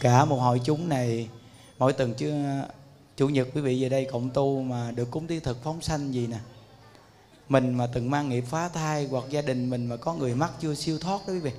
cả 0.00 0.24
một 0.24 0.36
hội 0.36 0.60
chúng 0.64 0.88
này, 0.88 1.28
mỗi 1.78 1.92
tuần 1.92 2.14
chứ 2.14 2.32
chủ 3.16 3.28
nhật 3.28 3.48
quý 3.54 3.60
vị 3.60 3.82
về 3.82 3.88
đây 3.88 4.08
cộng 4.12 4.30
tu 4.30 4.62
mà 4.62 4.90
được 4.90 5.10
cúng 5.10 5.26
tiến 5.26 5.40
thực 5.40 5.64
phóng 5.64 5.80
sanh 5.80 6.14
gì 6.14 6.26
nè. 6.26 6.38
Mình 7.48 7.74
mà 7.74 7.86
từng 7.94 8.10
mang 8.10 8.28
nghiệp 8.28 8.44
phá 8.50 8.68
thai 8.68 9.08
hoặc 9.10 9.24
gia 9.30 9.42
đình 9.42 9.70
mình 9.70 9.86
mà 9.86 9.96
có 9.96 10.14
người 10.14 10.34
mắc 10.34 10.50
chưa 10.60 10.74
siêu 10.74 10.98
thoát 10.98 11.20
đó 11.26 11.32
quý 11.32 11.40
vị. 11.40 11.52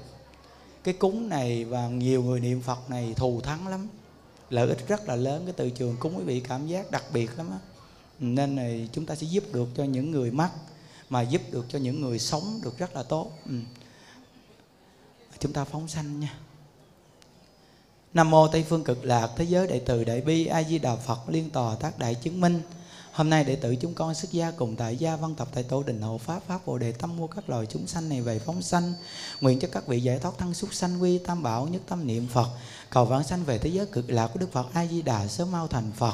Cái 0.84 0.94
cúng 0.94 1.30
này 1.30 1.66
và 1.66 1.88
nhiều 1.88 2.24
người 2.24 2.40
niệm 2.40 2.62
phật 2.62 2.90
này 2.90 3.14
thù 3.16 3.42
thắng 3.42 3.68
lắm 3.68 3.88
lợi 4.50 4.68
ích 4.68 4.88
rất 4.88 5.08
là 5.08 5.16
lớn 5.16 5.44
cái 5.46 5.54
từ 5.58 5.70
trường 5.70 5.96
cúng, 6.00 6.18
quý 6.18 6.24
vị 6.24 6.40
cảm 6.40 6.68
giác 6.68 6.92
đặc 6.92 7.04
biệt 7.14 7.30
lắm 7.38 7.52
á 7.52 7.58
nên 8.20 8.56
này 8.56 8.90
chúng 8.94 9.06
ta 9.06 9.16
sẽ 9.16 9.28
giúp 9.28 9.44
được 9.54 9.68
cho 9.76 9.84
những 9.84 10.12
người 10.12 10.32
mắc, 10.32 10.52
mà 11.10 11.22
giúp 11.22 11.42
được 11.52 11.66
cho 11.70 11.80
những 11.80 12.02
người 12.02 12.20
sống 12.20 12.60
được 12.64 12.78
rất 12.78 12.96
là 12.96 13.04
tốt 13.04 13.32
ừ. 13.46 13.56
chúng 15.40 15.54
ta 15.54 15.64
phóng 15.64 15.88
sanh 15.88 16.20
nha 16.20 16.34
Nam 18.14 18.30
mô 18.30 18.48
Tây 18.48 18.66
phương 18.70 18.84
cực 18.84 19.06
lạc, 19.06 19.30
thế 19.36 19.44
giới 19.44 19.68
đại 19.68 19.82
từ 19.86 20.04
đại 20.04 20.22
bi 20.22 20.46
A 20.46 20.64
Di 20.64 20.80
Đà 20.80 20.96
Phật, 20.96 21.30
liên 21.30 21.50
tòa 21.50 21.76
tác 21.76 22.00
đại 22.00 22.16
chứng 22.16 22.42
minh. 22.42 22.62
Hôm 23.20 23.30
nay 23.30 23.44
đệ 23.44 23.56
tử 23.56 23.76
chúng 23.76 23.94
con 23.94 24.16
xuất 24.16 24.32
gia 24.32 24.52
cùng 24.52 24.76
tại 24.76 24.98
gia 24.98 25.16
văn 25.16 25.36
tập 25.36 25.48
tại 25.54 25.64
tổ 25.64 25.84
đình 25.84 26.02
hộ 26.02 26.18
pháp 26.18 26.44
pháp 26.48 26.66
bồ 26.66 26.78
đề 26.78 26.92
tâm 26.92 27.18
mua 27.18 27.28
các 27.28 27.50
loài 27.50 27.66
chúng 27.66 27.88
sanh 27.88 28.10
này 28.10 28.22
về 28.22 28.40
phóng 28.40 28.62
sanh. 28.62 28.94
Nguyện 29.42 29.60
cho 29.60 29.68
các 29.72 29.88
vị 29.88 30.02
giải 30.02 30.20
thoát 30.20 30.32
thân 30.38 30.54
súc 30.54 30.74
sanh 30.74 31.02
quy, 31.02 31.18
tam 31.18 31.44
bảo, 31.44 31.68
nhất 31.68 31.82
tâm 31.88 32.08
niệm 32.08 32.28
Phật. 32.28 32.48
Cầu 32.90 33.06
vãng 33.06 33.24
sanh 33.24 33.44
về 33.44 33.58
thế 33.58 33.70
giới 33.70 33.86
cực 33.86 34.10
lạc 34.10 34.28
của 34.28 34.40
Đức 34.40 34.52
Phật 34.52 34.68
A 34.74 34.86
Di 34.86 35.02
Đà, 35.02 35.28
sớm 35.28 35.52
mau 35.52 35.68
thành 35.68 35.92
Phật. 35.98 36.14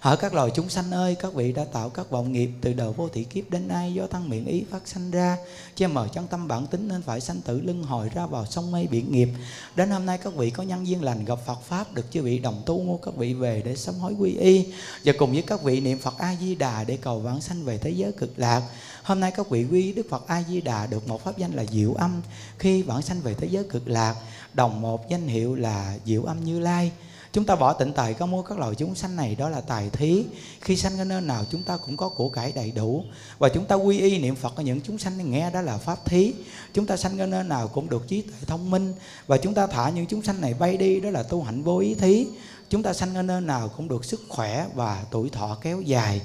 Hỡi 0.00 0.16
các 0.16 0.34
loài 0.34 0.50
chúng 0.54 0.68
sanh 0.68 0.90
ơi, 0.90 1.16
các 1.20 1.34
vị 1.34 1.52
đã 1.52 1.64
tạo 1.64 1.90
các 1.90 2.10
vọng 2.10 2.32
nghiệp 2.32 2.50
từ 2.60 2.72
đầu 2.72 2.92
vô 2.92 3.08
thị 3.08 3.24
kiếp 3.24 3.50
đến 3.50 3.68
nay 3.68 3.94
do 3.94 4.06
thân 4.06 4.28
miệng 4.28 4.46
ý 4.46 4.64
phát 4.70 4.88
sanh 4.88 5.10
ra, 5.10 5.36
che 5.76 5.86
mở 5.86 6.08
chân 6.14 6.26
tâm 6.26 6.48
bản 6.48 6.66
tính 6.66 6.88
nên 6.88 7.02
phải 7.02 7.20
sanh 7.20 7.40
tử 7.40 7.60
lưng 7.60 7.82
hồi 7.82 8.10
ra 8.14 8.26
vào 8.26 8.46
sông 8.46 8.70
mây 8.70 8.86
biển 8.90 9.12
nghiệp. 9.12 9.28
Đến 9.76 9.90
hôm 9.90 10.06
nay 10.06 10.18
các 10.18 10.34
vị 10.34 10.50
có 10.50 10.62
nhân 10.62 10.86
duyên 10.86 11.02
lành 11.02 11.24
gặp 11.24 11.38
Phật 11.46 11.62
pháp 11.62 11.92
được 11.92 12.10
chư 12.10 12.22
vị 12.22 12.38
đồng 12.38 12.62
tu 12.66 12.82
ngô 12.82 13.00
các 13.02 13.16
vị 13.16 13.34
về 13.34 13.62
để 13.64 13.76
sám 13.76 13.94
hối 13.94 14.12
quy 14.12 14.36
y 14.36 14.72
và 15.04 15.12
cùng 15.18 15.32
với 15.32 15.42
các 15.42 15.62
vị 15.62 15.80
niệm 15.80 15.98
Phật 15.98 16.18
A 16.18 16.36
Di 16.40 16.54
Đà 16.54 16.84
để 16.84 16.96
cầu 16.96 17.20
vãng 17.20 17.40
sanh 17.40 17.64
về 17.64 17.78
thế 17.78 17.90
giới 17.90 18.12
cực 18.12 18.38
lạc. 18.38 18.62
Hôm 19.02 19.20
nay 19.20 19.30
các 19.30 19.50
vị 19.50 19.66
quy 19.70 19.92
Đức 19.92 20.06
Phật 20.10 20.26
A 20.26 20.42
Di 20.42 20.60
Đà 20.60 20.86
được 20.86 21.08
một 21.08 21.24
pháp 21.24 21.38
danh 21.38 21.52
là 21.52 21.64
Diệu 21.64 21.94
Âm 21.94 22.22
khi 22.58 22.82
vãng 22.82 23.02
sanh 23.02 23.20
về 23.20 23.34
thế 23.34 23.48
giới 23.50 23.64
cực 23.64 23.88
lạc, 23.88 24.14
đồng 24.54 24.80
một 24.80 25.08
danh 25.10 25.28
hiệu 25.28 25.54
là 25.54 25.98
Diệu 26.04 26.22
Âm 26.22 26.44
Như 26.44 26.58
Lai 26.58 26.92
chúng 27.32 27.44
ta 27.44 27.56
bỏ 27.56 27.72
tịnh 27.72 27.92
tài 27.92 28.14
có 28.14 28.26
mua 28.26 28.42
các 28.42 28.58
loài 28.58 28.74
chúng 28.74 28.94
sanh 28.94 29.16
này, 29.16 29.34
đó 29.34 29.48
là 29.48 29.60
tài 29.60 29.90
thí. 29.90 30.24
Khi 30.60 30.76
sanh 30.76 30.98
ở 30.98 31.04
nơi 31.04 31.20
nào, 31.20 31.44
chúng 31.50 31.62
ta 31.62 31.76
cũng 31.76 31.96
có 31.96 32.08
của 32.08 32.28
cải 32.28 32.52
đầy 32.52 32.70
đủ. 32.70 33.04
Và 33.38 33.48
chúng 33.48 33.64
ta 33.64 33.74
quy 33.74 34.00
y 34.00 34.18
niệm 34.18 34.36
phật 34.36 34.56
ở 34.56 34.62
những 34.62 34.80
chúng 34.80 34.98
sanh 34.98 35.30
nghe 35.30 35.50
đó 35.50 35.60
là 35.62 35.78
pháp 35.78 36.04
thí. 36.04 36.32
Chúng 36.74 36.86
ta 36.86 36.96
sanh 36.96 37.18
ở 37.18 37.26
nơi 37.26 37.44
nào 37.44 37.68
cũng 37.68 37.88
được 37.88 38.08
trí 38.08 38.22
tuệ 38.22 38.34
thông 38.46 38.70
minh. 38.70 38.94
Và 39.26 39.36
chúng 39.36 39.54
ta 39.54 39.66
thả 39.66 39.90
những 39.90 40.06
chúng 40.06 40.22
sanh 40.22 40.40
này 40.40 40.54
bay 40.54 40.76
đi, 40.76 41.00
đó 41.00 41.10
là 41.10 41.22
tu 41.22 41.42
hạnh 41.42 41.62
vô 41.62 41.78
ý 41.78 41.94
thí. 41.94 42.26
Chúng 42.70 42.82
ta 42.82 42.92
sanh 42.92 43.14
ở 43.14 43.22
nơi 43.22 43.40
nào 43.40 43.68
cũng 43.76 43.88
được 43.88 44.04
sức 44.04 44.20
khỏe 44.28 44.66
và 44.74 45.04
tuổi 45.10 45.30
thọ 45.30 45.58
kéo 45.62 45.80
dài. 45.80 46.20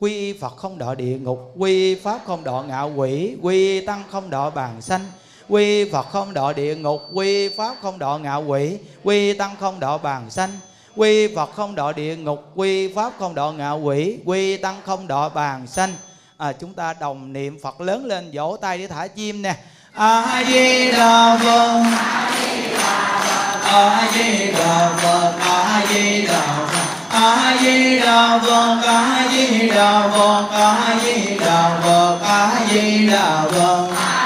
Quy 0.00 0.12
y 0.12 0.32
phật 0.32 0.56
không 0.56 0.78
đọ 0.78 0.94
địa 0.94 1.18
ngục, 1.18 1.52
quy 1.56 1.72
y 1.72 2.00
pháp 2.00 2.20
không 2.26 2.44
đọ 2.44 2.62
ngạo 2.62 2.92
quỷ, 2.96 3.36
quy 3.42 3.80
y 3.80 3.86
tăng 3.86 4.04
không 4.10 4.30
đọ 4.30 4.50
bàn 4.50 4.82
sanh 4.82 5.04
quy 5.48 5.90
phật 5.90 6.06
không 6.12 6.34
độ 6.34 6.52
địa 6.52 6.74
ngục 6.74 7.02
quy 7.12 7.48
pháp 7.48 7.76
không 7.82 7.98
độ 7.98 8.18
ngạo 8.18 8.42
quỷ 8.42 8.78
quy 9.04 9.32
tăng 9.32 9.56
không 9.60 9.80
độ 9.80 9.98
bàn 9.98 10.30
sanh. 10.30 10.50
Quy 10.96 11.34
phật 11.34 11.50
không 11.56 11.74
độ 11.74 11.92
địa 11.92 12.16
ngục 12.16 12.44
quy 12.54 12.94
pháp 12.94 13.12
không 13.18 13.34
độ 13.34 13.52
ngạo 13.52 13.78
quỷ 13.78 14.18
quy 14.24 14.56
tăng 14.56 14.76
không 14.86 15.08
độ 15.08 15.28
bàn 15.28 15.66
sanh. 15.66 15.94
À, 16.38 16.52
chúng 16.52 16.74
ta 16.74 16.94
đồng 17.00 17.32
niệm 17.32 17.58
phật 17.62 17.80
lớn 17.80 18.06
lên 18.06 18.30
vỗ 18.32 18.56
tay 18.60 18.78
để 18.78 18.86
thả 18.86 19.06
chim 19.06 19.42
nè. 19.42 19.54
A 19.94 20.44
di 20.48 20.92
đà 20.92 21.38
phật. 21.42 21.82
A 23.64 24.08
di 24.12 24.52
đà 24.52 24.92
phật. 25.02 25.32
A 25.40 25.86
di 25.88 26.22
đà 26.26 26.58
phật. 26.66 26.92
A 27.10 27.56
di 27.60 27.98
đà 27.98 28.38
phật. 28.38 28.80
A 28.82 29.28
di 29.32 29.68
đà 29.68 30.08
phật. 30.08 30.48
A 30.52 30.98
di 31.02 31.38
đà 31.38 31.80
phật. 31.84 32.20
A 32.22 32.66
di 32.70 33.06
đà 33.08 33.44
phật 33.52 34.25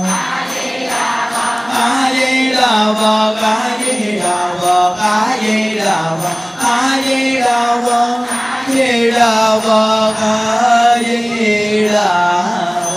phật 2.71 3.35
a 3.41 3.77
di 3.85 4.19
đà 4.19 4.53
phật 4.61 4.95
a 4.99 5.37
di 5.41 5.75
đà 5.75 6.17
phật 6.21 6.35
a 6.59 7.01
di 7.05 7.39
đà 7.39 7.81
phật 7.85 8.25
a 8.29 8.67
di 8.67 9.11
đà 9.11 9.59
phật 9.59 10.13
a 10.21 10.97
di 11.05 11.87
đà 11.87 12.43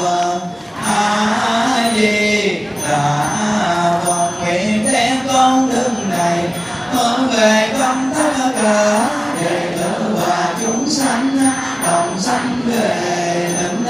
phật 0.02 0.40
a 0.84 1.90
di 1.96 2.66
đà 2.88 4.00
phật 4.04 4.30
nguyện 4.40 4.86
đem 4.92 5.16
con 5.32 5.70
đường 5.70 6.10
này 6.10 6.48
hướng 6.92 7.28
về 7.36 7.74
công 7.78 8.12
tất 8.14 8.52
cả 8.62 9.10
đệ 9.42 9.76
tử 9.76 10.16
và 10.26 10.54
chúng 10.62 10.88
sanh 10.90 11.38
đồng 11.86 12.20
sanh 12.20 12.60
về 12.66 13.14
định 13.62 13.84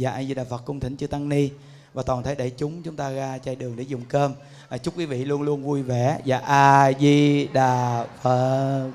Dạ 0.00 0.10
A 0.10 0.22
Di 0.22 0.34
Đà 0.34 0.44
Phật 0.44 0.62
cung 0.64 0.80
thỉnh 0.80 0.96
chư 0.96 1.06
tăng 1.06 1.28
ni 1.28 1.50
và 1.94 2.02
toàn 2.02 2.22
thể 2.22 2.34
đại 2.34 2.50
chúng 2.50 2.82
chúng 2.82 2.96
ta 2.96 3.10
ra 3.10 3.38
chai 3.38 3.56
đường 3.56 3.76
để 3.76 3.82
dùng 3.82 4.02
cơm. 4.08 4.32
À, 4.68 4.78
chúc 4.78 4.98
quý 4.98 5.06
vị 5.06 5.24
luôn 5.24 5.42
luôn 5.42 5.62
vui 5.64 5.82
vẻ. 5.82 6.18
Dạ 6.24 6.38
A 6.38 6.92
Di 6.92 7.46
Đà 7.52 8.06
Phật. 8.22 8.90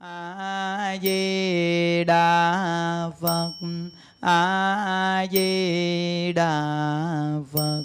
A 0.00 0.96
Di 1.02 2.04
Đà 2.04 3.10
Phật. 3.20 3.52
A 4.20 5.26
Di 5.32 6.32
Đà 6.32 6.52
Phật. 7.52 7.84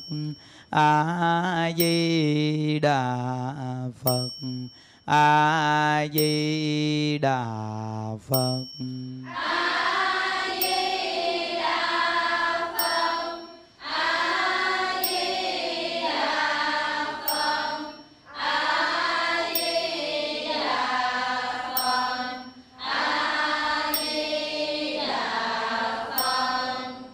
A 0.70 1.72
Di 1.78 2.80
Đà 2.80 3.54
Phật. 4.04 4.30
A 5.06 6.08
Di 6.14 7.18
Đà 7.22 7.46
Phật. 8.28 8.66
a 8.80 9.58
di 10.60 11.57